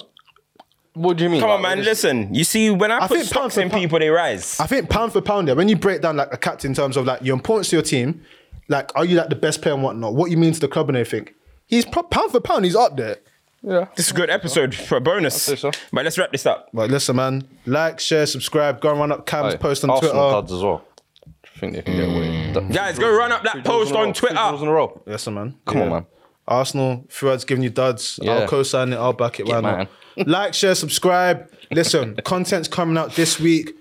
What 0.94 1.18
do 1.18 1.24
you 1.26 1.30
mean? 1.30 1.42
Come 1.42 1.50
on, 1.50 1.62
man. 1.62 1.80
it's- 1.80 1.88
Listen, 1.88 2.34
you 2.34 2.44
see, 2.46 2.70
when 2.70 2.90
I, 2.92 2.98
I 2.98 3.08
put 3.08 3.18
think 3.18 3.20
pound 3.24 3.28
stocks 3.52 3.56
for 3.56 3.62
in 3.62 3.70
pound- 3.70 3.82
people, 3.84 4.00
they 4.00 4.10
rise. 4.10 4.60
I 4.60 4.68
think 4.68 4.90
pound 4.90 5.12
for 5.14 5.22
pound, 5.22 5.48
yeah, 5.48 5.54
when 5.56 5.68
you 5.68 5.76
break 5.76 6.02
down 6.02 6.16
like 6.18 6.32
a 6.34 6.38
captain 6.38 6.72
in 6.72 6.76
terms 6.76 6.96
of 6.98 7.06
like 7.06 7.22
your 7.22 7.34
importance 7.36 7.70
to 7.72 7.76
your 7.78 7.84
team, 7.84 8.22
like 8.70 8.92
are 8.96 9.04
you 9.06 9.18
like 9.18 9.30
the 9.30 9.36
best 9.36 9.62
player 9.62 9.74
and 9.74 9.84
whatnot, 9.84 10.14
what 10.14 10.30
you 10.32 10.38
mean 10.38 10.54
to 10.54 10.60
the 10.60 10.68
club 10.70 10.88
and 10.90 10.98
everything, 10.98 11.34
he's 11.68 11.86
pro- 11.86 12.04
pound 12.04 12.32
for 12.32 12.40
pound, 12.40 12.66
he's 12.66 12.76
up 12.76 12.98
there. 12.98 13.18
Yeah. 13.62 13.88
This 13.96 14.08
is 14.08 14.12
a 14.12 14.16
good 14.16 14.30
episode 14.30 14.76
for 14.76 14.98
a 14.98 15.02
bonus. 15.02 15.42
say 15.42 15.56
so. 15.56 15.72
But 15.92 16.04
let's 16.06 16.18
wrap 16.18 16.32
this 16.32 16.46
up. 16.46 16.70
But 16.74 16.92
listen, 16.92 17.16
man, 17.16 17.48
like, 17.66 18.00
share, 18.00 18.26
subscribe, 18.28 18.80
go 18.80 18.92
and 18.92 19.00
run 19.00 19.12
up 19.12 19.26
Cam's 19.26 19.54
Hey, 19.54 19.58
post 19.60 19.84
on 19.84 19.90
Arsenal 19.90 20.12
Twitter. 20.14 20.32
duds 20.32 20.52
as 20.54 20.62
well. 20.62 20.86
I 21.28 21.60
think 21.60 21.74
they 21.74 21.82
can 21.82 21.96
get 21.96 22.10
away. 22.10 22.52
That- 22.54 22.72
Guys, 22.72 23.00
go 23.00 23.10
run 23.18 23.32
up 23.32 23.44
that 23.44 23.54
Three 23.54 23.62
post 23.64 23.90
in 23.92 23.96
a 23.96 24.00
row. 24.00 24.08
on 24.08 24.14
Three 24.14 24.30
draws 24.30 24.54
in 24.54 24.58
Twitter. 24.60 24.72
a 24.72 24.76
row. 24.76 25.02
Listen, 25.08 25.34
man. 25.34 25.56
Come 25.66 25.82
on, 25.82 25.90
man. 25.90 26.06
Arsenal, 26.48 27.06
Fuad's 27.10 27.44
giving 27.44 27.64
you 27.64 27.72
duds. 27.72 28.20
Yeah. 28.22 28.34
I'll 28.34 28.48
co-sign 28.48 28.94
it. 28.94 28.98
I'll 28.98 29.14
back 29.14 29.40
it. 29.40 29.48
Why 29.48 29.56
Yeah, 29.56 29.86
not? 30.18 30.28
like, 30.28 30.54
share, 30.54 30.76
subscribe. 30.76 31.50
Listen, 31.72 32.16
content's 32.24 32.68
coming 32.68 32.98
out 32.98 33.16
this 33.16 33.40
week. 33.40 33.72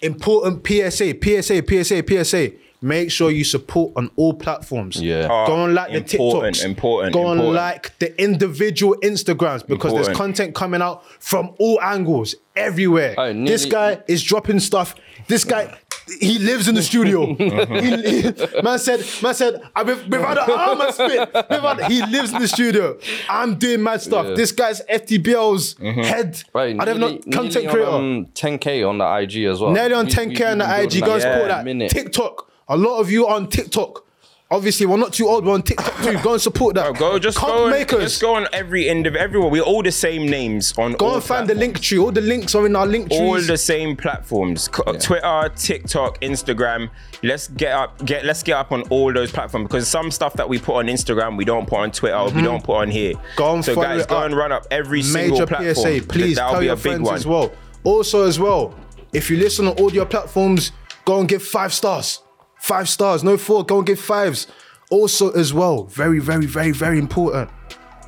Important 0.00 0.66
PSA, 0.66 1.14
PSA, 1.22 1.62
PSA, 1.66 2.02
PSA. 2.24 2.52
Make 2.80 3.10
sure 3.10 3.30
you 3.32 3.42
support 3.42 3.92
on 3.96 4.08
all 4.14 4.34
platforms. 4.34 5.02
Yeah. 5.02 5.26
Ah, 5.28 5.46
Go 5.48 5.64
and 5.64 5.74
like 5.74 5.90
the 5.90 5.96
Important, 5.98 6.54
TikToks. 6.56 6.64
important, 6.64 7.12
Go 7.12 7.20
and 7.32 7.40
important. 7.40 7.54
like 7.56 7.98
the 7.98 8.22
individual 8.22 8.94
Instagrams 9.02 9.66
because 9.66 9.92
there's 9.92 10.06
Important. 10.08 10.16
content 10.16 10.54
coming 10.54 10.80
out 10.80 11.02
from 11.20 11.54
all 11.58 11.80
angles, 11.82 12.36
everywhere. 12.54 13.14
Oh, 13.18 13.32
nearly- 13.32 13.50
this 13.50 13.64
guy 13.64 14.00
is 14.06 14.22
dropping 14.22 14.60
stuff. 14.60 14.94
This 15.26 15.42
guy, 15.42 15.76
he 16.20 16.38
lives 16.38 16.68
in 16.68 16.76
the 16.76 16.82
studio. 16.82 17.34
He- 17.34 18.22
he- 18.22 18.62
man 18.62 18.78
said, 18.78 19.00
man 19.24 19.34
said, 19.34 19.60
I 19.74 19.82
with- 19.82 20.06
without 20.06 20.48
an 20.48 20.54
arm 20.56 20.80
and 20.80 20.94
spit. 20.94 21.34
Without, 21.34 21.90
he 21.90 22.00
lives 22.06 22.32
in 22.32 22.40
the 22.40 22.48
studio. 22.48 22.96
I'm 23.28 23.56
doing 23.56 23.82
mad 23.82 24.02
stuff. 24.02 24.24
Yeah. 24.28 24.34
This 24.34 24.52
guy's 24.52 24.82
FTBL's 24.82 25.74
mm-hmm. 25.74 26.00
head. 26.02 26.44
Right, 26.54 26.76
I 26.78 26.84
don't 26.84 27.00
know, 27.00 27.18
content 27.32 27.68
creator. 27.70 27.90
On, 27.90 28.16
um, 28.18 28.26
10k 28.26 28.88
on 28.88 28.98
the 28.98 29.18
IG 29.18 29.44
as 29.46 29.60
well. 29.60 29.72
Nearly 29.72 29.94
on 29.94 30.06
We- 30.06 30.12
10k 30.12 30.38
we- 30.38 30.44
on 30.44 30.58
the 30.58 30.64
we've 30.64 30.74
been 30.76 30.84
IG. 30.84 30.90
building 30.92 31.00
Go 31.00 31.12
and 31.14 31.22
that 31.22 31.22
support 31.22 31.42
for 31.42 31.48
that. 31.48 31.64
minute. 31.64 31.90
TikTok. 31.90 32.44
A 32.68 32.76
lot 32.76 32.98
of 33.00 33.10
you 33.10 33.26
are 33.26 33.36
on 33.36 33.48
TikTok. 33.48 34.04
Obviously, 34.50 34.86
we're 34.86 34.96
not 34.96 35.12
too 35.12 35.26
old. 35.28 35.44
We're 35.44 35.52
on 35.52 35.60
TikTok 35.62 36.02
too. 36.02 36.18
Go 36.22 36.32
and 36.32 36.40
support 36.40 36.74
that. 36.76 36.96
Go 36.96 37.18
just 37.18 37.38
go, 37.38 37.64
and, 37.66 37.70
makers. 37.70 38.00
just 38.00 38.22
go 38.22 38.34
on 38.34 38.46
every 38.54 38.88
end 38.88 39.06
of 39.06 39.14
everyone. 39.14 39.50
We're 39.50 39.60
all 39.62 39.82
the 39.82 39.92
same 39.92 40.24
names 40.26 40.72
on 40.78 40.92
Go 40.94 41.14
and 41.14 41.22
find 41.22 41.46
the 41.46 41.54
link 41.54 41.80
tree. 41.80 41.98
All 41.98 42.10
the 42.10 42.22
links 42.22 42.54
are 42.54 42.64
in 42.64 42.74
our 42.74 42.86
link 42.86 43.08
trees. 43.10 43.20
all 43.20 43.38
the 43.42 43.58
same 43.58 43.94
platforms 43.94 44.68
Co- 44.68 44.84
twitter 44.98 45.50
tiktok 45.54 46.18
instagram 46.22 46.88
let's 47.22 47.48
get 47.48 47.72
up 47.72 48.02
get 48.06 48.24
let's 48.24 48.42
get 48.42 48.56
up 48.56 48.72
on 48.72 48.82
all 48.88 49.12
those 49.12 49.30
platforms 49.30 49.68
because 49.68 49.86
some 49.86 50.10
stuff 50.10 50.32
that 50.34 50.48
we 50.48 50.58
put 50.58 50.76
on 50.76 50.86
instagram 50.86 51.36
we 51.36 51.44
don't 51.44 51.68
put 51.68 51.80
on 51.80 51.90
twitter 51.90 52.24
we 52.34 52.40
don't 52.40 52.64
put 52.64 52.76
on 52.76 52.90
here 52.90 53.12
Mm-hmm. 53.14 53.36
Go 53.36 53.54
and 53.54 53.64
so 53.64 53.74
guys 53.74 54.06
go 54.06 54.22
and 54.22 54.34
run 54.34 54.50
up 54.52 54.66
every 54.70 55.02
single 55.02 55.32
major 55.40 55.46
platform 55.46 55.74
PSA. 55.74 56.06
Please 56.08 56.36
that'll 56.36 56.52
tell 56.52 56.60
be 56.60 56.66
your 56.66 56.74
a 56.74 56.76
big 56.76 56.82
friends 56.82 57.02
one 57.02 57.14
as 57.16 57.26
well. 57.26 57.52
Also, 57.84 58.26
as 58.26 58.38
well, 58.38 58.74
if 59.12 59.30
you 59.30 59.36
listen 59.36 59.66
on 59.66 59.74
all 59.74 59.92
your 59.92 60.06
platforms, 60.06 60.72
go 61.04 61.20
and 61.20 61.28
give 61.28 61.42
five 61.42 61.72
stars. 61.72 62.22
Five 62.60 62.88
stars, 62.88 63.22
no 63.24 63.36
four. 63.36 63.64
Go 63.64 63.78
and 63.78 63.86
give 63.86 64.00
fives. 64.00 64.46
Also, 64.90 65.30
as 65.32 65.52
well, 65.52 65.84
very, 65.84 66.18
very, 66.18 66.46
very, 66.46 66.70
very 66.72 66.98
important. 66.98 67.50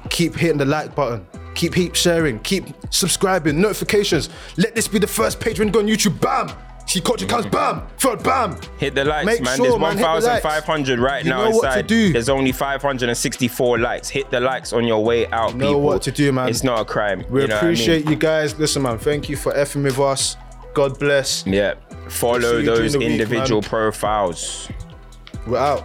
Keep 0.09 0.35
hitting 0.35 0.59
the 0.59 0.64
like 0.64 0.94
button. 0.94 1.27
Keep 1.55 1.74
keep 1.74 1.94
sharing. 1.94 2.39
Keep 2.40 2.64
subscribing. 2.90 3.60
Notifications. 3.60 4.31
Let 4.56 4.74
this 4.74 4.89
be 4.89 4.98
the 4.98 5.06
first 5.06 5.40
page 5.40 5.59
when 5.59 5.68
you 5.68 5.74
go 5.74 5.81
on 5.81 5.86
YouTube. 5.86 6.20
Bam. 6.20 6.51
See 6.86 7.01
Culture 7.01 7.27
Cams. 7.27 7.47
Bam. 7.47 7.82
Third. 7.98 8.22
Bam. 8.22 8.56
hit 8.78 8.94
the 8.94 9.05
likes 9.05 9.27
Make 9.27 9.43
man 9.43 9.56
sure, 9.56 9.66
there's 9.66 9.78
man, 9.78 9.97
the 9.97 10.02
1500 10.02 10.98
right 10.98 11.22
You 11.22 11.31
now 11.31 11.44
know 11.44 11.51
what 11.51 11.62
to 11.62 11.66
inside 11.68 11.86
do. 11.86 12.12
there's 12.12 12.28
only 12.28 12.51
564 12.51 13.78
likes 13.78 14.09
hit 14.09 14.28
the 14.31 14.40
likes 14.40 14.72
on 14.72 14.85
your 14.86 15.05
way 15.05 15.27
out 15.28 15.55
know 15.55 15.66
people. 15.66 15.82
what 15.82 16.02
to 16.02 16.10
do, 16.10 16.32
man. 16.32 16.48
it's 16.48 16.64
not 16.64 16.81
a 16.81 16.85
crime 16.85 17.24
We 17.31 17.43
you 17.43 17.47
know 17.48 17.55
what 17.56 17.62
I 17.64 17.66
mean? 17.66 17.74
appreciate 17.74 18.09
you 18.09 18.16
guys. 18.16 18.59
Listen, 18.59 18.82
man. 18.82 18.98
Thank 18.98 19.28
you 19.28 19.36
for 19.36 19.52
effing 19.52 19.85
with 19.85 19.98
us. 20.01 20.36
God 20.75 20.99
bless. 20.99 21.47
yeah 21.47 21.75
follow 22.09 22.63
those 22.63 22.97
week, 22.97 23.09
individual 23.09 23.63
profiles 23.63 24.69
We're 25.47 25.59
out. 25.59 25.85